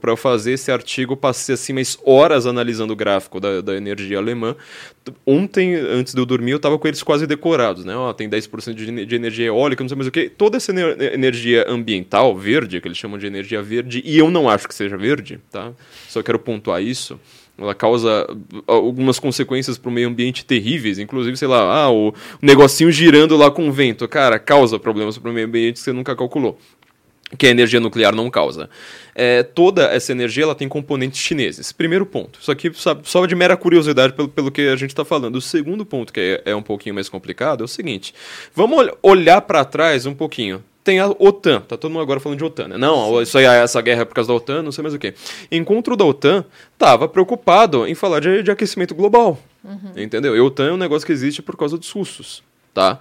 Para 0.00 0.16
fazer 0.16 0.52
esse 0.52 0.72
artigo, 0.72 1.14
passei 1.14 1.54
assim 1.54 1.74
mais 1.74 1.98
horas 2.02 2.46
analisando 2.46 2.94
o 2.94 2.96
gráfico 2.96 3.38
da, 3.38 3.60
da 3.60 3.76
energia 3.76 4.16
alemã. 4.16 4.56
Ontem, 5.26 5.74
antes 5.74 6.14
de 6.14 6.20
eu 6.20 6.24
dormir, 6.24 6.52
eu 6.52 6.56
estava 6.56 6.78
com 6.78 6.88
eles 6.88 7.02
quase 7.02 7.26
decorados, 7.26 7.84
né? 7.84 7.94
Ó, 7.94 8.10
tem 8.14 8.28
10% 8.28 8.72
de, 8.72 9.04
de 9.04 9.14
energia 9.14 9.46
eólica, 9.46 9.84
não 9.84 9.88
sei 9.88 9.96
mais 9.96 10.08
o 10.08 10.10
que. 10.10 10.30
Toda 10.30 10.56
essa 10.56 10.72
ener- 10.72 11.12
energia 11.12 11.66
ambiental, 11.68 12.34
verde, 12.34 12.80
que 12.80 12.88
eles 12.88 12.96
chamam 12.96 13.18
de 13.18 13.26
energia 13.26 13.60
verde, 13.60 14.00
e 14.02 14.16
eu 14.16 14.30
não 14.30 14.48
acho 14.48 14.66
que 14.66 14.74
seja 14.74 14.96
verde, 14.96 15.40
tá? 15.50 15.72
Só 16.08 16.22
quero 16.22 16.38
pontuar 16.38 16.82
isso 16.82 17.20
ela 17.58 17.74
causa 17.74 18.26
algumas 18.66 19.18
consequências 19.18 19.76
para 19.76 19.88
o 19.88 19.92
meio 19.92 20.08
ambiente 20.08 20.44
terríveis, 20.44 20.98
inclusive, 20.98 21.36
sei 21.36 21.48
lá, 21.48 21.60
ah, 21.84 21.90
o 21.90 22.14
negocinho 22.40 22.90
girando 22.92 23.36
lá 23.36 23.50
com 23.50 23.68
o 23.68 23.72
vento, 23.72 24.06
cara, 24.06 24.38
causa 24.38 24.78
problemas 24.78 25.18
para 25.18 25.30
o 25.30 25.34
meio 25.34 25.46
ambiente 25.46 25.74
que 25.74 25.80
você 25.80 25.92
nunca 25.92 26.14
calculou. 26.14 26.58
Que 27.36 27.46
a 27.46 27.50
energia 27.50 27.78
nuclear 27.78 28.14
não 28.14 28.30
causa. 28.30 28.70
É, 29.14 29.42
toda 29.42 29.84
essa 29.84 30.12
energia 30.12 30.44
ela 30.44 30.54
tem 30.54 30.66
componentes 30.66 31.20
chineses. 31.20 31.72
Primeiro 31.72 32.06
ponto. 32.06 32.38
Isso 32.40 32.50
aqui 32.50 32.72
só 33.02 33.26
de 33.26 33.34
mera 33.34 33.54
curiosidade 33.54 34.14
pelo, 34.14 34.28
pelo 34.28 34.50
que 34.50 34.62
a 34.62 34.76
gente 34.76 34.90
está 34.90 35.04
falando. 35.04 35.36
O 35.36 35.40
segundo 35.40 35.84
ponto, 35.84 36.10
que 36.10 36.40
é, 36.46 36.52
é 36.52 36.56
um 36.56 36.62
pouquinho 36.62 36.94
mais 36.94 37.06
complicado, 37.06 37.60
é 37.60 37.64
o 37.64 37.68
seguinte: 37.68 38.14
vamos 38.54 38.78
ol- 38.78 38.98
olhar 39.02 39.42
para 39.42 39.62
trás 39.62 40.06
um 40.06 40.14
pouquinho 40.14 40.64
tem 40.88 41.00
a 41.00 41.06
OTAN. 41.06 41.60
Tá 41.60 41.76
todo 41.76 41.90
mundo 41.90 42.00
agora 42.00 42.18
falando 42.18 42.38
de 42.38 42.44
OTAN, 42.44 42.68
né? 42.68 42.78
Não, 42.78 43.20
isso 43.20 43.36
aí, 43.36 43.44
essa 43.44 43.78
guerra 43.82 44.02
é 44.02 44.04
por 44.06 44.14
causa 44.14 44.28
da 44.28 44.34
OTAN, 44.34 44.62
não 44.62 44.72
sei 44.72 44.80
mais 44.80 44.94
o 44.94 44.98
quê. 44.98 45.12
Encontro 45.52 45.94
da 45.94 46.04
OTAN 46.06 46.46
estava 46.72 47.06
preocupado 47.06 47.86
em 47.86 47.94
falar 47.94 48.20
de, 48.20 48.42
de 48.42 48.50
aquecimento 48.50 48.94
global. 48.94 49.38
Entendeu? 49.94 50.34
E 50.34 50.38
a 50.38 50.42
OTAN 50.42 50.68
é 50.68 50.72
um 50.72 50.78
negócio 50.78 51.04
que 51.04 51.12
existe 51.12 51.42
por 51.42 51.58
causa 51.58 51.76
dos 51.76 51.90
russos. 51.90 52.42
Tá? 52.78 52.98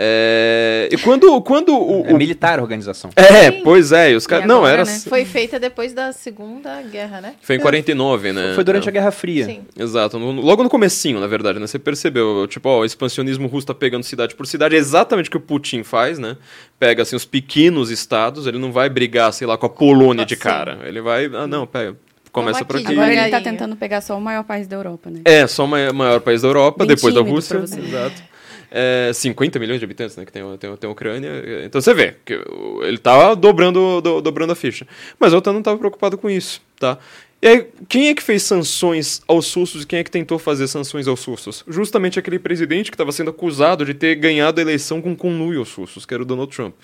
É, 0.00 0.88
E 0.92 0.96
quando, 0.98 1.40
quando 1.42 1.76
o. 1.76 2.04
É 2.06 2.12
o- 2.12 2.16
militar 2.16 2.60
a 2.60 2.62
organização. 2.62 3.10
É, 3.16 3.50
Sim. 3.50 3.60
pois 3.64 3.90
é, 3.90 4.14
os 4.14 4.26
caras. 4.28 4.46
Não, 4.46 4.58
agora, 4.58 4.82
era. 4.82 4.84
né? 4.84 4.98
Foi 5.08 5.24
feita 5.24 5.58
depois 5.58 5.92
da 5.92 6.12
Segunda 6.12 6.80
Guerra, 6.82 7.20
né? 7.20 7.34
Foi 7.42 7.56
em 7.56 7.58
49, 7.60 8.32
né? 8.32 8.52
Foi 8.54 8.62
durante 8.62 8.86
É. 8.86 8.88
a 8.88 8.92
Guerra 8.92 9.10
Fria. 9.10 9.44
Sim. 9.44 9.62
Exato, 9.76 10.16
logo 10.16 10.62
no 10.62 10.68
comecinho, 10.70 11.18
na 11.18 11.26
verdade, 11.26 11.58
né? 11.58 11.66
Você 11.66 11.78
percebeu, 11.80 12.46
tipo, 12.46 12.68
ó, 12.68 12.80
o 12.80 12.84
expansionismo 12.84 13.48
russo 13.48 13.66
tá 13.66 13.74
pegando 13.74 14.04
cidade 14.04 14.36
por 14.36 14.46
cidade, 14.46 14.76
é 14.76 14.78
exatamente 14.78 15.28
o 15.28 15.30
que 15.32 15.36
o 15.36 15.40
Putin 15.40 15.82
faz, 15.82 16.18
né? 16.18 16.36
Pega, 16.78 17.02
assim, 17.02 17.16
os 17.16 17.24
pequenos 17.24 17.90
estados, 17.90 18.46
ele 18.46 18.58
não 18.58 18.70
vai 18.70 18.88
brigar, 18.88 19.32
sei 19.32 19.46
lá, 19.48 19.58
com 19.58 19.66
a 19.66 19.70
Polônia 19.70 20.24
de 20.24 20.36
cara. 20.36 20.78
Ele 20.84 21.00
vai, 21.00 21.26
ah, 21.26 21.46
não, 21.48 21.66
pega, 21.66 21.96
começa 22.30 22.60
Vamos 22.60 22.66
por 22.68 22.76
aqui. 22.76 22.92
Agora 22.92 23.06
ele 23.08 23.16
tá 23.16 23.24
Devagarinho. 23.24 23.50
tentando 23.52 23.74
pegar 23.76 24.00
só 24.00 24.16
o 24.16 24.20
maior 24.20 24.44
país 24.44 24.68
da 24.68 24.76
Europa, 24.76 25.10
né? 25.10 25.22
É, 25.24 25.44
só 25.48 25.64
o 25.64 25.68
mai- 25.68 25.90
maior 25.92 26.20
país 26.20 26.42
da 26.42 26.48
Europa, 26.48 26.86
Bem 26.86 26.94
depois 26.94 27.12
da 27.12 27.20
Rússia. 27.20 27.56
Exato. 27.58 28.27
É, 28.70 29.10
50 29.14 29.58
milhões 29.58 29.78
de 29.78 29.84
habitantes, 29.84 30.16
né? 30.16 30.24
Que 30.24 30.32
tem, 30.32 30.42
tem, 30.58 30.76
tem 30.76 30.88
a 30.88 30.92
Ucrânia. 30.92 31.30
Então 31.64 31.80
você 31.80 31.94
vê 31.94 32.16
que 32.24 32.38
ele 32.82 32.98
tá 32.98 33.34
dobrando, 33.34 34.00
do- 34.00 34.20
dobrando 34.20 34.52
a 34.52 34.56
ficha. 34.56 34.86
Mas 35.18 35.32
a 35.32 35.38
OTAN 35.38 35.52
não 35.52 35.60
estava 35.60 35.78
preocupado 35.78 36.18
com 36.18 36.28
isso, 36.28 36.60
tá? 36.78 36.98
E 37.40 37.46
aí, 37.46 37.66
quem 37.88 38.08
é 38.08 38.14
que 38.14 38.22
fez 38.22 38.42
sanções 38.42 39.22
aos 39.26 39.54
russos 39.54 39.84
e 39.84 39.86
quem 39.86 40.00
é 40.00 40.04
que 40.04 40.10
tentou 40.10 40.38
fazer 40.38 40.66
sanções 40.66 41.06
aos 41.06 41.24
russos? 41.24 41.64
Justamente 41.68 42.18
aquele 42.18 42.38
presidente 42.38 42.90
que 42.90 42.94
estava 42.96 43.12
sendo 43.12 43.30
acusado 43.30 43.84
de 43.84 43.94
ter 43.94 44.16
ganhado 44.16 44.58
a 44.58 44.62
eleição 44.62 45.00
com 45.00 45.14
conluio 45.14 45.60
aos 45.60 45.72
russos, 45.72 46.04
que 46.04 46.12
era 46.12 46.22
o 46.22 46.26
Donald 46.26 46.54
Trump. 46.54 46.74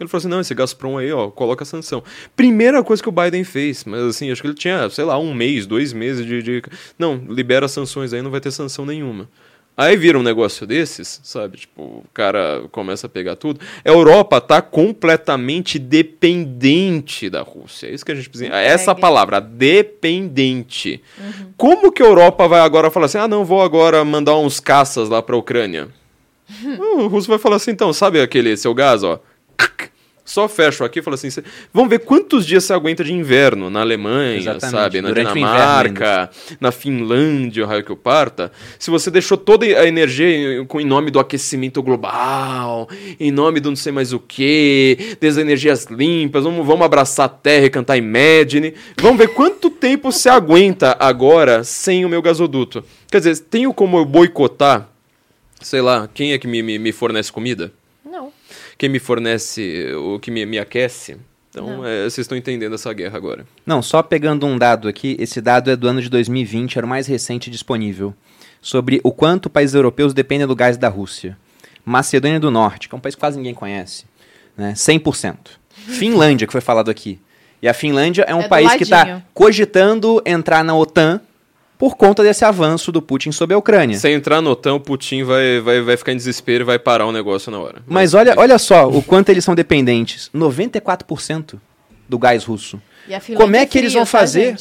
Ele 0.00 0.08
falou 0.08 0.18
assim: 0.18 0.28
não, 0.28 0.40
esse 0.40 0.54
Gazprom 0.54 0.98
aí, 0.98 1.12
ó, 1.12 1.30
coloca 1.30 1.64
sanção. 1.64 2.02
Primeira 2.34 2.82
coisa 2.82 3.00
que 3.02 3.08
o 3.08 3.12
Biden 3.12 3.44
fez, 3.44 3.84
mas 3.84 4.00
assim, 4.02 4.30
acho 4.32 4.42
que 4.42 4.48
ele 4.48 4.54
tinha, 4.56 4.90
sei 4.90 5.04
lá, 5.04 5.16
um 5.18 5.32
mês, 5.32 5.66
dois 5.66 5.92
meses 5.92 6.26
de. 6.26 6.42
de... 6.42 6.62
Não, 6.98 7.22
libera 7.28 7.68
sanções 7.68 8.12
aí, 8.12 8.20
não 8.20 8.30
vai 8.30 8.40
ter 8.40 8.50
sanção 8.50 8.84
nenhuma. 8.84 9.28
Aí 9.74 9.96
vira 9.96 10.18
um 10.18 10.22
negócio 10.22 10.66
desses, 10.66 11.20
sabe? 11.24 11.56
Tipo, 11.56 11.82
o 11.82 12.04
cara 12.12 12.64
começa 12.70 13.06
a 13.06 13.10
pegar 13.10 13.36
tudo. 13.36 13.58
A 13.82 13.88
Europa 13.88 14.40
tá 14.40 14.60
completamente 14.60 15.78
dependente 15.78 17.30
da 17.30 17.40
Rússia. 17.40 17.86
É 17.86 17.90
isso 17.90 18.04
que 18.04 18.12
a 18.12 18.14
gente 18.14 18.28
precisa. 18.28 18.54
Essa 18.54 18.94
palavra, 18.94 19.40
dependente. 19.40 21.02
Uhum. 21.18 21.52
Como 21.56 21.90
que 21.90 22.02
a 22.02 22.06
Europa 22.06 22.46
vai 22.46 22.60
agora 22.60 22.90
falar 22.90 23.06
assim: 23.06 23.18
ah, 23.18 23.28
não, 23.28 23.46
vou 23.46 23.62
agora 23.62 24.04
mandar 24.04 24.36
uns 24.36 24.60
caças 24.60 25.08
lá 25.08 25.22
pra 25.22 25.36
Ucrânia? 25.36 25.88
O 26.96 27.06
russo 27.06 27.28
vai 27.28 27.38
falar 27.38 27.56
assim: 27.56 27.70
então, 27.70 27.92
sabe 27.94 28.20
aquele 28.20 28.54
seu 28.58 28.74
gás, 28.74 29.02
ó? 29.02 29.18
Só 30.24 30.48
fecho 30.48 30.84
aqui 30.84 31.00
e 31.00 31.02
falo 31.02 31.14
assim: 31.14 31.30
cê, 31.30 31.42
vamos 31.74 31.90
ver 31.90 31.98
quantos 32.00 32.46
dias 32.46 32.64
você 32.64 32.72
aguenta 32.72 33.02
de 33.02 33.12
inverno 33.12 33.68
na 33.68 33.80
Alemanha, 33.80 34.36
Exatamente. 34.36 34.70
sabe? 34.70 35.00
Na 35.00 35.08
Durante 35.08 35.34
Dinamarca, 35.34 36.30
na 36.60 36.70
Finlândia, 36.70 37.64
o 37.64 37.66
raio 37.66 37.82
que 37.82 37.90
eu 37.90 37.96
parta. 37.96 38.52
Se 38.78 38.88
você 38.88 39.10
deixou 39.10 39.36
toda 39.36 39.66
a 39.66 39.86
energia 39.86 40.60
em, 40.60 40.66
em 40.80 40.84
nome 40.84 41.10
do 41.10 41.18
aquecimento 41.18 41.82
global, 41.82 42.88
em 43.18 43.32
nome 43.32 43.58
do 43.58 43.70
não 43.70 43.76
sei 43.76 43.90
mais 43.90 44.12
o 44.12 44.20
que, 44.20 45.16
das 45.20 45.36
energias 45.36 45.86
limpas, 45.86 46.44
vamos, 46.44 46.64
vamos 46.64 46.86
abraçar 46.86 47.26
a 47.26 47.28
terra 47.28 47.66
e 47.66 47.70
cantar 47.70 47.96
Imagine. 47.96 48.74
Vamos 48.98 49.18
ver 49.18 49.28
quanto 49.28 49.70
tempo 49.70 50.12
você 50.12 50.28
aguenta 50.28 50.96
agora 51.00 51.64
sem 51.64 52.04
o 52.04 52.08
meu 52.08 52.22
gasoduto. 52.22 52.84
Quer 53.10 53.18
dizer, 53.18 53.38
tenho 53.50 53.74
como 53.74 53.98
eu 53.98 54.04
boicotar, 54.04 54.88
sei 55.60 55.80
lá, 55.80 56.08
quem 56.14 56.32
é 56.32 56.38
que 56.38 56.46
me, 56.46 56.62
me, 56.62 56.78
me 56.78 56.92
fornece 56.92 57.32
comida? 57.32 57.72
Quem 58.78 58.88
me 58.88 58.98
fornece, 58.98 59.92
o 59.94 60.18
que 60.18 60.30
me, 60.30 60.44
me 60.46 60.58
aquece. 60.58 61.16
Então, 61.50 61.84
é, 61.84 62.04
vocês 62.04 62.18
estão 62.18 62.36
entendendo 62.36 62.74
essa 62.74 62.92
guerra 62.92 63.16
agora. 63.16 63.46
Não, 63.66 63.82
só 63.82 64.02
pegando 64.02 64.46
um 64.46 64.56
dado 64.56 64.88
aqui, 64.88 65.16
esse 65.18 65.40
dado 65.40 65.70
é 65.70 65.76
do 65.76 65.86
ano 65.86 66.00
de 66.00 66.08
2020, 66.08 66.78
era 66.78 66.86
o 66.86 66.88
mais 66.88 67.06
recente 67.06 67.50
disponível, 67.50 68.14
sobre 68.60 69.00
o 69.04 69.12
quanto 69.12 69.50
países 69.50 69.74
europeus 69.74 70.14
dependem 70.14 70.46
do 70.46 70.56
gás 70.56 70.78
da 70.78 70.88
Rússia. 70.88 71.36
Macedônia 71.84 72.40
do 72.40 72.50
Norte, 72.50 72.88
que 72.88 72.94
é 72.94 72.96
um 72.96 73.00
país 73.00 73.14
que 73.14 73.20
quase 73.20 73.36
ninguém 73.36 73.54
conhece, 73.54 74.04
né? 74.56 74.72
100%. 74.72 75.36
Finlândia, 75.98 76.46
que 76.46 76.52
foi 76.52 76.60
falado 76.60 76.90
aqui. 76.90 77.20
E 77.60 77.68
a 77.68 77.74
Finlândia 77.74 78.22
é 78.22 78.34
um 78.34 78.42
é 78.42 78.48
país 78.48 78.72
que 78.74 78.82
está 78.82 79.22
cogitando 79.34 80.22
entrar 80.24 80.64
na 80.64 80.74
OTAN 80.74 81.20
por 81.82 81.96
conta 81.96 82.22
desse 82.22 82.44
avanço 82.44 82.92
do 82.92 83.02
Putin 83.02 83.32
sobre 83.32 83.54
a 83.54 83.58
Ucrânia. 83.58 83.98
Se 83.98 84.08
entrar 84.08 84.40
no 84.40 84.50
OTAN, 84.50 84.74
o 84.74 84.80
Putin 84.80 85.24
vai, 85.24 85.58
vai, 85.58 85.80
vai 85.80 85.96
ficar 85.96 86.12
em 86.12 86.16
desespero 86.16 86.62
e 86.62 86.64
vai 86.64 86.78
parar 86.78 87.06
o 87.06 87.10
negócio 87.10 87.50
na 87.50 87.58
hora. 87.58 87.82
Mas, 87.88 88.12
Mas 88.12 88.14
olha, 88.14 88.34
olha 88.36 88.56
só 88.56 88.88
o 88.88 89.02
quanto 89.02 89.30
eles 89.30 89.44
são 89.44 89.52
dependentes. 89.52 90.30
94% 90.32 91.58
do 92.08 92.18
gás 92.20 92.44
russo. 92.44 92.80
Como 93.36 93.56
é 93.56 93.66
que 93.66 93.78
eles 93.78 93.92
vão 93.94 94.06
fazer? 94.06 94.54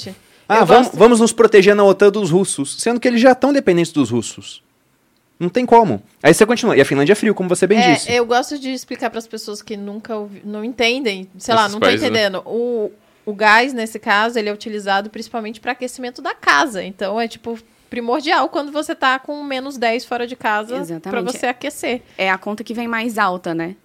ah, 0.50 0.66
vamos, 0.66 0.88
gosto... 0.88 0.98
vamos 0.98 1.20
nos 1.20 1.32
proteger 1.32 1.76
na 1.76 1.84
OTAN 1.84 2.10
dos 2.10 2.32
russos, 2.32 2.78
sendo 2.80 3.00
que 3.00 3.08
eles 3.08 3.22
já 3.22 3.34
estão 3.34 3.54
dependentes 3.54 3.92
dos 3.92 4.10
russos. 4.10 4.64
Não 5.40 5.48
tem 5.50 5.64
como. 5.64 6.02
Aí 6.24 6.34
você 6.34 6.44
continua. 6.44 6.76
E 6.76 6.82
a 6.82 6.86
Finlândia 6.86 7.14
é 7.14 7.16
frio, 7.16 7.36
como 7.36 7.50
você 7.50 7.68
bem 7.68 7.78
é, 7.78 7.94
disse. 7.94 8.12
Eu 8.12 8.26
gosto 8.26 8.58
de 8.58 8.72
explicar 8.72 9.12
para 9.12 9.20
as 9.20 9.28
pessoas 9.28 9.62
que 9.62 9.78
nunca 9.78 10.16
ouvi, 10.16 10.42
não 10.44 10.64
entendem, 10.64 11.28
sei 11.38 11.54
Esses 11.54 11.56
lá, 11.56 11.70
não 11.70 11.78
estão 11.78 11.90
né? 11.92 11.96
entendendo. 11.98 12.34
Né? 12.38 12.44
O, 12.48 12.92
o 13.26 13.34
gás, 13.34 13.74
nesse 13.74 14.00
caso, 14.00 14.38
ele 14.38 14.50
é 14.50 14.54
utilizado 14.54 15.10
principalmente 15.10 15.60
para 15.60 15.72
aquecimento 15.74 16.22
da 16.22 16.34
casa. 16.34 16.84
Então, 16.84 17.20
é 17.20 17.28
tipo 17.28 17.58
primordial 17.90 18.48
quando 18.48 18.72
você 18.72 18.96
tá 18.96 19.20
com 19.20 19.44
menos 19.44 19.78
10 19.78 20.06
fora 20.06 20.26
de 20.26 20.36
casa 20.36 21.02
para 21.02 21.22
você 21.22 21.48
aquecer. 21.48 22.02
É 22.18 22.32
a 22.32 22.38
conta 22.38 22.64
que 22.64 22.74
vem 22.74 22.88
mais 22.88 23.18
alta, 23.18 23.54
né? 23.54 23.76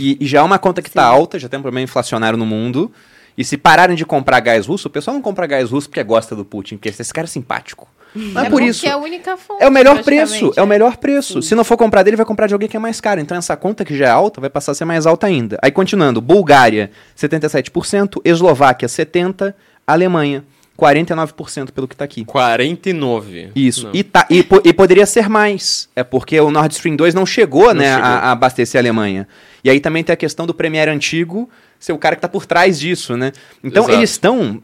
e, 0.00 0.16
e, 0.18 0.26
já 0.26 0.40
é 0.40 0.42
uma 0.42 0.58
conta 0.58 0.80
que 0.80 0.88
está 0.88 1.04
alta, 1.04 1.38
já 1.38 1.46
tem 1.48 1.58
um 1.58 1.62
problema 1.62 1.84
inflacionário 1.84 2.38
no 2.38 2.46
mundo. 2.46 2.90
E 3.36 3.44
se 3.44 3.56
pararem 3.56 3.96
de 3.96 4.04
comprar 4.04 4.40
gás 4.40 4.66
russo, 4.66 4.88
o 4.88 4.90
pessoal 4.90 5.14
não 5.14 5.22
compra 5.22 5.46
gás 5.46 5.70
russo 5.70 5.88
porque 5.88 6.02
gosta 6.02 6.34
do 6.34 6.44
Putin, 6.44 6.76
porque 6.76 6.88
esse 6.88 7.12
cara 7.12 7.26
é 7.26 7.28
simpático. 7.28 7.86
Não 8.14 8.42
é, 8.42 8.46
é 8.46 8.50
por 8.50 8.62
isso. 8.62 8.86
É 8.86 8.90
a 8.90 8.96
única 8.96 9.36
fonte. 9.36 9.62
É 9.62 9.68
o 9.68 9.70
melhor 9.70 10.02
preço. 10.02 10.52
É, 10.56 10.60
é 10.60 10.62
o 10.62 10.66
melhor 10.66 10.96
preço. 10.96 11.42
Sim. 11.42 11.48
Se 11.48 11.54
não 11.54 11.64
for 11.64 11.76
comprar 11.76 12.02
dele, 12.02 12.16
vai 12.16 12.26
comprar 12.26 12.46
de 12.46 12.52
alguém 12.52 12.68
que 12.68 12.76
é 12.76 12.80
mais 12.80 13.00
caro. 13.00 13.20
Então 13.20 13.36
essa 13.36 13.56
conta 13.56 13.84
que 13.84 13.96
já 13.96 14.06
é 14.06 14.10
alta 14.10 14.40
vai 14.40 14.50
passar 14.50 14.72
a 14.72 14.74
ser 14.74 14.84
mais 14.84 15.06
alta 15.06 15.26
ainda. 15.26 15.58
Aí 15.62 15.70
continuando, 15.70 16.20
Bulgária 16.20 16.90
77%, 17.16 18.20
Eslováquia 18.24 18.88
70%, 18.88 19.54
Alemanha 19.86 20.44
49% 20.80 21.72
pelo 21.72 21.86
que 21.86 21.94
está 21.94 22.06
aqui. 22.06 22.24
49. 22.24 23.50
Isso. 23.54 23.90
E, 23.92 24.02
tá, 24.02 24.26
e, 24.30 24.46
e, 24.64 24.72
poderia 24.72 25.04
ser 25.04 25.28
mais. 25.28 25.90
É 25.94 26.02
porque 26.02 26.40
o 26.40 26.50
Nord 26.50 26.72
Stream 26.72 26.96
2 26.96 27.12
não 27.12 27.26
chegou, 27.26 27.66
não 27.66 27.74
né, 27.74 27.94
chegou. 27.94 28.06
A, 28.06 28.08
a, 28.08 28.32
abastecer 28.32 28.78
a 28.78 28.82
Alemanha. 28.82 29.28
E 29.62 29.68
aí 29.68 29.78
também 29.78 30.02
tem 30.02 30.14
a 30.14 30.16
questão 30.16 30.46
do 30.46 30.54
Premier 30.54 30.88
antigo 30.88 31.50
ser 31.78 31.92
o 31.92 31.98
cara 31.98 32.16
que 32.16 32.18
está 32.18 32.28
por 32.28 32.46
trás 32.46 32.78
disso, 32.78 33.16
né? 33.16 33.32
Então 33.62 33.84
Exato. 33.84 33.98
eles 33.98 34.10
estão 34.10 34.62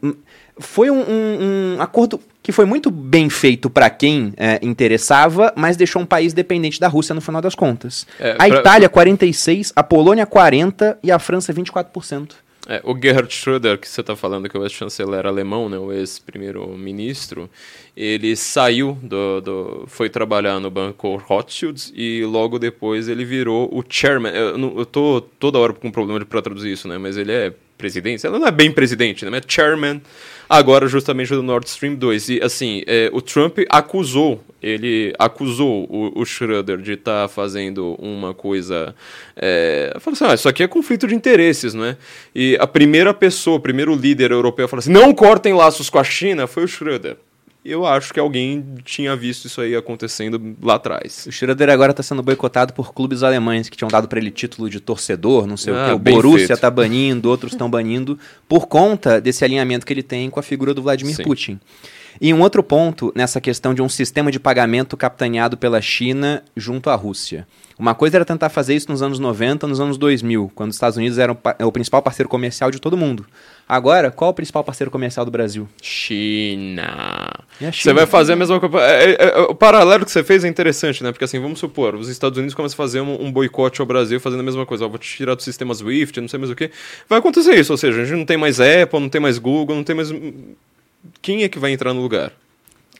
foi 0.59 0.89
um, 0.89 0.99
um, 0.99 1.75
um, 1.77 1.81
acordo 1.81 2.19
que 2.41 2.51
foi 2.51 2.65
muito 2.65 2.89
bem 2.89 3.29
feito 3.29 3.69
para 3.69 3.89
quem 3.89 4.33
é, 4.37 4.59
interessava, 4.61 5.53
mas 5.55 5.75
deixou 5.75 6.01
um 6.01 6.05
país 6.05 6.33
dependente 6.33 6.79
da 6.79 6.87
Rússia 6.87 7.13
no 7.13 7.21
final 7.21 7.41
das 7.41 7.55
contas. 7.55 8.07
É, 8.19 8.31
a 8.31 8.35
pra... 8.35 8.47
Itália, 8.47 8.89
46%, 8.89 9.73
a 9.75 9.83
Polônia, 9.83 10.25
40% 10.25 10.97
e 11.03 11.11
a 11.11 11.19
França, 11.19 11.53
24%. 11.53 12.31
É, 12.69 12.81
o 12.83 12.93
Gerhard 12.99 13.33
Schröder, 13.33 13.77
que 13.77 13.87
você 13.87 14.01
está 14.01 14.13
falando, 14.13 14.49
que 14.49 14.57
é 14.57 14.59
o 14.59 14.63
ex-chanceler 14.63 15.25
alemão, 15.25 15.69
né, 15.69 15.77
o 15.77 15.93
ex-primeiro-ministro, 15.93 17.49
ele 17.95 18.35
saiu, 18.35 18.97
do, 19.01 19.39
do, 19.39 19.83
foi 19.87 20.09
trabalhar 20.09 20.59
no 20.59 20.69
banco 20.69 21.15
Rothschild 21.15 21.93
e 21.95 22.25
logo 22.25 22.59
depois 22.59 23.07
ele 23.07 23.23
virou 23.23 23.69
o 23.73 23.81
chairman. 23.87 24.33
Eu, 24.33 24.57
não, 24.57 24.77
eu 24.77 24.85
tô 24.85 25.21
toda 25.39 25.57
hora 25.57 25.71
com 25.71 25.89
problema 25.89 26.23
para 26.25 26.41
traduzir 26.41 26.73
isso, 26.73 26.89
né, 26.89 26.97
mas 26.97 27.15
ele 27.15 27.31
é 27.31 27.53
presidente, 27.77 28.25
ela 28.25 28.39
não 28.39 28.47
é 28.47 28.51
bem 28.51 28.71
presidente, 28.71 29.25
né, 29.25 29.37
é 29.37 29.41
chairman 29.47 30.01
agora 30.49 30.87
justamente 30.87 31.29
do 31.29 31.43
Nord 31.43 31.67
Stream 31.67 31.95
2. 31.95 32.29
E 32.29 32.41
assim, 32.41 32.83
é, 32.87 33.09
o 33.13 33.21
Trump 33.21 33.59
acusou, 33.69 34.43
ele 34.61 35.13
acusou 35.19 35.85
o, 35.89 36.21
o 36.21 36.25
Schroeder 36.25 36.77
de 36.77 36.93
estar 36.93 37.23
tá 37.23 37.27
fazendo 37.27 37.95
uma 37.99 38.33
coisa. 38.33 38.95
É, 39.35 39.95
falou 39.99 40.15
assim: 40.15 40.25
ah, 40.25 40.33
isso 40.33 40.49
aqui 40.49 40.63
é 40.63 40.67
conflito 40.67 41.07
de 41.07 41.15
interesses, 41.15 41.73
não 41.73 41.85
é? 41.85 41.97
E 42.33 42.57
a 42.59 42.67
primeira 42.67 43.13
pessoa, 43.13 43.57
o 43.57 43.61
primeiro 43.61 43.95
líder 43.95 44.31
europeu 44.31 44.67
falou 44.67 44.79
assim: 44.79 44.91
não 44.91 45.13
cortem 45.13 45.53
laços 45.53 45.89
com 45.89 45.99
a 45.99 46.03
China, 46.03 46.47
foi 46.47 46.63
o 46.63 46.67
Schroeder 46.67 47.17
eu 47.67 47.85
acho 47.85 48.13
que 48.13 48.19
alguém 48.19 48.63
tinha 48.85 49.15
visto 49.15 49.45
isso 49.45 49.59
aí 49.59 49.75
acontecendo 49.75 50.55
lá 50.61 50.75
atrás. 50.75 51.25
O 51.27 51.31
Schroeder 51.31 51.69
agora 51.69 51.91
está 51.91 52.01
sendo 52.01 52.23
boicotado 52.23 52.73
por 52.73 52.93
clubes 52.93 53.23
alemães 53.23 53.67
que 53.67 53.75
tinham 53.75 53.89
dado 53.89 54.07
para 54.07 54.19
ele 54.19 54.31
título 54.31 54.69
de 54.69 54.79
torcedor, 54.79 55.45
não 55.45 55.57
sei 55.57 55.73
ah, 55.73 55.83
o 55.83 55.87
que. 55.87 55.93
O 55.95 55.99
Borussia 55.99 56.53
está 56.53 56.71
banindo, 56.71 57.29
outros 57.29 57.51
estão 57.51 57.69
banindo, 57.69 58.17
por 58.47 58.67
conta 58.67 59.19
desse 59.19 59.43
alinhamento 59.43 59.85
que 59.85 59.93
ele 59.93 60.03
tem 60.03 60.29
com 60.29 60.39
a 60.39 60.43
figura 60.43 60.73
do 60.73 60.81
Vladimir 60.81 61.15
Sim. 61.15 61.23
Putin. 61.23 61.59
E 62.19 62.33
um 62.33 62.41
outro 62.41 62.63
ponto 62.63 63.11
nessa 63.15 63.39
questão 63.39 63.73
de 63.73 63.81
um 63.81 63.89
sistema 63.89 64.31
de 64.31 64.39
pagamento 64.39 64.97
capitaneado 64.97 65.55
pela 65.55 65.79
China 65.81 66.43
junto 66.55 66.89
à 66.89 66.95
Rússia. 66.95 67.47
Uma 67.77 67.93
coisa 67.93 68.17
era 68.17 68.25
tentar 68.25 68.49
fazer 68.49 68.75
isso 68.75 68.89
nos 68.89 69.03
anos 69.03 69.19
90, 69.19 69.67
nos 69.67 69.79
anos 69.79 69.97
2000, 69.99 70.51
quando 70.55 70.71
os 70.71 70.75
Estados 70.75 70.97
Unidos 70.97 71.19
eram 71.19 71.37
o 71.63 71.71
principal 71.71 72.01
parceiro 72.01 72.27
comercial 72.27 72.71
de 72.71 72.79
todo 72.79 72.97
mundo. 72.97 73.25
Agora, 73.69 74.09
qual 74.09 74.29
é 74.29 74.31
o 74.31 74.33
principal 74.33 74.63
parceiro 74.63 74.89
comercial 74.89 75.25
do 75.25 75.31
Brasil? 75.31 75.67
China. 75.81 77.29
China. 77.59 77.71
Você 77.73 77.93
vai 77.93 78.05
fazer 78.05 78.33
a 78.33 78.35
mesma 78.37 78.59
coisa. 78.61 78.79
É, 78.79 79.11
é, 79.11 79.15
é, 79.19 79.39
o 79.41 79.53
paralelo 79.53 80.05
que 80.05 80.11
você 80.11 80.23
fez 80.23 80.45
é 80.45 80.47
interessante, 80.47 81.03
né? 81.03 81.11
Porque 81.11 81.25
assim, 81.25 81.37
vamos 81.37 81.59
supor, 81.59 81.95
os 81.95 82.07
Estados 82.07 82.37
Unidos 82.37 82.55
começam 82.55 82.75
a 82.75 82.77
fazer 82.77 83.01
um, 83.01 83.25
um 83.25 83.29
boicote 83.29 83.81
ao 83.81 83.85
Brasil 83.85 84.21
fazendo 84.21 84.39
a 84.39 84.43
mesma 84.43 84.65
coisa. 84.65 84.85
Ó, 84.85 84.87
vou 84.87 84.97
te 84.97 85.09
tirar 85.09 85.35
do 85.35 85.43
sistema 85.43 85.73
SWIFT, 85.73 86.21
não 86.21 86.29
sei 86.29 86.39
mais 86.39 86.49
o 86.49 86.55
que. 86.55 86.71
Vai 87.09 87.19
acontecer 87.19 87.55
isso, 87.55 87.73
ou 87.73 87.77
seja, 87.77 88.01
a 88.01 88.05
gente 88.05 88.17
não 88.17 88.25
tem 88.25 88.37
mais 88.37 88.61
Apple, 88.61 89.01
não 89.01 89.09
tem 89.09 89.19
mais 89.19 89.37
Google, 89.37 89.75
não 89.75 89.83
tem 89.83 89.95
mais. 89.95 90.13
Quem 91.21 91.43
é 91.43 91.49
que 91.49 91.59
vai 91.59 91.71
entrar 91.71 91.93
no 91.93 92.01
lugar? 92.01 92.31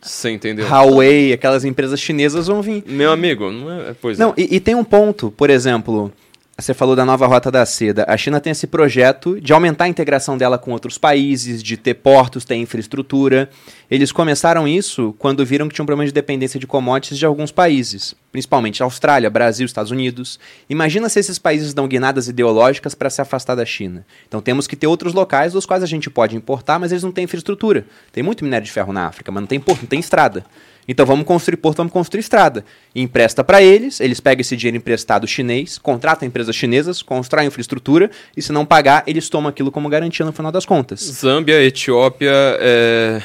Você 0.01 0.31
entendeu? 0.31 0.67
Huawei, 0.67 1.31
aquelas 1.31 1.63
empresas 1.63 1.99
chinesas 1.99 2.47
vão 2.47 2.61
vir. 2.61 2.83
Meu 2.85 3.11
amigo, 3.11 3.51
não 3.51 3.71
é. 3.71 3.95
Pois 3.99 4.19
não, 4.19 4.31
é. 4.31 4.33
E, 4.41 4.57
e 4.57 4.59
tem 4.59 4.75
um 4.75 4.83
ponto, 4.83 5.31
por 5.31 5.49
exemplo. 5.49 6.11
Você 6.59 6.73
falou 6.73 6.95
da 6.95 7.05
nova 7.05 7.27
rota 7.27 7.51
da 7.51 7.63
seda. 7.67 8.03
A 8.07 8.17
China 8.17 8.39
tem 8.39 8.49
esse 8.49 8.65
projeto 8.65 9.39
de 9.39 9.53
aumentar 9.53 9.83
a 9.83 9.87
integração 9.87 10.35
dela 10.35 10.57
com 10.57 10.71
outros 10.71 10.97
países, 10.97 11.61
de 11.61 11.77
ter 11.77 11.93
portos, 11.93 12.43
ter 12.43 12.55
infraestrutura. 12.55 13.47
Eles 13.91 14.11
começaram 14.11 14.67
isso 14.67 15.13
quando 15.19 15.45
viram 15.45 15.69
que 15.69 15.75
tinha 15.75 15.83
um 15.83 15.85
problema 15.85 16.07
de 16.07 16.11
dependência 16.11 16.59
de 16.59 16.65
commodities 16.65 17.19
de 17.19 17.27
alguns 17.27 17.51
países, 17.51 18.15
principalmente 18.31 18.81
Austrália, 18.81 19.29
Brasil, 19.29 19.67
Estados 19.67 19.91
Unidos. 19.91 20.39
Imagina 20.67 21.09
se 21.09 21.19
esses 21.19 21.37
países 21.37 21.75
dão 21.75 21.87
guinadas 21.87 22.27
ideológicas 22.27 22.95
para 22.95 23.11
se 23.11 23.21
afastar 23.21 23.53
da 23.53 23.63
China. 23.63 24.03
Então 24.27 24.41
temos 24.41 24.65
que 24.65 24.75
ter 24.75 24.87
outros 24.87 25.13
locais 25.13 25.53
dos 25.53 25.63
quais 25.63 25.83
a 25.83 25.87
gente 25.87 26.09
pode 26.09 26.35
importar, 26.35 26.79
mas 26.79 26.91
eles 26.91 27.03
não 27.03 27.11
têm 27.11 27.25
infraestrutura. 27.25 27.85
Tem 28.11 28.23
muito 28.23 28.43
minério 28.43 28.65
de 28.65 28.71
ferro 28.71 28.91
na 28.91 29.05
África, 29.05 29.31
mas 29.31 29.41
não 29.41 29.47
tem 29.47 29.59
porto, 29.59 29.81
não 29.81 29.89
tem 29.89 29.99
estrada. 29.99 30.43
Então 30.87 31.05
vamos 31.05 31.25
construir 31.25 31.57
porto, 31.57 31.77
vamos 31.77 31.93
construir 31.93 32.21
estrada. 32.21 32.63
E 32.95 33.01
empresta 33.01 33.43
para 33.43 33.61
eles, 33.61 33.99
eles 33.99 34.19
pegam 34.19 34.41
esse 34.41 34.55
dinheiro 34.55 34.77
emprestado 34.77 35.27
chinês, 35.27 35.77
contratam 35.77 36.27
empresas 36.27 36.55
chinesas, 36.55 37.01
constroem 37.01 37.47
infraestrutura 37.47 38.09
e 38.35 38.41
se 38.41 38.51
não 38.51 38.65
pagar, 38.65 39.03
eles 39.05 39.29
tomam 39.29 39.49
aquilo 39.49 39.71
como 39.71 39.89
garantia 39.89 40.25
no 40.25 40.31
final 40.31 40.51
das 40.51 40.65
contas. 40.65 41.01
Zâmbia, 41.01 41.61
Etiópia, 41.63 42.31
é 42.59 43.21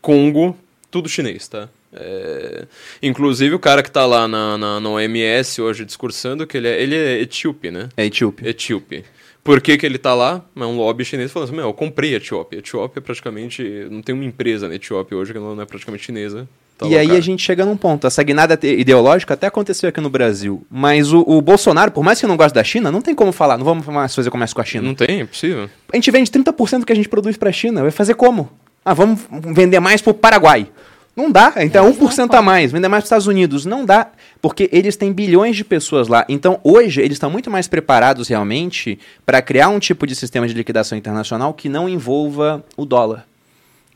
Congo, 0.00 0.56
tudo 0.90 1.08
chinês, 1.08 1.48
tá? 1.48 1.68
É, 1.94 2.66
inclusive 3.02 3.54
o 3.54 3.58
cara 3.58 3.82
que 3.82 3.90
tá 3.90 4.06
lá 4.06 4.26
na, 4.26 4.56
na, 4.56 4.80
na 4.80 4.88
OMS 4.88 5.60
hoje 5.60 5.84
discursando 5.84 6.46
que 6.46 6.56
ele 6.56 6.66
é, 6.68 6.82
ele 6.82 6.96
é 6.96 7.20
etíope, 7.20 7.70
né? 7.70 7.88
É 7.96 8.04
etíope. 8.04 8.46
Etíope. 8.46 9.04
Por 9.44 9.60
que, 9.60 9.76
que 9.76 9.84
ele 9.84 9.98
tá 9.98 10.14
lá? 10.14 10.44
É 10.54 10.64
um 10.64 10.76
lobby 10.76 11.04
chinês 11.04 11.32
falando 11.32 11.48
assim, 11.48 11.56
meu, 11.56 11.66
eu 11.66 11.74
comprei 11.74 12.14
a 12.14 12.16
Etiópia. 12.16 12.58
A 12.58 12.60
Etiópia 12.60 13.00
é 13.00 13.02
praticamente... 13.02 13.88
Não 13.90 14.00
tem 14.00 14.14
uma 14.14 14.24
empresa 14.24 14.68
na 14.68 14.76
Etiópia 14.76 15.18
hoje 15.18 15.32
que 15.32 15.38
não 15.38 15.60
é 15.60 15.66
praticamente 15.66 16.04
chinesa. 16.04 16.48
Tá 16.82 16.88
e 16.88 16.98
aí 16.98 17.06
cara. 17.06 17.18
a 17.18 17.22
gente 17.22 17.42
chega 17.42 17.64
num 17.64 17.76
ponto. 17.76 18.06
Essa 18.06 18.22
guinada 18.22 18.56
te- 18.56 18.74
ideológica 18.76 19.34
até 19.34 19.46
aconteceu 19.46 19.88
aqui 19.88 20.00
no 20.00 20.10
Brasil. 20.10 20.64
Mas 20.70 21.12
o, 21.12 21.20
o 21.26 21.40
Bolsonaro, 21.40 21.90
por 21.90 22.02
mais 22.04 22.20
que 22.20 22.26
não 22.26 22.36
goste 22.36 22.54
da 22.54 22.64
China, 22.64 22.90
não 22.92 23.00
tem 23.00 23.14
como 23.14 23.32
falar. 23.32 23.56
Não 23.58 23.64
vamos 23.64 23.86
mais 23.86 24.14
fazer 24.14 24.30
comércio 24.30 24.54
com 24.54 24.62
a 24.62 24.64
China. 24.64 24.84
Não 24.86 24.94
tem, 24.94 25.20
é 25.20 25.24
possível. 25.24 25.68
A 25.92 25.96
gente 25.96 26.10
vende 26.10 26.30
30% 26.30 26.80
do 26.80 26.86
que 26.86 26.92
a 26.92 26.96
gente 26.96 27.08
produz 27.08 27.36
pra 27.36 27.50
China. 27.52 27.82
Vai 27.82 27.90
fazer 27.90 28.14
como? 28.14 28.50
Ah, 28.84 28.94
vamos 28.94 29.20
vender 29.30 29.78
mais 29.80 30.00
pro 30.02 30.12
Paraguai. 30.14 30.66
Não 31.14 31.30
dá. 31.30 31.52
Então, 31.58 31.84
não 31.84 31.94
1% 31.94 32.32
a 32.34 32.40
mais. 32.40 32.72
Vender 32.72 32.88
mais 32.88 33.02
pros 33.02 33.06
Estados 33.08 33.26
Unidos. 33.26 33.66
Não 33.66 33.84
dá. 33.84 34.08
Porque 34.40 34.68
eles 34.72 34.96
têm 34.96 35.12
bilhões 35.12 35.54
de 35.54 35.62
pessoas 35.62 36.08
lá. 36.08 36.24
Então, 36.28 36.58
hoje, 36.64 37.00
eles 37.02 37.12
estão 37.16 37.30
muito 37.30 37.50
mais 37.50 37.68
preparados 37.68 38.28
realmente 38.28 38.98
para 39.26 39.42
criar 39.42 39.68
um 39.68 39.78
tipo 39.78 40.06
de 40.06 40.14
sistema 40.14 40.48
de 40.48 40.54
liquidação 40.54 40.96
internacional 40.96 41.52
que 41.52 41.68
não 41.68 41.86
envolva 41.86 42.64
o 42.78 42.86
dólar. 42.86 43.26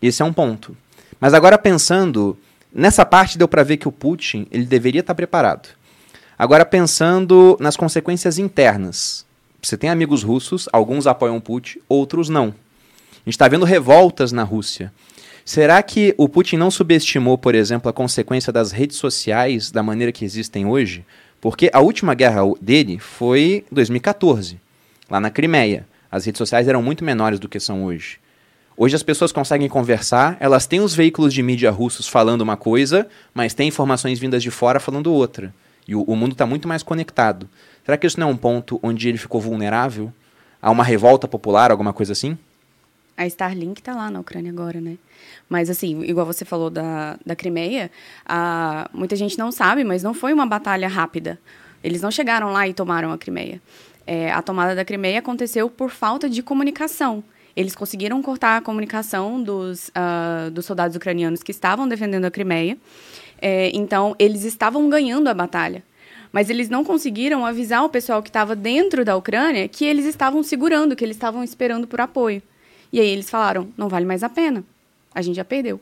Esse 0.02 0.20
é 0.20 0.24
um 0.26 0.32
ponto. 0.32 0.76
Mas 1.18 1.32
agora, 1.32 1.56
pensando. 1.56 2.36
Nessa 2.78 3.06
parte, 3.06 3.38
deu 3.38 3.48
para 3.48 3.62
ver 3.62 3.78
que 3.78 3.88
o 3.88 3.92
Putin 3.92 4.46
ele 4.50 4.66
deveria 4.66 5.00
estar 5.00 5.14
preparado. 5.14 5.70
Agora, 6.38 6.62
pensando 6.62 7.56
nas 7.58 7.74
consequências 7.74 8.38
internas. 8.38 9.24
Você 9.62 9.78
tem 9.78 9.88
amigos 9.88 10.22
russos, 10.22 10.68
alguns 10.70 11.06
apoiam 11.06 11.38
o 11.38 11.40
Putin, 11.40 11.78
outros 11.88 12.28
não. 12.28 12.48
A 12.48 13.18
gente 13.24 13.28
está 13.28 13.48
vendo 13.48 13.64
revoltas 13.64 14.30
na 14.30 14.42
Rússia. 14.42 14.92
Será 15.42 15.82
que 15.82 16.14
o 16.18 16.28
Putin 16.28 16.58
não 16.58 16.70
subestimou, 16.70 17.38
por 17.38 17.54
exemplo, 17.54 17.88
a 17.88 17.94
consequência 17.94 18.52
das 18.52 18.72
redes 18.72 18.98
sociais 18.98 19.70
da 19.70 19.82
maneira 19.82 20.12
que 20.12 20.26
existem 20.26 20.66
hoje? 20.66 21.02
Porque 21.40 21.70
a 21.72 21.80
última 21.80 22.12
guerra 22.12 22.42
dele 22.60 22.98
foi 22.98 23.64
em 23.72 23.74
2014, 23.74 24.60
lá 25.08 25.18
na 25.18 25.30
Crimeia. 25.30 25.86
As 26.10 26.26
redes 26.26 26.38
sociais 26.38 26.68
eram 26.68 26.82
muito 26.82 27.02
menores 27.02 27.40
do 27.40 27.48
que 27.48 27.58
são 27.58 27.84
hoje. 27.84 28.18
Hoje 28.78 28.94
as 28.94 29.02
pessoas 29.02 29.32
conseguem 29.32 29.70
conversar, 29.70 30.36
elas 30.38 30.66
têm 30.66 30.80
os 30.80 30.94
veículos 30.94 31.32
de 31.32 31.42
mídia 31.42 31.70
russos 31.70 32.06
falando 32.06 32.42
uma 32.42 32.58
coisa, 32.58 33.08
mas 33.32 33.54
tem 33.54 33.68
informações 33.68 34.18
vindas 34.18 34.42
de 34.42 34.50
fora 34.50 34.78
falando 34.78 35.10
outra. 35.10 35.54
E 35.88 35.94
o, 35.94 36.02
o 36.02 36.14
mundo 36.14 36.32
está 36.32 36.44
muito 36.44 36.68
mais 36.68 36.82
conectado. 36.82 37.48
Será 37.86 37.96
que 37.96 38.06
isso 38.06 38.20
não 38.20 38.28
é 38.28 38.32
um 38.32 38.36
ponto 38.36 38.78
onde 38.82 39.08
ele 39.08 39.16
ficou 39.16 39.40
vulnerável? 39.40 40.12
A 40.60 40.70
uma 40.70 40.84
revolta 40.84 41.26
popular, 41.26 41.70
alguma 41.70 41.94
coisa 41.94 42.12
assim? 42.12 42.36
A 43.16 43.26
Starlink 43.26 43.80
tá 43.80 43.94
lá 43.94 44.10
na 44.10 44.20
Ucrânia 44.20 44.52
agora, 44.52 44.78
né? 44.78 44.98
Mas, 45.48 45.70
assim, 45.70 46.02
igual 46.02 46.26
você 46.26 46.44
falou 46.44 46.68
da, 46.68 47.16
da 47.24 47.34
Crimeia, 47.34 47.90
a, 48.26 48.90
muita 48.92 49.16
gente 49.16 49.38
não 49.38 49.50
sabe, 49.50 49.84
mas 49.84 50.02
não 50.02 50.12
foi 50.12 50.34
uma 50.34 50.44
batalha 50.44 50.86
rápida. 50.86 51.38
Eles 51.82 52.02
não 52.02 52.10
chegaram 52.10 52.52
lá 52.52 52.68
e 52.68 52.74
tomaram 52.74 53.10
a 53.10 53.16
Crimeia. 53.16 53.62
É, 54.06 54.30
a 54.30 54.42
tomada 54.42 54.74
da 54.74 54.84
Crimeia 54.84 55.20
aconteceu 55.20 55.70
por 55.70 55.90
falta 55.90 56.28
de 56.28 56.42
comunicação. 56.42 57.24
Eles 57.56 57.74
conseguiram 57.74 58.20
cortar 58.20 58.58
a 58.58 58.60
comunicação 58.60 59.42
dos, 59.42 59.90
ah, 59.94 60.50
dos 60.52 60.66
soldados 60.66 60.94
ucranianos 60.94 61.42
que 61.42 61.50
estavam 61.50 61.88
defendendo 61.88 62.26
a 62.26 62.30
Crimeia. 62.30 62.76
É, 63.40 63.70
então, 63.74 64.14
eles 64.18 64.44
estavam 64.44 64.88
ganhando 64.88 65.28
a 65.28 65.34
batalha. 65.34 65.82
Mas 66.32 66.50
eles 66.50 66.68
não 66.68 66.84
conseguiram 66.84 67.46
avisar 67.46 67.82
o 67.84 67.88
pessoal 67.88 68.22
que 68.22 68.28
estava 68.28 68.54
dentro 68.54 69.04
da 69.04 69.16
Ucrânia 69.16 69.68
que 69.68 69.84
eles 69.84 70.04
estavam 70.04 70.42
segurando, 70.42 70.94
que 70.94 71.02
eles 71.02 71.16
estavam 71.16 71.42
esperando 71.42 71.86
por 71.86 72.00
apoio. 72.00 72.42
E 72.92 73.00
aí 73.00 73.08
eles 73.08 73.30
falaram: 73.30 73.68
não 73.76 73.88
vale 73.88 74.04
mais 74.04 74.22
a 74.22 74.28
pena, 74.28 74.62
a 75.14 75.22
gente 75.22 75.36
já 75.36 75.44
perdeu. 75.44 75.80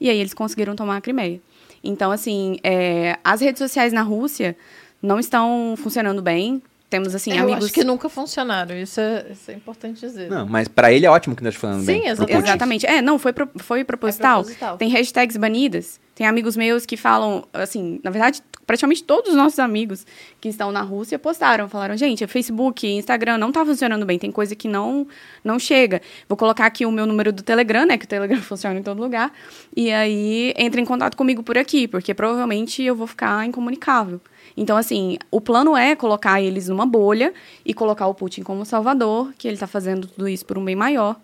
E 0.00 0.10
aí 0.10 0.18
eles 0.18 0.34
conseguiram 0.34 0.74
tomar 0.74 0.96
a 0.96 1.00
Crimeia. 1.00 1.40
Então, 1.82 2.10
assim, 2.10 2.58
é, 2.62 3.18
as 3.22 3.40
redes 3.40 3.58
sociais 3.58 3.92
na 3.92 4.02
Rússia 4.02 4.56
não 5.00 5.18
estão 5.18 5.74
funcionando 5.76 6.20
bem. 6.20 6.62
Temos, 6.90 7.14
assim, 7.14 7.32
Eu 7.36 7.42
amigos. 7.42 7.66
acho 7.66 7.74
que 7.74 7.84
nunca 7.84 8.08
funcionaram. 8.08 8.74
Isso 8.74 8.98
é, 8.98 9.26
isso 9.30 9.50
é 9.50 9.54
importante 9.54 10.00
dizer. 10.00 10.30
Não, 10.30 10.46
mas 10.46 10.68
para 10.68 10.90
ele 10.90 11.04
é 11.04 11.10
ótimo 11.10 11.36
que 11.36 11.44
nós 11.44 11.54
falando 11.54 11.80
Sim, 11.80 11.86
bem. 11.86 12.00
pro 12.02 12.10
exatamente. 12.12 12.48
Exatamente. 12.48 12.86
É, 12.86 13.02
não, 13.02 13.18
foi, 13.18 13.32
pro- 13.34 13.50
foi 13.58 13.84
proposital. 13.84 14.40
É 14.40 14.42
proposital. 14.44 14.76
Tem 14.78 14.88
hashtags 14.88 15.36
banidas. 15.36 16.00
Tem 16.14 16.26
amigos 16.26 16.56
meus 16.56 16.86
que 16.86 16.96
falam, 16.96 17.44
assim, 17.52 18.00
na 18.02 18.10
verdade, 18.10 18.42
praticamente 18.66 19.04
todos 19.04 19.30
os 19.30 19.36
nossos 19.36 19.58
amigos 19.60 20.04
que 20.40 20.48
estão 20.48 20.72
na 20.72 20.80
Rússia 20.82 21.16
postaram, 21.16 21.68
falaram, 21.68 21.96
gente, 21.96 22.26
Facebook, 22.26 22.88
Instagram 22.88 23.38
não 23.38 23.52
tá 23.52 23.64
funcionando 23.64 24.04
bem, 24.04 24.18
tem 24.18 24.32
coisa 24.32 24.56
que 24.56 24.66
não 24.66 25.06
não 25.44 25.60
chega. 25.60 26.02
Vou 26.28 26.36
colocar 26.36 26.66
aqui 26.66 26.84
o 26.84 26.90
meu 26.90 27.06
número 27.06 27.32
do 27.32 27.42
Telegram, 27.44 27.86
né, 27.86 27.96
que 27.96 28.04
o 28.04 28.08
Telegram 28.08 28.40
funciona 28.42 28.76
em 28.78 28.82
todo 28.82 29.00
lugar, 29.00 29.32
e 29.76 29.92
aí 29.92 30.52
entra 30.56 30.80
em 30.80 30.84
contato 30.84 31.16
comigo 31.16 31.40
por 31.42 31.56
aqui, 31.56 31.86
porque 31.86 32.12
provavelmente 32.12 32.82
eu 32.82 32.96
vou 32.96 33.06
ficar 33.06 33.46
incomunicável. 33.46 34.20
Então, 34.58 34.76
assim, 34.76 35.18
o 35.30 35.40
plano 35.40 35.76
é 35.76 35.94
colocar 35.94 36.42
eles 36.42 36.68
numa 36.68 36.84
bolha 36.84 37.32
e 37.64 37.72
colocar 37.72 38.08
o 38.08 38.14
Putin 38.14 38.42
como 38.42 38.64
salvador, 38.64 39.32
que 39.38 39.46
ele 39.46 39.54
está 39.54 39.68
fazendo 39.68 40.08
tudo 40.08 40.28
isso 40.28 40.44
por 40.44 40.58
um 40.58 40.64
bem 40.64 40.74
maior, 40.74 41.14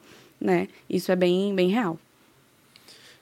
né? 0.41 0.69
Isso 0.89 1.11
é 1.11 1.17
bem, 1.17 1.53
bem 1.53 1.69
real. 1.69 1.99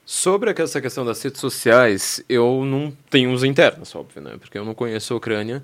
Sobre 0.04 0.50
essa 0.50 0.82
questão 0.82 1.02
das 1.02 1.22
redes 1.22 1.40
sociais, 1.40 2.22
eu 2.28 2.62
não 2.62 2.92
tenho 3.08 3.32
os 3.32 3.42
internos, 3.42 3.94
óbvio, 3.94 4.20
né? 4.20 4.36
Porque 4.38 4.58
eu 4.58 4.66
não 4.66 4.74
conheço 4.74 5.14
a 5.14 5.16
Ucrânia. 5.16 5.62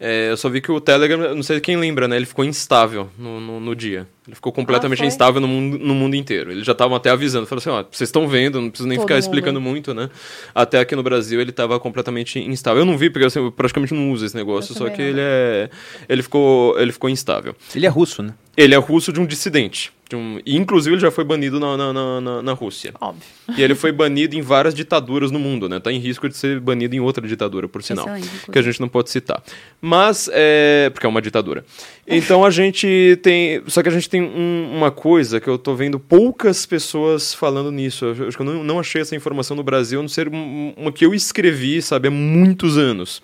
É, 0.00 0.30
eu 0.30 0.36
só 0.36 0.48
vi 0.48 0.60
que 0.60 0.70
o 0.70 0.80
Telegram, 0.80 1.34
não 1.34 1.42
sei 1.42 1.60
quem 1.60 1.76
lembra, 1.76 2.06
né? 2.06 2.14
Ele 2.16 2.26
ficou 2.26 2.44
instável 2.44 3.08
no, 3.18 3.40
no, 3.40 3.58
no 3.58 3.74
dia. 3.74 4.06
Ele 4.26 4.34
ficou 4.34 4.52
completamente 4.52 4.98
foi? 4.98 5.06
instável 5.06 5.40
no 5.40 5.48
mundo, 5.48 5.78
no 5.78 5.94
mundo 5.94 6.14
inteiro. 6.14 6.52
Eles 6.52 6.64
já 6.64 6.72
estavam 6.72 6.96
até 6.96 7.10
avisando. 7.10 7.46
Falaram 7.46 7.72
assim, 7.72 7.86
ó, 7.86 7.90
vocês 7.90 8.08
estão 8.08 8.28
vendo, 8.28 8.60
não 8.60 8.70
preciso 8.70 8.88
nem 8.88 8.96
Todo 8.96 9.06
ficar 9.06 9.14
mundo. 9.14 9.22
explicando 9.22 9.60
muito, 9.60 9.92
né? 9.94 10.08
Até 10.54 10.78
aqui 10.78 10.94
no 10.94 11.02
Brasil 11.02 11.40
ele 11.40 11.50
estava 11.50 11.80
completamente 11.80 12.38
instável. 12.38 12.82
Eu 12.82 12.86
não 12.86 12.96
vi, 12.96 13.10
porque 13.10 13.26
assim, 13.26 13.40
eu 13.40 13.50
praticamente 13.50 13.92
não 13.92 14.12
uso 14.12 14.24
esse 14.24 14.36
negócio, 14.36 14.72
só 14.74 14.88
que 14.88 15.02
não. 15.02 15.08
ele 15.08 15.20
é... 15.20 15.70
Ele 16.08 16.22
ficou, 16.22 16.78
ele 16.78 16.92
ficou 16.92 17.10
instável. 17.10 17.56
Ele 17.74 17.86
é 17.86 17.88
russo, 17.88 18.22
né? 18.22 18.34
Ele 18.56 18.74
é 18.74 18.78
russo 18.78 19.12
de 19.12 19.18
um 19.18 19.26
dissidente. 19.26 19.92
Um, 20.14 20.40
e, 20.46 20.56
inclusive, 20.56 20.94
ele 20.94 21.02
já 21.02 21.10
foi 21.10 21.22
banido 21.22 21.60
na, 21.60 21.76
na, 21.76 22.20
na, 22.20 22.42
na- 22.42 22.52
Rússia. 22.54 22.94
Óbvio. 22.98 23.22
E 23.56 23.62
ele 23.62 23.74
foi 23.74 23.92
banido 23.92 24.34
em 24.36 24.40
várias 24.40 24.74
ditaduras 24.74 25.30
no 25.30 25.38
mundo, 25.38 25.68
né? 25.68 25.78
Tá 25.78 25.92
em 25.92 25.98
risco 25.98 26.28
de 26.28 26.36
ser 26.36 26.58
banido 26.60 26.96
em 26.96 27.00
outra 27.00 27.26
ditadura, 27.28 27.68
por 27.68 27.82
sinal. 27.82 28.06
Excelente. 28.08 28.50
Que 28.50 28.58
a 28.58 28.62
gente 28.62 28.80
não 28.80 28.88
pode 28.88 29.10
citar. 29.10 29.42
Mas, 29.80 30.30
é... 30.32 30.88
Porque 30.94 31.04
é 31.04 31.08
uma 31.08 31.20
ditadura. 31.20 31.62
Então 32.06 32.42
a 32.44 32.50
gente 32.50 33.18
tem... 33.22 33.62
Só 33.66 33.82
que 33.82 33.88
a 33.90 33.92
gente 33.92 34.08
tem 34.08 34.22
um- 34.22 34.72
uma 34.76 34.90
coisa 34.90 35.40
que 35.40 35.48
eu 35.48 35.58
tô 35.58 35.74
vendo 35.74 36.00
poucas 36.00 36.64
pessoas 36.64 37.34
falando 37.34 37.70
nisso. 37.70 38.06
Eu 38.06 38.28
acho 38.28 38.36
que 38.36 38.42
eu 38.42 38.46
não, 38.46 38.64
não 38.64 38.80
achei 38.80 39.02
essa 39.02 39.14
informação 39.14 39.56
no 39.56 39.62
Brasil, 39.62 39.98
a 40.00 40.02
não 40.02 40.08
ser 40.08 40.28
um- 40.28 40.72
uma 40.76 40.90
que 40.90 41.04
eu 41.04 41.12
escrevi, 41.14 41.82
sabe, 41.82 42.08
há 42.08 42.10
muitos 42.10 42.78
anos. 42.78 43.22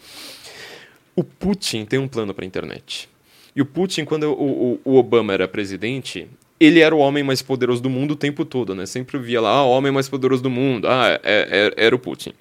O 1.17 1.25
Putin 1.25 1.85
tem 1.85 1.99
um 1.99 2.09
plano 2.09 2.35
para 2.35 2.45
a 2.45 2.47
internet. 2.47 3.09
E 3.57 3.63
o 3.63 3.65
Putin, 3.65 4.05
quando 4.05 4.25
o, 4.25 4.73
o- 4.75 4.81
o 4.85 4.97
Obama 4.97 5.33
era 5.33 5.47
presidente, 5.49 6.27
ele 6.59 6.81
era 6.81 6.95
o 6.95 6.99
homem 6.99 7.23
mais 7.23 7.43
poderoso 7.43 7.83
do 7.83 7.91
mundo 7.91 8.13
o 8.13 8.17
tempo 8.17 8.45
todo, 8.45 8.75
né? 8.75 8.87
Sempre 8.87 9.19
via 9.19 9.41
lá, 9.41 9.51
ah, 9.51 9.65
homem 9.65 9.93
mais 9.93 10.09
poderoso 10.09 10.43
do 10.43 10.51
mundo, 10.51 10.87
ah, 10.89 11.19
é- 11.23 11.73
é- 11.77 11.87
era 11.87 11.95
o 11.95 11.99
Putin. 11.99 12.33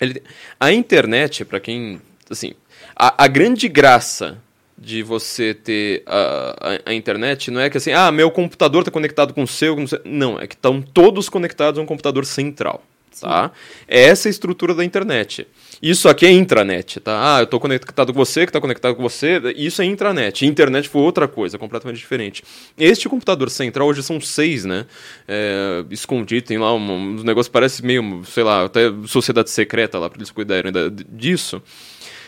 Ele- 0.00 0.22
a 0.58 0.72
internet, 0.72 1.44
para 1.44 1.60
quem, 1.60 2.00
assim, 2.30 2.52
a, 2.94 3.24
a 3.24 3.26
grande 3.26 3.68
graça 3.68 4.38
de 4.78 5.02
você 5.02 5.54
ter 5.54 6.02
a, 6.06 6.78
a, 6.86 6.90
a 6.90 6.94
internet 6.94 7.50
não 7.50 7.60
é 7.60 7.70
que 7.70 7.78
assim, 7.78 7.92
ah, 7.92 8.12
meu 8.12 8.30
computador 8.30 8.82
está 8.82 8.90
conectado 8.90 9.32
com 9.32 9.42
o 9.42 9.46
seu, 9.46 9.74
não, 10.04 10.38
é 10.38 10.46
que 10.46 10.54
estão 10.54 10.82
todos 10.82 11.28
conectados 11.28 11.78
a 11.78 11.82
um 11.82 11.86
computador 11.86 12.26
central, 12.26 12.82
tá? 13.20 13.50
É 13.88 14.04
essa 14.04 14.28
a 14.28 14.30
estrutura 14.30 14.74
da 14.74 14.84
internet. 14.84 15.46
Isso 15.82 16.08
aqui 16.08 16.24
é 16.24 16.30
intranet, 16.30 17.00
tá? 17.00 17.36
Ah, 17.36 17.40
eu 17.40 17.44
estou 17.44 17.60
conectado 17.60 18.12
com 18.12 18.18
você, 18.18 18.46
que 18.46 18.50
está 18.50 18.60
conectado 18.60 18.94
com 18.94 19.02
você, 19.02 19.40
isso 19.56 19.82
é 19.82 19.84
intranet. 19.84 20.46
Internet 20.46 20.88
foi 20.88 21.02
outra 21.02 21.28
coisa, 21.28 21.58
completamente 21.58 21.98
diferente. 21.98 22.42
Este 22.78 23.08
computador 23.08 23.50
central, 23.50 23.88
hoje 23.88 24.02
são 24.02 24.20
seis, 24.20 24.64
né? 24.64 24.86
É, 25.28 25.84
escondido, 25.90 26.46
tem 26.46 26.58
lá 26.58 26.74
um, 26.74 27.18
um 27.18 27.22
negócio 27.22 27.52
parece 27.52 27.84
meio, 27.84 28.22
sei 28.24 28.42
lá, 28.42 28.64
até 28.64 28.90
sociedade 29.06 29.50
secreta 29.50 29.98
lá, 29.98 30.08
para 30.08 30.18
eles 30.18 30.30
cuidarem 30.30 30.72
da- 30.72 30.88
disso. 30.88 31.62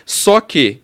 Só 0.04 0.40
que 0.40 0.80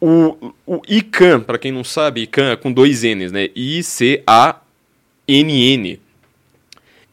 o, 0.00 0.52
o 0.66 0.80
ICANN, 0.88 1.40
para 1.40 1.58
quem 1.58 1.72
não 1.72 1.84
sabe, 1.84 2.22
ICANN 2.22 2.52
é 2.52 2.56
com 2.56 2.72
dois 2.72 3.02
N's, 3.02 3.32
né? 3.32 3.48
I-C-A-N-N. 3.54 4.24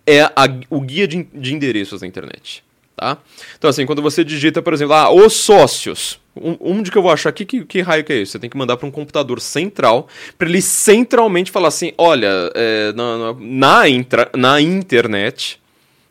É 0.06 0.22
a- 0.22 0.48
o 0.70 0.82
guia 0.82 1.08
de, 1.08 1.24
de 1.34 1.54
endereços 1.54 2.02
da 2.02 2.08
internet. 2.08 2.64
Tá? 2.96 3.18
Então, 3.58 3.70
assim, 3.70 3.86
quando 3.86 4.02
você 4.02 4.24
digita, 4.24 4.62
por 4.62 4.74
exemplo, 4.74 4.94
ah, 4.94 5.12
os 5.12 5.34
sócios. 5.34 6.20
Um, 6.36 6.56
onde 6.60 6.92
que 6.92 6.98
eu 6.98 7.02
vou 7.02 7.12
achar 7.12 7.30
aqui? 7.30 7.46
Que, 7.46 7.66
que 7.66 7.82
raio 7.82 8.04
que 8.04 8.14
é 8.14 8.18
isso? 8.22 8.34
Você 8.34 8.40
tem 8.40 8.50
que 8.50 8.56
mandar 8.58 8.78
para 8.78 8.88
um 8.88 8.92
computador 8.92 9.42
central, 9.42 10.08
para 10.38 10.48
ele 10.48 10.62
centralmente 10.62 11.50
falar 11.52 11.68
assim: 11.70 11.94
olha, 11.98 12.30
é, 12.54 12.94
na, 12.94 13.34
na, 13.40 13.90
intra- 13.90 14.30
na 14.38 14.62
internet, 14.62 15.60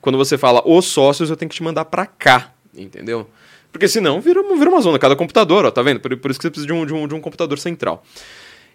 quando 0.01 0.19
você 0.19 0.36
fala 0.36 0.62
os 0.66 0.85
sócios, 0.86 1.31
eu 1.31 1.36
tenho 1.36 1.48
que 1.48 1.55
te 1.56 1.62
mandar 1.62 1.85
para 1.86 2.05
cá, 2.06 2.52
entendeu? 2.77 3.31
Porque 3.73 3.86
senão 3.86 4.20
vira, 4.20 4.43
vira 4.56 4.69
uma 4.69 4.81
zona, 4.81 4.98
cada 4.98 5.14
computador, 5.14 5.64
ó, 5.64 5.70
tá 5.70 5.81
vendo? 5.81 6.01
Por, 6.01 6.14
por 6.16 6.31
isso 6.31 6.40
que 6.40 6.44
você 6.44 6.51
precisa 6.51 6.66
de 6.66 6.73
um, 6.73 6.85
de 6.85 6.93
um, 6.93 7.06
de 7.06 7.14
um 7.14 7.20
computador 7.20 7.59
central. 7.59 8.05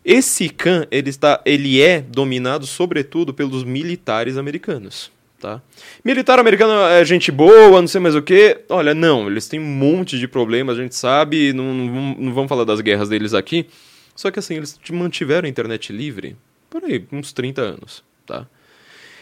Esse 0.06 0.46
ICANN, 0.46 0.86
ele, 0.90 1.10
está, 1.10 1.42
ele 1.46 1.82
é 1.82 2.00
dominado 2.00 2.66
sobretudo 2.66 3.34
pelos 3.34 3.64
militares 3.64 4.38
americanos. 4.38 5.12
Tá? 5.40 5.62
Militar 6.04 6.40
americano 6.40 6.74
é 6.88 7.04
gente 7.04 7.32
boa, 7.32 7.82
não 7.82 7.88
sei 7.88 8.00
mais 8.00 8.16
o 8.16 8.22
que. 8.22 8.62
Olha, 8.70 8.94
não, 8.94 9.28
eles 9.28 9.48
têm 9.48 9.60
um 9.60 9.64
monte 9.64 10.18
de 10.18 10.28
problemas, 10.28 10.78
a 10.78 10.82
gente 10.82 10.96
sabe, 10.96 11.54
não, 11.54 11.74
não, 11.74 12.34
vamos 12.34 12.50
falar 12.50 12.64
das 12.64 12.82
guerras 12.82 13.10
deles 13.10 13.34
aqui. 13.34 13.68
Só 14.16 14.32
que 14.32 14.40
assim, 14.40 14.56
eles 14.56 14.80
mantiveram 14.92 15.46
a 15.46 15.50
internet 15.50 15.92
livre 15.92 16.38
por 16.70 16.84
aí, 16.84 17.06
uns 17.12 17.34
30 17.34 17.62
anos, 17.62 18.04
tá? 18.26 18.48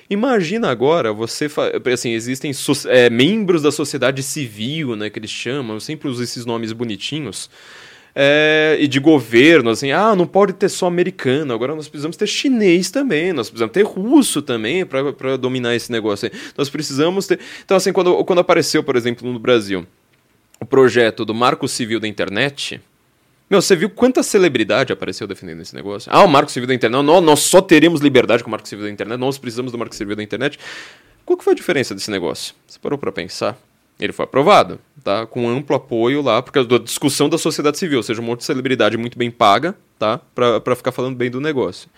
Imagina 0.10 0.70
agora 0.70 1.12
você. 1.12 1.48
Assim, 1.92 2.12
existem 2.12 2.54
so 2.54 2.74
é, 2.88 3.10
membros 3.10 3.62
da 3.62 3.72
sociedade 3.72 4.22
civil, 4.22 4.96
né, 4.96 5.10
que 5.10 5.18
eles 5.18 5.32
chamam, 5.32 5.80
sempre 5.80 6.08
uso 6.08 6.22
esses 6.22 6.46
nomes 6.46 6.72
bonitinhos. 6.72 7.50
É, 8.16 8.78
e 8.80 8.88
de 8.88 9.00
governo, 9.00 9.72
assim, 9.72 9.92
ah, 9.92 10.16
não 10.16 10.28
pode 10.28 10.54
ter 10.54 10.70
só 10.70 10.86
americano, 10.86 11.52
agora 11.52 11.74
nós 11.74 11.88
precisamos 11.88 12.16
ter 12.16 12.28
chinês 12.28 12.92
também, 12.92 13.34
nós 13.34 13.50
precisamos 13.50 13.74
ter 13.74 13.82
russo 13.84 14.42
também 14.42 14.86
para 14.86 15.36
dominar 15.36 15.76
esse 15.76 15.92
negócio 15.92 16.30
aí. 16.32 16.40
Nós 16.56 16.70
precisamos 16.70 17.26
ter. 17.26 17.40
Então, 17.66 17.76
assim, 17.76 17.92
quando, 17.92 18.24
quando 18.24 18.40
apareceu, 18.40 18.84
por 18.84 18.96
exemplo, 18.96 19.32
no 19.32 19.40
Brasil, 19.40 19.86
o 20.60 20.66
projeto 20.66 21.26
do 21.26 21.34
Marco 21.34 21.68
Civil 21.68 22.00
da 22.00 22.08
Internet, 22.08 22.80
meu, 23.50 23.62
você 23.62 23.76
viu 23.76 23.90
quanta 23.90 24.24
celebridade 24.24 24.94
apareceu 24.94 25.28
defendendo 25.28 25.62
esse 25.62 25.76
negócio? 25.76 26.12
Ah, 26.14 26.24
o 26.24 26.28
Marco 26.28 26.52
Civil 26.52 26.68
da 26.68 26.74
Internet. 26.74 27.04
Não, 27.04 27.22
nós 27.22 27.40
só 27.42 27.62
teremos 27.62 28.00
liberdade 28.00 28.44
com 28.44 28.48
o 28.48 28.52
Marco 28.52 28.68
Civil 28.68 28.86
da 28.86 28.92
Internet. 28.92 29.20
Nós 29.20 29.38
precisamos 29.38 29.72
do 29.72 29.78
Marco 29.78 29.94
Civil 29.94 30.16
da 30.16 30.24
Internet. 30.24 30.58
Qual 31.26 31.38
que 31.38 31.44
foi 31.44 31.54
a 31.54 31.56
diferença 31.56 31.94
desse 31.94 32.10
negócio? 32.10 32.56
Você 32.68 32.80
parou 32.80 32.98
para 32.98 33.12
pensar? 33.12 33.58
Ele 34.00 34.12
foi 34.12 34.26
aprovado, 34.26 34.80
tá? 35.04 35.26
Com 35.26 35.50
amplo 35.50 35.76
apoio 35.76 36.22
lá, 36.22 36.42
por 36.42 36.52
causa 36.52 36.70
da 36.70 36.78
discussão 36.78 37.28
da 37.28 37.38
sociedade 37.38 37.78
civil, 37.78 37.98
ou 37.98 38.04
seja, 38.04 38.22
um 38.22 38.26
monte 38.26 38.40
de 38.40 38.46
celebridade 38.46 38.98
muito 38.98 39.18
bem 39.18 39.30
paga, 39.30 39.76
tá? 40.00 40.20
Pra, 40.34 40.60
pra 40.60 40.76
ficar 40.76 40.92
falando 40.92 41.16
bem 41.16 41.30
do 41.30 41.42
negócio. 41.42 41.90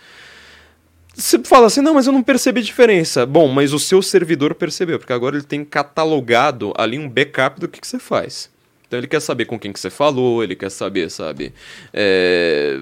Você 1.14 1.40
fala 1.40 1.68
assim, 1.68 1.82
não, 1.82 1.94
mas 1.94 2.08
eu 2.08 2.14
não 2.14 2.22
percebi 2.22 2.62
diferença. 2.62 3.26
Bom, 3.26 3.48
mas 3.48 3.72
o 3.72 3.80
seu 3.80 4.02
servidor 4.02 4.54
percebeu, 4.54 5.00
porque 5.00 5.14
agora 5.14 5.38
ele 5.38 5.46
tem 5.46 5.64
catalogado 5.64 6.74
ali 6.78 7.00
um 7.00 7.08
backup 7.08 7.60
do 7.60 7.70
que, 7.70 7.80
que 7.80 7.88
você 7.88 8.00
faz. 8.00 8.50
Então 8.86 9.00
ele 9.00 9.08
quer 9.08 9.22
saber 9.22 9.46
com 9.46 9.58
quem 9.58 9.72
que 9.72 9.80
você 9.80 9.90
falou, 9.90 10.44
ele 10.44 10.56
quer 10.56 10.70
saber, 10.70 11.10
sabe, 11.10 11.54
é, 11.92 12.80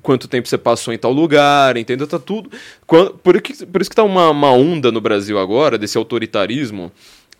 quanto 0.00 0.26
tempo 0.26 0.48
você 0.48 0.56
passou 0.56 0.94
em 0.94 0.98
tal 0.98 1.12
lugar, 1.12 1.76
entendeu? 1.76 2.06
Tá 2.06 2.18
tudo. 2.18 2.50
Por 2.86 3.36
isso 3.36 3.90
que 3.90 3.96
tá 3.96 4.04
uma, 4.04 4.30
uma 4.30 4.52
onda 4.52 4.90
no 4.90 5.00
Brasil 5.00 5.38
agora, 5.38 5.76
desse 5.76 5.98
autoritarismo 5.98 6.90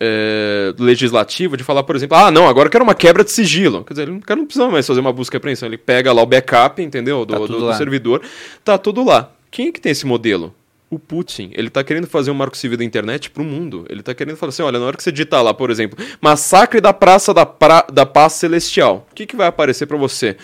é, 0.04 0.74
legislativo, 0.78 1.56
de 1.56 1.62
falar, 1.62 1.84
por 1.84 1.94
exemplo, 1.94 2.16
ah, 2.16 2.30
não, 2.30 2.48
agora 2.48 2.66
eu 2.66 2.70
quero 2.70 2.82
uma 2.82 2.94
quebra 2.94 3.22
de 3.22 3.30
sigilo. 3.30 3.84
Quer 3.84 3.94
dizer, 3.94 4.08
o 4.10 4.20
cara 4.20 4.38
não 4.38 4.46
precisa 4.46 4.68
mais 4.68 4.84
fazer 4.84 4.98
uma 4.98 5.12
busca 5.12 5.36
e 5.36 5.38
apreensão, 5.38 5.68
ele 5.68 5.78
pega 5.78 6.12
lá 6.12 6.20
o 6.20 6.26
backup, 6.26 6.82
entendeu? 6.82 7.24
Do, 7.24 7.34
tá 7.34 7.38
do, 7.38 7.60
do 7.60 7.74
servidor, 7.74 8.20
tá 8.64 8.76
tudo 8.76 9.04
lá. 9.04 9.30
Quem 9.50 9.68
é 9.68 9.72
que 9.72 9.80
tem 9.80 9.92
esse 9.92 10.04
modelo? 10.04 10.52
o 10.90 10.98
Putin, 10.98 11.50
ele 11.54 11.70
tá 11.70 11.82
querendo 11.82 12.06
fazer 12.06 12.30
um 12.30 12.34
marco 12.34 12.54
civil 12.54 12.76
da 12.76 12.84
internet 12.84 13.30
pro 13.30 13.42
mundo. 13.42 13.86
Ele 13.88 14.02
tá 14.02 14.12
querendo 14.12 14.36
falar 14.36 14.50
assim, 14.50 14.62
olha, 14.62 14.78
na 14.78 14.84
hora 14.84 14.94
que 14.94 15.02
você 15.02 15.10
digitar 15.10 15.42
lá, 15.42 15.54
por 15.54 15.70
exemplo, 15.70 15.98
massacre 16.20 16.82
da 16.82 16.92
Praça 16.92 17.32
da, 17.32 17.46
pra... 17.46 17.86
da 17.90 18.04
Paz 18.04 18.34
Celestial, 18.34 19.06
o 19.10 19.14
que, 19.14 19.24
que 19.24 19.34
vai 19.34 19.46
aparecer 19.46 19.86
para 19.86 19.96
você? 19.96 20.36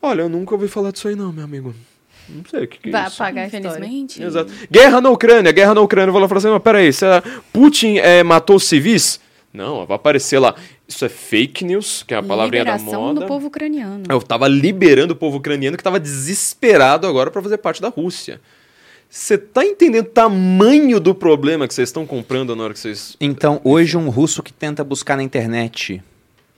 Olha, 0.00 0.22
eu 0.22 0.28
nunca 0.30 0.54
ouvi 0.54 0.68
falar 0.68 0.90
disso 0.90 1.06
aí 1.06 1.14
não, 1.14 1.30
meu 1.30 1.44
amigo. 1.44 1.74
Não 2.34 2.44
sei 2.50 2.64
o 2.64 2.68
que, 2.68 2.78
que 2.78 2.88
é 2.88 2.92
vai 2.92 3.06
isso. 3.06 3.18
Vai 3.18 3.28
apagar 3.28 3.46
Infelizmente. 3.46 4.22
Exato. 4.22 4.52
Guerra 4.70 5.00
na 5.00 5.10
Ucrânia, 5.10 5.52
guerra 5.52 5.74
na 5.74 5.80
Ucrânia. 5.80 6.08
Eu 6.08 6.12
vou 6.12 6.20
lá 6.20 6.28
falar 6.28 6.38
assim, 6.38 6.48
mas 6.48 6.62
peraí, 6.62 6.92
você, 6.92 7.06
Putin 7.52 7.98
é, 7.98 8.22
matou 8.22 8.58
civis? 8.58 9.20
Não, 9.52 9.84
vai 9.84 9.96
aparecer 9.96 10.38
lá. 10.38 10.54
Isso 10.86 11.04
é 11.04 11.08
fake 11.08 11.64
news, 11.64 12.04
que 12.06 12.14
é 12.14 12.16
a 12.16 12.22
palavrinha 12.22 12.64
da 12.64 12.78
moda. 12.78 13.20
do 13.20 13.26
povo 13.26 13.48
ucraniano. 13.48 14.04
Eu 14.08 14.20
tava 14.20 14.46
liberando 14.48 15.12
o 15.12 15.16
povo 15.16 15.38
ucraniano 15.38 15.76
que 15.76 15.82
tava 15.82 15.98
desesperado 15.98 17.06
agora 17.06 17.30
para 17.30 17.42
fazer 17.42 17.58
parte 17.58 17.80
da 17.80 17.88
Rússia. 17.88 18.40
Você 19.08 19.36
tá 19.36 19.64
entendendo 19.64 20.06
o 20.06 20.08
tamanho 20.10 21.00
do 21.00 21.12
problema 21.12 21.66
que 21.66 21.74
vocês 21.74 21.88
estão 21.88 22.06
comprando 22.06 22.54
na 22.54 22.62
hora 22.62 22.72
que 22.72 22.78
vocês. 22.78 23.16
Então, 23.20 23.60
hoje, 23.64 23.96
um 23.96 24.08
russo 24.08 24.40
que 24.40 24.52
tenta 24.52 24.84
buscar 24.84 25.16
na 25.16 25.22
internet 25.22 26.00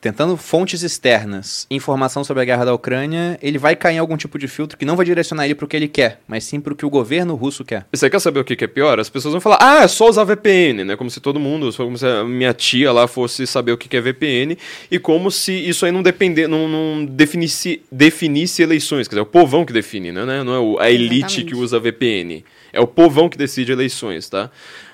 tentando 0.03 0.37
fontes 0.37 0.83
externas, 0.83 1.65
informação 1.71 2.25
sobre 2.25 2.43
a 2.43 2.45
guerra 2.45 2.65
da 2.65 2.75
Ucrânia, 2.75 3.39
ele 3.41 3.57
vai 3.57 3.77
cair 3.77 3.95
em 3.95 3.99
algum 3.99 4.17
tipo 4.17 4.37
de 4.37 4.49
filtro 4.49 4.77
que 4.77 4.85
não 4.85 4.97
vai 4.97 5.07
direcionar 5.07 5.45
ele 5.45 5.55
para 5.55 5.65
o 5.65 5.69
que 5.69 5.77
ele 5.77 5.87
quer, 5.87 6.21
mas 6.27 6.43
sim 6.43 6.61
para 6.61 6.73
o 6.73 6.77
que 6.77 6.85
o 6.85 6.91
governo 6.91 7.37
russo 7.37 7.65
quer. 7.65 7.87
Você 7.93 8.11
quer 8.11 8.19
saber 8.19 8.41
o 8.41 8.45
que 8.45 8.65
é 8.65 8.67
pior? 8.67 8.99
As 8.99 9.09
pessoas 9.09 9.31
vão 9.31 9.41
falar, 9.41 9.59
ah, 9.61 9.85
é 9.85 9.89
só 9.89 10.09
usar 10.09 10.25
VPN, 10.25 10.83
né? 10.83 10.97
Como 10.97 11.09
se 11.09 11.21
todo 11.21 11.39
mundo, 11.39 11.73
como 11.77 11.97
se 11.97 12.05
a 12.05 12.25
minha 12.25 12.53
tia 12.53 12.91
lá 12.91 13.07
fosse 13.07 13.47
saber 13.47 13.71
o 13.71 13.79
que 13.79 13.97
é 13.97 14.01
VPN, 14.01 14.59
e 14.91 14.99
como 14.99 15.31
se 15.31 15.53
isso 15.53 15.87
aí 15.87 15.93
não 15.93 16.03
depender, 16.03 16.49
não, 16.49 16.67
não 16.67 17.05
definisse, 17.05 17.81
definisse 17.91 18.61
eleições. 18.61 19.07
Quer 19.07 19.15
dizer, 19.15 19.21
é 19.21 19.23
o 19.23 19.27
povão 19.27 19.65
que 19.65 19.73
define, 19.73 20.11
né? 20.11 20.43
Não 20.43 20.81
é 20.81 20.85
a 20.85 20.91
elite 20.91 21.15
Exatamente. 21.15 21.45
que 21.45 21.55
usa 21.55 21.79
VPN. 21.79 22.45
É 22.73 22.81
o 22.81 22.87
povão 22.87 23.29
que 23.29 23.37
decide 23.37 23.73
eleições, 23.73 24.29
tá? 24.29 24.51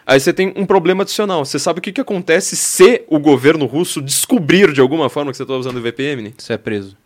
Aí 0.07 0.19
você 0.19 0.33
tem 0.33 0.53
um 0.57 0.65
problema 0.65 1.03
adicional. 1.03 1.45
Você 1.45 1.59
sabe 1.59 1.79
o 1.81 1.83
que, 1.83 1.93
que 1.93 2.01
acontece 2.01 2.57
se 2.57 3.05
o 3.09 3.19
governo 3.19 3.67
russo 3.67 4.01
descobrir 4.01 4.73
de 4.73 4.81
alguma 4.81 5.09
forma 5.09 5.31
que 5.31 5.37
você 5.37 5.43
está 5.43 5.55
usando 5.55 5.81
VPN? 5.81 6.35
Você 6.37 6.55
é 6.55 6.57
preso. 6.57 6.97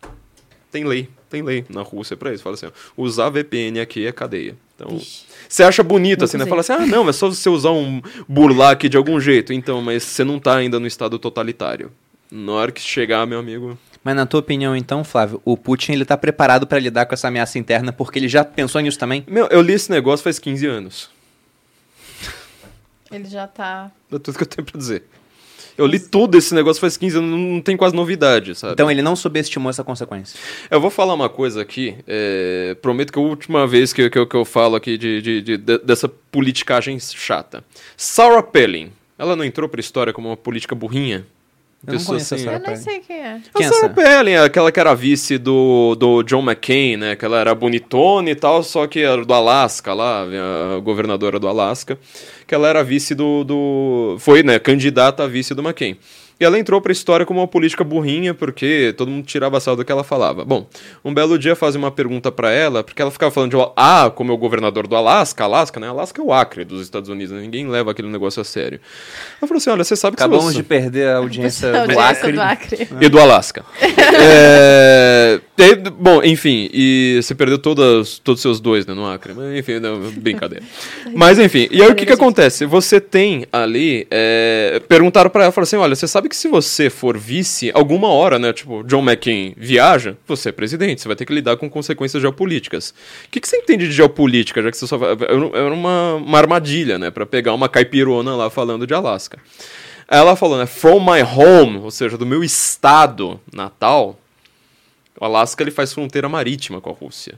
Tem 0.71 0.85
lei, 0.85 1.09
tem 1.29 1.43
lei 1.43 1.65
na 1.69 1.81
Rússia 1.81 2.17
para 2.17 2.33
isso. 2.33 2.41
Fala 2.41 2.55
assim, 2.55 2.65
ó, 2.65 2.71
usar 2.97 3.29
VPN 3.29 3.79
aqui 3.79 4.07
é 4.07 4.11
cadeia. 4.11 4.55
Então, 4.75 4.97
Ixi. 4.97 5.25
você 5.47 5.63
acha 5.63 5.83
bonito 5.83 6.23
assim, 6.23 6.37
né? 6.37 6.45
Fala 6.45 6.61
assim, 6.61 6.73
ah, 6.73 6.85
não, 6.85 7.07
é 7.07 7.13
só 7.13 7.29
você 7.29 7.47
usar 7.49 7.71
um 7.71 8.01
burlar 8.27 8.71
aqui 8.71 8.89
de 8.89 8.97
algum 8.97 9.19
jeito. 9.19 9.53
Então, 9.53 9.81
mas 9.81 10.01
você 10.03 10.23
não 10.23 10.37
está 10.37 10.55
ainda 10.55 10.79
no 10.79 10.87
estado 10.87 11.19
totalitário. 11.19 11.91
Na 12.31 12.53
hora 12.53 12.71
que 12.71 12.81
chegar, 12.81 13.27
meu 13.27 13.37
amigo, 13.37 13.77
mas 14.03 14.15
na 14.15 14.25
tua 14.25 14.39
opinião, 14.39 14.75
então, 14.75 15.03
Flávio, 15.03 15.41
o 15.45 15.55
Putin 15.55 15.93
ele 15.93 16.05
tá 16.05 16.17
preparado 16.17 16.67
para 16.67 16.79
lidar 16.79 17.05
com 17.05 17.13
essa 17.13 17.27
ameaça 17.27 17.57
interna 17.57 17.93
porque 17.93 18.19
ele 18.19 18.27
já 18.27 18.43
pensou 18.43 18.81
nisso 18.81 18.99
também? 18.99 19.23
Meu, 19.27 19.47
eu 19.47 19.61
li 19.61 19.73
esse 19.73 19.89
negócio 19.89 20.23
faz 20.23 20.39
15 20.39 20.65
anos. 20.65 21.09
Ele 23.11 23.25
já 23.25 23.47
tá. 23.47 23.91
É 24.11 24.19
tudo 24.19 24.37
que 24.37 24.43
eu 24.43 24.47
tenho 24.47 24.65
pra 24.65 24.77
dizer. 24.77 25.03
Eu 25.77 25.87
li 25.87 25.99
tudo 25.99 26.37
esse 26.37 26.53
negócio 26.53 26.79
faz 26.79 26.97
15 26.97 27.17
anos, 27.17 27.29
não 27.39 27.61
tem 27.61 27.75
quase 27.75 27.95
novidade, 27.95 28.53
sabe? 28.53 28.73
Então 28.73 28.91
ele 28.91 29.01
não 29.01 29.15
subestimou 29.15 29.69
essa 29.69 29.83
consequência. 29.83 30.39
Eu 30.69 30.79
vou 30.79 30.89
falar 30.89 31.13
uma 31.13 31.29
coisa 31.29 31.61
aqui, 31.61 31.95
é, 32.07 32.75
prometo 32.81 33.11
que 33.11 33.17
é 33.17 33.21
a 33.21 33.25
última 33.25 33.65
vez 33.65 33.91
que, 33.91 34.07
que, 34.09 34.19
eu, 34.19 34.27
que 34.27 34.35
eu 34.35 34.45
falo 34.45 34.75
aqui 34.75 34.97
de, 34.97 35.21
de, 35.21 35.41
de, 35.41 35.57
de, 35.57 35.77
dessa 35.79 36.07
politicagem 36.07 36.99
chata. 36.99 37.63
Sarah 37.97 38.43
Palin, 38.43 38.91
ela 39.17 39.35
não 39.35 39.43
entrou 39.43 39.67
pra 39.67 39.79
história 39.79 40.13
como 40.13 40.29
uma 40.29 40.37
política 40.37 40.75
burrinha? 40.75 41.25
Eu 41.85 41.95
não 41.95 42.03
conheço 42.05 42.33
assim, 42.35 42.43
a 42.43 42.51
Sarah 42.51 42.63
Eu 42.63 42.67
nem 42.67 42.75
sei 42.77 42.99
quem 43.01 43.17
é. 43.17 43.41
Quem 43.53 43.65
a 43.65 43.69
Sarah 43.69 43.93
Palin, 43.93 44.35
aquela 44.35 44.71
que 44.71 44.79
era 44.79 44.93
vice 44.93 45.37
do, 45.37 45.95
do 45.95 46.23
John 46.23 46.41
McCain, 46.41 46.95
né? 46.95 47.15
Que 47.15 47.25
ela 47.25 47.39
era 47.39 47.53
bonitona 47.53 48.29
e 48.29 48.35
tal, 48.35 48.63
só 48.63 48.87
que 48.87 48.99
era 48.99 49.25
do 49.25 49.33
Alasca 49.33 49.93
lá, 49.93 50.23
a 50.23 50.79
governadora 50.79 51.39
do 51.39 51.47
Alasca, 51.47 51.99
que 52.47 52.55
ela 52.55 52.69
era 52.69 52.83
vice 52.83 53.13
do... 53.13 53.43
do 53.43 54.15
foi, 54.19 54.43
né, 54.43 54.59
candidata 54.59 55.23
a 55.23 55.27
vice 55.27 55.53
do 55.53 55.61
McCain. 55.61 55.97
E 56.43 56.45
ela 56.45 56.59
entrou 56.59 56.81
para 56.81 56.91
a 56.91 56.93
história 56.93 57.25
como 57.25 57.39
uma 57.39 57.47
política 57.47 57.85
burrinha, 57.85 58.33
porque 58.33 58.93
todo 58.97 59.09
mundo 59.09 59.25
tirava 59.25 59.61
sal 59.61 59.77
do 59.77 59.85
que 59.85 59.89
ela 59.89 60.03
falava. 60.03 60.43
Bom, 60.43 60.67
um 61.03 61.13
belo 61.13 61.39
dia 61.39 61.55
fazem 61.55 61.79
uma 61.79 61.89
pergunta 61.89 62.33
para 62.33 62.51
ela, 62.51 62.83
porque 62.83 63.01
ela 63.01 63.09
ficava 63.09 63.31
falando 63.31 63.51
de 63.51 63.71
ah, 63.77 64.11
como 64.13 64.29
é 64.29 64.35
o 64.35 64.37
governador 64.37 64.85
do 64.85 64.93
Alasca, 64.93 65.45
Alasca, 65.45 65.79
né? 65.79 65.87
Alasca 65.87 66.21
é 66.21 66.25
o 66.25 66.33
Acre 66.33 66.65
dos 66.65 66.81
Estados 66.81 67.07
Unidos, 67.07 67.33
né? 67.33 67.39
ninguém 67.39 67.65
leva 67.69 67.91
aquele 67.91 68.09
negócio 68.09 68.41
a 68.41 68.43
sério. 68.43 68.77
Ela 69.39 69.47
falou 69.47 69.57
assim: 69.57 69.69
olha, 69.69 69.85
você 69.85 69.95
sabe 69.95 70.17
que 70.17 70.23
Acabamos 70.23 70.51
você... 70.51 70.57
de 70.57 70.63
perder 70.63 71.07
a 71.07 71.17
audiência, 71.19 71.71
do, 71.87 71.97
Acre. 71.97 72.33
do 72.33 72.41
Acre 72.41 72.87
e 72.99 73.07
do 73.07 73.19
Alasca. 73.21 73.63
é... 74.19 75.39
E, 75.57 75.75
bom, 75.75 76.21
enfim, 76.23 76.69
e 76.73 77.21
você 77.21 77.33
perdeu 77.33 77.57
todas, 77.57 78.19
todos 78.19 78.39
os 78.39 78.41
seus 78.41 78.59
dois, 78.59 78.85
né, 78.85 78.93
no 78.93 79.05
Acre. 79.05 79.33
Mas, 79.33 79.57
enfim, 79.57 79.79
não, 79.79 79.97
brincadeira. 80.11 80.65
Mas 81.15 81.39
enfim, 81.39 81.69
e 81.71 81.81
aí 81.81 81.89
o 81.89 81.95
que, 81.95 82.05
que 82.05 82.11
acontece? 82.11 82.65
Você 82.65 82.99
tem 82.99 83.45
ali. 83.49 84.05
É... 84.11 84.81
Perguntaram 84.89 85.29
para 85.29 85.43
ela, 85.43 85.51
falaram 85.53 85.63
assim: 85.63 85.77
olha, 85.77 85.95
você 85.95 86.05
sabe 86.07 86.27
que 86.27 86.32
se 86.35 86.47
você 86.47 86.89
for 86.89 87.17
vice, 87.17 87.71
alguma 87.73 88.07
hora, 88.07 88.39
né? 88.39 88.53
Tipo, 88.53 88.83
John 88.83 89.01
McCain 89.01 89.53
viaja, 89.57 90.17
você 90.27 90.49
é 90.49 90.51
presidente, 90.51 91.01
você 91.01 91.07
vai 91.07 91.15
ter 91.15 91.25
que 91.25 91.33
lidar 91.33 91.57
com 91.57 91.69
consequências 91.69 92.21
geopolíticas. 92.21 92.93
O 93.25 93.29
que, 93.29 93.39
que 93.39 93.47
você 93.47 93.57
entende 93.57 93.87
de 93.87 93.93
geopolítica, 93.93 94.61
já 94.61 94.71
que 94.71 94.77
você 94.77 94.87
só. 94.87 94.97
Era 94.97 95.73
uma, 95.73 96.15
uma 96.15 96.37
armadilha, 96.37 96.97
né? 96.97 97.11
Pra 97.11 97.25
pegar 97.25 97.53
uma 97.53 97.69
caipirona 97.69 98.35
lá 98.35 98.49
falando 98.49 98.87
de 98.87 98.93
Alasca. 98.93 99.39
Ela 100.07 100.35
falou, 100.35 100.57
né? 100.57 100.65
From 100.65 100.99
my 100.99 101.21
home, 101.21 101.77
ou 101.77 101.91
seja, 101.91 102.17
do 102.17 102.25
meu 102.25 102.43
estado 102.43 103.39
natal, 103.51 104.19
o 105.19 105.25
Alasca 105.25 105.63
ele 105.63 105.71
faz 105.71 105.93
fronteira 105.93 106.27
marítima 106.27 106.81
com 106.81 106.89
a 106.89 106.93
Rússia. 106.93 107.37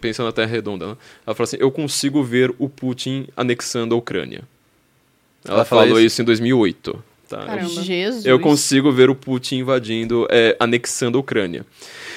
Pensando 0.00 0.26
na 0.26 0.32
Terra 0.32 0.50
Redonda, 0.50 0.86
né? 0.86 0.96
Ela 1.26 1.34
falou 1.34 1.44
assim: 1.44 1.56
eu 1.58 1.70
consigo 1.70 2.22
ver 2.22 2.54
o 2.58 2.68
Putin 2.68 3.26
anexando 3.36 3.94
a 3.94 3.98
Ucrânia. 3.98 4.42
Ela, 5.44 5.58
Ela 5.58 5.64
falou 5.64 5.98
isso? 5.98 6.06
isso 6.06 6.22
em 6.22 6.24
2008. 6.24 7.04
Tá? 7.32 7.46
Caramba. 7.46 7.82
Jesus. 7.82 8.26
Eu 8.26 8.38
consigo 8.38 8.92
ver 8.92 9.08
o 9.08 9.14
Putin 9.14 9.56
invadindo, 9.56 10.26
é, 10.30 10.54
anexando 10.60 11.16
a 11.16 11.20
Ucrânia. 11.20 11.64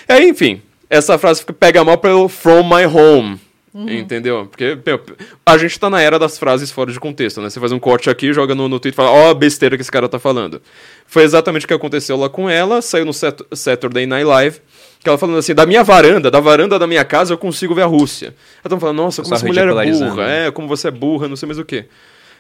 É, 0.10 0.22
enfim, 0.22 0.62
essa 0.90 1.18
frase 1.18 1.46
pega 1.58 1.84
mal 1.86 1.98
pelo 1.98 2.28
From 2.28 2.64
My 2.64 2.86
Home. 2.86 3.40
Uhum. 3.74 3.90
Entendeu? 3.90 4.46
Porque 4.46 4.78
meu, 4.86 5.02
a 5.46 5.58
gente 5.58 5.78
tá 5.78 5.90
na 5.90 6.02
era 6.02 6.18
das 6.18 6.38
frases 6.38 6.72
fora 6.72 6.92
de 6.92 7.00
contexto, 7.00 7.42
né? 7.42 7.50
Você 7.50 7.60
faz 7.60 7.72
um 7.72 7.80
corte 7.80 8.10
aqui, 8.10 8.32
joga 8.34 8.56
no, 8.56 8.70
no 8.70 8.80
Twitter 8.80 8.94
e 8.94 8.96
fala, 8.96 9.12
ó, 9.12 9.28
oh, 9.28 9.30
a 9.32 9.34
besteira 9.34 9.78
que 9.78 9.82
esse 9.82 9.92
cara 9.92 10.08
tá 10.08 10.20
falando. 10.20 10.62
Foi 11.06 11.24
exatamente 11.24 11.66
o 11.66 11.68
que 11.68 11.74
aconteceu 11.74 12.18
lá 12.18 12.30
com 12.30 12.50
ela, 12.50 12.82
saiu 12.82 13.06
no 13.06 13.12
Saturday 13.14 14.06
Night 14.06 14.26
Live, 14.26 14.62
que 15.02 15.10
ela 15.10 15.18
falando 15.18 15.38
assim, 15.38 15.54
da 15.54 15.66
minha 15.66 15.84
varanda, 15.84 16.32
da 16.32 16.40
varanda 16.40 16.80
da 16.80 16.88
minha 16.88 17.04
casa 17.04 17.34
eu 17.34 17.38
consigo 17.38 17.76
ver 17.76 17.82
a 17.82 17.86
Rússia. 17.86 18.34
Ela 18.64 18.70
tão 18.70 18.80
falando, 18.80 18.98
nossa, 18.98 19.22
como 19.22 19.36
essa 19.36 19.46
mulher 19.46 19.68
é 19.68 19.92
burra, 19.92 20.30
é, 20.30 20.52
como 20.52 20.68
você 20.70 20.88
é 20.88 20.92
burra, 20.92 21.28
não 21.28 21.36
sei 21.36 21.48
mais 21.48 21.60
o 21.60 21.66
quê. 21.66 21.86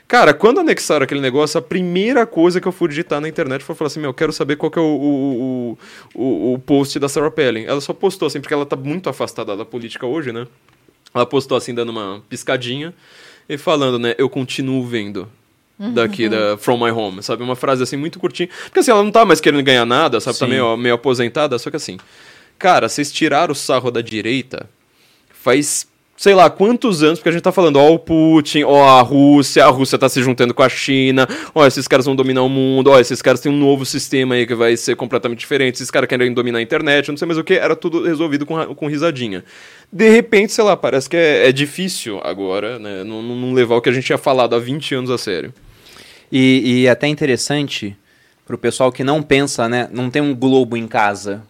Cara, 0.07 0.34
quando 0.34 0.60
anexaram 0.60 1.03
aquele 1.03 1.19
negócio, 1.19 1.57
a 1.57 1.61
primeira 1.61 2.27
coisa 2.27 2.61
que 2.61 2.68
eu 2.68 2.72
fui 2.72 2.90
digitar 2.90 3.19
na 3.19 3.27
internet 3.27 3.64
foi 3.64 3.76
falar 3.76 3.88
assim: 3.88 3.99
Meu, 3.99 4.11
eu 4.11 4.14
quero 4.14 4.32
saber 4.32 4.56
qual 4.56 4.72
que 4.72 4.77
é 4.77 4.82
o, 4.82 4.86
o, 4.86 5.77
o, 6.14 6.53
o 6.53 6.60
post 6.60 6.99
da 6.99 7.10
Sarah 7.10 7.32
Palin. 7.32 7.64
Ela 7.64 7.82
só 7.82 7.94
postou 7.94 8.27
assim, 8.27 8.40
porque 8.40 8.53
ela 8.53 8.65
tá 8.65 8.76
muito 8.76 9.10
afastada 9.10 9.57
da 9.57 9.65
política 9.65 10.06
hoje, 10.06 10.32
né? 10.32 10.45
Ela 11.14 11.26
postou 11.26 11.57
assim, 11.57 11.73
dando 11.73 11.90
uma 11.90 12.22
piscadinha 12.30 12.94
e 13.49 13.57
falando, 13.57 13.98
né? 13.98 14.14
Eu 14.18 14.30
continuo 14.30 14.86
vendo 14.86 15.27
daqui 15.77 16.30
da 16.30 16.57
From 16.57 16.77
My 16.77 16.91
Home, 16.91 17.22
sabe? 17.22 17.44
Uma 17.44 17.56
frase 17.56 17.84
assim 17.84 17.98
muito 17.98 18.19
curtinha. 18.19 18.49
Porque 18.65 18.80
assim, 18.80 18.91
ela 18.91 19.03
não 19.03 19.11
tá 19.11 19.26
mais 19.26 19.41
querendo 19.41 19.64
ganhar 19.64 19.86
nada, 19.86 20.19
sabe? 20.19 20.38
Tá 20.38 20.45
Sim. 20.45 20.52
meio, 20.52 20.77
meio 20.77 20.95
aposentada, 20.95 21.57
só 21.57 21.69
que 21.69 21.76
assim. 21.76 21.98
Cara, 22.57 22.88
vocês 22.88 23.11
tiraram 23.11 23.52
o 23.52 23.56
sarro 23.56 23.91
da 23.91 24.02
direita 24.02 24.69
faz 25.30 25.88
sei 26.18 26.34
lá 26.34 26.50
quantos 26.50 27.04
anos, 27.04 27.20
porque 27.20 27.30
a 27.30 27.32
gente 27.32 27.42
tá 27.42 27.52
falando, 27.52 27.78
ó, 27.78 27.92
o 27.94 28.00
Putin, 28.00 28.64
ó, 28.64 29.00
a 29.00 29.02
Rússia, 29.02 29.66
a 29.66 29.70
Rússia 29.70 29.98
tá 29.98 30.08
se 30.08 30.22
juntando 30.24 30.54
com 30.54 30.64
a 30.64 30.70
China, 30.70 31.28
ó, 31.54 31.66
esses 31.66 31.88
caras 31.88 32.06
vão 32.06 32.16
dominar 32.16 32.42
o 32.42 32.50
mundo, 32.50 32.90
ó, 32.90 33.00
esses 33.00 33.22
caras 33.22 33.42
têm 33.42 33.52
um 33.52 33.58
novo 33.58 33.86
sistema 33.86 34.36
aí 34.36 34.48
que 34.48 34.56
vai 34.56 34.78
ser 34.78 34.96
completamente 34.96 35.40
diferente, 35.40 35.76
esses 35.76 35.92
caras 35.92 36.08
querem 36.08 36.34
dominar 36.34 36.60
a 36.60 36.62
internet, 36.62 37.10
não 37.10 37.18
sei 37.18 37.26
mais 37.26 37.38
o 37.38 37.44
que, 37.44 37.56
era 37.56 37.76
tudo 37.76 38.04
resolvido 38.04 38.46
com, 38.46 38.74
com 38.74 38.88
risadinha. 38.88 39.44
De 39.92 40.10
repente, 40.10 40.54
sei 40.54 40.64
lá, 40.64 40.78
parece 40.78 41.10
que 41.10 41.18
é, 41.18 41.50
é 41.50 41.52
difícil 41.52 42.20
agora, 42.24 42.80
né, 42.80 43.04
não, 43.04 43.22
não 43.22 43.54
levar 43.54 43.76
o 43.76 43.82
que 43.82 43.90
a 43.90 43.94
gente 43.94 44.06
tinha 44.06 44.18
falado 44.18 44.56
há 44.56 44.60
20 44.60 44.96
anos 44.96 45.10
a 45.10 45.18
sério. 45.18 45.54
E, 46.32 46.82
e 46.82 46.88
até 46.88 47.08
interessante 47.08 47.96
pro 48.46 48.58
pessoal 48.58 48.92
que 48.92 49.04
não 49.04 49.22
pensa, 49.22 49.68
né? 49.68 49.90
Não 49.92 50.10
tem 50.10 50.22
um 50.22 50.36
globo 50.36 50.78
em 50.78 50.88
casa. 50.88 51.42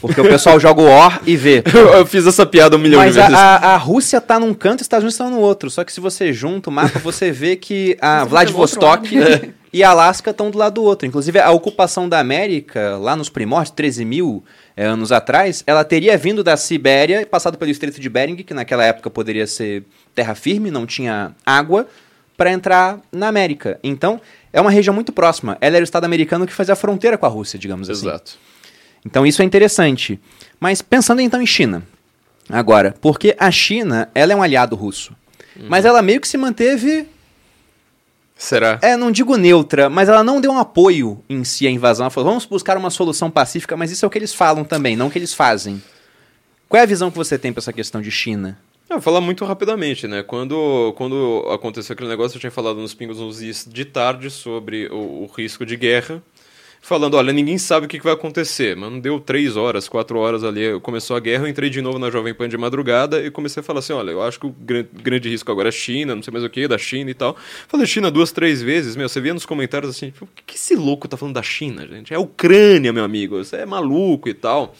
Porque 0.00 0.20
o 0.20 0.24
pessoal 0.24 0.58
joga 0.60 0.80
o 0.82 0.86
OR 0.86 1.20
e 1.26 1.36
vê. 1.36 1.62
Eu, 1.74 1.94
eu 1.94 2.06
fiz 2.06 2.26
essa 2.26 2.46
piada 2.46 2.76
um 2.76 2.78
milhão 2.78 3.00
Mas 3.00 3.14
de 3.14 3.20
a, 3.20 3.26
vezes. 3.26 3.38
a, 3.38 3.56
a 3.56 3.76
Rússia 3.76 4.20
tá 4.20 4.38
num 4.38 4.54
canto 4.54 4.80
e 4.80 4.82
os 4.82 4.84
Estados 4.84 5.02
Unidos 5.02 5.14
estão 5.14 5.30
no 5.30 5.40
outro. 5.40 5.70
Só 5.70 5.82
que 5.82 5.92
se 5.92 6.00
você 6.00 6.32
junta 6.32 6.70
o 6.70 6.72
mapa, 6.72 6.98
você 6.98 7.30
vê 7.32 7.56
que 7.56 7.96
a 8.00 8.22
Você 8.24 8.30
Vladivostok 8.30 9.54
e 9.72 9.82
Alasca 9.82 10.30
estão 10.30 10.50
do 10.50 10.58
lado 10.58 10.74
do 10.74 10.84
outro. 10.84 11.06
Inclusive, 11.06 11.38
a 11.40 11.50
ocupação 11.50 12.08
da 12.08 12.18
América, 12.18 12.96
lá 12.98 13.16
nos 13.16 13.28
primórdios, 13.28 13.74
13 13.74 14.04
mil 14.04 14.44
eh, 14.76 14.84
anos 14.84 15.10
atrás, 15.10 15.64
ela 15.66 15.84
teria 15.84 16.16
vindo 16.16 16.44
da 16.44 16.56
Sibéria 16.56 17.20
e 17.20 17.26
passado 17.26 17.58
pelo 17.58 17.70
Estreito 17.70 18.00
de 18.00 18.08
Bering, 18.08 18.36
que 18.36 18.54
naquela 18.54 18.84
época 18.84 19.10
poderia 19.10 19.46
ser 19.46 19.84
terra 20.14 20.34
firme, 20.34 20.70
não 20.70 20.86
tinha 20.86 21.32
água, 21.44 21.86
para 22.36 22.52
entrar 22.52 23.00
na 23.10 23.26
América. 23.26 23.80
Então, 23.82 24.20
é 24.52 24.60
uma 24.60 24.70
região 24.70 24.94
muito 24.94 25.12
próxima. 25.12 25.56
Ela 25.60 25.76
era 25.76 25.82
o 25.82 25.84
Estado 25.84 26.04
americano 26.04 26.46
que 26.46 26.52
fazia 26.52 26.72
a 26.72 26.76
fronteira 26.76 27.18
com 27.18 27.26
a 27.26 27.28
Rússia, 27.28 27.58
digamos 27.58 27.88
assim. 27.88 28.06
Exato. 28.06 28.38
Então 29.04 29.26
isso 29.26 29.42
é 29.42 29.44
interessante. 29.44 30.20
Mas 30.58 30.82
pensando 30.82 31.20
então 31.20 31.40
em 31.40 31.46
China, 31.46 31.82
agora, 32.48 32.94
porque 33.00 33.36
a 33.38 33.50
China, 33.50 34.10
ela 34.14 34.32
é 34.32 34.36
um 34.36 34.42
aliado 34.42 34.76
russo. 34.76 35.14
Mas 35.68 35.84
ela 35.84 36.02
meio 36.02 36.20
que 36.20 36.28
se 36.28 36.38
manteve, 36.38 37.08
Será? 38.36 38.78
é, 38.80 38.96
não 38.96 39.10
digo 39.10 39.36
neutra, 39.36 39.90
mas 39.90 40.08
ela 40.08 40.22
não 40.22 40.40
deu 40.40 40.52
um 40.52 40.58
apoio 40.58 41.22
em 41.28 41.42
si 41.42 41.66
à 41.66 41.70
invasão. 41.70 42.04
Ela 42.04 42.10
falou, 42.10 42.30
vamos 42.30 42.46
buscar 42.46 42.76
uma 42.76 42.90
solução 42.90 43.28
pacífica, 43.28 43.76
mas 43.76 43.90
isso 43.90 44.04
é 44.04 44.08
o 44.08 44.10
que 44.10 44.18
eles 44.18 44.32
falam 44.32 44.62
também, 44.62 44.96
não 44.96 45.08
o 45.08 45.10
que 45.10 45.18
eles 45.18 45.34
fazem. 45.34 45.82
Qual 46.68 46.78
é 46.78 46.82
a 46.84 46.86
visão 46.86 47.10
que 47.10 47.16
você 47.16 47.36
tem 47.36 47.52
para 47.52 47.60
essa 47.60 47.72
questão 47.72 48.00
de 48.00 48.10
China? 48.10 48.56
Eu 48.90 49.02
falar 49.02 49.20
muito 49.20 49.44
rapidamente, 49.44 50.08
né? 50.08 50.22
Quando, 50.22 50.94
quando 50.96 51.44
aconteceu 51.50 51.92
aquele 51.92 52.08
negócio, 52.08 52.36
eu 52.36 52.40
tinha 52.40 52.50
falado 52.50 52.80
nos 52.80 52.94
Pingos 52.94 53.18
nos 53.18 53.42
Is 53.42 53.68
de 53.70 53.84
tarde 53.84 54.30
sobre 54.30 54.86
o, 54.88 55.24
o 55.24 55.26
risco 55.26 55.66
de 55.66 55.76
guerra. 55.76 56.22
Falando, 56.80 57.14
olha, 57.14 57.30
ninguém 57.30 57.58
sabe 57.58 57.84
o 57.84 57.88
que, 57.88 57.98
vai 57.98 58.14
acontecer. 58.14 58.74
Mas 58.74 58.90
não 58.90 58.98
deu 58.98 59.20
três 59.20 59.58
horas, 59.58 59.88
quatro 59.88 60.18
horas 60.18 60.42
ali, 60.42 60.80
começou 60.80 61.16
a 61.16 61.20
guerra, 61.20 61.44
eu 61.44 61.48
entrei 61.48 61.68
de 61.68 61.82
novo 61.82 61.98
na 61.98 62.10
Jovem 62.10 62.32
Pan 62.32 62.48
de 62.48 62.56
madrugada 62.56 63.20
e 63.20 63.30
comecei 63.30 63.60
a 63.60 63.64
falar 63.64 63.80
assim, 63.80 63.92
olha, 63.92 64.10
eu 64.12 64.22
acho 64.22 64.40
que 64.40 64.46
o 64.46 64.50
gran- 64.50 64.86
grande 64.90 65.28
risco 65.28 65.52
agora 65.52 65.68
é 65.68 65.70
a 65.70 65.72
China, 65.72 66.14
não 66.14 66.22
sei 66.22 66.32
mais 66.32 66.44
o 66.44 66.48
que, 66.48 66.66
da 66.66 66.78
China 66.78 67.10
e 67.10 67.14
tal. 67.14 67.36
Falei 67.66 67.86
China 67.86 68.10
duas, 68.10 68.32
três 68.32 68.62
vezes, 68.62 68.96
meu, 68.96 69.06
você 69.06 69.20
via 69.20 69.34
nos 69.34 69.44
comentários 69.44 69.90
assim, 69.90 70.14
o 70.18 70.26
que, 70.34 70.42
que 70.46 70.54
esse 70.54 70.74
louco 70.74 71.06
tá 71.06 71.16
falando 71.16 71.34
da 71.34 71.42
China, 71.42 71.86
gente? 71.86 72.14
É 72.14 72.16
a 72.16 72.20
Ucrânia, 72.20 72.90
meu 72.90 73.04
amigo, 73.04 73.36
você 73.36 73.56
é 73.56 73.66
maluco 73.66 74.30
e 74.30 74.34
tal. 74.34 74.74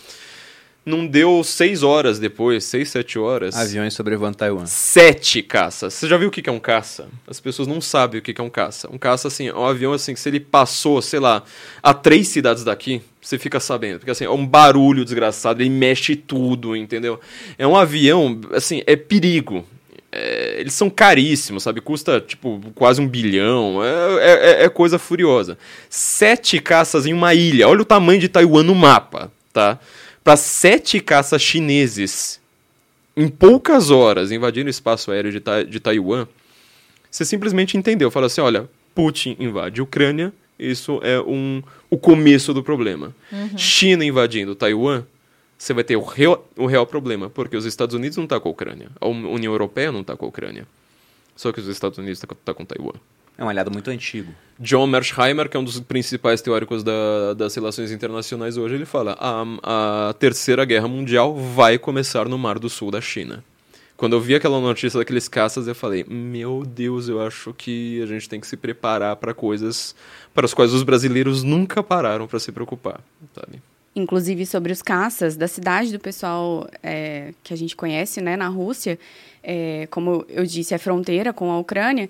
Não 0.89 1.07
deu 1.07 1.45
seis 1.45 1.83
horas 1.83 2.19
depois, 2.19 2.65
seis, 2.65 2.89
sete 2.89 3.19
horas. 3.19 3.55
Aviões 3.55 3.93
sobrevoando 3.95 4.37
Taiwan. 4.37 4.65
Sete 4.67 5.43
caças. 5.43 5.93
Você 5.95 6.09
já 6.09 6.17
viu 6.17 6.29
o 6.29 6.31
que 6.31 6.49
é 6.49 6.53
um 6.53 6.59
caça? 6.59 7.09
As 7.27 7.39
pessoas 7.39 7.69
não 7.69 7.81
sabem 7.81 8.19
o 8.19 8.23
que 8.23 8.33
que 8.33 8.41
é 8.41 8.45
um 8.45 8.49
caça. 8.51 8.89
Um 8.91 8.97
caça, 8.99 9.29
assim, 9.29 9.49
é 9.49 9.55
um 9.55 9.67
avião, 9.67 9.93
assim, 9.93 10.15
que 10.15 10.21
se 10.21 10.29
ele 10.29 10.41
passou, 10.41 11.03
sei 11.03 11.21
lá, 11.21 11.43
a 11.83 11.93
três 11.93 12.29
cidades 12.29 12.65
daqui, 12.65 13.03
você 13.21 13.39
fica 13.39 13.61
sabendo. 13.61 13.99
Porque, 13.99 14.11
assim, 14.11 14.25
é 14.25 14.31
um 14.31 14.47
barulho 14.47 15.05
desgraçado, 15.05 15.61
ele 15.63 15.71
mexe 15.71 16.17
tudo, 16.17 16.75
entendeu? 16.75 17.21
É 17.59 17.67
um 17.67 17.77
avião, 17.77 18.41
assim, 18.53 18.83
é 18.87 18.97
perigo. 18.97 19.67
É, 20.11 20.57
eles 20.59 20.73
são 20.73 20.89
caríssimos, 20.89 21.63
sabe? 21.63 21.83
Custa, 21.83 22.19
tipo, 22.19 22.63
quase 22.75 22.99
um 22.99 23.07
bilhão. 23.07 23.85
É, 23.85 24.63
é- 24.63 24.65
é 24.65 24.69
coisa 24.71 24.99
furiosa. 24.99 25.59
Sete 25.91 26.59
caças 26.61 27.05
em 27.05 27.13
uma 27.13 27.35
ilha. 27.35 27.69
Olha 27.69 27.83
o 27.83 27.85
tamanho 27.85 28.19
de 28.19 28.27
Taiwan 28.29 28.63
no 28.63 28.75
mapa, 28.75 29.31
tá? 29.53 29.79
Para 30.25 30.37
sete 30.37 31.01
caças 31.01 31.41
chineses 31.43 32.41
em 33.17 33.29
poucas 33.29 33.91
horas 33.91 34.31
invadindo 34.31 34.67
o 34.67 34.71
espaço 34.71 35.11
aéreo 35.11 35.33
de, 35.33 35.41
Tai- 35.41 35.65
de 35.65 35.81
Taiwan, 35.81 36.27
você 37.11 37.25
simplesmente 37.25 37.77
entendeu. 37.77 38.11
Fala 38.11 38.27
assim: 38.27 38.41
olha, 38.41 38.69
Putin 38.95 39.37
invade 39.39 39.81
a 39.81 39.85
Ucrânia, 39.85 40.33
isso 40.59 41.01
é 41.03 41.21
um, 41.21 41.63
o 41.91 41.97
começo 41.97 42.53
do 42.53 42.63
problema. 42.63 43.15
China 43.57 44.05
invadindo 44.05 44.55
Taiwan, 44.55 45.05
você 45.57 45.73
vai 45.73 45.83
ter 45.85 45.97
o 45.97 46.03
real, 46.03 46.47
o 46.57 46.67
real 46.67 46.87
problema, 46.87 47.31
porque 47.31 47.57
os 47.57 47.65
Estados 47.65 47.95
Unidos 47.95 48.17
não 48.17 48.25
estão 48.25 48.39
com 48.41 48.49
a 48.49 48.53
Ucrânia, 48.53 48.91
a 49.01 49.09
Un- 49.09 49.33
União 49.33 49.53
Europeia 49.53 49.91
não 49.91 50.03
está 50.03 50.17
com 50.17 50.27
a 50.27 50.29
Ucrânia. 50.29 50.67
Só 51.35 51.53
que 51.53 51.61
os 51.61 51.69
Estados 51.69 51.99
Unidos 51.99 52.19
estão 52.23 52.37
tá 52.45 52.53
com 52.53 52.65
Taiwan. 52.65 52.95
É 53.39 53.45
um 53.45 53.49
aliado 53.49 53.71
muito 53.71 53.89
antigo. 53.89 54.33
John 54.59 54.87
Mersheimer, 54.89 55.49
que 55.49 55.57
é 55.57 55.61
um 55.61 55.65
dos 55.65 55.79
principais 55.79 56.43
teóricos 56.43 56.83
da- 56.83 57.35
das 57.35 57.55
relações 57.55 57.93
internacionais 57.93 58.57
hoje, 58.57 58.75
ele 58.75 58.85
fala: 58.85 59.17
a, 59.21 60.09
a 60.09 60.13
terceira 60.15 60.65
guerra 60.65 60.89
mundial 60.89 61.35
vai 61.37 61.79
começar 61.79 62.29
no 62.29 62.37
Mar 62.37 62.59
do 62.59 62.69
Sul 62.69 62.91
da 62.91 63.01
China. 63.01 63.45
Quando 63.97 64.15
eu 64.15 64.21
vi 64.21 64.35
aquela 64.35 64.61
notícia 64.61 64.99
daqueles 64.99 65.29
caças, 65.29 65.69
eu 65.69 65.75
falei: 65.77 66.05
Meu 66.09 66.65
Deus, 66.67 67.09
eu 67.09 67.25
acho 67.25 67.55
que 67.55 68.03
a 68.03 68.07
gente 68.07 68.29
tem 68.29 68.41
que 68.41 68.47
se 68.49 68.57
preparar 68.57 69.15
para 69.15 69.33
coisas 69.33 69.95
para 70.35 70.45
as 70.45 70.53
quais 70.53 70.73
os 70.75 70.83
brasileiros 70.83 71.45
nunca 71.45 71.81
pararam 71.81 72.27
para 72.27 72.41
se 72.41 72.51
preocupar, 72.51 73.01
sabe? 73.35 73.63
inclusive 73.97 74.47
sobre 74.47 74.71
os 74.71 74.81
caças 74.81 75.35
da 75.35 75.49
cidade 75.49 75.91
do 75.91 75.99
pessoal 75.99 76.69
é, 76.85 77.33
que 77.43 77.53
a 77.53 77.57
gente 77.57 77.75
conhece, 77.75 78.21
né, 78.21 78.37
na 78.37 78.47
Rússia, 78.47 78.97
é, 79.43 79.89
como 79.91 80.25
eu 80.29 80.45
disse, 80.47 80.73
é 80.73 80.79
fronteira 80.79 81.33
com 81.33 81.51
a 81.51 81.59
Ucrânia. 81.59 82.09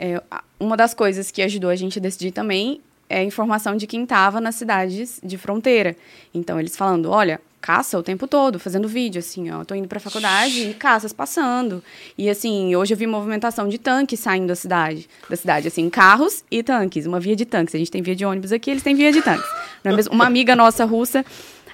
É, 0.00 0.22
uma 0.60 0.76
das 0.76 0.94
coisas 0.94 1.32
que 1.32 1.42
ajudou 1.42 1.68
a 1.68 1.74
gente 1.74 1.98
a 1.98 2.02
decidir 2.02 2.30
também 2.30 2.80
é 3.08 3.18
a 3.18 3.24
informação 3.24 3.76
de 3.76 3.84
quem 3.84 4.04
estava 4.04 4.40
nas 4.40 4.54
cidades 4.54 5.18
de 5.24 5.36
fronteira. 5.36 5.96
Então 6.32 6.60
eles 6.60 6.76
falando, 6.76 7.10
olha, 7.10 7.40
caça 7.60 7.98
o 7.98 8.02
tempo 8.02 8.28
todo, 8.28 8.60
fazendo 8.60 8.86
vídeo, 8.86 9.18
assim, 9.18 9.50
ó, 9.50 9.64
tô 9.64 9.74
indo 9.74 9.88
pra 9.88 9.98
faculdade 9.98 10.70
e 10.70 10.74
caças 10.74 11.12
passando. 11.12 11.82
E 12.16 12.30
assim, 12.30 12.76
hoje 12.76 12.94
eu 12.94 12.98
vi 12.98 13.08
movimentação 13.08 13.68
de 13.68 13.76
tanques 13.76 14.20
saindo 14.20 14.46
da 14.46 14.54
cidade, 14.54 15.08
da 15.28 15.36
cidade, 15.36 15.66
assim, 15.66 15.90
carros 15.90 16.44
e 16.48 16.62
tanques, 16.62 17.04
uma 17.04 17.18
via 17.18 17.34
de 17.34 17.44
tanques. 17.44 17.74
A 17.74 17.78
gente 17.78 17.90
tem 17.90 18.00
via 18.00 18.14
de 18.14 18.24
ônibus 18.24 18.52
aqui, 18.52 18.70
eles 18.70 18.84
têm 18.84 18.94
via 18.94 19.10
de 19.10 19.20
tanques. 19.20 19.48
É? 19.82 19.90
Uma 20.12 20.26
amiga 20.26 20.54
nossa 20.54 20.84
russa, 20.84 21.24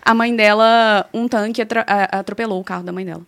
a 0.01 0.15
mãe 0.15 0.35
dela, 0.35 1.07
um 1.13 1.29
tanque 1.29 1.61
atropelou 2.11 2.61
o 2.61 2.65
carro 2.65 2.85
da 2.85 2.93
mãe 2.93 3.05
dela. 3.05 3.23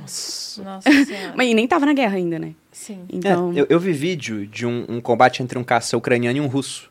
Nossa 0.00 0.43
senhora. 0.54 1.32
Mas 1.36 1.48
e 1.48 1.54
nem 1.54 1.66
tava 1.66 1.86
na 1.86 1.92
guerra 1.92 2.16
ainda, 2.16 2.38
né? 2.38 2.52
Sim. 2.72 3.00
Então, 3.12 3.52
É, 3.54 3.60
eu, 3.60 3.66
eu 3.68 3.80
vi 3.80 3.92
vídeo 3.92 4.46
de 4.46 4.66
um, 4.66 4.84
um 4.88 5.00
combate 5.00 5.42
entre 5.42 5.58
um 5.58 5.64
caça 5.64 5.96
ucraniano 5.96 6.38
e 6.38 6.40
um 6.40 6.46
russo. 6.46 6.90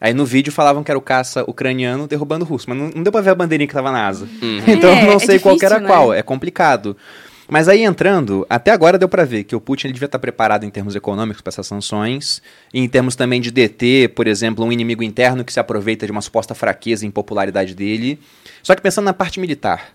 Aí 0.00 0.12
no 0.12 0.26
vídeo 0.26 0.52
falavam 0.52 0.82
que 0.82 0.90
era 0.90 0.98
o 0.98 1.02
caça 1.02 1.44
ucraniano 1.48 2.06
derrubando 2.06 2.44
o 2.44 2.48
russo, 2.48 2.66
mas 2.68 2.76
não, 2.76 2.90
não 2.94 3.02
deu 3.02 3.12
pra 3.12 3.20
ver 3.20 3.30
a 3.30 3.34
bandeirinha 3.34 3.66
que 3.68 3.72
tava 3.74 3.90
na 3.92 4.06
asa. 4.06 4.28
Então 4.66 4.90
É, 4.90 5.02
eu 5.02 5.06
não 5.06 5.14
é 5.14 5.18
sei 5.18 5.38
qual 5.38 5.56
que 5.56 5.64
era 5.64 5.76
difícil, 5.76 5.94
né? 5.96 6.02
qual, 6.04 6.12
é 6.12 6.22
complicado. 6.22 6.96
Mas 7.48 7.68
aí 7.68 7.82
entrando, 7.82 8.46
até 8.48 8.70
agora 8.70 8.98
deu 8.98 9.08
pra 9.08 9.24
ver 9.24 9.44
que 9.44 9.54
o 9.54 9.60
Putin 9.60 9.88
ele 9.88 9.92
devia 9.94 10.06
estar 10.06 10.18
preparado 10.18 10.64
em 10.64 10.70
termos 10.70 10.96
econômicos 10.96 11.42
para 11.42 11.50
essas 11.50 11.66
sanções, 11.66 12.40
e 12.72 12.80
em 12.80 12.88
termos 12.88 13.14
também 13.14 13.38
de 13.40 13.50
deter, 13.50 14.08
por 14.10 14.26
exemplo, 14.26 14.64
um 14.64 14.72
inimigo 14.72 15.02
interno 15.02 15.44
que 15.44 15.52
se 15.52 15.60
aproveita 15.60 16.06
de 16.06 16.12
uma 16.12 16.22
suposta 16.22 16.54
fraqueza 16.54 17.04
e 17.04 17.08
impopularidade 17.08 17.74
dele. 17.74 18.18
Só 18.62 18.74
que 18.74 18.80
pensando 18.80 19.04
na 19.04 19.12
parte 19.12 19.38
militar, 19.38 19.88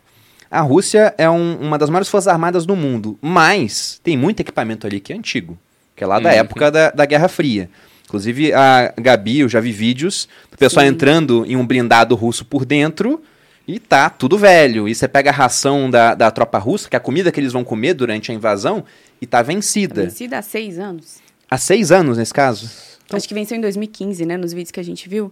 a 0.50 0.62
Rússia 0.62 1.14
é 1.18 1.30
um- 1.30 1.58
uma 1.60 1.78
das 1.78 1.90
maiores 1.90 2.10
forças 2.10 2.28
armadas 2.28 2.66
do 2.66 2.76
mundo, 2.76 3.18
mas 3.22 4.00
tem 4.04 4.18
muito 4.18 4.40
equipamento 4.40 4.86
ali 4.88 5.00
que 5.00 5.14
é 5.14 5.16
antigo, 5.16 5.58
que 5.96 6.04
é 6.04 6.08
lá 6.08 6.20
da 6.20 6.30
Uhum. 6.30 6.36
época 6.36 6.72
da, 6.72 6.92
da 6.92 7.06
Guerra 7.06 7.28
Fria. 7.28 7.70
Inclusive, 8.06 8.52
a 8.54 8.92
Gabi, 8.98 9.40
eu 9.42 9.50
já 9.50 9.60
vi 9.60 9.72
vídeos 9.72 10.28
do 10.52 10.58
pessoal 10.58 10.84
Sim. 10.86 10.92
entrando 10.94 11.46
em 11.46 11.56
um 11.56 11.66
blindado 11.66 12.16
russo 12.16 12.44
por 12.44 12.66
dentro 12.66 13.22
e 13.68 13.78
tá 13.80 14.10
tudo 14.10 14.36
velho. 14.36 14.88
E 14.90 14.96
você 14.96 15.08
pega 15.08 15.30
a 15.30 15.34
ração 15.34 15.90
da, 15.92 16.16
da 16.16 16.32
tropa 16.32 16.58
russa, 16.58 16.90
que 16.90 16.96
é 16.96 16.98
a 16.98 17.00
comida 17.00 17.32
que 17.32 17.40
eles 17.40 17.54
vão 17.54 17.64
comer 17.64 17.94
durante 17.94 18.32
a 18.32 18.34
invasão, 18.34 18.84
e 19.22 19.28
tá 19.28 19.44
vencida. 19.44 20.06
vencida 20.06 20.40
há 20.40 20.42
seis 20.42 20.80
anos. 20.80 21.18
Há 21.52 21.58
seis 21.60 21.92
anos, 21.92 22.18
nesse 22.18 22.34
caso. 22.34 22.68
Então- 23.06 23.16
Acho 23.18 23.28
que 23.28 23.34
venceu 23.36 23.56
em 23.58 23.62
2015, 23.62 24.26
né? 24.26 24.38
Nos 24.38 24.54
vídeos 24.54 24.72
que 24.72 24.80
a 24.80 24.84
gente 24.84 25.08
viu. 25.08 25.32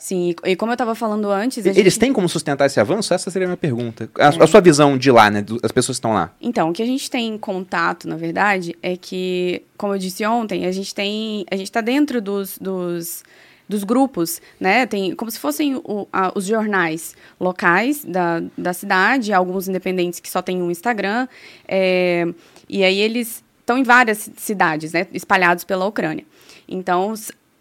Sim, 0.00 0.32
e 0.44 0.54
como 0.54 0.70
eu 0.70 0.74
estava 0.74 0.94
falando 0.94 1.28
antes. 1.28 1.66
Eles 1.66 1.76
gente- 1.76 1.98
têm 1.98 2.12
como 2.12 2.28
sustentar 2.28 2.66
esse 2.66 2.78
avanço? 2.78 3.12
Essa 3.12 3.30
seria 3.32 3.46
a 3.46 3.50
minha 3.50 3.56
pergunta. 3.56 4.08
A, 4.16 4.28
a 4.44 4.46
sua 4.46 4.60
visão 4.60 4.96
de 4.96 5.10
lá, 5.10 5.28
né? 5.28 5.42
do- 5.42 5.60
Das 5.60 5.72
pessoas 5.72 5.96
que 5.96 5.98
estão 5.98 6.12
lá. 6.14 6.32
Então, 6.40 6.70
o 6.70 6.72
que 6.72 6.82
a 6.82 6.86
gente 6.86 7.10
tem 7.10 7.26
em 7.34 7.36
contato, 7.38 8.06
na 8.08 8.14
verdade, 8.16 8.76
é 8.80 8.96
que, 8.96 9.60
como 9.76 9.92
eu 9.94 9.98
disse 9.98 10.24
ontem, 10.24 10.66
a 10.66 10.70
gente 10.72 10.94
tem. 10.94 11.44
A 11.50 11.56
gente 11.56 11.66
está 11.66 11.80
dentro 11.80 12.22
dos, 12.22 12.56
dos, 12.58 13.24
dos 13.68 13.82
grupos, 13.82 14.40
né? 14.60 14.86
Tem 14.86 15.16
como 15.16 15.32
se 15.32 15.38
fossem 15.40 15.74
o- 15.74 16.06
a- 16.12 16.30
os 16.32 16.46
jornais 16.46 17.16
locais 17.40 18.04
da, 18.04 18.40
da 18.56 18.72
cidade, 18.72 19.32
alguns 19.32 19.66
independentes 19.66 20.20
que 20.20 20.30
só 20.30 20.40
têm 20.40 20.62
um 20.62 20.70
Instagram. 20.70 21.26
é, 21.66 22.24
e 22.68 22.84
aí 22.84 23.00
eles 23.00 23.42
estão 23.60 23.76
em 23.76 23.82
várias 23.82 24.30
cidades, 24.36 24.92
né? 24.92 25.08
Espalhados 25.12 25.64
pela 25.64 25.84
Ucrânia. 25.86 26.24
Então, 26.68 27.14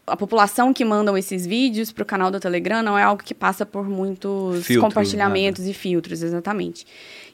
a 0.08 0.16
população 0.16 0.74
que 0.74 0.86
mandam 0.86 1.18
esses 1.18 1.46
vídeos 1.46 1.92
para 1.92 2.02
o 2.02 2.06
canal 2.06 2.32
do 2.32 2.40
Telegram 2.40 2.82
não 2.82 2.98
é 2.98 3.04
algo 3.04 3.22
que 3.22 3.34
passa 3.34 3.66
por 3.66 3.88
muitos 3.90 4.66
Filtro, 4.66 4.88
compartilhamentos 4.88 5.68
e 5.68 5.74
filtros, 5.74 6.24
exatamente. 6.24 6.88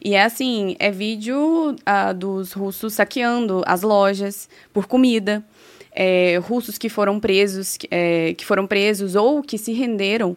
E 0.04 0.16
é 0.16 0.24
assim, 0.24 0.76
é 0.80 0.90
vídeo 0.90 1.76
ah, 1.86 2.12
dos 2.12 2.52
russos 2.52 2.96
saqueando 2.96 3.62
as 3.68 3.84
lojas 3.84 4.50
por 4.74 4.88
comida, 4.88 5.46
é, 5.92 6.38
russos 6.38 6.80
que 6.80 6.90
foram 6.90 7.20
presos, 7.20 7.78
que, 7.78 7.88
é, 7.92 8.34
que 8.34 8.44
foram 8.44 8.66
presos 8.66 9.14
ou 9.14 9.44
que 9.44 9.60
se 9.60 9.72
renderam, 9.72 10.36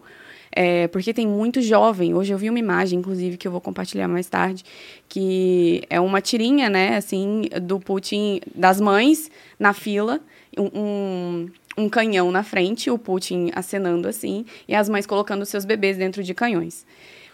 é, 0.53 0.89
porque 0.89 1.15
tem 1.15 1.27
muito 1.27 1.63
jovem. 1.63 2.15
Hoje 2.15 2.35
eu 2.35 2.39
vi 2.39 2.51
uma 2.51 2.59
imagem, 2.59 2.99
inclusive, 2.99 3.39
que 3.39 3.49
eu 3.49 3.53
vou 3.53 3.63
compartilhar 3.63 4.09
mais 4.09 4.27
tarde, 4.27 4.63
que 5.09 5.83
é 5.89 5.99
uma 5.99 6.21
tirinha, 6.21 6.69
né, 6.69 6.97
assim, 6.97 7.49
do 7.63 7.81
Putin, 7.81 8.41
das 8.55 8.79
mães 8.79 9.31
na 9.59 9.73
fila, 9.73 10.21
um, 10.59 10.71
um, 10.75 11.51
um 11.77 11.89
canhão 11.89 12.31
na 12.31 12.43
frente, 12.43 12.91
o 12.91 12.99
Putin 12.99 13.51
acenando 13.55 14.09
assim, 14.09 14.45
e 14.67 14.75
as 14.75 14.89
mães 14.89 15.07
colocando 15.07 15.45
seus 15.45 15.65
bebês 15.65 15.97
dentro 15.97 16.23
de 16.23 16.33
canhões. 16.35 16.87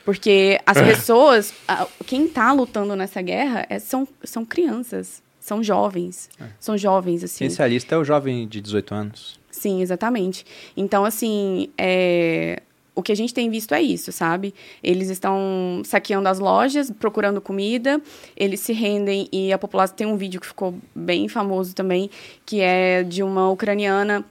Porque 0.05 0.59
as 0.67 0.79
pessoas, 0.81 1.55
a- 1.69 1.87
quem 2.07 2.25
está 2.25 2.53
lutando 2.53 2.97
nessa 2.97 3.23
guerra 3.23 3.65
é- 3.69 3.79
são, 3.79 4.07
são 4.25 4.45
crianças, 4.45 5.23
são 5.39 5.63
jovens. 5.63 6.29
São 6.59 6.77
jovens, 6.77 7.23
assim. 7.23 7.45
Especialista 7.45 7.95
é 7.95 7.99
o 7.99 8.05
jovem 8.05 8.49
de 8.49 8.61
18 8.61 8.95
anos. 8.95 9.39
Sim, 9.51 9.81
exatamente. 9.81 10.45
Então, 10.77 11.05
assim, 11.05 11.69
é, 11.79 12.63
o 12.97 13.03
que 13.03 13.13
a 13.13 13.15
gente 13.15 13.33
tem 13.33 13.49
visto 13.49 13.73
é 13.75 13.81
isso, 13.83 14.11
sabe? 14.11 14.53
Eles 14.83 15.09
estão 15.09 15.83
saqueando 15.85 16.29
as 16.29 16.39
lojas, 16.41 16.91
procurando 16.91 17.41
comida, 17.41 18.01
eles 18.37 18.59
se 18.61 18.73
rendem 18.73 19.29
e 19.31 19.53
a 19.53 19.59
população. 19.59 19.95
Tem 19.97 20.07
um 20.07 20.17
vídeo 20.17 20.41
que 20.41 20.47
ficou 20.49 20.75
bem 20.95 21.29
famoso 21.29 21.75
também, 21.77 22.11
que 22.45 22.61
é 22.61 23.03
de 23.05 23.23
uma 23.23 23.49
ucraniana 23.51 24.25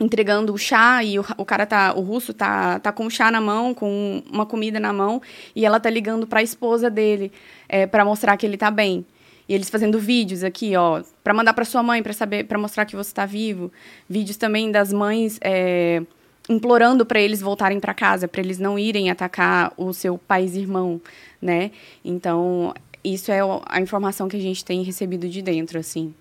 entregando 0.00 0.54
o 0.54 0.58
chá 0.58 1.04
e 1.04 1.18
o, 1.18 1.24
o 1.36 1.44
cara 1.44 1.66
tá, 1.66 1.92
o 1.94 2.00
russo 2.00 2.32
tá, 2.32 2.80
tá 2.80 2.90
com 2.90 3.04
o 3.04 3.10
chá 3.10 3.30
na 3.30 3.40
mão, 3.40 3.74
com 3.74 4.22
uma 4.32 4.46
comida 4.46 4.80
na 4.80 4.92
mão, 4.92 5.20
e 5.54 5.66
ela 5.66 5.78
tá 5.78 5.90
ligando 5.90 6.26
para 6.26 6.40
a 6.40 6.42
esposa 6.42 6.88
dele 6.88 7.30
é, 7.68 7.86
para 7.86 8.04
mostrar 8.04 8.36
que 8.38 8.46
ele 8.46 8.56
tá 8.56 8.70
bem. 8.70 9.04
E 9.46 9.54
eles 9.54 9.68
fazendo 9.68 9.98
vídeos 9.98 10.42
aqui, 10.42 10.74
ó, 10.76 11.02
para 11.22 11.34
mandar 11.34 11.52
para 11.52 11.64
sua 11.64 11.82
mãe, 11.82 12.02
para 12.02 12.12
saber, 12.12 12.44
para 12.44 12.58
mostrar 12.58 12.86
que 12.86 12.96
você 12.96 13.12
tá 13.12 13.26
vivo. 13.26 13.70
Vídeos 14.08 14.36
também 14.36 14.70
das 14.70 14.92
mães 14.92 15.38
é, 15.42 16.02
implorando 16.48 17.04
para 17.04 17.20
eles 17.20 17.40
voltarem 17.40 17.80
para 17.80 17.92
casa, 17.92 18.26
para 18.26 18.40
eles 18.40 18.58
não 18.58 18.78
irem 18.78 19.10
atacar 19.10 19.72
o 19.76 19.92
seu 19.92 20.16
país 20.16 20.54
irmão, 20.54 21.00
né? 21.42 21.72
Então, 22.04 22.72
isso 23.02 23.32
é 23.32 23.40
a 23.66 23.80
informação 23.80 24.28
que 24.28 24.36
a 24.36 24.40
gente 24.40 24.64
tem 24.64 24.82
recebido 24.82 25.28
de 25.28 25.42
dentro, 25.42 25.78
assim. 25.78 26.14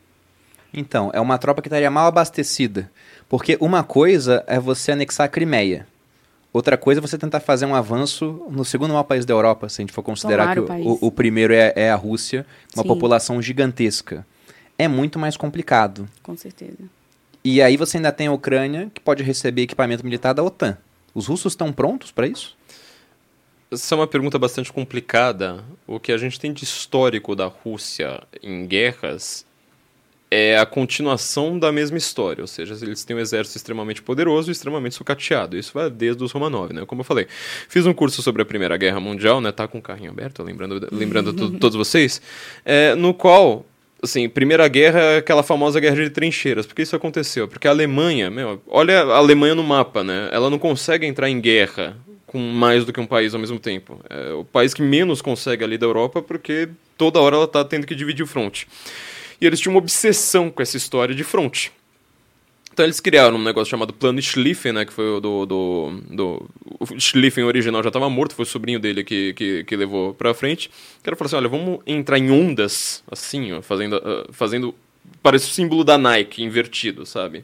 Então, 0.73 1.09
é 1.13 1.19
uma 1.19 1.37
tropa 1.37 1.61
que 1.61 1.67
estaria 1.67 1.89
mal 1.89 2.07
abastecida. 2.07 2.89
Porque 3.27 3.57
uma 3.59 3.83
coisa 3.83 4.43
é 4.47 4.59
você 4.59 4.91
anexar 4.91 5.25
a 5.25 5.29
Crimeia. 5.29 5.87
Outra 6.51 6.77
coisa 6.77 6.99
é 6.99 7.01
você 7.01 7.17
tentar 7.17 7.39
fazer 7.39 7.65
um 7.65 7.75
avanço 7.75 8.43
no 8.49 8.65
segundo 8.65 8.91
maior 8.91 9.03
país 9.03 9.23
da 9.23 9.33
Europa, 9.33 9.69
se 9.69 9.81
a 9.81 9.83
gente 9.83 9.93
for 9.93 10.01
considerar 10.01 10.55
Tomar 10.55 10.79
que 10.79 10.87
o 10.87 10.93
o, 10.93 11.07
o 11.07 11.11
primeiro 11.11 11.53
é, 11.53 11.73
é 11.75 11.91
a 11.91 11.95
Rússia, 11.95 12.45
uma 12.75 12.81
Sim. 12.81 12.89
população 12.89 13.39
gigantesca. 13.41 14.25
É 14.77 14.87
muito 14.87 15.19
mais 15.19 15.37
complicado. 15.37 16.09
Com 16.23 16.35
certeza. 16.35 16.77
E 17.43 17.61
aí 17.61 17.77
você 17.77 17.97
ainda 17.97 18.11
tem 18.11 18.27
a 18.27 18.31
Ucrânia, 18.31 18.89
que 18.93 18.99
pode 18.99 19.21
receber 19.23 19.61
equipamento 19.61 20.03
militar 20.03 20.33
da 20.33 20.43
OTAN. 20.43 20.77
Os 21.13 21.27
russos 21.27 21.53
estão 21.53 21.71
prontos 21.71 22.11
para 22.11 22.27
isso? 22.27 22.57
Essa 23.71 23.93
é 23.93 23.97
uma 23.97 24.07
pergunta 24.07 24.39
bastante 24.39 24.73
complicada. 24.73 25.63
O 25.85 25.99
que 25.99 26.11
a 26.11 26.17
gente 26.17 26.39
tem 26.39 26.51
de 26.51 26.63
histórico 26.63 27.35
da 27.35 27.45
Rússia 27.45 28.23
em 28.41 28.65
guerras 28.65 29.45
é 30.31 30.57
a 30.57 30.65
continuação 30.65 31.57
da 31.57 31.71
mesma 31.71 31.97
história, 31.97 32.41
ou 32.43 32.47
seja, 32.47 32.77
eles 32.81 33.03
têm 33.03 33.15
um 33.15 33.19
exército 33.19 33.57
extremamente 33.57 34.01
poderoso 34.01 34.49
e 34.49 34.51
extremamente 34.51 34.95
sucateado. 34.95 35.57
Isso 35.57 35.71
vai 35.73 35.89
desde 35.89 36.23
os 36.23 36.31
Romanov, 36.31 36.71
né? 36.71 36.85
Como 36.85 37.01
eu 37.01 37.05
falei, 37.05 37.27
fiz 37.67 37.85
um 37.85 37.93
curso 37.93 38.21
sobre 38.21 38.41
a 38.41 38.45
Primeira 38.45 38.77
Guerra 38.77 38.99
Mundial, 38.99 39.41
né? 39.41 39.51
Tá 39.51 39.67
com 39.67 39.79
o 39.79 39.81
carrinho 39.81 40.11
aberto, 40.11 40.43
lembrando, 40.43 40.87
lembrando 40.91 41.33
to- 41.33 41.51
todos 41.57 41.75
vocês, 41.75 42.21
é, 42.63 42.95
no 42.95 43.13
qual 43.13 43.65
Assim, 44.01 44.29
Primeira 44.29 44.65
Guerra 44.69 44.99
é 45.01 45.17
aquela 45.17 45.43
famosa 45.43 45.77
guerra 45.77 45.97
de 45.97 46.09
trincheiras. 46.09 46.65
Por 46.65 46.73
que 46.73 46.83
isso 46.83 46.95
aconteceu? 46.95 47.49
Porque 47.49 47.67
a 47.67 47.71
Alemanha, 47.71 48.31
meu, 48.31 48.61
olha 48.65 49.01
a 49.01 49.17
Alemanha 49.17 49.53
no 49.53 49.61
mapa, 49.61 50.05
né? 50.05 50.29
Ela 50.31 50.49
não 50.49 50.57
consegue 50.57 51.05
entrar 51.05 51.29
em 51.29 51.41
guerra 51.41 51.97
com 52.25 52.39
mais 52.39 52.85
do 52.85 52.93
que 52.93 52.99
um 53.01 53.05
país 53.05 53.33
ao 53.33 53.41
mesmo 53.41 53.59
tempo. 53.59 53.99
É 54.09 54.31
o 54.31 54.45
país 54.45 54.73
que 54.73 54.81
menos 54.81 55.21
consegue 55.21 55.65
ali 55.65 55.77
da 55.77 55.85
Europa 55.85 56.21
porque 56.21 56.69
toda 56.97 57.19
hora 57.19 57.35
ela 57.35 57.45
tá 57.45 57.61
tendo 57.65 57.85
que 57.85 57.93
dividir 57.93 58.23
o 58.23 58.27
fronte. 58.27 58.69
E 59.39 59.45
eles 59.45 59.59
tinham 59.59 59.73
uma 59.73 59.79
obsessão 59.79 60.49
com 60.49 60.61
essa 60.61 60.77
história 60.77 61.15
de 61.15 61.23
fronte. 61.23 61.71
Então 62.71 62.85
eles 62.85 62.99
criaram 62.99 63.35
um 63.35 63.43
negócio 63.43 63.69
chamado 63.69 63.91
Plano 63.91 64.21
Schlieffen, 64.21 64.71
né, 64.71 64.85
que 64.85 64.93
foi 64.93 65.05
o 65.09 65.19
do, 65.19 65.45
do, 65.45 66.01
do... 66.09 66.49
O 66.79 66.99
Schlieffen 66.99 67.43
original 67.43 67.83
já 67.83 67.89
estava 67.89 68.09
morto, 68.09 68.35
foi 68.35 68.43
o 68.43 68.47
sobrinho 68.47 68.79
dele 68.79 69.03
que, 69.03 69.33
que, 69.33 69.63
que 69.65 69.75
levou 69.75 70.13
pra 70.13 70.33
frente. 70.33 70.69
O 70.99 71.03
cara 71.03 71.15
falou 71.17 71.27
assim, 71.27 71.35
olha, 71.35 71.49
vamos 71.49 71.79
entrar 71.85 72.17
em 72.17 72.31
ondas, 72.31 73.03
assim, 73.11 73.51
ó, 73.51 73.61
fazendo, 73.61 73.97
ah, 73.97 74.27
fazendo... 74.31 74.73
Parece 75.21 75.49
o 75.49 75.53
símbolo 75.53 75.83
da 75.83 75.97
Nike, 75.97 76.41
invertido, 76.41 77.05
sabe? 77.05 77.43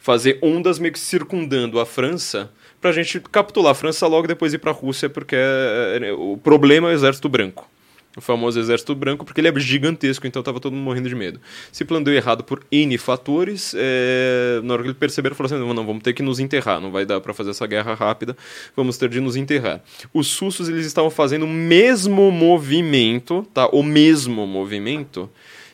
Fazer 0.00 0.38
ondas 0.42 0.80
meio 0.80 0.92
que 0.92 0.98
circundando 0.98 1.78
a 1.78 1.86
França 1.86 2.50
pra 2.80 2.90
gente 2.90 3.20
capitular 3.20 3.70
a 3.70 3.74
França 3.76 4.08
logo 4.08 4.26
depois 4.26 4.52
ir 4.52 4.58
pra 4.58 4.72
Rússia, 4.72 5.08
porque 5.08 5.36
é- 5.36 6.00
é- 6.02 6.12
o 6.12 6.36
problema 6.36 6.88
é 6.88 6.92
o 6.92 6.94
exército 6.94 7.28
branco. 7.28 7.70
O 8.14 8.20
famoso 8.20 8.60
exército 8.60 8.94
branco, 8.94 9.24
porque 9.24 9.40
ele 9.40 9.48
é 9.48 9.60
gigantesco, 9.60 10.26
então 10.26 10.42
tava 10.42 10.60
todo 10.60 10.74
mundo 10.74 10.84
morrendo 10.84 11.08
de 11.08 11.14
medo. 11.14 11.40
Se 11.70 11.82
plano 11.82 12.04
deu 12.04 12.12
errado 12.12 12.44
por 12.44 12.62
N 12.70 12.98
fatores, 12.98 13.74
é, 13.74 14.60
na 14.62 14.74
hora 14.74 14.82
que 14.82 14.88
ele 14.88 14.94
perceberam, 14.94 15.34
falou 15.34 15.50
assim: 15.50 15.74
não, 15.74 15.86
vamos 15.86 16.02
ter 16.02 16.12
que 16.12 16.22
nos 16.22 16.38
enterrar, 16.38 16.78
não 16.78 16.90
vai 16.90 17.06
dar 17.06 17.22
para 17.22 17.32
fazer 17.32 17.50
essa 17.50 17.66
guerra 17.66 17.94
rápida, 17.94 18.36
vamos 18.76 18.98
ter 18.98 19.08
de 19.08 19.18
nos 19.18 19.34
enterrar. 19.34 19.80
Os 20.12 20.38
russos 20.38 20.68
eles 20.68 20.84
estavam 20.84 21.10
fazendo 21.10 21.44
o 21.44 21.48
mesmo 21.48 22.30
movimento, 22.30 23.46
tá? 23.54 23.66
O 23.68 23.82
mesmo 23.82 24.46
movimento 24.46 25.30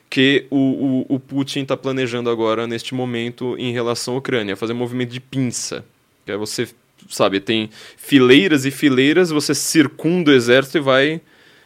que 0.08 0.46
o, 0.48 1.04
o, 1.08 1.16
o 1.16 1.20
Putin 1.20 1.62
está 1.62 1.76
planejando 1.76 2.30
agora, 2.30 2.66
neste 2.66 2.94
momento, 2.94 3.56
em 3.58 3.72
relação 3.72 4.14
à 4.14 4.18
Ucrânia, 4.18 4.56
fazer 4.56 4.72
um 4.72 4.76
movimento 4.76 5.10
de 5.10 5.20
pinça. 5.20 5.84
Que 6.24 6.32
é 6.32 6.36
você, 6.36 6.68
sabe, 7.08 7.40
tem 7.40 7.68
fileiras 7.96 8.64
e 8.64 8.70
fileiras, 8.70 9.30
você 9.30 9.54
circunda 9.54 10.30
o 10.30 10.34
exército 10.34 10.78
e 10.78 10.80
vai 10.80 11.20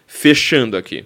fechando 0.07 0.77
aqui. 0.77 1.05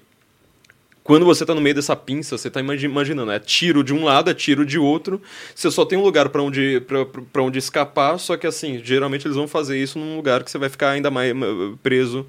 Quando 1.02 1.24
você 1.24 1.44
está 1.44 1.54
no 1.54 1.60
meio 1.60 1.74
dessa 1.74 1.94
pinça, 1.94 2.36
você 2.36 2.48
está 2.48 2.60
imaginando, 2.60 3.30
é 3.30 3.38
tiro 3.38 3.84
de 3.84 3.94
um 3.94 4.02
lado, 4.02 4.28
é 4.28 4.34
tiro 4.34 4.66
de 4.66 4.76
outro, 4.76 5.22
você 5.54 5.70
só 5.70 5.84
tem 5.84 5.96
um 5.96 6.02
lugar 6.02 6.30
para 6.30 6.42
onde, 6.42 6.80
pra- 6.80 7.04
pra- 7.06 7.22
pra 7.32 7.42
onde 7.44 7.60
escapar, 7.60 8.18
só 8.18 8.36
que 8.36 8.44
assim, 8.44 8.80
geralmente 8.82 9.24
eles 9.24 9.36
vão 9.36 9.46
fazer 9.46 9.80
isso 9.80 10.00
num 10.00 10.16
lugar 10.16 10.42
que 10.42 10.50
você 10.50 10.58
vai 10.58 10.68
ficar 10.68 10.90
ainda 10.90 11.08
mais 11.08 11.32
preso 11.80 12.26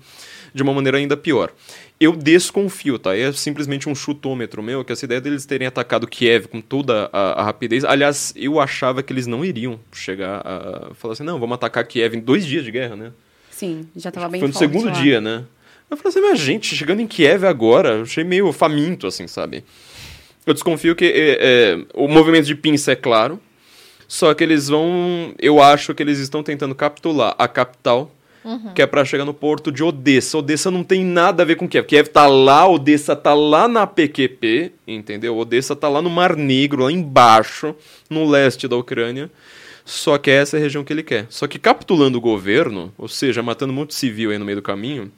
de 0.53 0.61
uma 0.61 0.73
maneira 0.75 0.99
ainda 0.99 1.17
pior. 1.17 1.51
Eu 1.99 2.11
desconfio, 2.15 2.99
tá? 2.99 3.17
É 3.17 3.31
simplesmente 3.31 3.89
um 3.89 3.95
chutômetro 3.95 4.61
meu, 4.61 4.85
que 4.85 4.91
essa 4.93 5.05
ideia 5.05 5.19
deles 5.19 5.43
terem 5.47 5.67
atacado 5.67 6.05
Kiev 6.05 6.45
com 6.47 6.61
toda 6.61 7.09
a, 7.11 7.41
a 7.41 7.43
rapidez. 7.45 7.83
Aliás, 7.83 8.31
eu 8.35 8.59
achava 8.59 9.01
que 9.01 9.11
eles 9.11 9.25
não 9.25 9.43
iriam 9.43 9.79
chegar 9.91 10.43
a 10.45 10.93
falar 10.93 11.13
assim, 11.13 11.23
não, 11.23 11.39
vamos 11.39 11.55
atacar 11.55 11.83
Kiev 11.87 12.13
em 12.15 12.19
dois 12.19 12.45
dias 12.45 12.63
de 12.63 12.69
guerra, 12.69 12.95
né? 12.95 13.11
Sim, 13.49 13.87
já 13.95 14.11
tava 14.11 14.29
bem 14.29 14.39
Foi 14.39 14.47
no 14.49 14.53
forte 14.53 14.71
segundo 14.71 14.85
lá. 14.93 15.01
dia, 15.01 15.19
né? 15.19 15.43
Eu 15.89 15.97
falei 15.97 16.09
assim, 16.09 16.21
mas 16.21 16.39
gente, 16.39 16.75
chegando 16.75 17.01
em 17.01 17.07
Kiev 17.07 17.45
agora, 17.45 17.89
eu 17.89 18.01
achei 18.03 18.23
meio 18.23 18.51
faminto, 18.51 19.07
assim, 19.07 19.27
sabe? 19.27 19.63
Eu 20.45 20.53
desconfio 20.53 20.95
que 20.95 21.05
é, 21.05 21.37
é, 21.39 21.85
o 21.93 22.07
movimento 22.07 22.45
de 22.45 22.55
pinça 22.55 22.91
é 22.91 22.95
claro, 22.95 23.39
só 24.07 24.33
que 24.33 24.43
eles 24.43 24.69
vão. 24.69 25.33
Eu 25.39 25.61
acho 25.61 25.93
que 25.93 26.01
eles 26.01 26.19
estão 26.19 26.41
tentando 26.41 26.73
capitular 26.73 27.35
a 27.37 27.47
capital, 27.47 28.09
que 28.73 28.81
é 28.81 28.87
pra 28.87 29.03
chegar 29.03 29.25
no 29.25 29.33
porto 29.33 29.71
de 29.71 29.83
Odessa. 29.83 30.37
Odessa 30.37 30.71
não 30.71 30.83
tem 30.83 31.03
nada 31.03 31.43
a 31.43 31.45
ver 31.45 31.55
com 31.55 31.67
Kiev. 31.67 31.85
Kiev 31.85 32.07
tá 32.07 32.27
lá, 32.27 32.65
Odessa 32.65 33.15
tá 33.15 33.33
lá 33.33 33.67
na 33.67 33.85
PQP, 33.85 34.71
entendeu? 34.87 35.37
Odessa 35.37 35.75
tá 35.75 35.89
lá 35.89 36.01
no 36.01 36.09
Mar 36.09 36.37
Negro, 36.37 36.83
lá 36.83 36.91
embaixo, 36.91 37.75
no 38.09 38.29
leste 38.29 38.67
da 38.67 38.77
Ucrânia. 38.77 39.29
Só 39.83 40.17
que 40.17 40.31
essa 40.31 40.57
é 40.57 40.59
a 40.59 40.63
região 40.63 40.83
que 40.83 40.93
ele 40.93 41.03
quer. 41.03 41.27
Só 41.29 41.47
que 41.47 41.59
capitulando 41.59 42.17
o 42.17 42.21
governo, 42.21 42.93
ou 42.97 43.09
seja, 43.09 43.43
matando 43.43 43.73
muito 43.73 43.93
civil 43.93 44.31
aí 44.31 44.37
no 44.37 44.45
meio 44.45 44.57
do 44.57 44.61
caminho, 44.61 45.11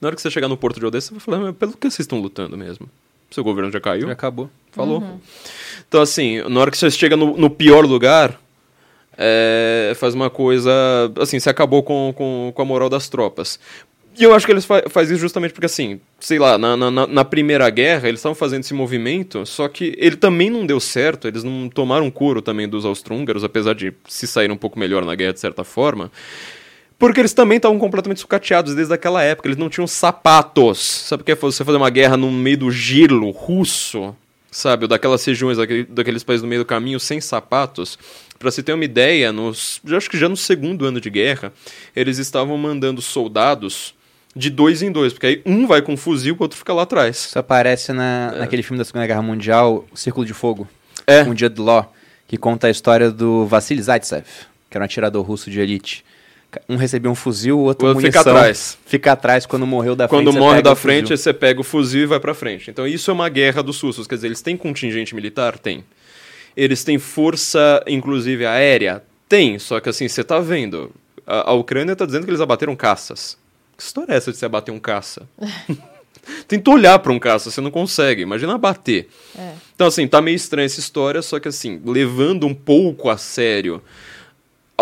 na 0.00 0.08
hora 0.08 0.16
que 0.16 0.22
você 0.22 0.30
chegar 0.30 0.48
no 0.48 0.56
porto 0.56 0.80
de 0.80 0.86
Odessa, 0.86 1.08
você 1.08 1.14
vai 1.14 1.20
falar, 1.20 1.38
mas 1.38 1.56
pelo 1.56 1.72
que 1.72 1.90
vocês 1.90 2.00
estão 2.00 2.20
lutando 2.20 2.56
mesmo? 2.56 2.88
Seu 3.30 3.42
governo 3.42 3.72
já 3.72 3.80
caiu? 3.80 4.06
Já 4.06 4.12
acabou. 4.12 4.50
Falou. 4.70 5.02
Então, 5.88 6.00
assim, 6.00 6.40
na 6.48 6.60
hora 6.60 6.70
que 6.70 6.78
você 6.78 6.90
chega 6.90 7.16
no, 7.16 7.36
no 7.36 7.50
pior 7.50 7.84
lugar, 7.84 8.40
é, 9.16 9.92
faz 9.96 10.14
uma 10.14 10.30
coisa. 10.30 10.72
Assim, 11.18 11.40
se 11.40 11.48
acabou 11.48 11.82
com, 11.82 12.12
com, 12.16 12.52
com 12.54 12.62
a 12.62 12.64
moral 12.64 12.88
das 12.88 13.08
tropas. 13.08 13.58
E 14.16 14.22
eu 14.22 14.32
acho 14.32 14.46
que 14.46 14.52
eles 14.52 14.64
fa 14.64 14.84
fazem 14.88 15.14
isso 15.14 15.22
justamente 15.22 15.52
porque, 15.52 15.66
assim, 15.66 16.00
sei 16.20 16.38
lá, 16.38 16.56
na, 16.56 16.76
na, 16.76 17.06
na 17.06 17.24
Primeira 17.24 17.68
Guerra 17.68 18.08
eles 18.08 18.20
estavam 18.20 18.36
fazendo 18.36 18.60
esse 18.60 18.72
movimento, 18.72 19.44
só 19.44 19.66
que 19.66 19.94
ele 19.98 20.16
também 20.16 20.48
não 20.48 20.64
deu 20.64 20.78
certo, 20.78 21.26
eles 21.26 21.42
não 21.42 21.68
tomaram 21.68 22.08
couro 22.12 22.40
também 22.40 22.68
dos 22.68 22.84
austro-húngaros, 22.84 23.42
apesar 23.42 23.74
de 23.74 23.92
se 24.06 24.28
sair 24.28 24.52
um 24.52 24.56
pouco 24.56 24.78
melhor 24.78 25.04
na 25.04 25.16
guerra 25.16 25.32
de 25.32 25.40
certa 25.40 25.64
forma. 25.64 26.12
Porque 27.04 27.20
eles 27.20 27.34
também 27.34 27.56
estavam 27.56 27.78
completamente 27.78 28.20
sucateados 28.20 28.74
desde 28.74 28.94
aquela 28.94 29.22
época, 29.22 29.46
eles 29.46 29.58
não 29.58 29.68
tinham 29.68 29.86
sapatos. 29.86 30.78
Sabe 30.78 31.20
o 31.20 31.24
que 31.26 31.32
é 31.32 31.34
você 31.34 31.62
fazer 31.62 31.76
uma 31.76 31.90
guerra 31.90 32.16
no 32.16 32.32
meio 32.32 32.56
do 32.56 32.70
gelo 32.70 33.30
russo? 33.30 34.16
Sabe, 34.50 34.86
daquelas 34.86 35.22
regiões, 35.22 35.58
daqueles 35.90 36.24
países 36.24 36.42
no 36.42 36.48
meio 36.48 36.62
do 36.62 36.64
caminho, 36.64 36.98
sem 36.98 37.20
sapatos? 37.20 37.98
Para 38.38 38.50
se 38.50 38.62
ter 38.62 38.72
uma 38.72 38.86
ideia, 38.86 39.30
nos, 39.32 39.82
acho 39.94 40.08
que 40.08 40.16
já 40.16 40.30
no 40.30 40.36
segundo 40.36 40.86
ano 40.86 40.98
de 40.98 41.10
guerra, 41.10 41.52
eles 41.94 42.16
estavam 42.16 42.56
mandando 42.56 43.02
soldados 43.02 43.94
de 44.34 44.48
dois 44.48 44.80
em 44.80 44.90
dois, 44.90 45.12
porque 45.12 45.26
aí 45.26 45.42
um 45.44 45.66
vai 45.66 45.82
com 45.82 45.92
um 45.92 45.98
fuzil, 45.98 46.34
o 46.34 46.42
outro 46.42 46.56
fica 46.56 46.72
lá 46.72 46.84
atrás. 46.84 47.26
Isso 47.26 47.38
aparece 47.38 47.92
na, 47.92 48.32
é. 48.34 48.38
naquele 48.38 48.62
filme 48.62 48.78
da 48.78 48.84
Segunda 48.86 49.06
Guerra 49.06 49.20
Mundial, 49.20 49.84
O 49.92 49.96
Círculo 49.98 50.24
de 50.24 50.32
Fogo, 50.32 50.66
é. 51.06 51.22
um 51.24 51.34
dia 51.34 51.50
do 51.50 51.62
Ló, 51.62 51.84
que 52.26 52.38
conta 52.38 52.68
a 52.68 52.70
história 52.70 53.10
do 53.10 53.44
Vassili 53.44 53.82
Zaitsev, 53.82 54.24
que 54.70 54.78
era 54.78 54.82
um 54.82 54.86
atirador 54.86 55.22
russo 55.22 55.50
de 55.50 55.60
elite. 55.60 56.02
Um 56.68 56.76
recebia 56.76 57.10
um 57.10 57.14
fuzil, 57.14 57.58
o 57.58 57.62
outro 57.62 57.90
o 57.90 57.94
munição. 57.94 58.22
Fica 58.22 58.30
atrás. 58.30 58.78
Fica 58.86 59.12
atrás 59.12 59.46
quando 59.46 59.66
morreu 59.66 59.96
da 59.96 60.08
quando 60.08 60.24
frente. 60.24 60.34
Quando 60.34 60.44
morre 60.44 60.62
da 60.62 60.74
frente, 60.74 61.16
você 61.16 61.32
pega 61.32 61.60
o 61.60 61.64
fuzil 61.64 62.02
e 62.02 62.06
vai 62.06 62.20
pra 62.20 62.34
frente. 62.34 62.70
Então 62.70 62.86
isso 62.86 63.10
é 63.10 63.14
uma 63.14 63.28
guerra 63.28 63.62
dos 63.62 63.80
russos. 63.80 64.06
Quer 64.06 64.16
dizer, 64.16 64.28
eles 64.28 64.42
têm 64.42 64.56
contingente 64.56 65.14
militar? 65.14 65.58
Tem. 65.58 65.84
Eles 66.56 66.84
têm 66.84 66.98
força, 66.98 67.82
inclusive 67.86 68.46
aérea? 68.46 69.02
Tem. 69.28 69.58
Só 69.58 69.80
que 69.80 69.88
assim, 69.88 70.08
você 70.08 70.22
tá 70.22 70.38
vendo. 70.40 70.90
A, 71.26 71.50
a 71.50 71.54
Ucrânia 71.54 71.96
tá 71.96 72.06
dizendo 72.06 72.24
que 72.24 72.30
eles 72.30 72.40
abateram 72.40 72.76
caças. 72.76 73.36
Que 73.76 73.82
história 73.82 74.12
é 74.12 74.16
essa 74.16 74.30
de 74.30 74.38
você 74.38 74.46
abater 74.46 74.72
um 74.72 74.78
caça? 74.78 75.28
Tenta 76.48 76.70
olhar 76.70 76.98
para 76.98 77.12
um 77.12 77.18
caça, 77.18 77.50
você 77.50 77.60
não 77.60 77.70
consegue. 77.70 78.22
Imagina 78.22 78.54
abater. 78.54 79.08
É. 79.38 79.52
Então, 79.74 79.86
assim, 79.86 80.06
tá 80.06 80.22
meio 80.22 80.36
estranha 80.36 80.66
essa 80.66 80.80
história, 80.80 81.20
só 81.20 81.38
que, 81.38 81.48
assim, 81.48 81.80
levando 81.84 82.46
um 82.46 82.54
pouco 82.54 83.10
a 83.10 83.18
sério 83.18 83.82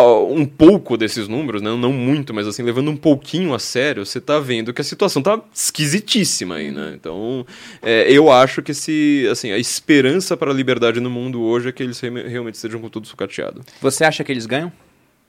um 0.01 0.47
pouco 0.47 0.97
desses 0.97 1.29
números, 1.29 1.61
né? 1.61 1.71
não 1.77 1.93
muito, 1.93 2.33
mas 2.33 2.47
assim, 2.47 2.63
levando 2.63 2.91
um 2.91 2.97
pouquinho 2.97 3.55
a 3.55 3.59
sério, 3.59 4.07
você 4.07 4.21
tá 4.21 4.39
vendo 4.39 4.73
que 4.73 4.81
a 4.81 4.85
situação 4.85 5.23
tá 5.23 5.41
esquisitíssima 5.55 6.57
aí, 6.57 6.71
né? 6.71 6.93
Então, 6.95 7.47
é, 7.83 8.11
eu 8.11 8.33
acho 8.33 8.63
que 8.63 8.73
se, 8.73 9.29
assim, 9.31 9.53
a 9.53 9.59
esperança 9.59 10.37
para 10.37 10.51
a 10.51 10.55
liberdade 10.55 10.99
no 11.01 11.11
mundo 11.11 11.43
hoje 11.43 11.69
é 11.69 11.73
que 11.73 11.83
eles 11.83 12.01
realmente 12.01 12.55
estejam 12.55 12.81
com 12.81 12.89
tudo 12.89 13.07
sucateado. 13.07 13.63
Você 13.81 14.05
acha 14.05 14.25
que 14.25 14.33
eles 14.33 14.47
ganham? 14.47 14.73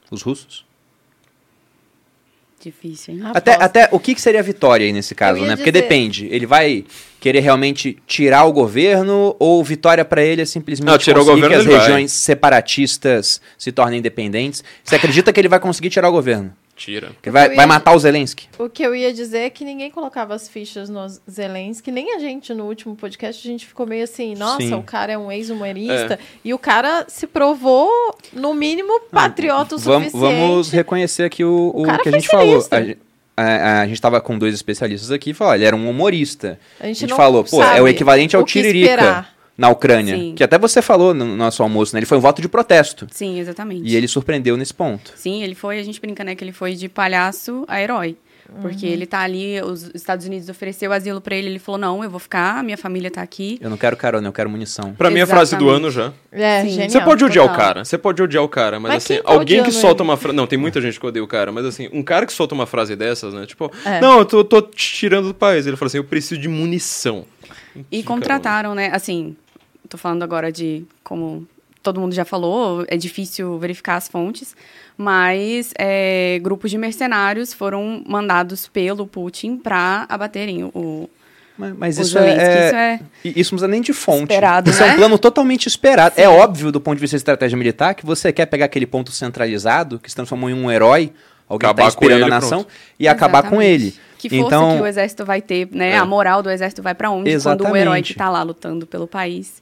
Os 0.10 0.22
russos? 0.22 0.66
Difícil, 2.64 3.16
hein? 3.16 3.22
Até, 3.34 3.56
até 3.56 3.90
o 3.92 4.00
que, 4.00 4.16
que 4.16 4.22
seria 4.22 4.40
a 4.40 4.44
vitória 4.44 4.86
aí 4.86 4.94
nesse 4.94 5.14
caso, 5.14 5.42
né? 5.42 5.58
Porque 5.58 5.70
dizer... 5.70 5.82
depende. 5.84 6.28
Ele 6.32 6.46
vai 6.46 6.86
querer 7.20 7.42
realmente 7.42 7.98
tirar 8.08 8.46
o 8.46 8.54
governo 8.54 9.36
ou 9.38 9.62
vitória 9.62 10.06
para 10.06 10.24
ele 10.24 10.42
é 10.42 10.46
simplesmente 10.46 10.90
Não, 10.90 10.98
tirar 10.98 11.20
o 11.20 11.26
governo 11.26 11.50
que 11.50 11.56
as 11.56 11.66
regiões 11.66 11.90
vai. 11.90 12.08
separatistas 12.08 13.42
se 13.58 13.72
tornem 13.74 14.00
independentes? 14.00 14.64
Você 14.82 14.96
acredita 14.96 15.34
que 15.34 15.40
ele 15.42 15.50
vai 15.50 15.60
conseguir 15.60 15.90
tirar 15.90 16.08
o 16.08 16.12
governo? 16.14 16.54
Tira. 16.76 17.12
Que 17.22 17.30
vai, 17.30 17.50
ia, 17.50 17.56
vai 17.56 17.66
matar 17.66 17.94
o 17.94 18.00
Zelensky. 18.00 18.48
O 18.58 18.68
que 18.68 18.84
eu 18.84 18.96
ia 18.96 19.14
dizer 19.14 19.40
é 19.40 19.50
que 19.50 19.64
ninguém 19.64 19.92
colocava 19.92 20.34
as 20.34 20.50
fichas 20.50 20.90
no 20.90 21.06
Zelensky, 21.30 21.92
nem 21.92 22.16
a 22.16 22.20
gente 22.20 22.54
no 22.54 22.66
último 22.66 22.96
podcast, 22.96 23.48
a 23.48 23.52
gente 23.52 23.66
ficou 23.66 23.86
meio 23.86 24.04
assim, 24.04 24.36
nossa, 24.36 24.62
Sim. 24.62 24.74
o 24.74 24.82
cara 24.82 25.14
é 25.14 25.18
um 25.18 25.32
ex-humorista, 25.32 26.16
é. 26.16 26.20
e 26.44 26.54
o 26.54 26.58
cara 26.58 27.06
se 27.08 27.28
provou, 27.28 27.90
no 28.32 28.54
mínimo, 28.54 29.02
patriota 29.12 29.76
o 29.76 29.78
vamos, 29.78 30.12
suficiente. 30.12 30.40
Vamos 30.40 30.72
reconhecer 30.72 31.24
aqui 31.24 31.44
o, 31.44 31.72
o, 31.74 31.84
o 31.84 31.98
que 32.00 32.10
a 32.10 32.12
gente 32.12 32.28
falou. 32.28 32.66
A, 33.36 33.42
a, 33.42 33.82
a, 33.82 33.86
gente 33.86 33.96
estava 33.96 34.22
com 34.22 34.38
dois 34.38 34.54
especialistas 34.54 35.12
aqui 35.12 35.32
e 35.32 35.34
falou, 35.34 35.56
ele 35.56 35.66
era 35.66 35.76
um 35.76 35.90
humorista. 35.90 36.60
A 36.80 36.88
gente, 36.88 37.06
a 37.06 37.08
gente 37.08 37.16
falou, 37.16 37.44
pô, 37.44 37.64
é 37.64 37.82
o 37.82 37.88
equivalente 37.88 38.36
ao 38.36 38.44
Tiririca 38.44 39.28
na 39.58 39.70
Ucrânia. 39.70 40.16
Sim. 40.18 40.34
Que 40.36 40.44
até 40.44 40.58
você 40.58 40.82
falou 40.82 41.14
no 41.14 41.26
nosso 41.36 41.62
almoço, 41.62 41.96
né? 41.96 42.00
Ele 42.00 42.06
foi 42.06 42.18
um 42.18 42.22
voto 42.22 42.42
de 42.42 42.50
protesto. 42.50 43.08
Sim, 43.12 43.40
exatamente. 43.40 43.88
E 43.88 43.96
ele 43.96 44.08
surpreendeu 44.08 44.58
nesse 44.58 44.74
ponto. 44.74 45.14
Sim, 45.16 45.44
ele 45.44 45.56
foi, 45.56 45.80
a 45.80 45.84
gente 45.84 46.02
brinca, 46.02 46.24
né, 46.24 46.36
que 46.36 46.44
ele 46.44 46.52
foi 46.52 46.74
de 46.74 46.90
palhaço 46.90 47.64
a 47.68 47.82
herói. 47.82 48.18
Porque 48.62 48.86
uhum. 48.86 48.92
ele 48.92 49.06
tá 49.06 49.20
ali, 49.20 49.60
os 49.62 49.90
Estados 49.96 50.26
Unidos 50.28 50.50
ofereceu 50.50 50.92
asilo 50.92 51.22
para 51.22 51.36
ele, 51.36 51.48
ele 51.48 51.60
falou: 51.60 51.80
"Não, 51.80 52.04
eu 52.04 52.10
vou 52.10 52.20
ficar, 52.20 52.64
minha 52.64 52.78
família 52.78 53.10
tá 53.10 53.22
aqui". 53.22 53.58
Eu 53.62 53.70
não 53.70 53.78
quero 53.78 53.96
carona, 53.96 54.28
eu 54.28 54.34
quero 54.34 54.50
munição. 54.50 54.94
Para 54.94 55.10
mim 55.10 55.20
é 55.20 55.24
a 55.24 55.28
frase 55.28 55.56
do 55.56 55.70
ano 55.70 55.90
já. 55.90 56.12
É, 56.32 56.64
genial, 56.68 56.90
Você 56.90 57.02
pode 57.02 57.24
odiar 57.24 57.46
total. 57.48 57.56
o 57.56 57.58
cara, 57.58 57.86
você 57.86 57.98
pode 57.98 58.22
odiar 58.22 58.44
o 58.44 58.50
cara, 58.50 58.80
mas, 58.80 58.94
mas 58.94 59.04
assim, 59.06 59.22
tá 59.22 59.32
alguém 59.32 59.64
que 59.64 59.72
solta 59.72 60.04
ele? 60.04 60.10
uma 60.10 60.18
frase, 60.18 60.36
não, 60.36 60.46
tem 60.46 60.60
muita 60.60 60.82
gente 60.82 61.00
que 61.00 61.06
odeia 61.06 61.24
o 61.24 61.28
cara, 61.28 61.52
mas 61.52 61.66
assim, 61.66 61.90
um 61.94 62.04
cara 62.04 62.26
que 62.26 62.34
solta 62.34 62.54
uma 62.54 62.68
frase 62.68 62.96
dessas, 62.96 63.34
né? 63.34 63.46
Tipo, 63.46 63.72
É. 63.86 64.02
não, 64.02 64.20
eu 64.20 64.26
tô, 64.26 64.44
tô 64.44 64.62
te 64.62 64.94
tirando 64.94 65.30
do 65.30 65.34
país. 65.34 65.66
Ele 65.66 65.78
fala 65.78 65.88
assim: 65.88 65.98
"Eu 65.98 66.04
preciso 66.04 66.40
de 66.40 66.50
munição". 66.50 67.26
E 67.92 68.04
contrataram, 68.04 68.76
né? 68.76 68.92
Assim, 68.94 69.36
tô 69.90 69.98
falando 69.98 70.24
agora 70.24 70.52
de 70.52 70.86
como 71.04 71.48
todo 71.84 72.00
mundo 72.00 72.16
já 72.16 72.24
falou, 72.24 72.86
é 72.88 72.96
difícil 72.96 73.60
verificar 73.60 73.98
as 73.98 74.08
fontes, 74.08 74.56
mas 74.98 75.74
é, 75.78 76.40
grupos 76.42 76.72
de 76.72 76.78
mercenários 76.78 77.54
foram 77.54 78.02
mandados 78.08 78.68
pelo 78.68 79.06
Putin 79.06 79.58
para 79.58 80.06
abaterem 80.08 80.64
o. 80.64 81.10
Mas, 81.56 81.76
mas 81.78 81.98
o 82.00 82.02
isso, 82.02 82.12
Zelensky. 82.14 82.42
é, 82.42 82.66
Isso 82.66 82.76
é 82.76 83.00
e 83.24 83.40
Isso 83.40 83.54
não 83.54 83.58
precisa 83.58 83.68
nem 83.68 83.82
de 83.82 83.94
fonte. 83.94 84.22
Esperado, 84.24 84.72
isso 84.72 84.82
é 84.82 84.88
né? 84.88 84.94
um 84.94 84.96
plano 84.96 85.20
totalmente 85.20 85.68
esperado. 85.68 86.16
É 86.18 86.28
óbvio, 86.28 86.72
do 86.72 86.82
ponto 86.82 86.96
de 86.96 87.02
vista 87.02 87.16
de 87.16 87.20
estratégia 87.20 87.56
militar, 87.56 87.94
que 87.94 88.04
você 88.04 88.34
quer 88.34 88.48
pegar 88.48 88.66
aquele 88.66 88.88
ponto 88.88 89.12
centralizado, 89.12 90.00
que 90.00 90.10
se 90.10 90.16
transformou 90.16 90.50
em 90.50 90.54
um 90.54 90.72
herói, 90.72 91.12
alguém 91.48 91.70
está 91.70 91.86
inspirando 91.86 92.22
ele, 92.22 92.26
a 92.26 92.30
nação, 92.30 92.64
pronto. 92.64 92.74
e 93.00 93.08
acabar 93.08 93.44
com 93.44 93.62
Exatamente. 93.62 93.84
ele. 93.84 93.96
Que 94.18 94.30
força 94.30 94.46
então, 94.48 94.78
que 94.78 94.82
o 94.82 94.86
exército 94.88 95.26
vai 95.26 95.42
ter, 95.42 95.68
né? 95.72 95.92
É. 95.92 95.98
A 95.98 96.06
moral 96.06 96.42
do 96.42 96.50
exército 96.50 96.82
vai 96.82 96.96
para 96.96 97.12
onde 97.12 97.24
quando 97.24 97.34
o 97.34 97.36
Exatamente. 97.36 97.78
herói 97.82 98.02
que 98.02 98.14
tá 98.16 98.30
lá 98.30 98.42
lutando 98.42 98.88
pelo 98.88 99.06
país. 99.06 99.62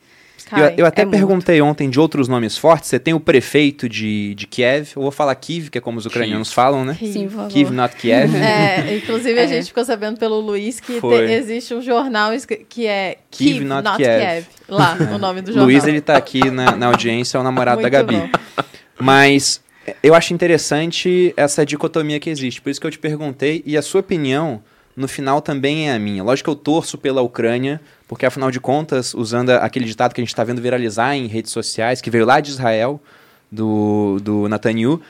Eu, 0.51 0.57
Cai. 0.57 0.73
eu 0.77 0.85
até 0.85 1.01
é 1.01 1.05
muito. 1.05 1.17
perguntei 1.17 1.61
ontem 1.61 1.89
de 1.89 1.99
outros 1.99 2.27
nomes 2.27 2.57
fortes. 2.57 2.89
Você 2.89 2.99
tem 2.99 3.13
o 3.13 3.19
prefeito 3.19 3.87
de, 3.87 4.35
de 4.35 4.45
Kiev, 4.47 4.89
eu 4.95 5.01
vou 5.01 5.11
falar 5.11 5.33
Kiev, 5.35 5.69
que 5.69 5.77
é 5.77 5.81
como 5.81 5.97
os 5.97 6.05
ucranianos 6.05 6.51
falam, 6.51 6.83
né? 6.85 6.95
Sim, 6.99 7.25
por 7.27 7.31
favor. 7.37 7.47
Kiev, 7.49 7.71
not 7.71 7.95
Kiev. 7.95 8.35
É, 8.35 8.95
inclusive 8.97 9.39
a 9.39 9.43
É. 9.43 9.47
gente 9.47 9.67
ficou 9.67 9.85
sabendo 9.85 10.17
pelo 10.19 10.39
Luiz 10.39 10.79
que 10.79 10.99
te- 10.99 11.31
existe 11.31 11.73
um 11.73 11.81
jornal 11.81 12.31
que 12.69 12.85
é 12.87 13.17
Kiev, 13.29 13.53
Kiev, 13.59 13.65
not 13.65 13.83
not, 13.83 13.97
Kiev. 13.97 14.19
Kiev. 14.21 14.45
Lá, 14.67 14.97
o 15.15 15.17
nome 15.17 15.41
do 15.41 15.47
jornal. 15.47 15.65
Luiz, 15.65 15.85
ele 15.85 16.01
tá 16.01 16.17
aqui 16.17 16.49
na, 16.51 16.75
na 16.75 16.87
audiência, 16.87 17.37
é 17.37 17.41
o 17.41 17.43
namorado 17.43 17.81
da 17.81 17.89
Muito 17.89 18.13
Gabi. 18.13 18.15
bom. 18.31 18.63
Mas 18.99 19.61
é, 19.85 19.95
eu 20.03 20.13
acho 20.13 20.33
interessante 20.33 21.33
essa 21.35 21.65
dicotomia 21.65 22.19
que 22.19 22.29
existe. 22.29 22.61
Por 22.61 22.69
isso 22.69 22.79
que 22.79 22.87
eu 22.87 22.91
te 22.91 22.99
perguntei, 22.99 23.63
e 23.65 23.77
a 23.77 23.81
sua 23.81 24.01
opinião, 24.01 24.61
no 25.01 25.07
final, 25.07 25.41
também 25.41 25.89
é 25.89 25.93
a 25.93 25.99
minha. 25.99 26.23
Lógico 26.23 26.49
que 26.49 26.51
eu 26.51 26.55
torço 26.55 26.97
pela 26.97 27.21
Ucrânia, 27.21 27.81
porque 28.07 28.25
afinal 28.25 28.49
de 28.51 28.59
contas, 28.59 29.13
usando 29.13 29.49
aquele 29.49 29.85
ditado 29.85 30.13
que 30.13 30.21
a 30.21 30.23
gente 30.23 30.29
está 30.29 30.43
vendo 30.43 30.61
viralizar 30.61 31.15
em 31.15 31.27
redes 31.27 31.51
sociais, 31.51 31.99
que 31.99 32.09
veio 32.09 32.25
lá 32.25 32.39
de 32.39 32.51
Israel, 32.51 33.01
do, 33.51 34.19
do 34.21 34.47
Netanyahu, 34.47 35.01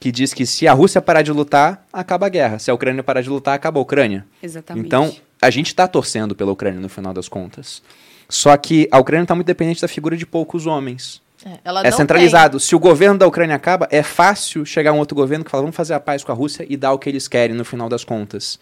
que 0.00 0.10
diz 0.10 0.32
que 0.32 0.46
se 0.46 0.66
a 0.66 0.72
Rússia 0.72 1.02
parar 1.02 1.22
de 1.22 1.30
lutar, 1.30 1.86
acaba 1.92 2.26
a 2.26 2.28
guerra. 2.28 2.58
Se 2.58 2.70
a 2.70 2.74
Ucrânia 2.74 3.02
parar 3.02 3.20
de 3.20 3.28
lutar, 3.28 3.54
acaba 3.54 3.78
a 3.78 3.82
Ucrânia. 3.82 4.24
Exatamente. 4.42 4.86
Então, 4.86 5.14
a 5.40 5.50
gente 5.50 5.66
está 5.66 5.86
torcendo 5.86 6.34
pela 6.34 6.50
Ucrânia 6.50 6.80
no 6.80 6.88
final 6.88 7.12
das 7.12 7.28
contas. 7.28 7.82
Só 8.28 8.56
que 8.56 8.88
a 8.90 8.98
Ucrânia 8.98 9.24
está 9.24 9.34
muito 9.34 9.46
dependente 9.46 9.82
da 9.82 9.88
figura 9.88 10.16
de 10.16 10.24
poucos 10.24 10.66
homens. 10.66 11.20
É, 11.44 11.58
É 11.86 11.90
centralizado. 11.90 12.58
Se 12.60 12.74
o 12.74 12.78
governo 12.78 13.18
da 13.18 13.26
Ucrânia 13.26 13.56
acaba, 13.56 13.88
é 13.90 14.02
fácil 14.02 14.64
chegar 14.64 14.92
um 14.92 14.98
outro 14.98 15.14
governo 15.14 15.44
que 15.44 15.50
fala, 15.50 15.62
vamos 15.62 15.76
fazer 15.76 15.94
a 15.94 16.00
paz 16.00 16.24
com 16.24 16.32
a 16.32 16.34
Rússia 16.34 16.64
e 16.68 16.76
dar 16.76 16.92
o 16.92 16.98
que 16.98 17.08
eles 17.08 17.28
querem 17.28 17.54
no 17.54 17.64
final 17.64 17.88
das 17.88 18.04
contas. 18.04 18.58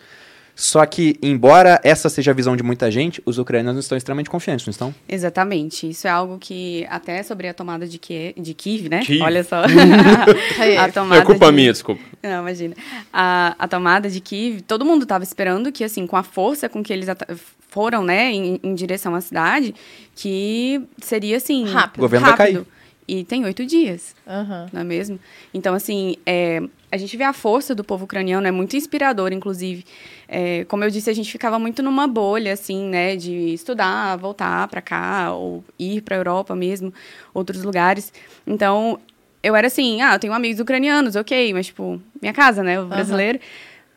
Só 0.54 0.84
que, 0.84 1.16
embora 1.22 1.80
essa 1.82 2.08
seja 2.08 2.32
a 2.32 2.34
visão 2.34 2.54
de 2.54 2.62
muita 2.62 2.90
gente, 2.90 3.22
os 3.24 3.38
ucranianos 3.38 3.84
estão 3.84 3.96
extremamente 3.96 4.28
confiantes, 4.28 4.66
não 4.66 4.70
estão? 4.70 4.94
Exatamente. 5.08 5.88
Isso 5.88 6.06
é 6.06 6.10
algo 6.10 6.38
que, 6.38 6.86
até 6.90 7.22
sobre 7.22 7.48
a 7.48 7.54
tomada 7.54 7.86
de, 7.86 7.98
Kiev, 7.98 8.34
de 8.38 8.52
Kiev, 8.54 8.88
né? 8.88 9.00
Kiev. 9.00 9.22
Olha 9.22 9.42
só. 9.42 9.62
A 10.58 10.86
É 10.86 10.88
tomada 10.90 11.24
culpa 11.24 11.46
de- 11.46 11.52
minha, 11.52 11.72
desculpa. 11.72 12.02
Não, 12.22 12.40
imagina. 12.42 12.74
A, 13.12 13.54
a 13.58 13.66
tomada 13.68 14.08
de 14.10 14.20
Kiev, 14.20 14.60
todo 14.62 14.84
mundo 14.84 15.02
estava 15.04 15.24
esperando 15.24 15.72
que, 15.72 15.82
assim, 15.84 16.06
com 16.06 16.16
a 16.16 16.22
força 16.22 16.68
com 16.68 16.82
que 16.82 16.92
eles 16.92 17.08
foram, 17.68 18.02
né, 18.04 18.30
em, 18.30 18.60
em 18.62 18.74
direção 18.74 19.14
à 19.14 19.20
cidade, 19.20 19.74
que 20.14 20.82
seria, 20.98 21.36
assim... 21.36 21.64
Rápido. 21.64 21.98
O 22.00 22.02
governo 22.02 22.26
vai 22.26 22.36
rápido. 22.36 22.66
E 23.08 23.24
tem 23.24 23.44
oito 23.44 23.66
dias, 23.66 24.14
Aham. 24.26 24.68
não 24.72 24.82
é 24.82 24.84
mesmo? 24.84 25.18
Então, 25.52 25.74
assim, 25.74 26.14
é, 26.24 26.62
a 26.92 26.96
gente 26.96 27.16
vê 27.16 27.24
a 27.24 27.32
força 27.32 27.74
do 27.74 27.82
povo 27.82 28.04
ucraniano, 28.04 28.46
é 28.46 28.52
muito 28.52 28.76
inspirador, 28.76 29.32
inclusive. 29.32 29.84
É, 30.32 30.64
como 30.66 30.84
eu 30.84 30.90
disse, 30.90 31.10
a 31.10 31.12
gente 31.12 31.28
ficava 31.32 31.58
muito 31.58 31.82
numa 31.82 32.06
bolha, 32.06 32.52
assim, 32.52 32.84
né, 32.84 33.16
de 33.16 33.52
estudar, 33.52 34.16
voltar 34.16 34.68
para 34.68 34.80
cá, 34.80 35.32
ou 35.32 35.64
ir 35.76 36.02
para 36.02 36.14
a 36.14 36.18
Europa 36.18 36.54
mesmo, 36.54 36.94
outros 37.34 37.64
lugares. 37.64 38.12
Então, 38.46 39.00
eu 39.42 39.56
era 39.56 39.66
assim, 39.66 40.00
ah, 40.00 40.14
eu 40.14 40.20
tenho 40.20 40.32
amigos 40.32 40.60
ucranianos, 40.60 41.16
ok, 41.16 41.52
mas, 41.52 41.66
tipo, 41.66 42.00
minha 42.22 42.32
casa, 42.32 42.62
né, 42.62 42.80
o 42.80 42.86
brasileiro. 42.86 43.40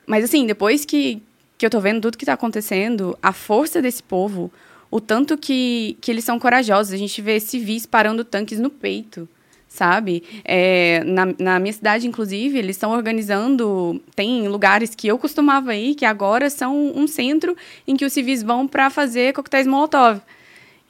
Mas, 0.07 0.23
assim, 0.23 0.47
depois 0.47 0.85
que, 0.85 1.21
que 1.55 1.63
eu 1.67 1.69
tô 1.69 1.79
vendo 1.79 2.01
tudo 2.01 2.17
que 2.17 2.25
tá 2.25 2.33
acontecendo, 2.33 3.15
a 3.21 3.31
força 3.31 3.79
desse 3.79 4.01
povo, 4.01 4.51
o 4.89 4.99
tanto 4.99 5.37
que, 5.37 5.95
que 6.01 6.09
eles 6.09 6.23
são 6.23 6.39
corajosos, 6.39 6.93
a 6.93 6.97
gente 6.97 7.21
vê 7.21 7.39
civis 7.39 7.85
parando 7.85 8.25
tanques 8.25 8.59
no 8.59 8.71
peito, 8.71 9.29
sabe? 9.73 10.23
É, 10.45 11.03
na, 11.03 11.25
na 11.39 11.59
minha 11.59 11.73
cidade, 11.73 12.07
inclusive, 12.07 12.59
eles 12.59 12.75
estão 12.75 12.91
organizando. 12.91 13.99
Tem 14.15 14.47
lugares 14.47 14.93
que 14.93 15.07
eu 15.07 15.17
costumava 15.17 15.75
ir, 15.75 15.95
que 15.95 16.05
agora 16.05 16.47
são 16.49 16.93
um 16.95 17.07
centro 17.07 17.57
em 17.87 17.97
que 17.97 18.05
os 18.05 18.13
civis 18.13 18.43
vão 18.43 18.67
para 18.67 18.91
fazer 18.91 19.33
coquetéis 19.33 19.65
Molotov 19.65 20.21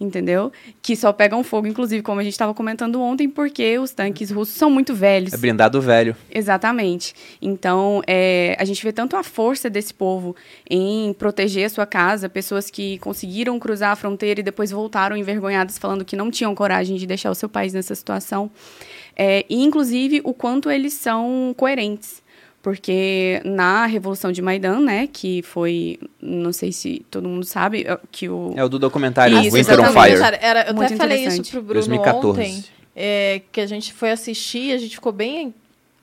entendeu? 0.04 0.52
Que 0.82 0.96
só 0.96 1.12
pegam 1.14 1.44
fogo, 1.44 1.68
inclusive, 1.68 2.04
como 2.04 2.20
a 2.20 2.24
gente 2.24 2.34
estava 2.34 2.54
comentando 2.54 3.02
ontem, 3.02 3.30
porque 3.30 3.78
os 3.80 3.92
tanques 3.92 4.30
russos 4.30 4.56
são 4.56 4.70
muito 4.70 4.94
velhos. 4.94 5.34
É 5.34 5.38
blindado 5.38 5.82
velho. 5.82 6.16
Exatamente. 6.30 7.14
Então, 7.42 8.02
é, 8.06 8.56
a 8.60 8.66
gente 8.66 8.84
vê 8.84 8.92
tanto 8.92 9.16
a 9.16 9.24
força 9.24 9.70
desse 9.70 9.94
povo 9.94 10.36
em 10.70 11.14
proteger 11.14 11.66
a 11.66 11.70
sua 11.70 11.86
casa, 11.86 12.30
pessoas 12.30 12.70
que 12.70 12.98
conseguiram 13.00 13.58
cruzar 13.60 13.92
a 13.92 13.96
fronteira 13.96 14.40
e 14.40 14.44
depois 14.44 14.72
voltaram 14.72 15.16
envergonhadas, 15.16 15.78
falando 15.78 16.06
que 16.06 16.16
não 16.16 16.30
tinham 16.30 16.54
coragem 16.54 16.98
de 16.98 17.06
deixar 17.06 17.32
o 17.32 17.36
seu 17.36 17.50
país 17.50 17.74
nessa 17.74 17.96
situação. 17.96 18.52
É, 19.16 19.46
e, 19.50 19.64
inclusive, 19.64 20.22
o 20.24 20.34
quanto 20.34 20.72
eles 20.72 20.94
são 20.94 21.54
coerentes 21.56 22.23
porque 22.64 23.42
na 23.44 23.86
Revolução 23.86 24.32
de 24.32 24.42
Maidan, 24.42 24.80
né, 24.80 25.06
que 25.12 25.42
foi, 25.42 26.00
não 26.22 26.54
sei 26.54 26.72
se 26.72 27.06
todo 27.12 27.28
mundo 27.28 27.46
sabe, 27.46 27.86
que 28.10 28.30
o... 28.30 28.54
É 28.56 28.64
o 28.64 28.70
do 28.70 28.80
documentário 28.80 29.38
Isso, 29.38 29.52
Winter 29.52 29.82
on. 29.82 29.92
Fire. 29.92 30.38
Era, 30.40 30.70
eu 30.70 30.74
Muito 30.74 30.86
até 30.86 30.96
falei 30.96 31.26
isso 31.26 31.44
pro 31.52 31.62
Bruno 31.62 31.74
2014. 31.74 32.30
ontem, 32.30 32.64
é, 32.96 33.42
que 33.52 33.60
a 33.60 33.68
gente 33.68 33.92
foi 33.92 34.12
assistir, 34.12 34.72
a 34.72 34.78
gente 34.78 34.96
ficou 34.96 35.12
bem 35.12 35.54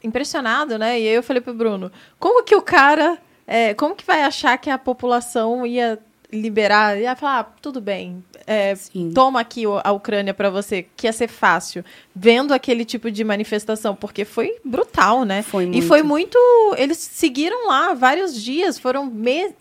impressionado, 0.05 0.79
né? 0.79 1.01
E 1.01 1.09
aí 1.09 1.15
eu 1.15 1.23
falei 1.23 1.41
pro 1.41 1.55
Bruno, 1.55 1.91
como 2.19 2.45
que 2.45 2.55
o 2.55 2.61
cara, 2.61 3.17
é, 3.47 3.73
como 3.73 3.97
que 3.97 4.05
vai 4.05 4.23
achar 4.23 4.59
que 4.59 4.69
a 4.69 4.77
população 4.77 5.67
ia 5.67 5.99
liberar, 6.33 6.99
ia 6.99 7.17
falar, 7.17 7.41
ah, 7.41 7.45
tudo 7.61 7.81
bem, 7.81 8.23
é, 8.47 8.75
toma 9.15 9.41
aqui 9.41 9.65
a 9.83 9.93
Ucrânia 9.93 10.33
pra 10.33 10.49
você, 10.51 10.87
que 10.97 11.07
ia 11.07 11.13
ser 11.13 11.29
fácil, 11.29 11.85
vendo 12.15 12.53
aquele 12.55 12.85
tipo 12.85 13.11
de 13.11 13.25
manifestação, 13.25 13.95
porque 13.97 14.25
foi 14.25 14.55
brutal, 14.65 15.25
né? 15.25 15.43
Foi 15.43 15.65
E 15.65 15.67
muito. 15.69 15.87
foi 15.87 16.03
muito, 16.03 16.39
eles 16.79 16.99
seguiram 16.99 17.69
lá 17.69 17.95
vários 17.95 18.35
dias, 18.41 18.79
foram 18.79 19.07
meses, 19.07 19.55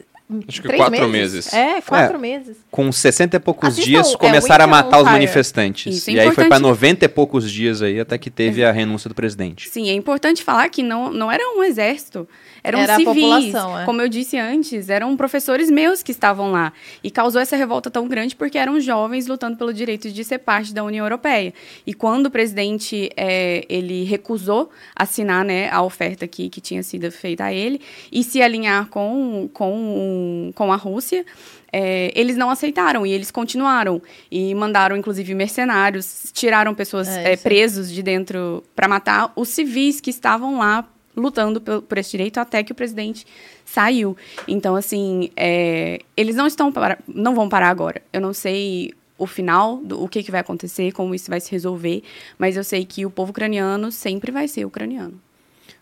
Acho 0.48 0.62
que 0.62 0.68
três 0.68 0.80
quatro 0.80 1.08
meses. 1.10 1.34
meses. 1.34 1.54
É, 1.54 1.82
quatro 1.82 2.20
meses. 2.20 2.58
Com 2.70 2.92
60 2.92 3.36
e 3.36 3.40
poucos 3.40 3.70
Assistam, 3.70 3.84
dias, 3.90 4.14
é, 4.14 4.16
começaram 4.18 4.64
a 4.64 4.68
Winter 4.68 4.80
on 4.80 4.84
matar 4.86 4.98
os 4.98 5.04
Fire. 5.04 5.14
manifestantes. 5.14 5.96
Isso 5.96 6.10
é 6.12 6.14
e 6.14 6.20
aí 6.20 6.26
foi 6.28 6.36
para 6.36 6.58
importante. 6.58 6.62
90 6.70 7.06
e 7.06 7.08
poucos 7.08 7.52
dias 7.52 7.82
aí, 7.82 8.00
até 8.00 8.16
que 8.16 8.30
teve 8.30 8.64
a 8.64 8.72
renúncia 8.72 9.10
do 9.10 9.16
presidente. 9.16 9.68
Sim, 9.70 9.90
é 9.90 9.94
importante 9.94 10.44
falar 10.44 10.70
que 10.70 10.84
não, 10.84 11.12
não 11.12 11.32
era 11.32 11.44
um 11.58 11.64
exército, 11.64 12.30
eram 12.70 12.80
Era 12.80 12.96
civis. 12.96 13.54
é. 13.80 13.86
Como 13.86 14.02
eu 14.02 14.08
disse 14.08 14.38
antes, 14.38 14.90
eram 14.90 15.16
professores 15.18 15.70
meus 15.70 16.02
que 16.02 16.12
estavam 16.12 16.52
lá. 16.52 16.72
E 17.04 17.12
causou 17.12 17.42
essa 17.42 17.56
revolta 17.56 17.90
tão 17.92 18.08
grande 18.08 18.36
porque 18.36 18.58
eram 18.58 18.80
jovens 18.80 19.28
lutando 19.28 19.58
pelo 19.58 19.74
direito 19.74 20.10
de 20.10 20.24
ser 20.24 20.40
parte 20.40 20.74
da 20.74 20.84
União 20.84 21.06
Europeia. 21.06 21.54
E 21.86 21.94
quando 21.94 22.28
o 22.28 22.32
presidente 22.32 23.10
é, 23.18 23.66
ele 23.68 24.04
recusou 24.04 24.70
assinar 24.96 25.44
né, 25.44 25.70
a 25.70 25.82
oferta 25.82 26.28
que, 26.28 26.50
que 26.50 26.62
tinha 26.62 26.84
sido 26.84 27.12
feita 27.12 27.46
a 27.46 27.54
ele 27.54 27.82
e 28.12 28.24
se 28.24 28.42
alinhar 28.42 28.88
com, 28.88 29.50
com, 29.54 30.52
com 30.56 30.72
a 30.72 30.76
Rússia, 30.76 31.26
é, 31.72 32.12
eles 32.16 32.36
não 32.36 32.50
aceitaram 32.50 33.06
e 33.06 33.12
eles 33.12 33.32
continuaram 33.32 34.02
e 34.32 34.54
mandaram 34.56 34.96
inclusive 34.96 35.34
mercenários, 35.36 36.32
tiraram 36.34 36.74
pessoas 36.74 37.08
É, 37.08 37.34
é, 37.34 37.38
presos 37.38 37.92
de 37.92 38.02
dentro 38.02 38.64
para 38.76 38.88
matar 38.88 39.32
os 39.36 39.50
civis 39.50 40.02
que 40.02 40.10
estavam 40.10 40.58
lá 40.58 40.88
lutando 41.20 41.60
por, 41.62 41.82
por 41.82 41.98
esse 41.98 42.12
direito 42.12 42.40
até 42.40 42.64
que 42.64 42.72
o 42.72 42.76
presidente 42.76 43.26
saiu. 43.66 44.16
Então 44.48 44.76
assim, 44.76 45.30
é, 45.36 46.00
eles 46.18 46.36
não 46.36 46.48
estão 46.48 46.72
para, 46.72 46.98
não 47.08 47.36
vão 47.36 47.48
parar 47.50 47.70
agora. 47.70 48.02
Eu 48.12 48.22
não 48.22 48.34
sei 48.34 48.94
o 49.18 49.28
final, 49.28 49.78
do, 49.84 50.02
o 50.02 50.08
que, 50.08 50.24
que 50.24 50.32
vai 50.32 50.40
acontecer, 50.40 50.92
como 50.94 51.14
isso 51.14 51.30
vai 51.30 51.40
se 51.42 51.52
resolver, 51.52 52.02
mas 52.38 52.56
eu 52.56 52.64
sei 52.64 52.86
que 52.86 53.06
o 53.06 53.10
povo 53.10 53.32
ucraniano 53.32 53.92
sempre 53.92 54.32
vai 54.32 54.48
ser 54.48 54.64
ucraniano. 54.66 55.20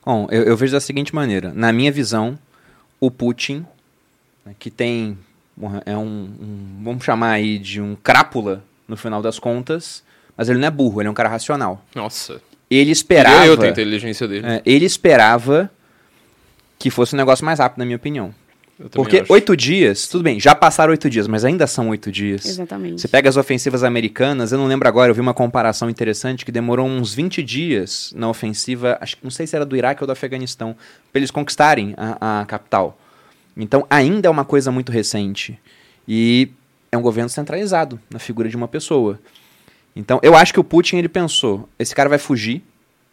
Bom, 0.03 0.27
eu, 0.31 0.43
eu 0.43 0.57
vejo 0.57 0.71
da 0.73 0.79
seguinte 0.79 1.13
maneira. 1.13 1.53
Na 1.53 1.71
minha 1.71 1.91
visão, 1.91 2.37
o 2.99 3.11
Putin, 3.11 3.65
né, 4.45 4.55
que 4.57 4.71
tem. 4.71 5.17
É 5.85 5.95
um, 5.97 6.01
um- 6.39 6.79
Vamos 6.83 7.03
chamar 7.03 7.31
aí 7.31 7.59
de 7.59 7.81
um 7.81 7.95
crápula 7.95 8.63
no 8.87 8.95
final 8.95 9.21
das 9.21 9.37
contas, 9.37 10.03
mas 10.35 10.49
ele 10.49 10.59
não 10.59 10.67
é 10.67 10.71
burro, 10.71 11.01
ele 11.01 11.07
é 11.07 11.11
um 11.11 11.15
cara 11.15 11.29
racional. 11.29 11.83
Nossa. 11.93 12.41
Ele 12.69 12.91
esperava. 12.91 13.45
eu 13.45 13.57
ter 13.57 13.67
a 13.67 13.69
inteligência 13.69 14.27
dele. 14.27 14.45
é, 14.45 14.61
ele 14.65 14.85
esperava 14.85 15.69
que 16.77 16.89
fosse 16.89 17.15
um 17.15 17.17
negócio 17.17 17.45
mais 17.45 17.59
rápido, 17.59 17.79
na 17.79 17.85
minha 17.85 17.95
opinião. 17.95 18.33
Eu 18.79 18.89
Porque 18.91 19.19
acho. 19.19 19.33
oito 19.33 19.57
dias, 19.57 20.07
tudo 20.07 20.23
bem, 20.23 20.39
já 20.39 20.53
passaram 20.53 20.91
oito 20.91 21.09
dias, 21.09 21.27
mas 21.27 21.43
ainda 21.43 21.65
são 21.65 21.89
oito 21.89 22.11
dias. 22.11 22.45
Exatamente. 22.45 23.01
Você 23.01 23.07
pega 23.07 23.27
as 23.27 23.35
ofensivas 23.35 23.83
americanas, 23.83 24.51
eu 24.51 24.59
não 24.59 24.67
lembro 24.67 24.87
agora, 24.87 25.09
eu 25.09 25.15
vi 25.15 25.21
uma 25.21 25.33
comparação 25.33 25.89
interessante 25.89 26.45
que 26.45 26.51
demorou 26.51 26.85
uns 26.85 27.11
20 27.11 27.41
dias 27.41 28.13
na 28.15 28.29
ofensiva, 28.29 28.95
acho 29.01 29.17
que 29.17 29.23
não 29.23 29.31
sei 29.31 29.47
se 29.47 29.55
era 29.55 29.65
do 29.65 29.75
Iraque 29.75 30.03
ou 30.03 30.07
do 30.07 30.11
Afeganistão, 30.11 30.75
para 31.11 31.19
eles 31.19 31.31
conquistarem 31.31 31.95
a, 31.97 32.41
a 32.41 32.45
capital. 32.45 32.99
Então 33.55 33.83
ainda 33.89 34.27
é 34.27 34.29
uma 34.31 34.45
coisa 34.45 34.71
muito 34.71 34.91
recente. 34.91 35.59
E 36.07 36.49
é 36.91 36.97
um 36.97 37.01
governo 37.01 37.29
centralizado 37.29 37.99
na 38.11 38.19
figura 38.19 38.47
de 38.47 38.55
uma 38.55 38.67
pessoa. 38.67 39.19
Então 39.97 40.19
eu 40.21 40.35
acho 40.35 40.53
que 40.53 40.59
o 40.59 40.63
Putin 40.63 40.97
ele 40.97 41.09
pensou: 41.09 41.67
esse 41.79 41.95
cara 41.95 42.07
vai 42.07 42.19
fugir, 42.19 42.63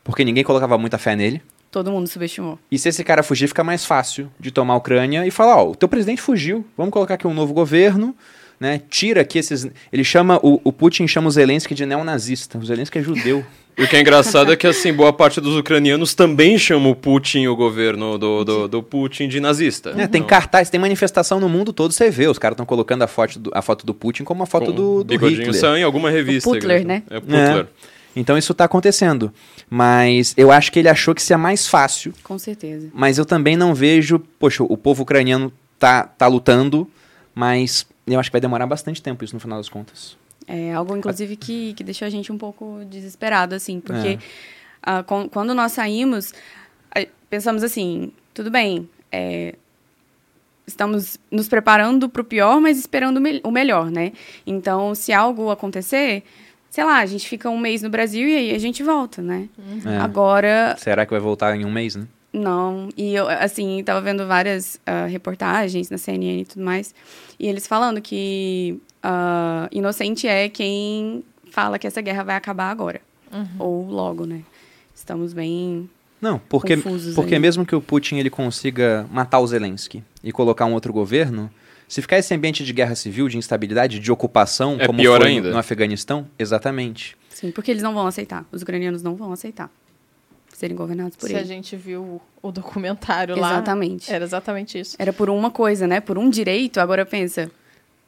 porque 0.04 0.24
ninguém 0.24 0.44
colocava 0.44 0.76
muita 0.76 0.98
fé 0.98 1.16
nele. 1.16 1.42
Todo 1.70 1.90
mundo 1.90 2.06
subestimou. 2.06 2.58
E 2.70 2.78
se 2.78 2.88
esse 2.88 3.02
cara 3.02 3.22
fugir, 3.22 3.48
fica 3.48 3.64
mais 3.64 3.84
fácil 3.84 4.30
de 4.38 4.52
tomar 4.52 4.74
a 4.74 4.76
Ucrânia 4.76 5.26
e 5.26 5.30
falar, 5.30 5.56
ó, 5.56 5.70
o 5.70 5.74
teu 5.74 5.88
presidente 5.88 6.22
fugiu, 6.22 6.64
vamos 6.76 6.92
colocar 6.92 7.14
aqui 7.14 7.26
um 7.26 7.34
novo 7.34 7.52
governo, 7.52 8.14
né? 8.58 8.80
Tira 8.88 9.22
aqui 9.22 9.38
esses... 9.38 9.66
Ele 9.92 10.04
chama, 10.04 10.38
o, 10.42 10.60
o 10.64 10.72
Putin 10.72 11.06
chama 11.06 11.28
o 11.28 11.30
Zelensky 11.30 11.74
de 11.74 11.86
neonazista. 11.86 12.58
O 12.58 12.64
Zelensky 12.64 12.98
é 12.98 13.02
judeu. 13.02 13.44
E 13.76 13.82
o 13.82 13.88
que 13.88 13.96
é 13.96 14.00
engraçado 14.00 14.52
é 14.52 14.56
que, 14.56 14.66
assim, 14.66 14.92
boa 14.92 15.12
parte 15.12 15.40
dos 15.40 15.56
ucranianos 15.56 16.14
também 16.14 16.56
chamam 16.56 16.92
o 16.92 16.94
Putin, 16.94 17.48
o 17.48 17.56
governo 17.56 18.16
do, 18.16 18.44
do, 18.44 18.68
do 18.68 18.82
Putin, 18.82 19.26
de 19.26 19.40
nazista. 19.40 19.92
né? 19.92 20.06
Tem 20.06 20.22
cartaz, 20.22 20.70
tem 20.70 20.80
manifestação 20.80 21.40
no 21.40 21.48
mundo 21.48 21.72
todo, 21.72 21.92
você 21.92 22.08
vê. 22.08 22.28
Os 22.28 22.38
caras 22.38 22.54
estão 22.54 22.64
colocando 22.64 23.02
a 23.02 23.08
foto, 23.08 23.38
do, 23.38 23.50
a 23.52 23.60
foto 23.60 23.84
do 23.84 23.92
Putin 23.92 24.22
como 24.22 24.40
uma 24.40 24.46
foto 24.46 24.66
com 24.66 24.72
do, 24.72 25.02
do 25.04 25.16
Hitler. 25.16 25.52
saiu 25.54 25.76
em 25.76 25.82
alguma 25.82 26.08
revista. 26.08 26.48
Putler, 26.48 26.86
né? 26.86 27.02
É 27.10 27.18
Putler. 27.18 27.66
Então 28.14 28.38
isso 28.38 28.54
tá 28.54 28.64
acontecendo. 28.64 29.32
Mas 29.68 30.34
eu 30.36 30.52
acho 30.52 30.70
que 30.70 30.78
ele 30.78 30.88
achou 30.88 31.14
que 31.14 31.22
seria 31.22 31.38
mais 31.38 31.66
fácil 31.66 32.12
Com 32.22 32.38
certeza. 32.38 32.88
Mas 32.94 33.18
eu 33.18 33.24
também 33.24 33.56
não 33.56 33.74
vejo, 33.74 34.20
poxa, 34.38 34.62
o 34.62 34.76
povo 34.76 35.02
ucraniano 35.02 35.52
tá, 35.80 36.04
tá 36.04 36.28
lutando, 36.28 36.88
mas 37.34 37.86
eu 38.06 38.20
acho 38.20 38.30
que 38.30 38.34
vai 38.34 38.40
demorar 38.40 38.66
bastante 38.66 39.02
tempo 39.02 39.24
isso 39.24 39.34
no 39.34 39.40
final 39.40 39.58
das 39.58 39.68
contas. 39.68 40.16
É 40.46 40.74
algo, 40.74 40.96
inclusive, 40.96 41.36
que, 41.36 41.72
que 41.74 41.82
deixou 41.82 42.04
a 42.06 42.10
gente 42.10 42.30
um 42.30 42.36
pouco 42.38 42.80
desesperado, 42.90 43.54
assim, 43.54 43.80
porque 43.80 44.08
É. 44.08 44.18
ah, 44.82 45.02
com- 45.02 45.28
quando 45.28 45.54
nós 45.54 45.72
saímos, 45.72 46.32
pensamos 47.30 47.62
assim, 47.62 48.12
tudo 48.34 48.50
bem, 48.50 48.88
é, 49.10 49.54
estamos 50.66 51.18
nos 51.30 51.48
preparando 51.48 52.08
para 52.08 52.22
o 52.22 52.24
pior, 52.24 52.60
mas 52.60 52.78
esperando 52.78 53.18
o 53.18 53.20
me- 53.20 53.40
o 53.44 53.50
melhor, 53.50 53.90
né? 53.90 54.12
Então, 54.46 54.94
se 54.94 55.12
algo 55.12 55.50
acontecer, 55.50 56.22
sei 56.70 56.84
lá, 56.84 56.98
a 56.98 57.06
gente 57.06 57.28
fica 57.28 57.48
um 57.50 57.58
mês 57.58 57.82
no 57.82 57.90
Brasil 57.90 58.28
e 58.28 58.36
aí 58.36 58.54
a 58.54 58.58
gente 58.58 58.82
volta, 58.82 59.20
né? 59.22 59.48
É. 59.84 59.96
Agora, 59.98 60.74
Será 60.78 61.04
que 61.04 61.12
vai 61.12 61.20
voltar 61.20 61.54
em 61.56 61.64
um 61.64 61.72
mês, 61.72 61.96
né? 61.96 62.06
Não, 62.34 62.88
e 62.96 63.14
eu, 63.14 63.28
assim, 63.28 63.80
tava 63.84 64.00
vendo 64.00 64.26
várias 64.26 64.80
ah, 64.84 65.06
reportagens 65.06 65.88
na 65.88 65.96
CNN 65.96 66.40
e 66.40 66.44
tudo 66.44 66.64
mais, 66.64 66.92
e 67.38 67.46
eles 67.46 67.64
falando 67.64 68.00
que 68.00 68.80
ah, 69.00 69.68
inocente 69.70 70.26
é 70.26 70.48
quem 70.48 71.22
fala 71.52 71.78
que 71.78 71.86
essa 71.86 72.00
guerra 72.00 72.24
vai 72.24 72.34
acabar 72.34 72.70
agora, 72.70 73.00
ou 73.58 73.88
logo, 73.88 74.26
né? 74.26 74.42
Estamos 74.94 75.32
bem... 75.32 75.88
Não, 76.20 76.38
porque, 76.48 76.76
porque 77.14 77.34
aí. 77.34 77.40
mesmo 77.40 77.66
que 77.66 77.76
o 77.76 77.80
Putin 77.80 78.16
ele 78.16 78.30
consiga 78.30 79.06
matar 79.12 79.40
o 79.40 79.46
Zelensky 79.46 80.02
e 80.22 80.32
colocar 80.32 80.64
um 80.64 80.72
outro 80.72 80.92
governo, 80.92 81.50
se 81.86 82.00
ficar 82.00 82.18
esse 82.18 82.34
ambiente 82.34 82.64
de 82.64 82.72
guerra 82.72 82.94
civil, 82.94 83.28
de 83.28 83.36
instabilidade, 83.36 84.00
de 84.00 84.10
ocupação, 84.10 84.76
É 84.80 84.86
como 84.86 84.98
pior 84.98 85.20
foi 85.20 85.30
ainda. 85.30 85.50
no 85.50 85.58
Afeganistão, 85.58 86.26
exatamente. 86.38 87.16
Sim, 87.28 87.50
porque 87.50 87.70
eles 87.70 87.82
não 87.82 87.92
vão 87.92 88.06
aceitar, 88.06 88.44
os 88.50 88.62
ucranianos 88.62 89.02
não 89.02 89.14
vão 89.14 89.32
aceitar 89.32 89.70
serem 90.58 90.76
governados 90.76 91.16
por 91.16 91.28
Se 91.28 91.34
a 91.34 91.38
ele. 91.40 91.48
gente 91.48 91.76
viu 91.76 92.20
o, 92.42 92.52
documentário 92.52 93.36
lá. 93.38 93.52
Exatamente. 93.54 94.12
Era 94.12 94.24
exatamente 94.24 94.78
isso. 94.78 94.96
Era 94.98 95.12
por 95.12 95.28
uma 95.30 95.50
coisa, 95.50 95.86
né? 95.86 96.00
Por 96.00 96.18
um 96.18 96.28
direito, 96.30 96.78
agora 96.80 97.04
pensa, 97.06 97.50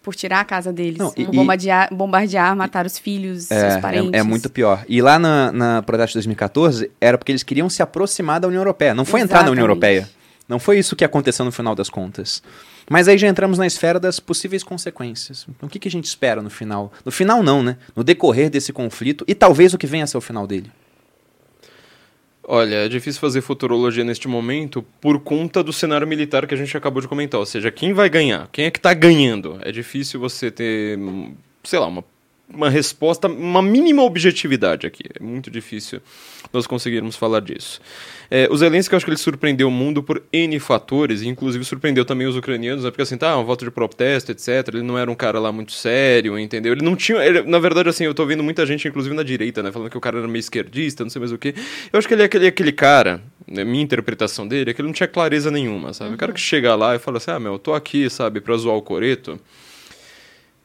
por 0.03 0.15
tirar 0.15 0.41
a 0.41 0.45
casa 0.45 0.73
deles, 0.73 0.99
Não, 0.99 1.13
e- 1.17 1.23
e- 1.23 1.27
bombardear, 1.27 1.93
bombardear, 1.93 2.55
matar 2.57 2.87
os 2.87 2.99
filhos, 2.99 3.51
É, 3.51 3.71
seus 3.71 3.81
parentes. 3.83 4.13
é, 4.13 4.19
é 4.19 4.23
muito 4.23 4.49
pior. 4.49 4.85
E 4.89 5.03
lá 5.03 5.19
na, 5.19 5.51
na 5.53 5.83
protesto 5.83 6.13
de 6.13 6.19
2014, 6.19 6.91
era 7.01 7.19
porque 7.19 7.33
eles 7.33 7.43
queriam 7.43 7.69
se 7.69 7.83
aproximar 7.83 8.39
da 8.41 8.47
União 8.49 8.61
Europeia. 8.61 8.95
Não 8.95 9.05
foi 9.05 9.21
entrar 9.21 9.45
na 9.45 9.51
União 9.51 9.65
Exatamente. 9.67 9.85
Europeia. 10.05 10.17
Não 10.49 10.61
foi 10.61 10.79
isso 10.79 10.95
que 10.95 11.05
aconteceu 11.05 11.45
no 11.45 11.51
final 11.51 11.75
das 11.75 11.91
contas. 11.91 12.41
Mas 12.89 13.09
aí 13.09 13.19
já 13.19 13.27
entramos 13.27 13.59
na 13.59 13.67
esfera 13.67 13.99
das 13.99 14.21
possíveis 14.21 14.63
consequências. 14.63 15.45
Então 15.49 15.67
o 15.67 15.71
que, 15.71 15.81
que 15.81 15.89
a 15.89 15.91
gente 15.91 16.05
espera 16.05 16.41
no 16.41 16.49
final? 16.51 16.93
No 17.05 17.11
final 17.11 17.43
não, 17.43 17.61
né? 17.65 17.77
No 17.97 18.05
decorrer 18.05 18.49
desse 18.49 18.73
conflito 18.73 19.25
e 19.27 19.35
talvez 19.35 19.75
o 19.75 19.79
que 19.79 19.89
venha 19.89 20.05
a 20.05 20.07
ser 20.07 20.17
o 20.17 20.21
final 20.21 20.47
dele. 20.47 20.71
Olha, 22.49 22.77
é 22.77 22.89
difícil 22.89 23.21
fazer 23.21 23.41
futurologia 23.41 24.05
neste 24.05 24.29
momento 24.29 24.81
por 25.01 25.19
conta 25.19 25.65
do 25.65 25.73
cenário 25.73 26.07
militar 26.07 26.47
que 26.47 26.55
a 26.55 26.57
gente 26.57 26.77
acabou 26.77 27.03
de 27.03 27.09
comentar. 27.09 27.41
Ou 27.41 27.47
seja, 27.47 27.73
quem 27.73 27.93
vai 27.93 28.09
ganhar? 28.09 28.49
Quem 28.53 28.67
é 28.67 28.71
que 28.71 28.79
tá 28.79 28.95
ganhando? 28.95 29.59
É 29.63 29.73
difícil 29.73 30.21
você 30.21 30.49
ter, 30.49 30.97
hum, 30.97 31.35
sei 31.65 31.81
lá, 31.81 31.89
uma 31.89 32.05
uma 32.49 32.71
resposta, 32.71 33.27
uma 33.27 33.61
mínima 33.61 34.03
objetividade 34.03 34.87
aqui. 34.87 35.05
É 35.19 35.23
muito 35.23 35.51
difícil 35.51 36.01
nós 36.53 36.67
conseguirmos 36.67 37.17
falar 37.17 37.41
disso. 37.41 37.81
É, 38.31 38.49
o 38.51 38.57
Zelensky, 38.57 38.95
eu 38.95 38.97
acho 38.97 39.05
que 39.05 39.11
ele 39.11 39.19
surpreendeu 39.19 39.69
o 39.69 39.71
mundo 39.71 40.03
por 40.03 40.23
N 40.33 40.59
fatores, 40.61 41.23
inclusive 41.23 41.65
surpreendeu 41.65 42.05
também 42.05 42.27
os 42.27 42.37
ucranianos, 42.37 42.85
né? 42.85 42.91
porque 42.91 43.03
assim, 43.03 43.17
tá, 43.17 43.37
um 43.37 43.45
voto 43.45 43.65
de 43.65 43.71
protesto, 43.71 44.33
etc. 44.33 44.69
Ele 44.69 44.83
não 44.83 44.97
era 44.97 45.11
um 45.11 45.15
cara 45.15 45.39
lá 45.41 45.51
muito 45.51 45.73
sério, 45.73 46.39
entendeu? 46.39 46.73
Ele 46.73 46.85
não 46.85 46.95
tinha. 46.95 47.19
Ele, 47.19 47.43
na 47.43 47.59
verdade, 47.59 47.89
assim, 47.89 48.05
eu 48.05 48.15
tô 48.15 48.25
vendo 48.25 48.43
muita 48.43 48.65
gente, 48.65 48.87
inclusive 48.87 49.15
na 49.15 49.23
direita, 49.23 49.63
né, 49.63 49.73
falando 49.73 49.91
que 49.91 49.99
o 49.99 50.01
cara 50.01 50.19
era 50.19 50.29
meio 50.29 50.41
esquerdista, 50.41 51.03
não 51.03 51.11
sei 51.11 51.21
mais 51.21 51.33
o 51.33 51.39
que. 51.39 51.55
Eu 51.93 51.99
acho 51.99 52.07
que 52.07 52.15
ele 52.15 52.23
é 52.23 52.27
aquele, 52.27 52.47
aquele 52.47 52.73
cara, 52.73 53.21
né, 53.47 53.65
minha 53.65 53.83
interpretação 53.83 54.47
dele, 54.47 54.71
é 54.71 54.75
que 54.75 54.81
ele 54.81 54.89
não 54.89 54.95
tinha 54.95 55.09
clareza 55.09 55.51
nenhuma, 55.51 55.93
sabe? 55.93 56.11
Uhum. 56.11 56.17
O 56.17 56.19
cara 56.19 56.33
que 56.33 56.41
chega 56.41 56.75
lá 56.75 56.95
e 56.95 56.99
fala 56.99 57.19
assim, 57.19 57.31
ah, 57.31 57.41
meu, 57.41 57.55
eu 57.55 57.59
tô 57.59 57.75
aqui, 57.75 58.09
sabe, 58.09 58.41
pra 58.41 58.57
zoar 58.57 58.77
o 58.77 58.83
Coreto 58.83 59.39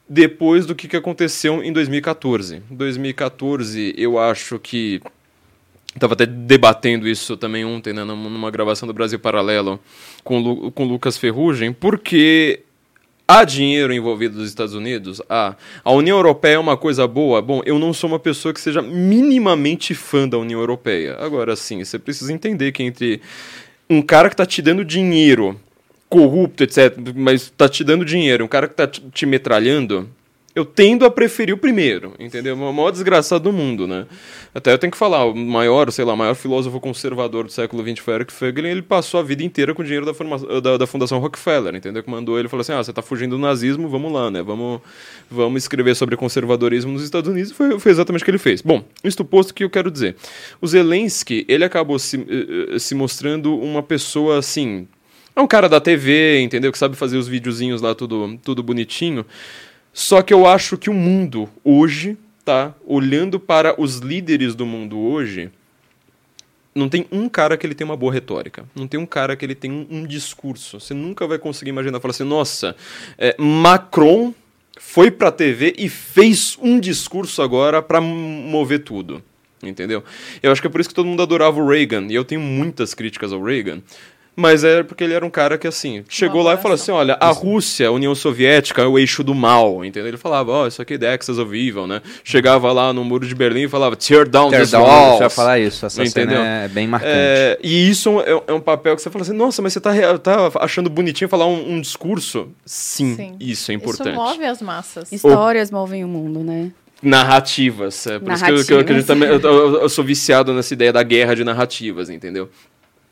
depois 0.08 0.66
do 0.66 0.74
que, 0.74 0.88
que 0.88 0.96
aconteceu 0.96 1.62
em 1.62 1.72
2014. 1.72 2.62
Em 2.70 2.74
2014, 2.74 3.94
eu 3.96 4.18
acho 4.18 4.58
que 4.58 5.00
Estava 5.94 6.14
até 6.14 6.24
debatendo 6.24 7.06
isso 7.06 7.36
também 7.36 7.64
ontem, 7.64 7.92
né, 7.92 8.02
numa 8.02 8.50
gravação 8.50 8.86
do 8.86 8.94
Brasil 8.94 9.18
Paralelo 9.18 9.78
com, 10.24 10.38
Lu, 10.38 10.72
com 10.72 10.84
Lucas 10.84 11.18
Ferrugem, 11.18 11.70
porque 11.70 12.60
há 13.28 13.44
dinheiro 13.44 13.92
envolvido 13.92 14.38
dos 14.38 14.48
Estados 14.48 14.74
Unidos? 14.74 15.20
Há. 15.28 15.54
A 15.84 15.92
União 15.92 16.16
Europeia 16.16 16.54
é 16.54 16.58
uma 16.58 16.78
coisa 16.78 17.06
boa? 17.06 17.42
Bom, 17.42 17.60
eu 17.66 17.78
não 17.78 17.92
sou 17.92 18.08
uma 18.08 18.18
pessoa 18.18 18.54
que 18.54 18.60
seja 18.60 18.80
minimamente 18.80 19.94
fã 19.94 20.26
da 20.26 20.38
União 20.38 20.60
Europeia. 20.60 21.16
Agora 21.20 21.54
sim, 21.56 21.84
você 21.84 21.98
precisa 21.98 22.32
entender 22.32 22.72
que 22.72 22.82
entre 22.82 23.20
um 23.88 24.00
cara 24.00 24.30
que 24.30 24.34
está 24.34 24.46
te 24.46 24.62
dando 24.62 24.86
dinheiro, 24.86 25.60
corrupto, 26.12 26.62
etc., 26.62 26.94
mas 27.16 27.44
está 27.44 27.66
te 27.66 27.82
dando 27.82 28.04
dinheiro, 28.04 28.44
um 28.44 28.48
cara 28.48 28.68
que 28.68 28.74
está 28.74 28.86
te 28.86 29.24
metralhando, 29.24 30.06
eu 30.54 30.62
tendo 30.62 31.06
a 31.06 31.10
preferir 31.10 31.54
o 31.54 31.56
primeiro, 31.56 32.12
entendeu? 32.18 32.54
O 32.54 32.72
maior 32.74 32.90
desgraçado 32.90 33.44
do 33.44 33.52
mundo, 33.52 33.88
né? 33.88 34.04
Até 34.54 34.74
eu 34.74 34.76
tenho 34.76 34.90
que 34.90 34.98
falar, 34.98 35.24
o 35.24 35.34
maior, 35.34 35.90
sei 35.90 36.04
lá, 36.04 36.14
maior 36.14 36.34
filósofo 36.34 36.78
conservador 36.78 37.44
do 37.44 37.50
século 37.50 37.82
XX 37.82 37.98
foi 38.00 38.14
Eric 38.16 38.30
Fögel, 38.30 38.66
ele 38.66 38.82
passou 38.82 39.18
a 39.18 39.22
vida 39.22 39.42
inteira 39.42 39.72
com 39.72 39.80
o 39.80 39.84
dinheiro 39.86 40.04
da, 40.04 40.60
da, 40.60 40.76
da, 40.76 40.86
Fundação 40.86 41.18
Rockefeller, 41.18 41.74
entendeu? 41.74 42.02
Que 42.02 42.10
mandou 42.10 42.38
ele 42.38 42.48
falou 42.48 42.60
assim, 42.60 42.72
ah, 42.72 42.84
você 42.84 42.92
tá 42.92 43.00
fugindo 43.00 43.30
do 43.30 43.38
nazismo, 43.38 43.88
vamos 43.88 44.12
lá, 44.12 44.30
né? 44.30 44.42
Vamos, 44.42 44.82
vamos 45.30 45.62
escrever 45.62 45.96
sobre 45.96 46.14
conservadorismo 46.14 46.92
nos 46.92 47.02
Estados 47.02 47.30
Unidos, 47.30 47.52
foi, 47.52 47.78
foi 47.80 47.90
exatamente 47.90 48.20
o 48.20 48.24
que 48.26 48.30
ele 48.30 48.36
fez. 48.36 48.60
Bom, 48.60 48.84
isto 49.02 49.24
posto 49.24 49.54
que 49.54 49.64
eu 49.64 49.70
quero 49.70 49.90
dizer. 49.90 50.16
O 50.60 50.66
Zelensky, 50.66 51.46
ele 51.48 51.64
acabou 51.64 51.98
se, 51.98 52.18
eh, 52.18 52.74
eh, 52.74 52.78
se 52.78 52.94
mostrando 52.94 53.58
uma 53.58 53.82
pessoa, 53.82 54.38
assim... 54.38 54.86
É 55.34 55.40
um 55.40 55.46
cara 55.46 55.68
da 55.68 55.80
TV, 55.80 56.40
entendeu? 56.40 56.70
Que 56.70 56.78
sabe 56.78 56.96
fazer 56.96 57.16
os 57.16 57.26
videozinhos 57.26 57.80
lá 57.80 57.94
tudo, 57.94 58.38
tudo 58.42 58.62
bonitinho, 58.62 59.24
só 59.92 60.22
que 60.22 60.32
eu 60.32 60.46
acho 60.46 60.76
que 60.78 60.90
o 60.90 60.94
mundo 60.94 61.48
hoje, 61.64 62.16
tá? 62.44 62.74
Olhando 62.86 63.38
para 63.38 63.80
os 63.80 63.98
líderes 63.98 64.54
do 64.54 64.64
mundo 64.64 64.98
hoje, 64.98 65.50
não 66.74 66.88
tem 66.88 67.06
um 67.12 67.28
cara 67.28 67.56
que 67.56 67.66
ele 67.66 67.74
tem 67.74 67.84
uma 67.84 67.96
boa 67.96 68.12
retórica. 68.12 68.64
Não 68.74 68.86
tem 68.86 68.98
um 68.98 69.06
cara 69.06 69.36
que 69.36 69.44
ele 69.44 69.54
tem 69.54 69.70
um, 69.70 69.86
um 69.90 70.06
discurso. 70.06 70.80
Você 70.80 70.94
nunca 70.94 71.26
vai 71.26 71.38
conseguir 71.38 71.70
imaginar 71.70 72.00
falar 72.00 72.12
assim, 72.12 72.24
nossa, 72.24 72.74
é, 73.18 73.36
Macron 73.38 74.32
foi 74.78 75.10
pra 75.10 75.30
TV 75.30 75.74
e 75.76 75.88
fez 75.88 76.56
um 76.60 76.80
discurso 76.80 77.42
agora 77.42 77.82
para 77.82 78.00
mover 78.00 78.82
tudo. 78.84 79.22
Entendeu? 79.62 80.02
Eu 80.42 80.50
acho 80.50 80.60
que 80.60 80.66
é 80.66 80.70
por 80.70 80.80
isso 80.80 80.88
que 80.88 80.94
todo 80.94 81.06
mundo 81.06 81.22
adorava 81.22 81.60
o 81.60 81.68
Reagan. 81.68 82.06
E 82.08 82.14
eu 82.14 82.24
tenho 82.24 82.40
muitas 82.40 82.94
críticas 82.94 83.32
ao 83.32 83.42
Reagan. 83.42 83.80
Mas 84.34 84.64
é 84.64 84.82
porque 84.82 85.04
ele 85.04 85.12
era 85.12 85.24
um 85.24 85.30
cara 85.30 85.58
que, 85.58 85.68
assim, 85.68 86.04
chegou 86.08 86.42
lá 86.42 86.54
e 86.54 86.56
falou 86.56 86.74
assim: 86.74 86.90
olha, 86.90 87.18
a 87.20 87.30
Rússia, 87.30 87.88
a 87.88 87.90
União 87.90 88.14
Soviética 88.14 88.80
é 88.80 88.86
o 88.86 88.98
eixo 88.98 89.22
do 89.22 89.34
mal, 89.34 89.84
entendeu? 89.84 90.08
Ele 90.08 90.16
falava, 90.16 90.50
ó, 90.50 90.64
oh, 90.64 90.66
isso 90.66 90.80
aqui 90.80 90.94
é 90.94 90.98
The 90.98 91.12
Axis 91.12 91.38
of 91.38 91.54
Evil, 91.54 91.86
né? 91.86 92.00
Chegava 92.24 92.72
lá 92.72 92.92
no 92.94 93.04
muro 93.04 93.26
de 93.26 93.34
Berlim 93.34 93.64
e 93.64 93.68
falava, 93.68 93.94
tear 93.94 94.26
down 94.26 94.48
tear 94.48 94.62
this 94.62 94.72
wall. 94.72 95.14
Você 95.14 95.20
vai 95.20 95.30
falar 95.30 95.58
isso, 95.58 95.84
essa 95.84 96.02
entendeu? 96.02 96.38
cena 96.38 96.64
é 96.64 96.68
bem 96.68 96.88
marcante. 96.88 97.12
É, 97.14 97.58
e 97.62 97.90
isso 97.90 98.20
é, 98.20 98.30
é, 98.46 98.52
um 98.52 98.60
papel 98.60 98.96
que 98.96 99.02
você 99.02 99.10
fala 99.10 99.22
assim: 99.22 99.34
nossa, 99.34 99.60
mas 99.60 99.74
você 99.74 99.80
tá, 99.80 100.18
tá 100.18 100.50
achando 100.60 100.88
bonitinho 100.88 101.28
falar 101.28 101.46
um, 101.46 101.74
um 101.74 101.80
discurso? 101.80 102.48
Sim, 102.64 103.14
Sim, 103.16 103.36
isso 103.38 103.70
é 103.70 103.74
importante. 103.74 104.10
Isso 104.10 104.18
move 104.18 104.44
as 104.44 104.62
massas. 104.62 105.12
Histórias 105.12 105.68
o... 105.68 105.74
movem 105.74 106.04
o 106.04 106.08
mundo, 106.08 106.40
né? 106.40 106.70
narrativas. 107.02 108.06
É 108.06 108.18
por 108.18 108.28
narrativas. 108.28 108.60
isso 108.60 108.68
que 108.68 108.74
eu, 108.74 108.84
que 108.84 108.92
eu, 108.92 109.40
eu, 109.40 109.80
eu, 109.80 109.88
sou 109.88 110.04
viciado 110.04 110.54
nessa 110.54 110.72
ideia 110.72 110.92
da 110.92 111.02
guerra 111.02 111.34
de 111.34 111.42
narrativas, 111.42 112.08
entendeu? 112.08 112.48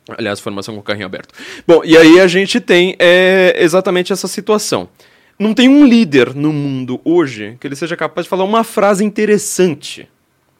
Aliás, 0.09 0.39
formação 0.39 0.73
com 0.73 0.81
o 0.81 0.83
carrinho 0.83 1.05
aberto. 1.05 1.33
Bom, 1.67 1.81
e 1.83 1.95
aí 1.95 2.19
a 2.19 2.27
gente 2.27 2.59
tem 2.59 2.95
é, 2.99 3.55
exatamente 3.57 4.11
essa 4.11 4.27
situação. 4.27 4.89
Não 5.37 5.53
tem 5.53 5.67
um 5.67 5.85
líder 5.85 6.35
no 6.35 6.51
mundo 6.53 6.99
hoje 7.03 7.57
que 7.59 7.67
ele 7.67 7.75
seja 7.75 7.95
capaz 7.95 8.25
de 8.25 8.29
falar 8.29 8.43
uma 8.43 8.63
frase 8.63 9.03
interessante, 9.03 10.07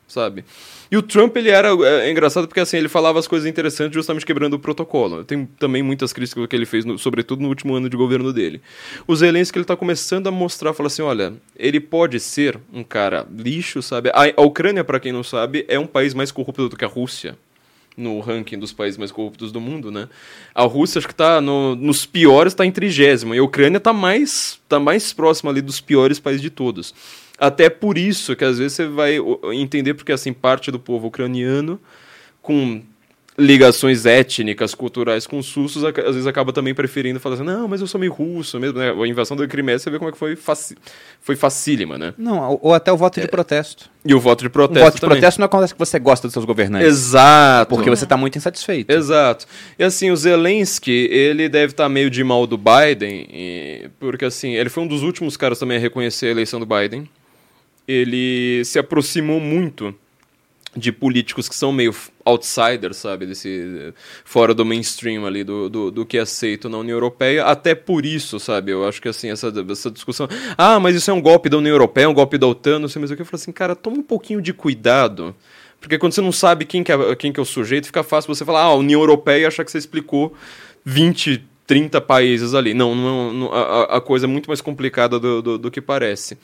sabe? 0.07 0.43
E 0.91 0.97
o 0.97 1.01
Trump, 1.01 1.37
ele 1.37 1.49
era 1.49 1.69
é, 1.69 2.11
engraçado 2.11 2.47
porque 2.47 2.59
assim, 2.59 2.77
ele 2.77 2.89
falava 2.89 3.17
as 3.17 3.25
coisas 3.25 3.47
interessantes 3.47 3.93
justamente 3.93 4.25
quebrando 4.25 4.55
o 4.55 4.59
protocolo. 4.59 5.23
Tem 5.23 5.45
também 5.57 5.81
muitas 5.81 6.11
críticas 6.11 6.45
que 6.47 6.55
ele 6.55 6.65
fez, 6.65 6.83
no, 6.83 6.97
sobretudo 6.97 7.41
no 7.41 7.47
último 7.47 7.73
ano 7.75 7.89
de 7.89 7.95
governo 7.95 8.33
dele. 8.33 8.61
O 9.07 9.15
Zelensky, 9.15 9.57
ele 9.57 9.65
tá 9.65 9.77
começando 9.77 10.27
a 10.27 10.31
mostrar, 10.31 10.73
fala 10.73 10.87
assim, 10.87 11.01
olha, 11.01 11.33
ele 11.55 11.79
pode 11.79 12.19
ser 12.19 12.59
um 12.73 12.83
cara 12.83 13.25
lixo, 13.31 13.81
sabe? 13.81 14.09
A, 14.09 14.33
a 14.35 14.41
Ucrânia, 14.41 14.83
para 14.83 14.99
quem 14.99 15.13
não 15.13 15.23
sabe, 15.23 15.63
é 15.69 15.79
um 15.79 15.87
país 15.87 16.13
mais 16.13 16.29
corrupto 16.29 16.67
do 16.67 16.75
que 16.75 16.83
a 16.83 16.89
Rússia 16.89 17.37
no 17.95 18.19
ranking 18.19 18.57
dos 18.57 18.71
países 18.71 18.97
mais 18.97 19.11
corruptos 19.11 19.51
do 19.51 19.59
mundo, 19.59 19.91
né? 19.91 20.07
A 20.55 20.63
Rússia 20.63 20.99
acho 20.99 21.07
que 21.07 21.13
está 21.13 21.41
no, 21.41 21.75
nos 21.75 22.05
piores, 22.05 22.53
está 22.53 22.65
em 22.65 22.71
trigésimo, 22.71 23.35
e 23.35 23.39
a 23.39 23.43
Ucrânia 23.43 23.77
está 23.77 23.93
mais, 23.93 24.59
tá 24.67 24.79
mais 24.79 25.13
próxima 25.13 25.51
ali 25.51 25.61
dos 25.61 25.81
piores 25.81 26.19
países 26.19 26.41
de 26.41 26.49
todos. 26.49 26.93
Até 27.37 27.69
por 27.69 27.97
isso 27.97 28.35
que 28.35 28.45
às 28.45 28.59
vezes 28.59 28.73
você 28.73 28.87
vai 28.87 29.17
entender 29.53 29.93
porque 29.95 30.11
assim 30.11 30.31
parte 30.31 30.71
do 30.71 30.79
povo 30.79 31.07
ucraniano 31.07 31.79
com 32.41 32.81
ligações 33.41 34.05
étnicas, 34.05 34.75
culturais 34.75 35.25
com 35.25 35.39
os 35.39 35.53
russos, 35.53 35.83
às 35.83 35.93
vezes 35.93 36.27
acaba 36.27 36.53
também 36.53 36.73
preferindo 36.73 37.19
falar 37.19 37.35
assim, 37.35 37.43
não, 37.43 37.67
mas 37.67 37.81
eu 37.81 37.87
sou 37.87 37.99
meio 37.99 38.13
russo 38.13 38.59
mesmo, 38.59 38.77
né? 38.77 38.91
A 38.91 39.07
invasão 39.07 39.35
da 39.35 39.47
Crimeia, 39.47 39.79
você 39.79 39.89
vê 39.89 39.97
como 39.97 40.09
é 40.09 40.11
que 40.11 40.17
foi, 40.17 40.35
faci... 40.35 40.75
foi 41.19 41.35
facílima, 41.35 41.97
né? 41.97 42.13
Não, 42.17 42.59
ou 42.61 42.73
até 42.73 42.91
o 42.91 42.97
voto 42.97 43.19
de 43.19 43.25
é. 43.25 43.29
protesto. 43.29 43.89
E 44.05 44.13
o 44.13 44.19
voto 44.19 44.43
de 44.43 44.49
protesto 44.49 44.79
O 44.79 44.83
voto 44.83 44.95
de 44.95 45.01
também. 45.01 45.17
protesto 45.17 45.39
não 45.39 45.45
acontece 45.45 45.73
que 45.73 45.79
você 45.79 45.99
gosta 45.99 46.27
dos 46.27 46.33
seus 46.33 46.45
governantes. 46.45 46.87
Exato. 46.87 47.75
Porque 47.75 47.89
você 47.89 48.03
está 48.03 48.17
muito 48.17 48.37
insatisfeito. 48.37 48.91
Exato. 48.91 49.45
E 49.77 49.83
assim, 49.83 50.11
o 50.11 50.15
Zelensky, 50.15 51.07
ele 51.11 51.49
deve 51.49 51.73
estar 51.73 51.85
tá 51.85 51.89
meio 51.89 52.09
de 52.09 52.23
mal 52.23 52.45
do 52.45 52.57
Biden, 52.57 53.27
e... 53.31 53.89
porque 53.99 54.25
assim, 54.25 54.53
ele 54.53 54.69
foi 54.69 54.83
um 54.83 54.87
dos 54.87 55.03
últimos 55.03 55.35
caras 55.35 55.59
também 55.59 55.77
a 55.77 55.79
reconhecer 55.79 56.27
a 56.27 56.31
eleição 56.31 56.59
do 56.59 56.65
Biden. 56.65 57.09
Ele 57.87 58.63
se 58.65 58.77
aproximou 58.77 59.39
muito 59.39 59.93
de 60.75 60.91
políticos 60.91 61.49
que 61.49 61.55
são 61.55 61.71
meio 61.71 61.93
outsiders, 62.23 62.97
sabe, 62.97 63.25
desse 63.25 63.93
fora 64.23 64.53
do 64.53 64.63
mainstream 64.63 65.25
ali 65.25 65.43
do, 65.43 65.69
do, 65.69 65.91
do, 65.91 66.05
que 66.05 66.17
é 66.17 66.21
aceito 66.21 66.69
na 66.69 66.77
União 66.77 66.95
Europeia, 66.95 67.45
até 67.45 67.75
por 67.75 68.05
isso, 68.05 68.39
sabe, 68.39 68.71
eu 68.71 68.87
acho 68.87 69.01
que 69.01 69.09
assim, 69.09 69.29
essa, 69.29 69.51
essa 69.69 69.91
discussão, 69.91 70.29
ah, 70.57 70.79
mas 70.79 70.95
isso 70.95 71.11
é 71.11 71.13
um 71.13 71.21
golpe 71.21 71.49
da 71.49 71.57
União 71.57 71.73
Europeia, 71.73 72.09
um 72.09 72.13
golpe 72.13 72.37
da 72.37 72.47
OTAN, 72.47 72.79
não 72.79 72.87
sei 72.87 72.99
mais 72.99 73.11
o 73.11 73.15
que, 73.15 73.21
eu 73.21 73.25
falo 73.25 73.41
assim, 73.41 73.51
cara, 73.51 73.75
toma 73.75 73.97
um 73.97 74.03
pouquinho 74.03 74.41
de 74.41 74.53
cuidado, 74.53 75.35
porque 75.81 75.97
quando 75.97 76.13
você 76.13 76.21
não 76.21 76.31
sabe 76.31 76.63
quem 76.63 76.83
que 76.83 76.91
é, 76.91 77.15
quem 77.15 77.33
que 77.33 77.39
é 77.39 77.43
o 77.43 77.45
sujeito, 77.45 77.87
fica 77.87 78.03
fácil 78.03 78.33
você 78.33 78.45
falar, 78.45 78.61
ah, 78.61 78.75
União 78.75 79.01
Europeia, 79.01 79.41
e 79.41 79.45
achar 79.45 79.65
que 79.65 79.71
você 79.71 79.77
explicou 79.77 80.33
20, 80.85 81.43
30 81.67 81.99
países 81.99 82.53
ali, 82.53 82.73
não, 82.73 82.95
não, 82.95 83.33
não 83.33 83.53
a, 83.53 83.97
a, 83.97 84.01
coisa 84.01 84.25
é 84.25 84.27
muito 84.27 84.47
mais 84.47 84.61
complicada 84.61 85.19
do, 85.19 85.41
do, 85.41 85.57
do 85.57 85.71
que 85.71 85.81
parece 85.81 86.37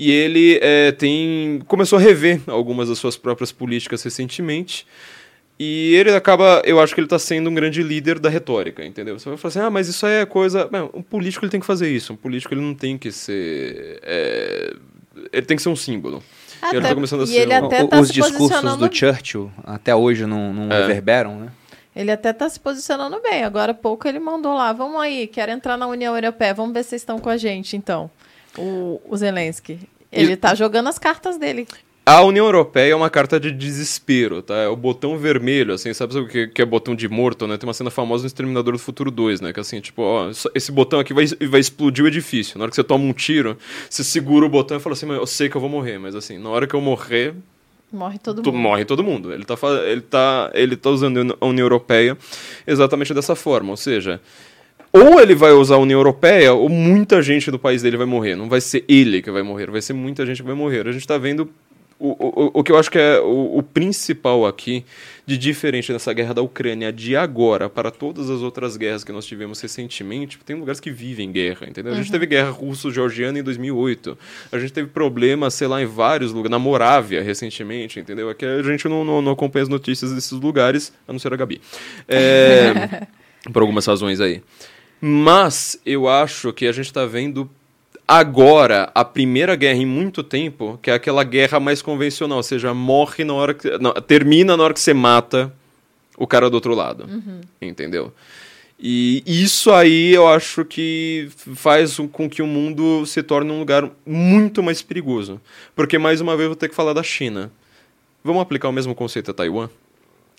e 0.00 0.10
ele 0.10 0.58
é, 0.62 0.92
tem 0.92 1.60
começou 1.66 1.98
a 1.98 2.00
rever 2.00 2.40
algumas 2.46 2.88
das 2.88 2.96
suas 2.96 3.18
próprias 3.18 3.52
políticas 3.52 4.02
recentemente. 4.02 4.86
E 5.58 5.94
ele 5.94 6.10
acaba, 6.12 6.62
eu 6.64 6.80
acho 6.80 6.94
que 6.94 7.00
ele 7.00 7.04
está 7.06 7.18
sendo 7.18 7.50
um 7.50 7.54
grande 7.54 7.82
líder 7.82 8.18
da 8.18 8.30
retórica, 8.30 8.82
entendeu? 8.82 9.18
Você 9.18 9.28
vai 9.28 9.36
falar 9.36 9.50
assim, 9.50 9.58
ah, 9.58 9.68
mas 9.68 9.88
isso 9.88 10.06
aí 10.06 10.22
é 10.22 10.24
coisa. 10.24 10.66
Não, 10.72 10.88
um 10.94 11.02
político 11.02 11.44
ele 11.44 11.50
tem 11.50 11.60
que 11.60 11.66
fazer 11.66 11.90
isso. 11.90 12.14
Um 12.14 12.16
político 12.16 12.54
ele 12.54 12.62
não 12.62 12.74
tem 12.74 12.96
que 12.96 13.12
ser. 13.12 14.00
É... 14.02 14.74
Ele 15.30 15.44
tem 15.44 15.54
que 15.54 15.62
ser 15.62 15.68
um 15.68 15.76
símbolo. 15.76 16.22
Até, 16.62 16.76
ele 16.76 16.88
tá 16.88 16.94
começando 16.94 17.22
a 17.24 17.26
ser. 17.26 17.42
Ele 17.42 17.52
até 17.52 17.86
tá 17.86 18.00
Os 18.00 18.10
discursos 18.10 18.76
do 18.78 18.90
Churchill 18.90 19.52
até 19.64 19.94
hoje 19.94 20.24
não, 20.24 20.54
não 20.54 20.74
é. 20.74 20.80
reverberam, 20.80 21.40
né? 21.40 21.48
Ele 21.94 22.10
até 22.10 22.30
está 22.30 22.48
se 22.48 22.58
posicionando 22.58 23.20
bem. 23.20 23.44
Agora 23.44 23.72
há 23.72 23.74
pouco 23.74 24.08
ele 24.08 24.18
mandou 24.18 24.54
lá, 24.54 24.72
vamos 24.72 24.98
aí, 24.98 25.26
quero 25.26 25.52
entrar 25.52 25.76
na 25.76 25.86
União 25.86 26.16
Europeia, 26.16 26.54
vamos 26.54 26.72
ver 26.72 26.84
se 26.84 26.90
vocês 26.90 27.02
estão 27.02 27.18
com 27.18 27.28
a 27.28 27.36
gente, 27.36 27.76
então 27.76 28.10
o, 28.56 29.00
o 29.08 29.16
Zelensky. 29.16 29.78
Ele 30.12 30.32
está 30.32 30.54
jogando 30.54 30.88
as 30.88 30.98
cartas 30.98 31.38
dele. 31.38 31.66
A 32.04 32.22
União 32.22 32.44
Europeia 32.46 32.92
é 32.92 32.96
uma 32.96 33.10
carta 33.10 33.38
de 33.38 33.52
desespero, 33.52 34.42
tá? 34.42 34.56
É 34.56 34.66
o 34.66 34.74
botão 34.74 35.16
vermelho, 35.16 35.74
assim, 35.74 35.94
sabe 35.94 36.18
o 36.18 36.26
que, 36.26 36.48
que 36.48 36.60
é 36.60 36.64
botão 36.64 36.94
de 36.94 37.08
morto, 37.08 37.46
né? 37.46 37.56
Tem 37.56 37.68
uma 37.68 37.74
cena 37.74 37.90
famosa 37.90 38.22
no 38.22 38.26
Exterminador 38.26 38.72
do 38.72 38.78
Futuro 38.78 39.12
2, 39.12 39.40
né? 39.40 39.52
Que 39.52 39.60
assim, 39.60 39.80
tipo, 39.80 40.02
ó, 40.02 40.30
esse 40.52 40.72
botão 40.72 40.98
aqui 40.98 41.14
vai, 41.14 41.26
vai 41.26 41.60
explodir 41.60 42.04
o 42.04 42.08
edifício. 42.08 42.58
Na 42.58 42.64
hora 42.64 42.70
que 42.70 42.74
você 42.74 42.82
toma 42.82 43.04
um 43.04 43.12
tiro, 43.12 43.56
você 43.88 44.02
segura 44.02 44.44
o 44.44 44.48
botão 44.48 44.78
e 44.78 44.80
fala 44.80 44.94
assim, 44.94 45.08
eu 45.08 45.26
sei 45.26 45.48
que 45.48 45.56
eu 45.56 45.60
vou 45.60 45.70
morrer, 45.70 45.98
mas 45.98 46.16
assim, 46.16 46.36
na 46.38 46.48
hora 46.48 46.66
que 46.66 46.74
eu 46.74 46.80
morrer, 46.80 47.34
Morre 47.92 48.18
todo 48.18 48.36
mundo. 48.36 48.52
Morre 48.52 48.84
todo 48.84 49.02
mundo. 49.02 49.32
Ele 49.32 49.42
está 49.42 49.56
ele 49.84 50.00
tá, 50.00 50.50
ele 50.54 50.76
tá 50.76 50.90
usando 50.90 51.36
a 51.40 51.46
União 51.46 51.64
Europeia 51.64 52.16
exatamente 52.64 53.12
dessa 53.12 53.34
forma. 53.34 53.70
Ou 53.70 53.76
seja, 53.76 54.20
ou 54.92 55.20
ele 55.20 55.34
vai 55.34 55.52
usar 55.52 55.76
a 55.76 55.78
União 55.78 55.98
Europeia, 55.98 56.52
ou 56.52 56.68
muita 56.68 57.22
gente 57.22 57.50
do 57.50 57.58
país 57.58 57.82
dele 57.82 57.96
vai 57.96 58.06
morrer. 58.06 58.34
Não 58.34 58.48
vai 58.48 58.60
ser 58.60 58.84
ele 58.88 59.22
que 59.22 59.30
vai 59.30 59.42
morrer, 59.42 59.70
vai 59.70 59.80
ser 59.80 59.92
muita 59.92 60.26
gente 60.26 60.42
que 60.42 60.46
vai 60.46 60.56
morrer. 60.56 60.86
A 60.86 60.92
gente 60.92 61.02
está 61.02 61.16
vendo 61.16 61.48
o, 62.00 62.08
o, 62.08 62.50
o 62.54 62.64
que 62.64 62.72
eu 62.72 62.78
acho 62.78 62.90
que 62.90 62.98
é 62.98 63.20
o, 63.20 63.58
o, 63.58 63.62
principal 63.62 64.46
aqui, 64.46 64.86
de 65.26 65.36
diferente 65.36 65.92
dessa 65.92 66.10
guerra 66.14 66.32
da 66.32 66.40
Ucrânia 66.40 66.90
de 66.90 67.14
agora 67.14 67.68
para 67.68 67.90
todas 67.90 68.30
as 68.30 68.40
outras 68.40 68.78
guerras 68.78 69.04
que 69.04 69.12
nós 69.12 69.26
tivemos 69.26 69.60
recentemente, 69.60 70.38
tem 70.38 70.56
lugares 70.56 70.80
que 70.80 70.90
vivem 70.90 71.30
guerra, 71.30 71.68
entendeu? 71.68 71.92
A 71.92 71.96
gente 71.96 72.06
uhum. 72.06 72.12
teve 72.12 72.24
guerra 72.24 72.48
russo-georgiana 72.48 73.38
em 73.38 73.42
2008, 73.42 74.16
a 74.50 74.58
gente 74.58 74.72
teve 74.72 74.88
problemas, 74.88 75.52
sei 75.52 75.68
lá, 75.68 75.82
em 75.82 75.86
vários 75.86 76.32
lugares, 76.32 76.50
na 76.50 76.58
Morávia 76.58 77.22
recentemente, 77.22 78.00
entendeu? 78.00 78.30
Aqui 78.30 78.46
a 78.46 78.62
gente 78.62 78.88
não, 78.88 79.04
não, 79.04 79.20
não 79.20 79.32
acompanha 79.32 79.64
as 79.64 79.68
notícias 79.68 80.10
desses 80.10 80.32
lugares, 80.32 80.94
a 81.06 81.12
não 81.12 81.18
ser 81.18 81.34
a 81.34 81.36
Gabi. 81.36 81.60
É, 82.08 83.06
por 83.52 83.60
algumas 83.60 83.84
razões 83.84 84.22
aí. 84.22 84.42
Mas 85.00 85.80
eu 85.84 86.08
acho 86.08 86.52
que 86.52 86.66
a 86.66 86.72
gente 86.72 86.86
está 86.86 87.06
vendo 87.06 87.48
agora 88.06 88.90
a 88.94 89.04
primeira 89.04 89.54
guerra 89.56 89.78
em 89.78 89.86
muito 89.86 90.22
tempo, 90.22 90.78
que 90.82 90.90
é 90.90 90.94
aquela 90.94 91.24
guerra 91.24 91.60
mais 91.60 91.80
convencional, 91.80 92.38
ou 92.38 92.42
seja, 92.42 92.74
morre 92.74 93.24
na 93.24 93.34
hora 93.34 93.54
que. 93.54 93.78
Não, 93.78 93.92
termina 93.92 94.56
na 94.56 94.64
hora 94.64 94.74
que 94.74 94.80
você 94.80 94.92
mata 94.92 95.52
o 96.16 96.26
cara 96.26 96.50
do 96.50 96.54
outro 96.54 96.74
lado. 96.74 97.04
Uhum. 97.04 97.40
Entendeu? 97.62 98.12
E 98.82 99.22
isso 99.26 99.70
aí 99.70 100.14
eu 100.14 100.26
acho 100.26 100.64
que 100.64 101.28
faz 101.54 101.98
com 102.12 102.28
que 102.28 102.40
o 102.40 102.46
mundo 102.46 103.04
se 103.04 103.22
torne 103.22 103.50
um 103.50 103.58
lugar 103.58 103.90
muito 104.06 104.62
mais 104.62 104.80
perigoso. 104.80 105.40
Porque, 105.76 105.98
mais 105.98 106.20
uma 106.20 106.34
vez, 106.34 106.44
eu 106.44 106.50
vou 106.50 106.56
ter 106.56 106.68
que 106.68 106.74
falar 106.74 106.94
da 106.94 107.02
China. 107.02 107.52
Vamos 108.24 108.40
aplicar 108.40 108.68
o 108.68 108.72
mesmo 108.72 108.94
conceito 108.94 109.30
a 109.30 109.34
Taiwan? 109.34 109.68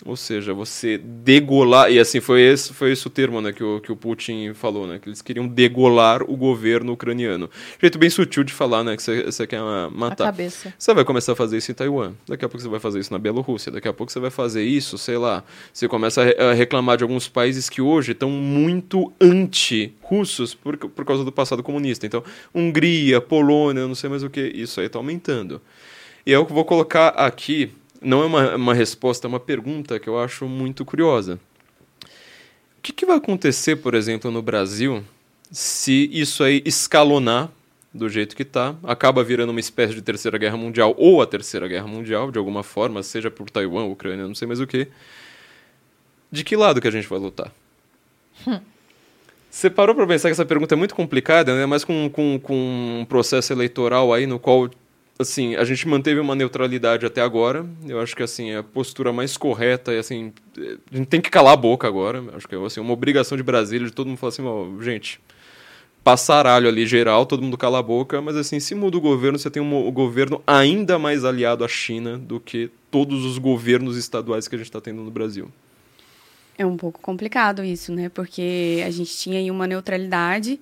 Ou 0.06 0.16
seja, 0.16 0.54
você 0.54 0.98
degolar, 0.98 1.92
e 1.92 2.00
assim 2.00 2.20
foi 2.20 2.42
esse, 2.42 2.74
foi 2.74 2.92
esse 2.92 3.06
o 3.06 3.10
termo 3.10 3.40
né, 3.40 3.54
que, 3.54 3.64
o, 3.64 3.80
que 3.80 3.92
o 3.92 3.96
Putin 3.96 4.54
falou, 4.54 4.88
né, 4.88 4.98
que 5.00 5.08
eles 5.08 5.22
queriam 5.22 5.48
degolar 5.48 6.24
o 6.24 6.36
governo 6.36 6.94
ucraniano. 6.94 7.50
Jeito 7.80 8.00
bem 8.00 8.10
sutil 8.10 8.44
de 8.44 8.52
falar, 8.52 8.84
né, 8.84 8.98
que 8.98 9.04
você, 9.04 9.46
quer 9.46 9.62
matar. 9.92 10.24
A 10.26 10.28
cabeça. 10.28 10.74
Você 10.78 10.94
vai 10.94 11.06
começar 11.06 11.34
a 11.34 11.36
fazer 11.36 11.58
isso 11.58 11.72
em 11.72 11.76
Taiwan, 11.76 12.14
daqui 12.28 12.44
a 12.44 12.50
pouco 12.50 12.64
você 12.64 12.70
vai 12.70 12.80
fazer 12.80 13.00
isso 13.00 13.14
na 13.14 13.20
Bielorrússia, 13.20 13.72
daqui 13.72 13.88
a 13.88 13.94
pouco 13.94 14.12
você 14.12 14.20
vai 14.20 14.32
fazer 14.32 14.64
isso, 14.64 14.98
sei 14.98 15.18
lá, 15.18 15.44
você 15.72 15.88
começa 15.88 16.22
a, 16.22 16.54
reclamar 16.54 16.98
de 16.98 17.04
alguns 17.04 17.28
países 17.28 17.70
que 17.70 17.82
hoje 17.82 18.14
estão 18.14 18.32
muito 18.32 19.14
anti-russos 19.22 20.56
por, 20.56 20.78
por 20.78 21.06
causa 21.06 21.24
do 21.24 21.32
passado 21.32 21.62
comunista. 21.62 22.08
Então, 22.08 22.24
Hungria, 22.56 23.22
Polônia, 23.22 23.88
não 23.88 23.96
sei 23.96 24.10
mais 24.10 24.24
o 24.24 24.30
que, 24.30 24.42
isso 24.42 24.80
aí 24.80 24.88
está 24.88 24.98
aumentando. 24.98 25.62
E 26.26 26.32
eu 26.32 26.46
vou 26.46 26.66
colocar 26.66 27.10
aqui 27.10 27.72
não 28.02 28.24
é 28.24 28.26
uma, 28.26 28.56
uma 28.56 28.74
resposta, 28.74 29.28
é 29.28 29.30
uma 29.30 29.40
pergunta 29.40 30.00
que 30.00 30.10
eu 30.10 30.20
acho 30.20 30.48
muito 30.48 30.84
curiosa. 30.84 31.40
O 32.78 32.82
que, 32.82 32.92
que 32.92 33.06
vai 33.06 33.18
acontecer, 33.18 33.76
por 33.76 33.94
exemplo, 33.94 34.32
no 34.32 34.42
Brasil, 34.42 35.04
se 35.52 36.10
isso 36.12 36.44
aí 36.44 36.64
escalonar 36.66 37.52
do 37.94 38.10
jeito 38.10 38.36
que 38.36 38.42
está, 38.42 38.76
acaba 38.84 39.24
virando 39.24 39.52
uma 39.52 39.60
espécie 39.60 39.94
de 39.94 40.02
terceira 40.02 40.38
guerra 40.38 40.58
mundial 40.58 40.96
ou 40.98 41.22
a 41.22 41.28
terceira 41.28 41.68
guerra 41.68 41.88
mundial, 41.88 42.32
de 42.32 42.40
alguma 42.40 42.64
forma, 42.64 43.04
seja 43.04 43.30
por 43.30 43.50
Taiwan, 43.50 43.86
Ucrânia, 43.86 44.26
não 44.26 44.34
sei 44.34 44.48
mais 44.48 44.60
o 44.60 44.66
que. 44.66 44.88
De 46.32 46.44
que 46.44 46.56
lado 46.56 46.82
que 46.82 46.88
a 46.88 46.92
gente 46.92 47.08
vai 47.08 47.20
lutar? 47.20 47.52
Hum. 48.48 48.60
Você 49.50 49.70
parou 49.70 49.94
para 49.94 50.08
pensar 50.08 50.30
que 50.30 50.32
essa 50.32 50.46
pergunta 50.46 50.74
é 50.74 50.78
muito 50.78 50.96
complicada, 50.96 51.54
né? 51.54 51.66
Mas 51.66 51.84
com, 51.84 52.10
com, 52.10 52.40
com 52.40 53.02
um 53.02 53.06
processo 53.06 53.52
eleitoral 53.52 54.14
aí 54.14 54.26
no 54.26 54.40
qual 54.40 54.70
assim, 55.22 55.56
a 55.56 55.64
gente 55.64 55.88
manteve 55.88 56.20
uma 56.20 56.36
neutralidade 56.36 57.06
até 57.06 57.22
agora. 57.22 57.66
Eu 57.88 58.00
acho 58.00 58.16
que 58.16 58.24
assim, 58.24 58.52
é 58.52 58.58
a 58.58 58.64
postura 58.64 59.14
mais 59.14 59.38
correta 59.38 59.94
e 59.94 59.98
assim, 60.00 60.34
a 60.92 60.98
gente 60.98 61.08
tem 61.08 61.22
que 61.22 61.30
calar 61.30 61.54
a 61.54 61.58
boca 61.58 61.88
agora. 61.88 62.24
Acho 62.34 62.48
que 62.48 62.56
é 62.56 62.66
assim, 62.66 62.80
uma 62.80 62.94
obrigação 62.94 63.38
de 63.38 63.44
Brasília 63.44 63.88
de 63.88 63.94
todo 63.94 64.08
mundo 64.08 64.18
falar 64.18 64.30
assim, 64.30 64.44
oh, 64.44 64.82
gente, 64.82 65.20
passaralho 66.04 66.68
ali 66.68 66.86
geral, 66.86 67.26
todo 67.26 67.42
mundo 67.42 67.58
cala 67.58 67.80
a 67.80 67.84
boca, 67.84 68.22
mas 68.22 68.36
assim, 68.36 68.60
se 68.60 68.74
muda 68.76 68.98
o 68.98 69.02
governo, 69.02 69.38
você 69.38 69.50
tem 69.50 69.62
um 69.62 69.92
governo 69.92 70.42
ainda 70.46 70.98
mais 70.98 71.24
aliado 71.24 71.64
à 71.64 71.68
China 71.68 72.18
do 72.18 72.40
que 72.40 72.70
todos 72.90 73.24
os 73.24 73.38
governos 73.38 73.98
estaduais 73.98 74.48
que 74.48 74.56
a 74.56 74.58
gente 74.58 74.68
está 74.68 74.82
tendo 74.82 75.02
no 75.02 75.12
Brasil. 75.12 75.52
É 76.58 76.66
um 76.66 76.78
pouco 76.78 77.00
complicado 77.02 77.64
isso, 77.64 77.92
né? 77.92 78.10
Porque 78.10 78.84
a 78.86 78.90
gente 78.92 79.16
tinha 79.18 79.40
aí 79.40 79.50
uma 79.50 79.66
neutralidade 79.66 80.60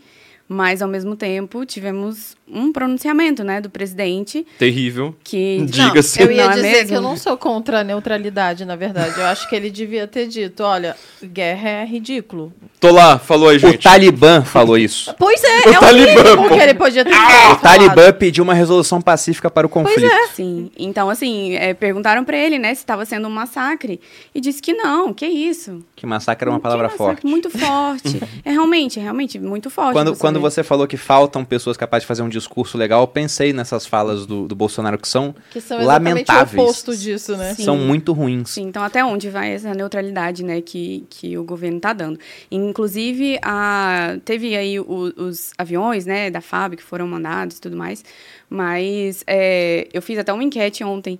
mas, 0.52 0.82
ao 0.82 0.88
mesmo 0.88 1.16
tempo, 1.16 1.64
tivemos 1.64 2.36
um 2.52 2.74
pronunciamento, 2.74 3.44
né, 3.44 3.62
do 3.62 3.70
presidente. 3.70 4.44
Terrível. 4.58 5.16
Que 5.24 5.64
diga-se. 5.66 6.20
Eu 6.20 6.32
ia 6.32 6.46
não 6.46 6.52
é 6.52 6.56
dizer 6.56 6.68
é 6.68 6.86
que 6.86 6.94
eu 6.96 7.02
não 7.02 7.16
sou 7.16 7.38
contra 7.38 7.82
a 7.82 7.84
neutralidade, 7.84 8.66
na 8.66 8.76
verdade. 8.76 9.20
Eu 9.20 9.28
acho 9.28 9.48
que 9.48 9.56
ele 9.56 9.70
devia 9.70 10.08
ter 10.08 10.28
dito, 10.28 10.64
olha, 10.64 10.96
guerra 11.24 11.70
é 11.70 11.86
ridículo. 11.86 12.52
Tô 12.80 12.92
lá, 12.92 13.20
falou 13.20 13.50
aí, 13.50 13.60
gente. 13.60 13.76
O 13.76 13.82
Talibã 13.82 14.42
falou 14.42 14.76
isso. 14.76 15.14
Pois 15.20 15.44
é, 15.44 15.68
o 15.68 15.70
é 15.70 15.80
Talibã, 15.80 16.42
o 16.42 16.48
que 16.50 16.56
ele 16.56 16.74
podia 16.74 17.06
ter 17.06 17.14
ah, 17.14 17.52
O 17.52 17.58
Talibã 17.58 18.12
pediu 18.12 18.44
uma 18.44 18.56
resolução 18.56 19.00
pacífica 19.00 19.52
para 19.52 19.68
o 19.68 19.70
conflito. 19.70 20.00
Pois 20.00 20.12
é. 20.12 20.28
Sim. 20.34 20.72
Então, 20.80 21.12
assim, 21.12 21.54
é, 21.58 21.76
perguntaram 21.76 22.24
para 22.24 22.38
ele, 22.38 22.58
né, 22.58 22.74
se 22.74 22.82
estava 22.82 23.06
sendo 23.06 23.28
um 23.28 23.32
massacre. 23.32 24.02
E 24.34 24.42
disse 24.42 24.62
que 24.62 24.74
não, 24.74 25.14
que 25.14 25.28
isso. 25.28 25.84
Que 25.96 26.08
massacre 26.08 26.48
é 26.48 26.52
uma 26.52 26.60
palavra 26.60 26.90
forte. 26.90 27.24
Muito 27.24 27.52
forte. 27.52 28.20
é 28.44 28.52
realmente, 28.52 29.00
é 29.00 29.04
realmente 29.04 29.38
muito 29.38 29.70
forte. 29.70 29.94
Quando, 29.94 30.16
quando 30.16 30.39
quando 30.40 30.52
você 30.52 30.64
falou 30.64 30.88
que 30.88 30.98
faltam 30.98 31.44
pessoas 31.46 31.78
capazes 31.78 32.04
de 32.04 32.08
fazer 32.08 32.22
um 32.22 32.30
discurso 32.30 32.78
legal, 32.78 33.02
eu 33.02 33.08
pensei 33.08 33.54
nessas 33.54 33.86
falas 33.86 34.26
do, 34.26 34.48
do 34.48 34.56
Bolsonaro 34.56 34.98
que 34.98 35.08
são, 35.08 35.36
que 35.52 35.62
são 35.62 35.84
lamentáveis. 35.84 36.58
o 36.58 36.64
oposto 36.64 36.96
disso, 36.96 37.36
né? 37.38 37.54
Sim. 37.54 37.64
São 37.64 37.78
muito 37.78 38.14
ruins. 38.14 38.52
Sim, 38.52 38.64
então 38.64 38.84
até 38.84 39.04
onde 39.04 39.30
vai 39.30 39.54
essa 39.54 39.74
neutralidade, 39.74 40.44
né, 40.44 40.62
que, 40.62 41.06
que 41.10 41.38
o 41.38 41.44
governo 41.44 41.78
está 41.78 41.94
dando? 41.94 42.20
Inclusive, 42.52 43.40
a, 43.42 44.18
teve 44.26 44.56
aí 44.56 44.80
o, 44.80 45.14
os 45.18 45.52
aviões, 45.58 46.06
né, 46.06 46.30
da 46.30 46.42
FAB 46.42 46.76
que 46.76 46.84
foram 46.84 47.08
mandados 47.08 47.58
e 47.58 47.62
tudo 47.62 47.76
mais, 47.76 48.04
mas 48.50 49.24
é, 49.28 49.88
eu 49.94 50.02
fiz 50.02 50.18
até 50.18 50.34
uma 50.34 50.44
enquete 50.44 50.84
ontem 50.84 51.20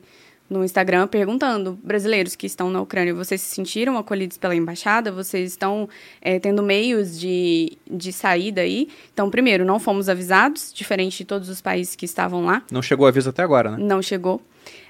no 0.50 0.64
Instagram 0.64 1.08
perguntando: 1.08 1.78
brasileiros 1.84 2.36
que 2.36 2.48
estão 2.48 2.70
na 2.70 2.82
Ucrânia, 2.82 3.14
vocês 3.14 3.42
se 3.42 3.56
sentiram 3.56 3.98
acolhidos 3.98 4.38
pela 4.38 4.56
embaixada? 4.56 5.12
Vocês 5.12 5.52
estão 5.52 5.88
é, 6.22 6.40
tendo 6.40 6.64
meios 6.64 7.20
de, 7.20 7.78
de 7.90 8.12
saída 8.12 8.62
aí? 8.62 8.90
Então, 9.14 9.30
primeiro, 9.30 9.64
não 9.64 9.80
fomos 9.80 10.10
avisados, 10.10 10.74
diferente 10.74 11.20
de 11.20 11.26
todos 11.26 11.50
os 11.50 11.62
países 11.62 11.96
que 11.96 12.06
estavam 12.06 12.46
lá. 12.46 12.64
Não 12.72 12.82
chegou 12.82 13.06
aviso 13.08 13.30
até 13.30 13.44
agora, 13.44 13.72
né? 13.72 13.78
Não 13.80 14.02
chegou. 14.02 14.42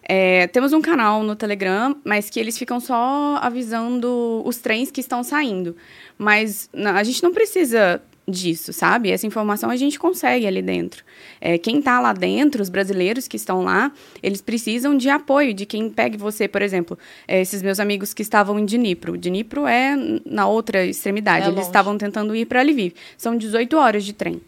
É, 0.03 0.48
temos 0.48 0.73
um 0.73 0.81
canal 0.81 1.23
no 1.23 1.36
Telegram, 1.36 1.95
mas 2.03 2.30
que 2.30 2.40
eles 2.40 2.57
ficam 2.57 2.80
só 2.80 3.38
avisando 3.41 4.41
os 4.44 4.57
trens 4.57 4.90
que 4.90 5.02
estão 5.02 5.23
saindo. 5.23 5.76
Mas 6.18 6.69
a 6.73 7.03
gente 7.03 7.22
não 7.22 7.31
precisa 7.31 8.02
disso, 8.30 8.72
sabe? 8.72 9.11
Essa 9.11 9.26
informação 9.26 9.69
a 9.69 9.76
gente 9.76 9.99
consegue 9.99 10.45
ali 10.45 10.61
dentro. 10.61 11.03
É, 11.41 11.57
quem 11.57 11.80
está 11.80 11.99
lá 11.99 12.14
dentro, 12.14 12.61
os 12.61 12.69
brasileiros 12.69 13.27
que 13.27 13.38
estão 13.38 13.64
lá, 13.64 13.91
eles 14.22 14.41
precisam 14.41 14.97
de 14.97 15.10
apoio 15.10 15.53
de 15.53 15.65
quem 15.65 15.89
pegue 15.89 16.18
você, 16.18 16.47
por 16.47 16.61
exemplo, 16.61 16.97
é, 17.27 17.41
esses 17.41 17.61
meus 17.61 17.80
amigos 17.80 18.14
que 18.14 18.22
estavam 18.22 18.60
em 18.60 18.65
Dnipro. 18.65 19.18
Dnipro 19.18 19.68
é 19.68 19.95
na 20.26 20.47
outra 20.47 20.85
extremidade. 20.85 21.47
É 21.47 21.49
eles 21.49 21.65
estavam 21.65 21.97
tentando 21.97 22.35
ir 22.35 22.45
para 22.45 22.61
Lviv. 22.61 22.93
São 23.18 23.38
18 23.38 23.77
horas 23.77 24.03
de 24.03 24.14
trem 24.14 24.41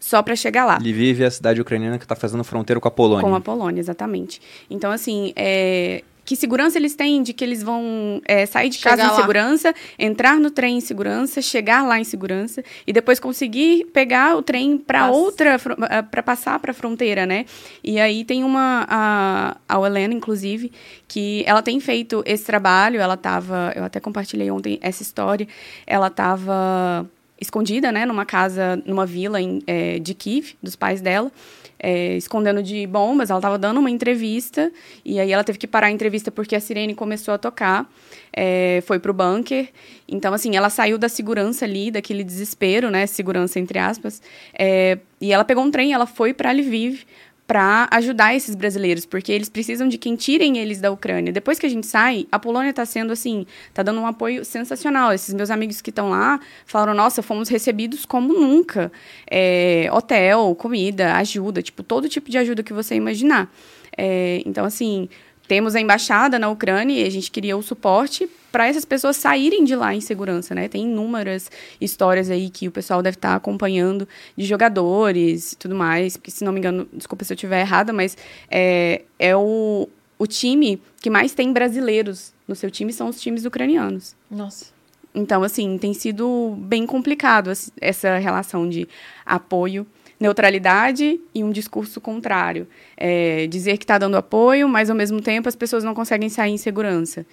só 0.00 0.22
para 0.22 0.36
chegar 0.36 0.64
lá. 0.64 0.78
Lviv 0.78 1.22
é 1.22 1.26
a 1.26 1.30
cidade 1.30 1.60
ucraniana 1.60 1.98
que 1.98 2.04
está 2.04 2.14
fazendo 2.14 2.44
fronteira 2.44 2.80
com 2.80 2.88
a 2.88 2.90
Polônia. 2.90 3.22
Com 3.22 3.34
a 3.34 3.40
Polônia, 3.40 3.80
exatamente. 3.80 4.40
Então, 4.70 4.90
assim, 4.90 5.32
é, 5.36 6.02
que 6.28 6.36
segurança 6.36 6.76
eles 6.76 6.94
têm 6.94 7.22
de 7.22 7.32
que 7.32 7.42
eles 7.42 7.62
vão 7.62 8.20
é, 8.26 8.44
sair 8.44 8.68
de 8.68 8.76
chegar 8.76 8.98
casa 8.98 9.08
em 9.08 9.10
lá. 9.12 9.16
segurança, 9.16 9.74
entrar 9.98 10.38
no 10.38 10.50
trem 10.50 10.76
em 10.76 10.80
segurança, 10.82 11.40
chegar 11.40 11.82
lá 11.82 11.98
em 11.98 12.04
segurança 12.04 12.62
e 12.86 12.92
depois 12.92 13.18
conseguir 13.18 13.86
pegar 13.94 14.36
o 14.36 14.42
trem 14.42 14.76
para 14.76 15.10
outra 15.10 15.56
eh, 15.88 16.02
para 16.02 16.22
passar 16.22 16.58
para 16.58 16.72
a 16.72 16.74
fronteira, 16.74 17.24
né? 17.24 17.46
E 17.82 17.98
aí 17.98 18.26
tem 18.26 18.44
uma 18.44 18.84
a, 18.90 19.56
a 19.66 19.86
Helena 19.86 20.12
inclusive 20.12 20.70
que 21.08 21.42
ela 21.46 21.62
tem 21.62 21.80
feito 21.80 22.22
esse 22.26 22.44
trabalho, 22.44 23.00
ela 23.00 23.14
estava, 23.14 23.72
eu 23.74 23.82
até 23.82 23.98
compartilhei 23.98 24.50
ontem 24.50 24.78
essa 24.82 25.02
história, 25.02 25.48
ela 25.86 26.08
estava 26.08 27.08
escondida, 27.40 27.90
né, 27.90 28.04
numa 28.04 28.26
casa, 28.26 28.82
numa 28.84 29.06
vila 29.06 29.40
em, 29.40 29.62
é, 29.66 29.98
de 29.98 30.12
Kiev, 30.12 30.56
dos 30.62 30.76
pais 30.76 31.00
dela 31.00 31.32
é, 31.78 32.16
escondendo 32.16 32.62
de 32.62 32.86
bombas. 32.86 33.30
Ela 33.30 33.38
estava 33.38 33.58
dando 33.58 33.78
uma 33.78 33.90
entrevista 33.90 34.72
e 35.04 35.20
aí 35.20 35.32
ela 35.32 35.44
teve 35.44 35.58
que 35.58 35.66
parar 35.66 35.88
a 35.88 35.90
entrevista 35.90 36.30
porque 36.30 36.56
a 36.56 36.60
sirene 36.60 36.94
começou 36.94 37.34
a 37.34 37.38
tocar. 37.38 37.90
É, 38.32 38.82
foi 38.86 38.98
pro 38.98 39.12
bunker. 39.12 39.68
Então, 40.06 40.32
assim, 40.34 40.56
ela 40.56 40.70
saiu 40.70 40.98
da 40.98 41.08
segurança 41.08 41.64
ali, 41.64 41.90
daquele 41.90 42.22
desespero, 42.24 42.90
né? 42.90 43.06
Segurança 43.06 43.58
entre 43.58 43.78
aspas. 43.78 44.22
É, 44.58 44.98
e 45.20 45.32
ela 45.32 45.44
pegou 45.44 45.64
um 45.64 45.70
trem, 45.70 45.92
ela 45.92 46.06
foi 46.06 46.32
para 46.32 46.52
Lviv 46.52 47.04
para 47.48 47.88
ajudar 47.92 48.34
esses 48.34 48.54
brasileiros, 48.54 49.06
porque 49.06 49.32
eles 49.32 49.48
precisam 49.48 49.88
de 49.88 49.96
quem 49.96 50.14
tirem 50.16 50.58
eles 50.58 50.82
da 50.82 50.90
Ucrânia. 50.90 51.32
Depois 51.32 51.58
que 51.58 51.64
a 51.64 51.68
gente 51.68 51.86
sai, 51.86 52.26
a 52.30 52.38
Polônia 52.38 52.68
está 52.68 52.84
sendo 52.84 53.10
assim, 53.10 53.46
está 53.70 53.82
dando 53.82 54.02
um 54.02 54.06
apoio 54.06 54.44
sensacional. 54.44 55.14
Esses 55.14 55.32
meus 55.32 55.50
amigos 55.50 55.80
que 55.80 55.88
estão 55.88 56.10
lá 56.10 56.38
falaram: 56.66 56.92
nossa, 56.92 57.22
fomos 57.22 57.48
recebidos 57.48 58.04
como 58.04 58.34
nunca. 58.34 58.92
É, 59.26 59.88
hotel, 59.90 60.54
comida, 60.56 61.14
ajuda, 61.14 61.62
tipo 61.62 61.82
todo 61.82 62.06
tipo 62.06 62.30
de 62.30 62.36
ajuda 62.36 62.62
que 62.62 62.74
você 62.74 62.94
imaginar. 62.94 63.50
É, 63.96 64.42
então, 64.44 64.66
assim, 64.66 65.08
temos 65.48 65.74
a 65.74 65.80
embaixada 65.80 66.38
na 66.38 66.50
Ucrânia 66.50 67.02
e 67.02 67.06
a 67.06 67.10
gente 67.10 67.30
queria 67.30 67.56
o 67.56 67.62
suporte 67.62 68.28
para 68.52 68.68
essas 68.68 68.84
pessoas 68.84 69.16
saírem 69.16 69.64
de 69.64 69.74
lá 69.74 69.94
em 69.94 70.00
segurança, 70.00 70.54
né? 70.54 70.68
Tem 70.68 70.84
inúmeras 70.84 71.50
histórias 71.80 72.30
aí 72.30 72.50
que 72.50 72.68
o 72.68 72.70
pessoal 72.70 73.02
deve 73.02 73.16
estar 73.16 73.30
tá 73.30 73.34
acompanhando 73.34 74.06
de 74.36 74.44
jogadores 74.44 75.52
e 75.52 75.56
tudo 75.56 75.74
mais, 75.74 76.16
porque 76.16 76.30
se 76.30 76.44
não 76.44 76.52
me 76.52 76.58
engano, 76.58 76.86
desculpa 76.92 77.24
se 77.24 77.32
eu 77.32 77.34
estiver 77.34 77.60
errada, 77.60 77.92
mas 77.92 78.16
é, 78.50 79.02
é 79.18 79.34
o, 79.34 79.88
o 80.18 80.26
time 80.26 80.80
que 81.00 81.10
mais 81.10 81.32
tem 81.32 81.52
brasileiros 81.52 82.32
no 82.46 82.54
seu 82.54 82.70
time 82.70 82.92
são 82.92 83.08
os 83.08 83.20
times 83.20 83.44
ucranianos. 83.44 84.14
Nossa. 84.30 84.66
Então, 85.14 85.42
assim, 85.42 85.78
tem 85.78 85.94
sido 85.94 86.54
bem 86.58 86.86
complicado 86.86 87.50
essa 87.80 88.18
relação 88.18 88.68
de 88.68 88.86
apoio 89.24 89.86
neutralidade 90.18 91.20
e 91.34 91.44
um 91.44 91.50
discurso 91.50 92.00
contrário. 92.00 92.66
É, 92.96 93.46
dizer 93.46 93.78
que 93.78 93.84
está 93.84 93.98
dando 93.98 94.16
apoio, 94.16 94.68
mas 94.68 94.90
ao 94.90 94.96
mesmo 94.96 95.20
tempo 95.20 95.48
as 95.48 95.56
pessoas 95.56 95.84
não 95.84 95.94
conseguem 95.94 96.28
sair 96.28 96.52
em 96.52 96.58
segurança. 96.58 97.24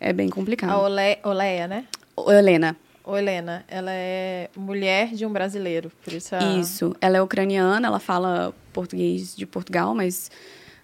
É 0.00 0.12
bem 0.12 0.28
complicado. 0.28 0.70
A 0.70 0.82
Ole, 0.82 1.18
Oleia, 1.22 1.68
né? 1.68 1.84
O 2.16 2.30
Helena. 2.32 2.76
O 3.04 3.16
Helena, 3.16 3.64
ela 3.68 3.90
é 3.92 4.48
mulher 4.56 5.08
de 5.08 5.26
um 5.26 5.32
brasileiro, 5.32 5.90
por 6.04 6.12
isso. 6.12 6.34
A... 6.34 6.58
Isso. 6.58 6.94
Ela 7.00 7.16
é 7.16 7.22
ucraniana, 7.22 7.88
ela 7.88 7.98
fala 7.98 8.54
português 8.72 9.34
de 9.34 9.44
Portugal, 9.44 9.94
mas 9.94 10.30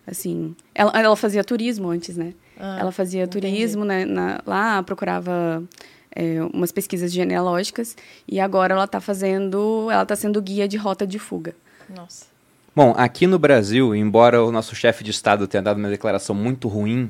assim, 0.06 0.54
ela, 0.74 0.90
ela 0.94 1.16
fazia 1.16 1.44
turismo 1.44 1.88
antes, 1.90 2.16
né? 2.16 2.34
Ah, 2.58 2.78
ela 2.80 2.90
fazia 2.90 3.22
entendi. 3.22 3.46
turismo 3.46 3.84
né, 3.84 4.04
na, 4.04 4.40
lá, 4.44 4.82
procurava 4.82 5.62
é, 6.18 6.42
umas 6.52 6.72
pesquisas 6.72 7.12
genealógicas 7.12 7.96
e 8.26 8.40
agora 8.40 8.74
ela 8.74 8.84
está 8.84 9.00
fazendo, 9.00 9.88
ela 9.88 10.02
está 10.02 10.16
sendo 10.16 10.42
guia 10.42 10.66
de 10.66 10.76
rota 10.76 11.06
de 11.06 11.16
fuga. 11.16 11.54
Nossa. 11.88 12.26
Bom, 12.74 12.92
aqui 12.96 13.24
no 13.26 13.38
Brasil, 13.38 13.94
embora 13.94 14.42
o 14.42 14.50
nosso 14.50 14.74
chefe 14.74 15.04
de 15.04 15.12
Estado 15.12 15.46
tenha 15.46 15.62
dado 15.62 15.76
uma 15.78 15.88
declaração 15.88 16.34
muito 16.34 16.66
ruim 16.66 17.08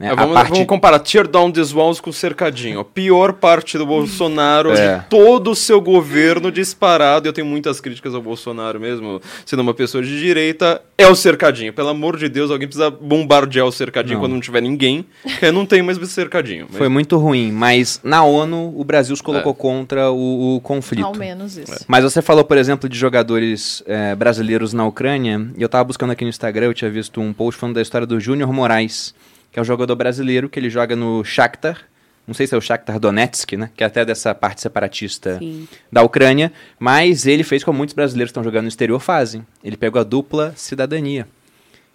né? 0.00 0.08
É, 0.08 0.16
vamos, 0.16 0.32
parte... 0.32 0.50
vamos, 0.52 0.66
comparar 0.66 0.98
Tear 1.00 1.28
Down 1.28 1.52
These 1.52 1.74
Walls 1.74 2.00
com 2.00 2.10
Cercadinho. 2.10 2.80
A 2.80 2.84
pior 2.84 3.34
parte 3.34 3.76
do 3.76 3.84
Bolsonaro, 3.84 4.72
é. 4.72 4.96
de 4.98 5.04
todo 5.10 5.50
o 5.50 5.54
seu 5.54 5.78
governo 5.78 6.50
disparado, 6.50 7.28
eu 7.28 7.32
tenho 7.34 7.46
muitas 7.46 7.82
críticas 7.82 8.14
ao 8.14 8.22
Bolsonaro 8.22 8.80
mesmo, 8.80 9.20
sendo 9.44 9.60
uma 9.60 9.74
pessoa 9.74 10.02
de 10.02 10.18
direita, 10.18 10.80
é 10.96 11.06
o 11.06 11.14
Cercadinho. 11.14 11.74
Pelo 11.74 11.90
amor 11.90 12.16
de 12.16 12.30
Deus, 12.30 12.50
alguém 12.50 12.66
precisa 12.66 12.90
bombardear 12.90 13.66
o 13.66 13.72
Cercadinho 13.72 14.14
não. 14.14 14.22
quando 14.22 14.32
não 14.32 14.40
tiver 14.40 14.62
ninguém, 14.62 15.04
porque 15.22 15.52
não 15.52 15.66
tem 15.66 15.82
mais 15.82 16.00
Cercadinho. 16.10 16.66
Mas... 16.70 16.78
Foi 16.78 16.88
muito 16.88 17.18
ruim, 17.18 17.52
mas 17.52 18.00
na 18.02 18.24
ONU 18.24 18.72
o 18.74 18.82
Brasil 18.82 19.14
se 19.14 19.22
colocou 19.22 19.52
é. 19.52 19.54
contra 19.54 20.10
o, 20.10 20.56
o, 20.56 20.60
conflito. 20.62 21.04
Ao 21.04 21.14
menos 21.14 21.58
isso. 21.58 21.74
É. 21.74 21.78
Mas 21.86 22.02
você 22.02 22.22
falou, 22.22 22.42
por 22.42 22.56
exemplo, 22.56 22.88
de 22.88 22.98
jogadores 22.98 23.82
é, 23.86 24.14
brasileiros 24.14 24.72
na 24.72 24.86
Ucrânia, 24.86 25.46
e 25.56 25.62
eu 25.62 25.68
tava 25.68 25.84
buscando 25.84 26.10
aqui 26.10 26.24
no 26.24 26.30
Instagram, 26.30 26.66
eu 26.66 26.74
tinha 26.74 26.90
visto 26.90 27.20
um 27.20 27.34
post 27.34 27.60
falando 27.60 27.74
da 27.74 27.82
história 27.82 28.06
do 28.06 28.18
Júnior 28.18 28.50
Moraes, 28.52 29.14
que 29.50 29.58
é 29.58 29.62
um 29.62 29.64
jogador 29.64 29.96
brasileiro 29.96 30.48
que 30.48 30.58
ele 30.58 30.70
joga 30.70 30.94
no 30.94 31.24
Shakhtar, 31.24 31.90
não 32.30 32.34
sei 32.34 32.46
se 32.46 32.54
é 32.54 32.58
o 32.58 32.60
Shakhtar 32.60 33.00
Donetsk, 33.00 33.56
né? 33.56 33.70
Que 33.74 33.82
é 33.82 33.86
até 33.88 34.04
dessa 34.04 34.32
parte 34.32 34.60
separatista 34.60 35.38
Sim. 35.38 35.66
da 35.90 36.02
Ucrânia. 36.02 36.52
Mas 36.78 37.26
ele 37.26 37.42
fez 37.42 37.64
como 37.64 37.76
muitos 37.78 37.92
brasileiros 37.92 38.28
que 38.28 38.32
estão 38.32 38.44
jogando 38.44 38.62
no 38.62 38.68
exterior 38.68 39.00
fazem. 39.00 39.44
Ele 39.64 39.76
pegou 39.76 40.00
a 40.00 40.04
dupla 40.04 40.52
cidadania. 40.54 41.26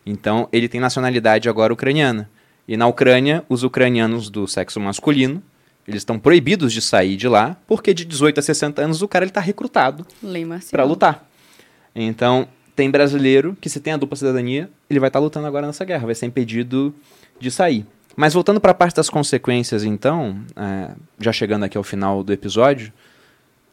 Então, 0.06 0.50
ele 0.52 0.68
tem 0.68 0.82
nacionalidade 0.82 1.48
agora 1.48 1.72
ucraniana. 1.72 2.30
E 2.68 2.76
na 2.76 2.86
Ucrânia, 2.86 3.46
os 3.48 3.64
ucranianos 3.64 4.30
do 4.30 4.46
sexo 4.46 4.80
masculino, 4.80 5.42
eles 5.88 6.02
estão 6.02 6.20
proibidos 6.20 6.74
de 6.74 6.82
sair 6.82 7.16
de 7.16 7.28
lá, 7.28 7.56
porque 7.66 7.94
de 7.94 8.04
18 8.04 8.40
a 8.40 8.44
60 8.44 8.82
anos 8.82 9.02
o 9.02 9.08
cara 9.08 9.24
está 9.24 9.40
recrutado 9.40 10.06
para 10.72 10.84
lutar. 10.84 11.30
Então, 11.96 12.48
tem 12.76 12.92
brasileiro 12.92 13.58
que 13.60 13.70
se 13.70 13.80
tem 13.80 13.94
a 13.94 13.98
dupla 13.98 14.16
cidadania, 14.16 14.70
ele 14.90 15.00
vai 15.00 15.10
estar 15.10 15.20
tá 15.20 15.24
lutando 15.24 15.48
agora 15.48 15.66
nessa 15.66 15.86
guerra, 15.86 16.06
vai 16.06 16.16
ser 16.16 16.26
impedido 16.26 16.94
de 17.40 17.50
sair. 17.50 17.86
Mas 18.16 18.34
voltando 18.34 18.60
para 18.60 18.72
a 18.72 18.76
parte 18.76 18.96
das 18.96 19.10
consequências, 19.10 19.84
então, 19.84 20.40
é, 20.56 20.92
já 21.20 21.32
chegando 21.32 21.64
aqui 21.64 21.78
ao 21.78 21.84
final 21.84 22.24
do 22.24 22.32
episódio, 22.32 22.92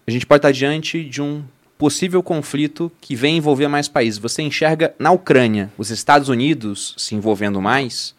a 0.06 0.10
gente 0.10 0.26
pode 0.26 0.38
estar 0.38 0.52
diante 0.52 1.04
de 1.04 1.22
um 1.22 1.42
possível 1.78 2.22
conflito 2.22 2.90
que 3.00 3.14
vem 3.14 3.36
envolver 3.36 3.68
mais 3.68 3.88
países. 3.88 4.18
Você 4.18 4.42
enxerga 4.42 4.94
na 4.98 5.10
Ucrânia 5.10 5.70
os 5.76 5.90
Estados 5.90 6.28
Unidos 6.28 6.94
se 6.96 7.14
envolvendo 7.14 7.60
mais, 7.60 8.14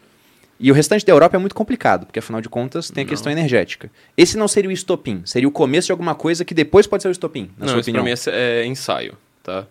e 0.58 0.70
o 0.70 0.74
restante 0.74 1.04
da 1.04 1.12
Europa 1.12 1.36
é 1.36 1.38
muito 1.38 1.54
complicado, 1.54 2.06
porque 2.06 2.18
afinal 2.18 2.40
de 2.40 2.48
contas 2.48 2.90
tem 2.90 3.02
a 3.02 3.04
não. 3.04 3.10
questão 3.10 3.30
energética. 3.30 3.90
Esse 4.16 4.36
não 4.36 4.48
seria 4.48 4.70
o 4.70 4.72
estopim, 4.72 5.22
seria 5.24 5.48
o 5.48 5.50
começo 5.50 5.86
de 5.86 5.92
alguma 5.92 6.14
coisa 6.14 6.44
que 6.44 6.54
depois 6.54 6.86
pode 6.86 7.02
ser 7.02 7.08
o 7.08 7.10
estopim, 7.10 7.50
na 7.58 7.66
não, 7.66 7.72
sua 7.72 7.80
opinião. 7.82 8.04
Não, 8.04 8.10
é, 8.10 8.62
é 8.62 8.66
ensaio, 8.66 9.16
tá? 9.42 9.66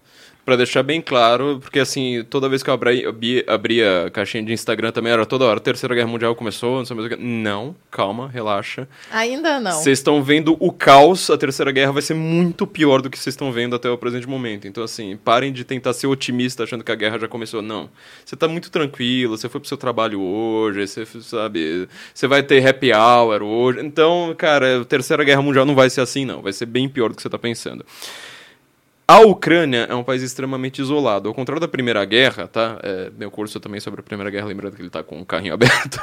Pra 0.46 0.58
deixar 0.58 0.84
bem 0.84 1.02
claro, 1.02 1.60
porque 1.62 1.80
assim, 1.80 2.22
toda 2.30 2.50
vez 2.50 2.62
que 2.62 2.70
eu 2.70 2.74
abri, 2.74 3.06
abri, 3.06 3.46
abria 3.48 4.08
a 4.08 4.12
caixinha 4.12 4.44
de 4.44 4.52
Instagram 4.52 4.92
também 4.92 5.14
era 5.14 5.26
toda 5.26 5.46
hora, 5.46 5.58
a 5.58 5.62
Terceira 5.62 5.96
Guerra 5.96 6.08
Mundial 6.08 6.36
começou, 6.36 6.80
não 6.80 6.86
sei 6.86 6.98
mais 6.98 7.10
o 7.10 7.16
que. 7.16 7.24
Não, 7.24 7.74
calma, 7.90 8.28
relaxa. 8.28 8.86
Ainda 9.10 9.62
não. 9.62 9.72
Vocês 9.72 10.00
estão 10.00 10.22
vendo 10.22 10.58
o 10.60 10.70
caos, 10.70 11.30
a 11.30 11.38
Terceira 11.38 11.72
Guerra 11.72 11.94
vai 11.94 12.02
ser 12.02 12.14
muito 12.14 12.68
pior 12.68 13.02
do 13.02 13.10
que 13.10 13.18
vocês 13.18 13.34
estão 13.34 13.54
vendo 13.54 13.74
até 13.74 13.90
o 13.90 13.98
presente 13.98 14.28
momento. 14.28 14.68
Então, 14.68 14.84
assim, 14.84 15.16
parem 15.16 15.54
de 15.54 15.64
tentar 15.64 15.94
ser 15.94 16.08
otimista 16.08 16.64
achando 16.64 16.84
que 16.84 16.92
a 16.92 16.96
guerra 16.96 17.18
já 17.20 17.28
começou. 17.30 17.62
Não. 17.62 17.90
Você 18.26 18.36
tá 18.36 18.46
muito 18.46 18.70
tranquilo, 18.70 19.38
você 19.38 19.48
foi 19.48 19.62
pro 19.62 19.68
seu 19.70 19.78
trabalho 19.78 20.20
hoje, 20.20 20.86
você 20.86 21.06
sabe, 21.22 21.88
você 22.14 22.28
vai 22.28 22.44
ter 22.44 22.68
happy 22.68 22.92
hour 22.92 23.42
hoje. 23.42 23.80
Então, 23.80 24.36
cara, 24.38 24.82
a 24.82 24.86
Terceira 24.86 25.24
Guerra 25.24 25.42
Mundial 25.42 25.66
não 25.66 25.74
vai 25.74 25.90
ser 25.90 26.02
assim, 26.02 26.26
não. 26.26 26.42
Vai 26.42 26.52
ser 26.52 26.66
bem 26.66 26.90
pior 26.90 27.08
do 27.10 27.16
que 27.16 27.22
você 27.22 27.30
tá 27.30 27.40
pensando. 27.40 27.86
A 29.14 29.20
Ucrânia 29.20 29.86
é 29.88 29.94
um 29.94 30.04
país 30.04 30.24
extremamente 30.24 30.82
isolado. 30.82 31.30
Ao 31.30 31.36
contrário 31.36 31.62
da 31.62 31.68
Primeira 31.68 32.04
Guerra, 32.04 32.48
tá? 32.48 32.80
É, 32.82 33.12
meu 33.16 33.30
curso 33.30 33.60
também 33.60 33.80
sobre 33.80 34.00
a 34.00 34.04
Primeira 34.04 34.32
Guerra, 34.32 34.48
lembrando 34.48 34.76
que 34.76 34.82
ele 34.82 34.90
tá 34.90 35.04
com 35.04 35.22
o 35.22 35.24
carrinho 35.24 35.54
aberto. 35.54 36.02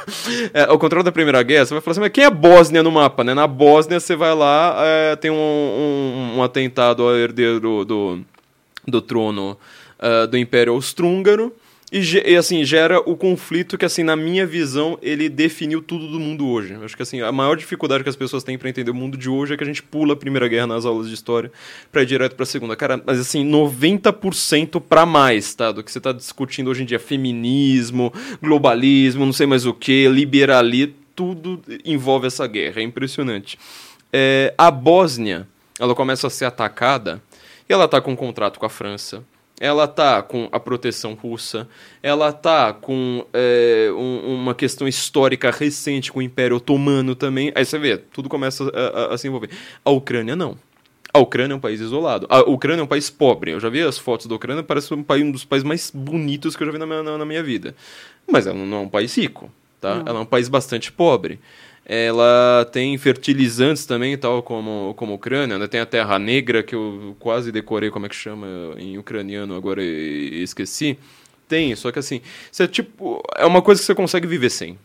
É, 0.53 0.61
ao 0.61 0.79
contrário 0.79 1.03
da 1.03 1.11
Primeira 1.11 1.43
Guerra, 1.43 1.65
você 1.65 1.73
vai 1.73 1.81
falar 1.81 1.91
assim, 1.91 1.99
mas 1.99 2.11
quem 2.13 2.23
é 2.23 2.29
Bósnia 2.29 2.81
no 2.81 2.89
mapa, 2.89 3.21
né? 3.21 3.33
Na 3.33 3.47
Bósnia, 3.47 3.99
você 3.99 4.15
vai 4.15 4.33
lá, 4.33 4.77
é, 4.77 5.17
tem 5.17 5.29
um, 5.29 5.35
um, 5.35 6.37
um, 6.37 6.41
atentado 6.41 7.03
ao 7.03 7.13
herdeiro 7.13 7.59
do, 7.59 7.83
do, 7.83 8.19
do 8.87 9.01
trono 9.01 9.57
uh, 9.99 10.25
do 10.25 10.37
Império 10.37 10.71
Austro-Húngaro, 10.71 11.53
e, 11.91 11.99
e, 11.99 12.37
assim, 12.37 12.63
gera 12.63 12.99
o 12.99 13.17
conflito 13.17 13.77
que, 13.77 13.83
assim, 13.83 14.01
na 14.01 14.15
minha 14.15 14.45
visão, 14.45 14.97
ele 15.01 15.27
definiu 15.27 15.81
tudo 15.81 16.07
do 16.07 16.21
mundo 16.21 16.47
hoje. 16.47 16.73
Acho 16.81 16.95
que, 16.95 17.03
assim, 17.03 17.19
a 17.19 17.33
maior 17.33 17.57
dificuldade 17.57 18.01
que 18.01 18.09
as 18.09 18.15
pessoas 18.15 18.45
têm 18.45 18.57
para 18.57 18.69
entender 18.69 18.91
o 18.91 18.93
mundo 18.93 19.17
de 19.17 19.29
hoje 19.29 19.53
é 19.53 19.57
que 19.57 19.63
a 19.63 19.67
gente 19.67 19.83
pula 19.83 20.13
a 20.13 20.15
Primeira 20.15 20.47
Guerra 20.47 20.67
nas 20.67 20.85
aulas 20.85 21.09
de 21.09 21.13
história 21.13 21.51
para 21.91 22.01
ir 22.01 22.05
direto 22.05 22.35
para 22.37 22.43
a 22.43 22.45
Segunda. 22.45 22.77
Cara, 22.77 23.03
mas, 23.05 23.19
assim, 23.19 23.45
90% 23.45 24.79
para 24.79 25.05
mais, 25.05 25.53
tá? 25.53 25.73
Do 25.73 25.83
que 25.83 25.91
você 25.91 25.99
tá 25.99 26.13
discutindo 26.13 26.69
hoje 26.69 26.83
em 26.83 26.85
dia. 26.85 26.97
Feminismo, 26.97 28.13
globalismo, 28.41 29.25
não 29.25 29.33
sei 29.33 29.45
mais 29.45 29.65
o 29.65 29.73
que, 29.73 30.07
liberalismo, 30.07 30.93
tudo 31.13 31.61
envolve 31.83 32.25
essa 32.25 32.47
guerra. 32.47 32.79
É 32.79 32.83
impressionante. 32.83 33.59
É, 34.13 34.53
a 34.57 34.71
Bósnia, 34.71 35.45
ela 35.77 35.93
começa 35.93 36.27
a 36.27 36.29
ser 36.29 36.45
atacada 36.45 37.21
e 37.67 37.73
ela 37.73 37.85
tá 37.85 37.99
com 37.99 38.13
um 38.13 38.15
contrato 38.15 38.57
com 38.57 38.65
a 38.65 38.69
França 38.69 39.25
ela 39.61 39.87
tá 39.87 40.23
com 40.23 40.49
a 40.51 40.59
proteção 40.59 41.13
russa, 41.13 41.69
ela 42.01 42.33
tá 42.33 42.73
com 42.73 43.23
é, 43.31 43.91
um, 43.95 44.33
uma 44.33 44.55
questão 44.55 44.87
histórica 44.87 45.51
recente 45.51 46.11
com 46.11 46.17
o 46.17 46.21
Império 46.23 46.57
Otomano 46.57 47.13
também. 47.13 47.51
Aí 47.53 47.63
você 47.63 47.77
vê, 47.77 47.95
tudo 47.95 48.27
começa 48.27 48.63
a, 48.63 49.11
a, 49.11 49.13
a, 49.13 49.17
se 49.19 49.27
envolver. 49.27 49.51
A 49.85 49.91
Ucrânia 49.91 50.35
não. 50.35 50.57
A 51.13 51.19
Ucrânia 51.19 51.53
é 51.53 51.55
um 51.55 51.59
país 51.59 51.79
isolado. 51.79 52.25
A 52.27 52.39
Ucrânia 52.39 52.81
é 52.81 52.83
um 52.83 52.87
país 52.87 53.11
pobre. 53.11 53.51
Eu 53.51 53.59
já 53.59 53.69
vi 53.69 53.81
as 53.81 53.99
fotos 53.99 54.25
da 54.25 54.33
Ucrânia, 54.33 54.63
parece 54.63 54.91
um, 54.95 55.03
país, 55.03 55.23
um 55.23 55.31
dos 55.31 55.45
países 55.45 55.67
mais 55.67 55.91
bonitos 55.93 56.55
que 56.55 56.63
eu 56.63 56.65
já 56.65 56.73
vi 56.73 56.79
na 56.79 56.87
minha, 56.87 57.03
na, 57.03 57.19
na 57.19 57.25
minha 57.25 57.43
vida. 57.43 57.75
Mas 58.27 58.47
ela 58.47 58.57
não 58.57 58.77
é 58.77 58.79
um 58.79 58.89
país 58.89 59.15
rico, 59.15 59.51
tá? 59.79 59.95
Não. 59.95 60.07
Ela 60.07 60.19
é 60.19 60.21
um 60.23 60.25
país 60.25 60.49
bastante 60.49 60.91
pobre. 60.91 61.39
Ela 61.93 62.65
tem 62.71 62.97
fertilizantes 62.97 63.85
também, 63.85 64.17
tal 64.17 64.41
como, 64.41 64.93
como 64.95 65.11
a 65.11 65.15
Ucrânia. 65.15 65.59
Né? 65.59 65.67
Tem 65.67 65.81
a 65.81 65.85
Terra 65.85 66.17
Negra, 66.17 66.63
que 66.63 66.73
eu 66.73 67.17
quase 67.19 67.51
decorei 67.51 67.89
como 67.89 68.05
é 68.05 68.09
que 68.09 68.15
chama 68.15 68.47
em 68.77 68.97
ucraniano, 68.97 69.53
agora 69.55 69.83
esqueci. 69.83 70.97
Tem, 71.49 71.75
só 71.75 71.91
que 71.91 71.99
assim, 71.99 72.21
você, 72.49 72.65
tipo, 72.65 73.21
é 73.35 73.45
uma 73.45 73.61
coisa 73.61 73.81
que 73.81 73.85
você 73.85 73.93
consegue 73.93 74.25
viver 74.25 74.49
sem. 74.49 74.79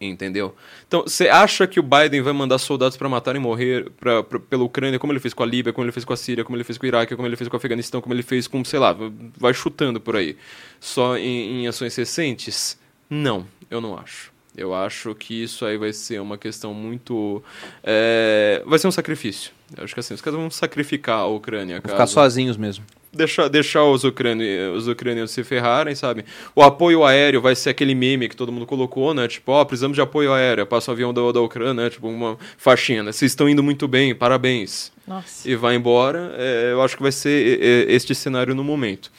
Entendeu? 0.00 0.54
Então, 0.86 1.02
você 1.02 1.28
acha 1.28 1.66
que 1.66 1.78
o 1.78 1.82
Biden 1.82 2.22
vai 2.22 2.32
mandar 2.32 2.56
soldados 2.56 2.96
para 2.96 3.06
matar 3.06 3.36
e 3.36 3.38
morrer 3.38 3.90
pra, 4.00 4.22
pra, 4.22 4.40
pela 4.40 4.64
Ucrânia, 4.64 4.98
como 4.98 5.12
ele 5.12 5.20
fez 5.20 5.34
com 5.34 5.42
a 5.42 5.46
Líbia, 5.46 5.74
como 5.74 5.84
ele 5.84 5.92
fez 5.92 6.06
com 6.06 6.14
a 6.14 6.16
Síria, 6.16 6.42
como 6.42 6.56
ele 6.56 6.64
fez 6.64 6.78
com 6.78 6.86
o 6.86 6.88
Iraque, 6.88 7.14
como 7.16 7.28
ele 7.28 7.36
fez 7.36 7.48
com 7.48 7.56
o 7.56 7.58
Afeganistão, 7.58 8.00
como 8.00 8.14
ele 8.14 8.22
fez 8.22 8.48
com, 8.48 8.64
sei 8.64 8.78
lá, 8.78 8.96
vai 9.36 9.52
chutando 9.52 10.00
por 10.00 10.16
aí, 10.16 10.38
só 10.80 11.18
em, 11.18 11.64
em 11.64 11.68
ações 11.68 11.94
recentes? 11.94 12.78
Não, 13.10 13.46
eu 13.70 13.78
não 13.78 13.98
acho. 13.98 14.37
Eu 14.58 14.74
acho 14.74 15.14
que 15.14 15.44
isso 15.44 15.64
aí 15.64 15.76
vai 15.76 15.92
ser 15.92 16.20
uma 16.20 16.36
questão 16.36 16.74
muito. 16.74 17.42
É, 17.84 18.60
vai 18.66 18.78
ser 18.78 18.88
um 18.88 18.90
sacrifício. 18.90 19.52
Eu 19.76 19.84
acho 19.84 19.94
que 19.94 20.00
assim, 20.00 20.14
os 20.14 20.20
caras 20.20 20.38
vão 20.38 20.50
sacrificar 20.50 21.20
a 21.20 21.26
Ucrânia. 21.26 21.80
Vão 21.80 21.92
ficar 21.92 22.06
sozinhos 22.06 22.56
mesmo. 22.56 22.84
Deixar, 23.12 23.48
deixar 23.48 23.84
os, 23.84 24.04
ucranianos, 24.04 24.82
os 24.82 24.88
ucranianos 24.88 25.30
se 25.30 25.42
ferrarem, 25.42 25.94
sabe? 25.94 26.24
O 26.54 26.62
apoio 26.62 27.04
aéreo 27.04 27.40
vai 27.40 27.54
ser 27.54 27.70
aquele 27.70 27.94
meme 27.94 28.28
que 28.28 28.36
todo 28.36 28.52
mundo 28.52 28.66
colocou, 28.66 29.14
né? 29.14 29.26
Tipo, 29.28 29.52
ó, 29.52 29.62
oh, 29.62 29.66
precisamos 29.66 29.94
de 29.94 30.00
apoio 30.00 30.32
aéreo. 30.32 30.66
Passa 30.66 30.90
o 30.90 30.94
avião 30.94 31.14
da, 31.14 31.32
da 31.32 31.40
Ucrânia, 31.40 31.84
né? 31.84 31.90
Tipo, 31.90 32.08
uma 32.08 32.36
faixinha, 32.56 33.02
né? 33.02 33.12
Vocês 33.12 33.30
estão 33.32 33.48
indo 33.48 33.62
muito 33.62 33.86
bem, 33.86 34.14
parabéns. 34.14 34.92
Nossa. 35.06 35.48
E 35.48 35.54
vai 35.54 35.76
embora. 35.76 36.34
É, 36.36 36.72
eu 36.72 36.82
acho 36.82 36.96
que 36.96 37.02
vai 37.02 37.12
ser 37.12 37.88
este 37.88 38.14
cenário 38.14 38.54
no 38.54 38.64
momento. 38.64 39.10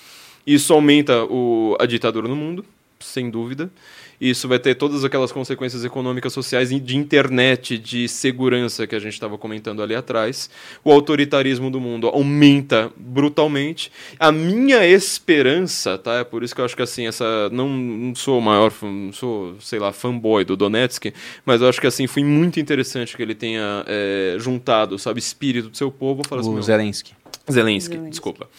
Isso 0.45 0.73
aumenta 0.73 1.23
o, 1.25 1.75
a 1.79 1.85
ditadura 1.85 2.27
no 2.27 2.35
mundo, 2.35 2.65
sem 2.99 3.29
dúvida. 3.29 3.71
Isso 4.19 4.47
vai 4.47 4.59
ter 4.59 4.75
todas 4.75 5.05
aquelas 5.05 5.31
consequências 5.31 5.85
econômicas, 5.85 6.33
sociais 6.33 6.71
e 6.71 6.79
de 6.79 6.97
internet, 6.97 7.77
de 7.77 8.07
segurança 8.07 8.85
que 8.85 8.95
a 8.95 8.99
gente 8.99 9.13
estava 9.13 9.37
comentando 9.37 9.81
ali 9.81 9.95
atrás. 9.95 10.49
O 10.83 10.91
autoritarismo 10.91 11.71
do 11.71 11.79
mundo 11.79 12.07
aumenta 12.07 12.91
brutalmente. 12.97 13.91
A 14.19 14.31
minha 14.31 14.85
esperança, 14.85 15.97
tá? 15.97 16.15
É 16.15 16.23
por 16.23 16.43
isso 16.43 16.53
que 16.53 16.61
eu 16.61 16.65
acho 16.65 16.75
que 16.75 16.81
assim, 16.81 17.07
essa. 17.07 17.49
Não, 17.51 17.69
não 17.69 18.15
sou 18.15 18.39
o 18.39 18.41
maior, 18.41 18.73
não 18.81 19.13
sou, 19.13 19.55
sei 19.59 19.79
lá, 19.79 19.93
fanboy 19.93 20.43
do 20.43 20.57
Donetsk, 20.57 21.13
mas 21.45 21.61
eu 21.61 21.69
acho 21.69 21.79
que 21.79 21.87
assim, 21.87 22.07
foi 22.07 22.23
muito 22.23 22.59
interessante 22.59 23.15
que 23.15 23.21
ele 23.21 23.35
tenha 23.35 23.83
é, 23.87 24.35
juntado, 24.39 24.99
sabe, 24.99 25.19
espírito 25.19 25.69
do 25.69 25.77
seu 25.77 25.91
povo. 25.91 26.21
Assim, 26.31 26.49
O 26.49 26.61
Zelensky. 26.61 27.13
Zelensky, 27.49 27.93
Zelensky. 27.93 28.09
desculpa. 28.09 28.49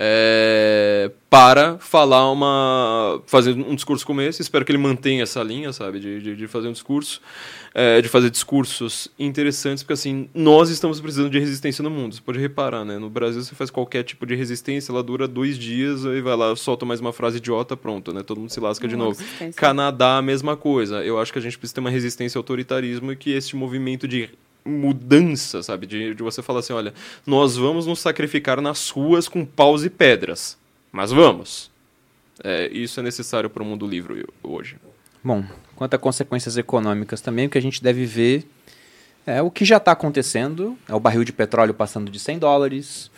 É, 0.00 1.10
para 1.28 1.76
falar 1.78 2.30
uma. 2.30 3.20
fazer 3.26 3.50
um 3.52 3.74
discurso 3.74 4.06
como 4.06 4.20
esse. 4.20 4.40
Espero 4.40 4.64
que 4.64 4.70
ele 4.70 4.78
mantenha 4.78 5.24
essa 5.24 5.42
linha, 5.42 5.72
sabe? 5.72 5.98
De, 5.98 6.20
de, 6.20 6.36
de 6.36 6.46
fazer 6.46 6.68
um 6.68 6.72
discurso. 6.72 7.20
é, 7.74 8.00
de 8.00 8.08
fazer 8.08 8.30
discursos 8.30 9.08
interessantes, 9.18 9.82
porque 9.82 9.94
assim, 9.94 10.28
nós 10.32 10.70
estamos 10.70 11.00
precisando 11.00 11.30
de 11.30 11.38
resistência 11.38 11.82
no 11.82 11.90
mundo. 11.90 12.14
Você 12.14 12.20
pode 12.20 12.38
reparar, 12.38 12.84
né? 12.84 12.98
No 12.98 13.10
Brasil 13.10 13.42
você 13.42 13.54
faz 13.54 13.70
qualquer 13.70 14.04
tipo 14.04 14.24
de 14.24 14.34
resistência, 14.34 14.92
ela 14.92 15.02
dura 15.02 15.26
dois 15.28 15.58
dias, 15.58 16.06
aí 16.06 16.20
vai 16.20 16.36
lá, 16.36 16.54
solta 16.54 16.86
mais 16.86 17.00
uma 17.00 17.12
frase 17.12 17.38
idiota, 17.38 17.76
pronto, 17.76 18.12
né? 18.12 18.22
Todo 18.22 18.40
mundo 18.40 18.50
se 18.50 18.60
lasca 18.60 18.86
de 18.86 18.94
Uma 18.94 19.06
novo. 19.06 19.22
Canadá, 19.56 20.18
a 20.18 20.22
mesma 20.22 20.56
coisa. 20.56 21.04
Eu 21.04 21.20
acho 21.20 21.32
que 21.32 21.38
a 21.38 21.42
gente 21.42 21.58
precisa 21.58 21.74
ter 21.74 21.80
uma 21.80 21.90
resistência 21.90 22.38
ao 22.38 22.42
autoritarismo 22.42 23.12
e 23.12 23.16
que 23.16 23.32
este 23.32 23.56
movimento 23.56 24.06
de 24.08 24.30
mudança, 24.68 25.62
sabe? 25.62 25.86
De, 25.86 26.14
de 26.14 26.22
você 26.22 26.42
falar 26.42 26.60
assim, 26.60 26.72
olha, 26.72 26.94
nós 27.26 27.56
vamos 27.56 27.86
nos 27.86 28.00
sacrificar 28.00 28.60
nas 28.60 28.90
ruas 28.90 29.28
com 29.28 29.44
paus 29.44 29.84
e 29.84 29.90
pedras. 29.90 30.56
Mas 30.92 31.10
vamos. 31.10 31.70
É, 32.42 32.68
isso 32.68 33.00
é 33.00 33.02
necessário 33.02 33.50
para 33.50 33.62
o 33.62 33.66
mundo 33.66 33.86
livre 33.86 34.24
hoje. 34.42 34.76
Bom, 35.22 35.44
quanto 35.74 35.94
a 35.94 35.98
consequências 35.98 36.56
econômicas 36.56 37.20
também, 37.20 37.46
o 37.46 37.50
que 37.50 37.58
a 37.58 37.62
gente 37.62 37.82
deve 37.82 38.04
ver 38.04 38.48
é 39.26 39.42
o 39.42 39.50
que 39.50 39.64
já 39.64 39.76
está 39.76 39.92
acontecendo, 39.92 40.78
é 40.88 40.94
o 40.94 41.00
barril 41.00 41.24
de 41.24 41.32
petróleo 41.32 41.74
passando 41.74 42.10
de 42.10 42.18
100 42.18 42.38
dólares, 42.38 43.10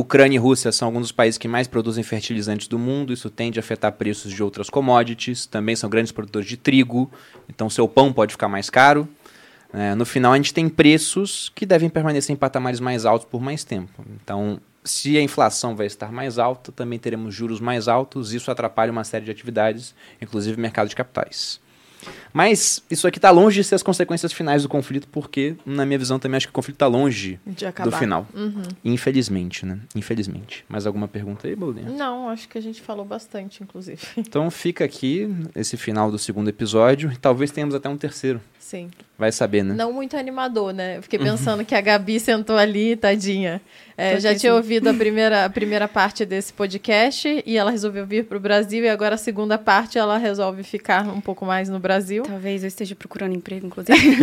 Ucrânia 0.00 0.36
e 0.36 0.38
Rússia 0.38 0.70
são 0.70 0.86
alguns 0.86 1.02
dos 1.02 1.12
países 1.12 1.38
que 1.38 1.48
mais 1.48 1.66
produzem 1.66 2.04
fertilizantes 2.04 2.68
do 2.68 2.78
mundo, 2.78 3.12
isso 3.12 3.28
tende 3.28 3.58
a 3.58 3.60
afetar 3.60 3.92
preços 3.92 4.32
de 4.32 4.42
outras 4.42 4.70
commodities, 4.70 5.44
também 5.44 5.74
são 5.74 5.90
grandes 5.90 6.12
produtores 6.12 6.46
de 6.46 6.56
trigo, 6.56 7.10
então 7.48 7.68
seu 7.68 7.88
pão 7.88 8.12
pode 8.12 8.32
ficar 8.32 8.48
mais 8.48 8.70
caro. 8.70 9.08
É, 9.72 9.94
no 9.94 10.06
final, 10.06 10.32
a 10.32 10.36
gente 10.36 10.54
tem 10.54 10.68
preços 10.68 11.52
que 11.54 11.66
devem 11.66 11.88
permanecer 11.88 12.32
em 12.32 12.36
patamares 12.36 12.80
mais 12.80 13.04
altos 13.04 13.28
por 13.28 13.40
mais 13.40 13.64
tempo. 13.64 14.04
Então, 14.22 14.60
se 14.82 15.16
a 15.16 15.22
inflação 15.22 15.76
vai 15.76 15.86
estar 15.86 16.10
mais 16.10 16.38
alta, 16.38 16.72
também 16.72 16.98
teremos 16.98 17.34
juros 17.34 17.60
mais 17.60 17.88
altos, 17.88 18.32
isso 18.32 18.50
atrapalha 18.50 18.90
uma 18.90 19.04
série 19.04 19.26
de 19.26 19.30
atividades, 19.30 19.94
inclusive 20.20 20.58
mercado 20.60 20.88
de 20.88 20.96
capitais. 20.96 21.60
Mas 22.32 22.82
isso 22.90 23.06
aqui 23.06 23.18
está 23.18 23.30
longe 23.30 23.60
de 23.60 23.64
ser 23.64 23.74
as 23.74 23.82
consequências 23.82 24.32
finais 24.32 24.62
do 24.62 24.68
conflito, 24.68 25.08
porque, 25.08 25.56
na 25.66 25.84
minha 25.84 25.98
visão, 25.98 26.18
também 26.18 26.36
acho 26.36 26.46
que 26.46 26.50
o 26.50 26.54
conflito 26.54 26.76
está 26.76 26.86
longe 26.86 27.40
do 27.84 27.92
final. 27.92 28.26
Uhum. 28.32 28.62
Infelizmente, 28.84 29.66
né? 29.66 29.78
Infelizmente. 29.94 30.64
Mais 30.68 30.86
alguma 30.86 31.08
pergunta 31.08 31.48
aí, 31.48 31.56
Bolinha? 31.56 31.90
Não, 31.90 32.28
acho 32.28 32.48
que 32.48 32.56
a 32.56 32.60
gente 32.60 32.80
falou 32.80 33.04
bastante, 33.04 33.62
inclusive. 33.62 34.00
Então 34.16 34.50
fica 34.50 34.84
aqui 34.84 35.28
esse 35.54 35.76
final 35.76 36.10
do 36.10 36.18
segundo 36.18 36.48
episódio. 36.48 37.10
e 37.12 37.16
Talvez 37.16 37.50
tenhamos 37.50 37.74
até 37.74 37.88
um 37.88 37.96
terceiro. 37.96 38.40
Sim. 38.58 38.90
Vai 39.18 39.32
saber, 39.32 39.64
né? 39.64 39.74
Não 39.74 39.92
muito 39.92 40.16
animador, 40.16 40.72
né? 40.72 40.98
Eu 40.98 41.02
fiquei 41.02 41.18
pensando 41.18 41.64
que 41.64 41.74
a 41.74 41.80
Gabi 41.80 42.20
sentou 42.20 42.56
ali, 42.56 42.94
tadinha. 42.94 43.60
É, 43.96 44.20
já 44.20 44.32
tinha 44.32 44.52
sim. 44.52 44.56
ouvido 44.56 44.86
a 44.86 44.94
primeira, 44.94 45.44
a 45.44 45.50
primeira 45.50 45.88
parte 45.88 46.24
desse 46.24 46.52
podcast 46.52 47.42
e 47.44 47.56
ela 47.56 47.72
resolveu 47.72 48.06
vir 48.06 48.26
para 48.26 48.38
o 48.38 48.40
Brasil 48.40 48.84
e 48.84 48.88
agora 48.88 49.16
a 49.16 49.18
segunda 49.18 49.58
parte 49.58 49.98
ela 49.98 50.16
resolve 50.18 50.62
ficar 50.62 51.04
um 51.08 51.20
pouco 51.20 51.44
mais 51.44 51.68
no 51.68 51.80
Brasil. 51.80 52.22
Talvez 52.22 52.62
eu 52.62 52.68
esteja 52.68 52.94
procurando 52.94 53.34
emprego, 53.34 53.66
inclusive. 53.66 53.98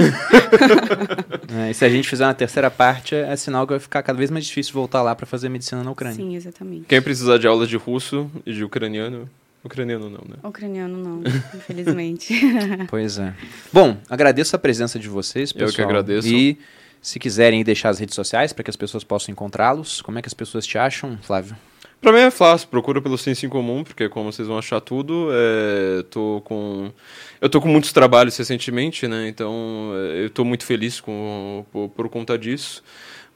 É, 1.58 1.72
e 1.72 1.74
se 1.74 1.86
a 1.86 1.90
gente 1.90 2.08
fizer 2.08 2.26
uma 2.26 2.34
terceira 2.34 2.70
parte, 2.72 3.16
é 3.16 3.36
sinal 3.36 3.66
que 3.66 3.74
vai 3.74 3.80
ficar 3.80 4.02
cada 4.04 4.18
vez 4.18 4.30
mais 4.30 4.46
difícil 4.46 4.74
voltar 4.74 5.02
lá 5.02 5.16
para 5.16 5.26
fazer 5.26 5.48
medicina 5.48 5.84
na 5.84 5.92
Ucrânia. 5.92 6.16
Sim, 6.16 6.36
exatamente. 6.36 6.86
Quem 6.86 7.02
precisar 7.02 7.38
de 7.38 7.48
aula 7.48 7.66
de 7.66 7.78
russo 7.78 8.30
e 8.46 8.52
de 8.52 8.64
ucraniano, 8.64 9.30
ucraniano 9.66 10.10
não, 10.10 10.22
né? 10.28 10.36
Ucraniano 10.44 10.98
não, 10.98 11.22
infelizmente. 11.56 12.34
Pois 12.88 13.18
é. 13.18 13.34
Bom, 13.72 13.98
agradeço 14.10 14.56
a 14.56 14.60
presença 14.60 14.98
de 15.00 15.10
vocês, 15.10 15.50
Eu 15.52 15.56
que 15.58 15.66
pessoal. 15.66 15.88
agradeço. 15.90 16.28
E 16.28 16.58
se 17.02 17.20
quiserem 17.20 17.64
deixar 17.64 17.90
as 17.90 18.00
redes 18.00 18.16
sociais 18.16 18.52
para 18.54 18.64
que 18.64 18.70
as 18.70 18.76
pessoas 18.76 19.04
possam 19.04 19.32
encontrá-los, 19.32 20.02
como 20.02 20.18
é 20.18 20.22
que 20.22 20.28
as 20.28 20.34
pessoas 20.34 20.66
te 20.66 20.78
acham, 20.78 21.18
Flávio? 21.22 21.56
Pra 22.02 22.12
mim 22.12 22.20
é 22.20 22.30
fácil, 22.30 22.68
procura 22.68 23.02
pelo 23.02 23.18
Senso 23.18 23.46
em 23.46 23.50
Comum, 23.50 23.84
porque 23.84 24.08
como 24.10 24.32
vocês 24.32 24.48
vão 24.48 24.58
achar 24.60 24.80
tudo, 24.80 25.30
é, 25.32 26.04
tô 26.10 26.42
com... 26.46 26.92
Eu 27.42 27.50
tô 27.50 27.60
com 27.60 27.68
muitos 27.68 27.92
trabalhos 27.92 28.38
recentemente, 28.38 29.08
né? 29.08 29.28
Então 29.28 29.92
é, 29.96 30.26
eu 30.26 30.30
tô 30.30 30.44
muito 30.46 30.66
feliz 30.66 31.02
com, 31.02 31.66
por, 31.72 31.90
por 31.90 32.10
conta 32.10 32.38
disso. 32.38 32.84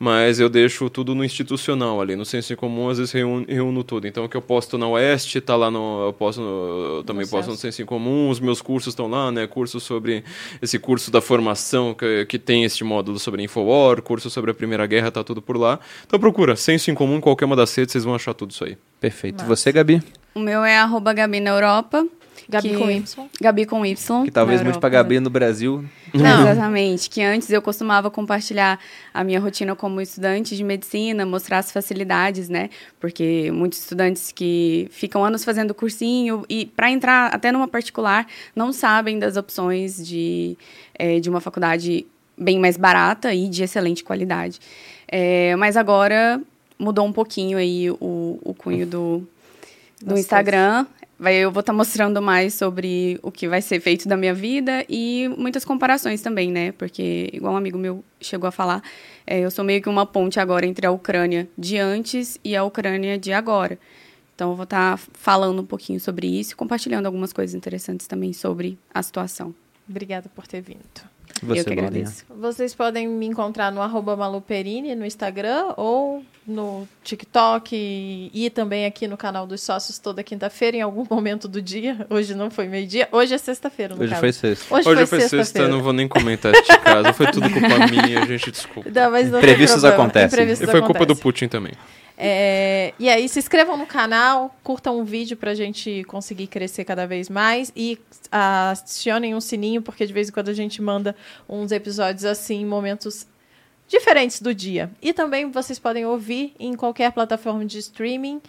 Mas 0.01 0.39
eu 0.39 0.47
deixo 0.47 0.89
tudo 0.89 1.13
no 1.13 1.26
institucional 1.26 1.99
ali, 1.99 2.15
no 2.15 2.23
Senso 2.23 2.53
em 2.53 2.55
Comum, 2.55 2.88
às 2.88 2.97
vezes 2.99 3.11
reúno, 3.11 3.45
reúno 3.49 3.84
tudo. 3.84 4.07
Então 4.07 4.23
o 4.23 4.30
que 4.30 4.38
eu 4.38 4.41
posto 4.41 4.77
na 4.77 4.88
Oeste, 4.88 5.41
tá 5.41 5.57
lá 5.57 5.69
no. 5.69 6.05
Eu, 6.05 6.13
posto 6.13 6.39
no- 6.39 6.95
eu 6.99 7.03
também 7.03 7.26
No 7.26 7.30
posto 7.30 7.49
no 7.51 7.57
Senso. 7.57 7.85
Comum, 7.85 8.30
os 8.30 8.39
meus 8.39 8.61
cursos 8.61 8.93
estão 8.93 9.09
lá, 9.09 9.30
né? 9.30 9.45
Curso 9.45 9.77
sobre 9.81 10.23
esse 10.61 10.80
curso 10.80 11.11
da 11.11 11.19
formação 11.19 11.93
que, 11.93 12.26
que 12.27 12.39
tem 12.39 12.63
este 12.63 12.81
módulo 12.85 13.19
sobre 13.19 13.43
Infowar, 13.43 14.01
curso 14.01 14.30
sobre 14.30 14.51
a 14.51 14.53
Primeira 14.53 14.85
Guerra, 14.88 15.11
tá 15.11 15.21
tudo 15.21 15.41
por 15.41 15.57
lá. 15.57 15.77
Então 16.07 16.17
procura, 16.17 16.55
Senso 16.55 16.89
em 16.89 16.95
Comum, 16.95 17.19
qualquer 17.19 17.43
uma 17.43 17.55
das 17.57 17.76
redes, 17.76 17.91
vocês 17.91 18.05
vão 18.05 18.15
achar 18.15 18.34
tudo 18.34 18.51
isso 18.51 18.63
aí. 18.63 18.77
Perfeito. 19.01 19.35
Massa. 19.43 19.47
Você, 19.47 19.71
Gabi? 19.73 20.01
o 20.34 20.39
meu 20.39 20.63
é 20.63 20.77
arroba 20.77 21.11
Gabi 21.11 21.41
na 21.41 21.49
Europa. 21.51 22.07
Gabi 22.48 22.70
que- 22.70 22.78
com 22.78 22.90
Y. 22.90 23.28
Gabi 23.41 23.66
com 23.66 23.86
Y. 23.86 24.24
Que 24.26 24.32
talvez 24.32 24.61
Europa. 24.61 24.80
para 24.80 24.90
Gabi 24.90 25.20
no 25.20 25.30
Brasil. 25.30 25.84
Não. 26.14 26.41
Exatamente. 26.49 27.10
Que 27.10 27.22
antes 27.22 27.49
eu 27.49 27.61
costumava 27.61 28.10
compartilhar 28.10 28.80
a 29.14 29.24
minha 29.24 29.40
rotina 29.40 29.76
como 29.76 29.99
estudante 29.99 30.56
de 30.56 30.64
medicina, 30.64 31.26
mostrar 31.26 31.57
as 31.60 31.72
facilidades, 31.72 32.49
né? 32.49 32.70
Porque 32.99 33.52
muitos 33.52 33.80
estudantes 33.80 34.32
que 34.32 34.88
ficam 34.91 35.24
anos 35.26 35.44
fazendo 35.44 35.74
cursinho 35.74 36.44
e 36.48 36.66
para 36.66 36.90
entrar 36.90 37.34
até 37.34 37.52
numa 37.52 37.68
particular 37.68 38.26
não 38.56 38.72
sabem 38.72 39.20
das 39.20 39.36
opções 39.38 39.98
de, 40.06 40.57
eh, 40.95 41.20
de 41.20 41.30
uma 41.30 41.40
faculdade 41.41 42.06
bem 42.38 42.57
mais 42.60 42.78
barata 42.78 43.34
e 43.34 43.49
de 43.49 43.64
excelente 43.64 44.03
qualidade. 44.03 44.60
Eh, 45.07 45.56
mas 45.57 45.76
agora 45.76 46.41
mudou 46.78 47.06
um 47.06 47.11
pouquinho 47.11 47.57
aí 47.57 47.90
o, 47.91 48.40
o 48.41 48.53
cunho 48.53 48.86
do, 48.88 49.28
do 50.02 50.18
Instagram. 50.18 50.86
Vai, 51.19 51.35
eu 51.35 51.51
vou 51.51 51.59
estar 51.59 51.73
mostrando 51.73 52.21
mais 52.21 52.53
sobre 52.53 53.19
o 53.21 53.29
que 53.29 53.45
vai 53.45 53.61
ser 53.61 53.81
feito 53.81 54.07
da 54.07 54.15
minha 54.15 54.33
vida 54.33 54.85
e 54.87 55.27
muitas 55.37 55.65
comparações 55.65 56.21
também, 56.21 56.49
né? 56.49 56.71
Porque, 56.71 57.29
igual 57.33 57.53
um 57.55 57.57
amigo 57.57 57.77
meu 57.77 58.01
chegou 58.21 58.47
a 58.47 58.51
falar, 58.51 58.81
é, 59.27 59.41
eu 59.41 59.51
sou 59.51 59.65
meio 59.65 59.81
que 59.81 59.89
uma 59.89 60.05
ponte 60.05 60.39
agora 60.39 60.65
entre 60.65 60.87
a 60.87 60.91
Ucrânia 60.91 61.49
de 61.57 61.77
antes 61.77 62.39
e 62.41 62.55
a 62.55 62.63
Ucrânia 62.63 63.17
de 63.17 63.33
agora. 63.33 63.77
Então, 64.33 64.51
eu 64.51 64.55
vou 64.55 64.63
estar 64.63 64.97
falando 64.97 65.61
um 65.61 65.65
pouquinho 65.65 65.99
sobre 65.99 66.25
isso 66.25 66.53
e 66.53 66.55
compartilhando 66.55 67.05
algumas 67.05 67.33
coisas 67.33 67.53
interessantes 67.53 68.07
também 68.07 68.31
sobre 68.31 68.79
a 68.93 69.03
situação. 69.03 69.53
Obrigada 69.89 70.29
por 70.33 70.47
ter 70.47 70.61
vindo. 70.61 71.18
Você, 71.45 71.60
eu 71.61 71.64
que 71.66 71.70
Bolinha. 71.72 71.88
agradeço. 71.88 72.26
Vocês 72.30 72.76
podem 72.76 73.07
me 73.07 73.26
encontrar 73.26 73.72
no 73.72 73.82
arroba 73.82 74.16
maluperini 74.16 74.95
no 74.95 75.06
Instagram 75.06 75.74
ou 75.78 76.24
no 76.48 76.88
TikTok 77.03 77.76
e, 77.76 78.32
e 78.34 78.49
também 78.49 78.86
aqui 78.86 79.07
no 79.07 79.16
canal 79.16 79.45
dos 79.45 79.61
sócios 79.61 79.99
toda 79.99 80.24
quinta-feira, 80.24 80.78
em 80.78 80.82
algum 80.82 81.06
momento 81.10 81.48
do 81.48 81.61
dia. 81.61 82.06
Hoje 82.10 82.34
não 82.34 82.49
foi 82.49 82.68
meio-dia, 82.68 83.07
hoje 83.11 83.34
é 83.34 83.38
sexta-feira, 83.38 83.95
no 83.95 84.02
Hoje 84.02 84.10
caso. 84.10 84.20
foi 84.22 84.32
sexta. 84.34 84.74
Hoje, 84.76 84.90
Hoje 84.90 84.98
foi, 84.98 85.06
foi 85.07 85.20
sexta, 85.22 85.38
sexta-feira. 85.38 85.68
não 85.74 85.84
vou 85.84 85.94
nem 85.94 86.07
comentar 86.07 86.53
este 86.53 86.78
caso. 86.80 87.14
Foi 87.14 87.32
tudo 87.32 87.49
culpa 87.49 87.68
minha, 87.88 88.26
gente, 88.26 88.52
desculpa. 88.52 88.90
Não, 88.90 89.11
mas 89.11 89.30
não 89.30 89.38
Imprevistos 89.40 89.84
acontecem. 89.86 90.26
E 90.26 90.41
Imprevistos 90.41 90.70
foi 90.72 90.82
culpa 90.82 91.06
do. 91.06 91.16
Putin 91.16 91.48
também. 91.48 91.74
É, 92.21 92.93
e 92.99 93.07
aí, 93.07 93.29
se 93.29 93.39
inscrevam 93.39 93.77
no 93.77 93.85
canal, 93.85 94.53
curtam 94.61 94.99
o 94.99 95.05
vídeo 95.05 95.37
pra 95.37 95.55
gente 95.55 96.03
conseguir 96.03 96.47
crescer 96.47 96.83
cada 96.83 97.07
vez 97.07 97.29
mais 97.29 97.71
e 97.73 97.97
acionem 98.29 99.33
o 99.35 99.39
sininho, 99.39 99.81
porque 99.81 100.05
de 100.05 100.11
vez 100.11 100.27
em 100.27 100.33
quando 100.33 100.49
a 100.49 100.53
gente 100.53 100.81
manda 100.81 101.15
uns 101.47 101.71
episódios 101.71 102.25
assim, 102.25 102.65
momentos 102.65 103.25
diferentes 103.87 104.41
do 104.41 104.53
dia. 104.53 104.91
E 105.01 105.13
também 105.13 105.49
vocês 105.49 105.79
podem 105.79 106.05
ouvir 106.05 106.53
em 106.59 106.73
qualquer 106.73 107.13
plataforma 107.13 107.63
de 107.65 107.79
streaming 107.79 108.41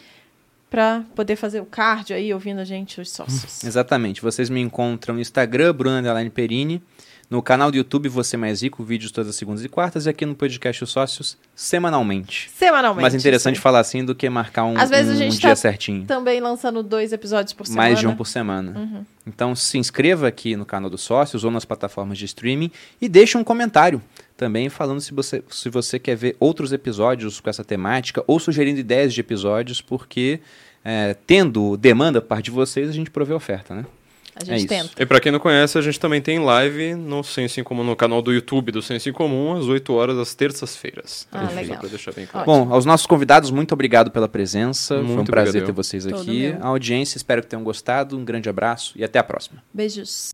pra 0.68 1.04
poder 1.14 1.36
fazer 1.36 1.60
o 1.60 1.66
cardio 1.66 2.16
aí, 2.16 2.34
ouvindo 2.34 2.58
a 2.58 2.64
gente, 2.64 3.00
os 3.00 3.10
sócios. 3.10 3.62
Exatamente. 3.62 4.20
Vocês 4.20 4.50
me 4.50 4.60
encontram 4.60 5.14
no 5.14 5.20
Instagram, 5.20 5.72
Underline 5.72 6.30
Perini. 6.30 6.82
No 7.30 7.40
canal 7.40 7.70
do 7.70 7.76
YouTube, 7.76 8.08
Você 8.08 8.36
Mais 8.36 8.60
Rico, 8.60 8.82
vídeos 8.82 9.12
todas 9.12 9.30
as 9.30 9.36
segundas 9.36 9.64
e 9.64 9.68
quartas. 9.68 10.06
E 10.06 10.08
aqui 10.08 10.26
no 10.26 10.34
podcast 10.34 10.82
Os 10.82 10.90
Sócios, 10.90 11.38
semanalmente. 11.54 12.50
Semanalmente. 12.52 13.02
Mais 13.02 13.14
interessante 13.14 13.54
isso 13.54 13.62
falar 13.62 13.78
assim 13.78 14.04
do 14.04 14.16
que 14.16 14.28
marcar 14.28 14.64
um, 14.64 14.76
Às 14.76 14.90
vezes 14.90 15.12
a 15.12 15.14
um 15.14 15.16
gente 15.16 15.38
dia 15.38 15.50
tá 15.50 15.54
certinho. 15.54 16.00
aí. 16.00 16.06
Também 16.06 16.40
lançando 16.40 16.82
dois 16.82 17.12
episódios 17.12 17.52
por 17.52 17.68
semana. 17.68 17.88
Mais 17.88 18.00
de 18.00 18.08
um 18.08 18.16
por 18.16 18.26
semana. 18.26 18.76
Uhum. 18.76 19.04
Então 19.24 19.54
se 19.54 19.78
inscreva 19.78 20.26
aqui 20.26 20.56
no 20.56 20.66
canal 20.66 20.90
dos 20.90 21.02
sócios 21.02 21.44
ou 21.44 21.52
nas 21.52 21.64
plataformas 21.64 22.18
de 22.18 22.24
streaming 22.24 22.72
e 23.00 23.08
deixe 23.08 23.38
um 23.38 23.44
comentário 23.44 24.02
também 24.36 24.68
falando 24.68 25.00
se 25.00 25.14
você, 25.14 25.40
se 25.50 25.68
você 25.68 26.00
quer 26.00 26.16
ver 26.16 26.36
outros 26.40 26.72
episódios 26.72 27.38
com 27.38 27.48
essa 27.48 27.62
temática 27.62 28.24
ou 28.26 28.40
sugerindo 28.40 28.80
ideias 28.80 29.14
de 29.14 29.20
episódios, 29.20 29.80
porque 29.80 30.40
é, 30.84 31.14
tendo 31.28 31.76
demanda 31.76 32.20
por 32.20 32.26
parte 32.26 32.46
de 32.46 32.50
vocês, 32.50 32.88
a 32.88 32.92
gente 32.92 33.10
provê 33.10 33.32
oferta, 33.32 33.72
né? 33.72 33.86
A 34.40 34.54
É 34.54 34.58
gente 34.58 34.58
isso. 34.58 34.68
tenta. 34.88 35.02
E 35.02 35.06
pra 35.06 35.20
quem 35.20 35.30
não 35.32 35.38
conhece, 35.38 35.76
a 35.78 35.80
gente 35.82 35.98
também 36.00 36.20
tem 36.20 36.38
live 36.38 36.94
no 36.94 37.22
Senso 37.22 37.60
em 37.60 37.64
Comum, 37.64 37.84
no 37.84 37.94
canal 37.96 38.20
do 38.22 38.32
YouTube 38.32 38.72
do 38.72 38.80
Senso 38.82 39.08
em 39.08 39.12
Comum, 39.12 39.56
às 39.56 39.66
8 39.66 39.92
horas 39.92 40.16
das 40.16 40.34
terças-feiras. 40.34 41.26
Ah, 41.32 41.46
Só 41.48 41.54
legal. 41.54 41.78
pra 41.78 41.88
deixar 41.88 42.12
bem 42.12 42.26
claro. 42.26 42.46
Bom, 42.46 42.72
aos 42.72 42.84
nossos 42.84 43.06
convidados, 43.06 43.50
muito 43.50 43.72
obrigado 43.72 44.10
pela 44.10 44.28
presença. 44.28 44.94
Foi 44.96 45.04
um 45.04 45.06
Muito 45.16 45.30
prazer 45.30 45.48
obrigado 45.62 45.66
ter 45.66 45.72
vocês 45.72 46.04
Todo 46.04 46.20
aqui. 46.22 46.52
meu. 46.52 46.58
A 46.62 46.66
audiência, 46.68 47.16
espero 47.16 47.42
que 47.42 47.48
tenham 47.48 47.62
gostado. 47.62 48.16
Um 48.16 48.24
grande 48.24 48.48
abraço 48.48 48.92
e 48.96 49.04
até 49.04 49.18
a 49.18 49.22
próxima. 49.24 49.62
Beijos. 49.72 50.30